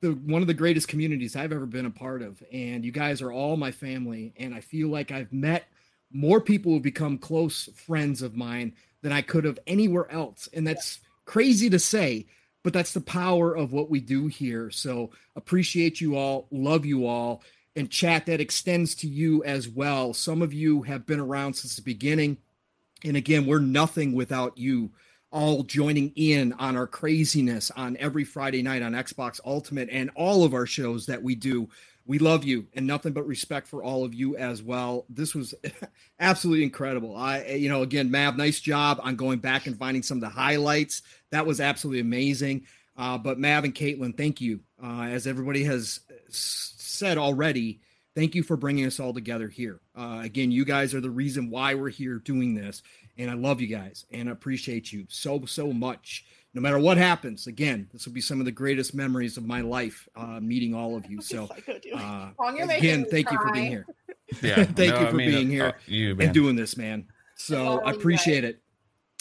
[0.00, 3.22] the one of the greatest communities I've ever been a part of, and you guys
[3.22, 5.64] are all my family, and I feel like I've met
[6.14, 10.66] more people have become close friends of mine than I could have anywhere else, and
[10.66, 12.26] that's crazy to say,
[12.62, 14.70] but that's the power of what we do here.
[14.70, 17.42] So appreciate you all, love you all,
[17.76, 20.14] and chat that extends to you as well.
[20.14, 22.38] Some of you have been around since the beginning
[23.04, 24.90] And again, we're nothing without you
[25.30, 30.44] all joining in on our craziness on every Friday night on Xbox Ultimate and all
[30.44, 31.68] of our shows that we do.
[32.06, 35.06] We love you and nothing but respect for all of you as well.
[35.08, 35.54] This was
[36.20, 37.16] absolutely incredible.
[37.16, 40.28] I, you know, again, Mav, nice job on going back and finding some of the
[40.28, 41.02] highlights.
[41.30, 42.66] That was absolutely amazing.
[42.96, 44.60] Uh, but Mav and Caitlin, thank you.
[44.82, 47.80] Uh, as everybody has said already,
[48.14, 49.80] thank you for bringing us all together here.
[49.96, 52.82] Uh, again, you guys are the reason why we're here doing this.
[53.16, 56.24] And I love you guys and appreciate you so, so much.
[56.54, 59.60] No matter what happens, again, this will be some of the greatest memories of my
[59.60, 61.20] life, uh, meeting all of you.
[61.24, 61.48] So,
[61.96, 63.86] uh, Paul, you're again, thank you for being here.
[64.40, 66.76] Yeah, thank no, you I for mean, being uh, here uh, you, and doing this,
[66.76, 67.06] man.
[67.36, 68.60] So all I you appreciate it.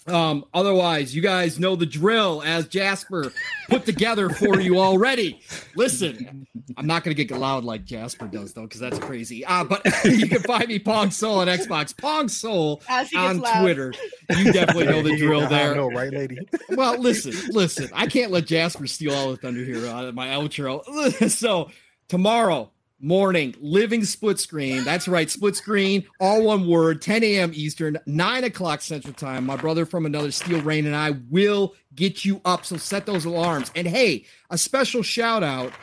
[0.06, 3.32] Um, otherwise, you guys know the drill as Jasper
[3.70, 5.40] put together for you already.
[5.78, 9.46] Listen, I'm not going to get loud like Jasper does, though, because that's crazy.
[9.46, 13.40] Uh, but you can find me Pong Soul on Xbox, Pong Soul As he on
[13.40, 13.62] loud.
[13.62, 13.94] Twitter.
[14.38, 15.76] You definitely know the drill I there.
[15.76, 16.38] know, right, lady?
[16.72, 17.90] Well, listen, listen.
[17.94, 21.30] I can't let Jasper steal all the thunder here on my outro.
[21.30, 21.70] so
[22.08, 24.84] tomorrow morning, living split screen.
[24.84, 27.52] That's right, split screen, all one word, 10 a.m.
[27.54, 29.46] Eastern, 9 o'clock Central Time.
[29.46, 32.66] My brother from another Steel Rain and I will get you up.
[32.66, 33.72] So set those alarms.
[33.76, 35.74] And hey, a special shout out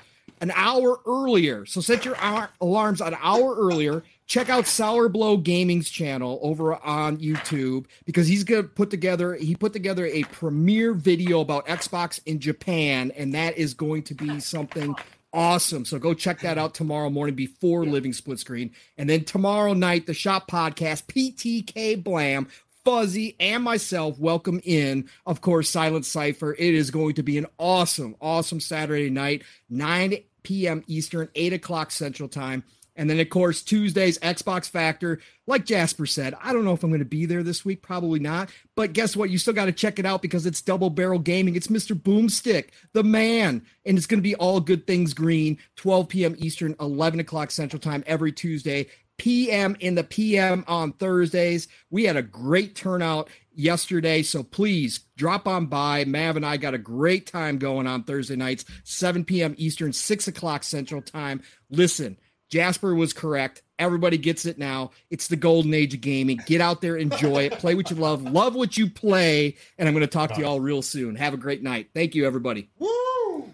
[0.41, 1.67] an hour earlier.
[1.67, 4.03] So set your ar- alarms an hour earlier.
[4.27, 9.57] Check out Sour Blow Gaming's channel over on YouTube because he's gonna put together he
[9.57, 14.41] put together a premiere video about Xbox in Japan, and that is going to be
[14.41, 14.95] something
[15.33, 15.85] awesome.
[15.85, 18.73] So go check that out tomorrow morning before Living Split Screen.
[18.99, 22.49] And then tomorrow night, the Shop Podcast, PTK Blam,
[22.85, 26.55] Fuzzy, and myself welcome in, of course, Silent Cipher.
[26.55, 30.83] It is going to be an awesome, awesome Saturday night, 9 p.m.
[30.87, 32.65] Eastern, 8 o'clock Central Time.
[32.97, 35.21] And then, of course, Tuesdays, Xbox Factor.
[35.47, 37.83] Like Jasper said, I don't know if I'm going to be there this week.
[37.83, 38.51] Probably not.
[38.77, 39.31] But guess what?
[39.31, 41.57] You still got to check it out because it's Double Barrel Gaming.
[41.57, 41.99] It's Mr.
[41.99, 43.63] Boomstick, the man.
[43.85, 46.35] And it's going to be all good things green, 12 p.m.
[46.39, 48.87] Eastern, 11 o'clock Central Time every Tuesday.
[49.21, 51.69] PM in the PM on Thursdays.
[51.91, 54.23] We had a great turnout yesterday.
[54.23, 56.07] So please drop on by.
[56.07, 59.55] Mav and I got a great time going on Thursday nights, 7 p.m.
[59.59, 61.43] Eastern, 6 o'clock Central Time.
[61.69, 62.17] Listen,
[62.51, 63.63] Jasper was correct.
[63.79, 64.91] Everybody gets it now.
[65.09, 66.41] It's the golden age of gaming.
[66.47, 69.57] Get out there, enjoy it, play what you love, love what you play.
[69.79, 71.15] And I'm going to talk to you all real soon.
[71.17, 71.89] Have a great night.
[71.95, 72.69] Thank you, everybody.
[72.79, 73.51] Woo!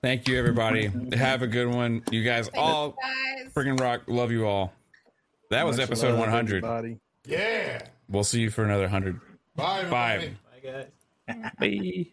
[0.00, 0.90] Thank you, everybody.
[1.14, 2.02] Have a good one.
[2.10, 2.96] You guys all
[3.52, 4.02] freaking rock.
[4.06, 4.72] Love you all.
[5.50, 6.64] That was Much episode love, 100.
[6.64, 6.98] everybody.
[7.26, 7.82] Yeah.
[8.08, 9.20] We'll see you for another 100.
[9.56, 9.84] Bye.
[9.90, 10.34] Bye.
[11.26, 12.06] everybody.
[12.06, 12.12] Bye.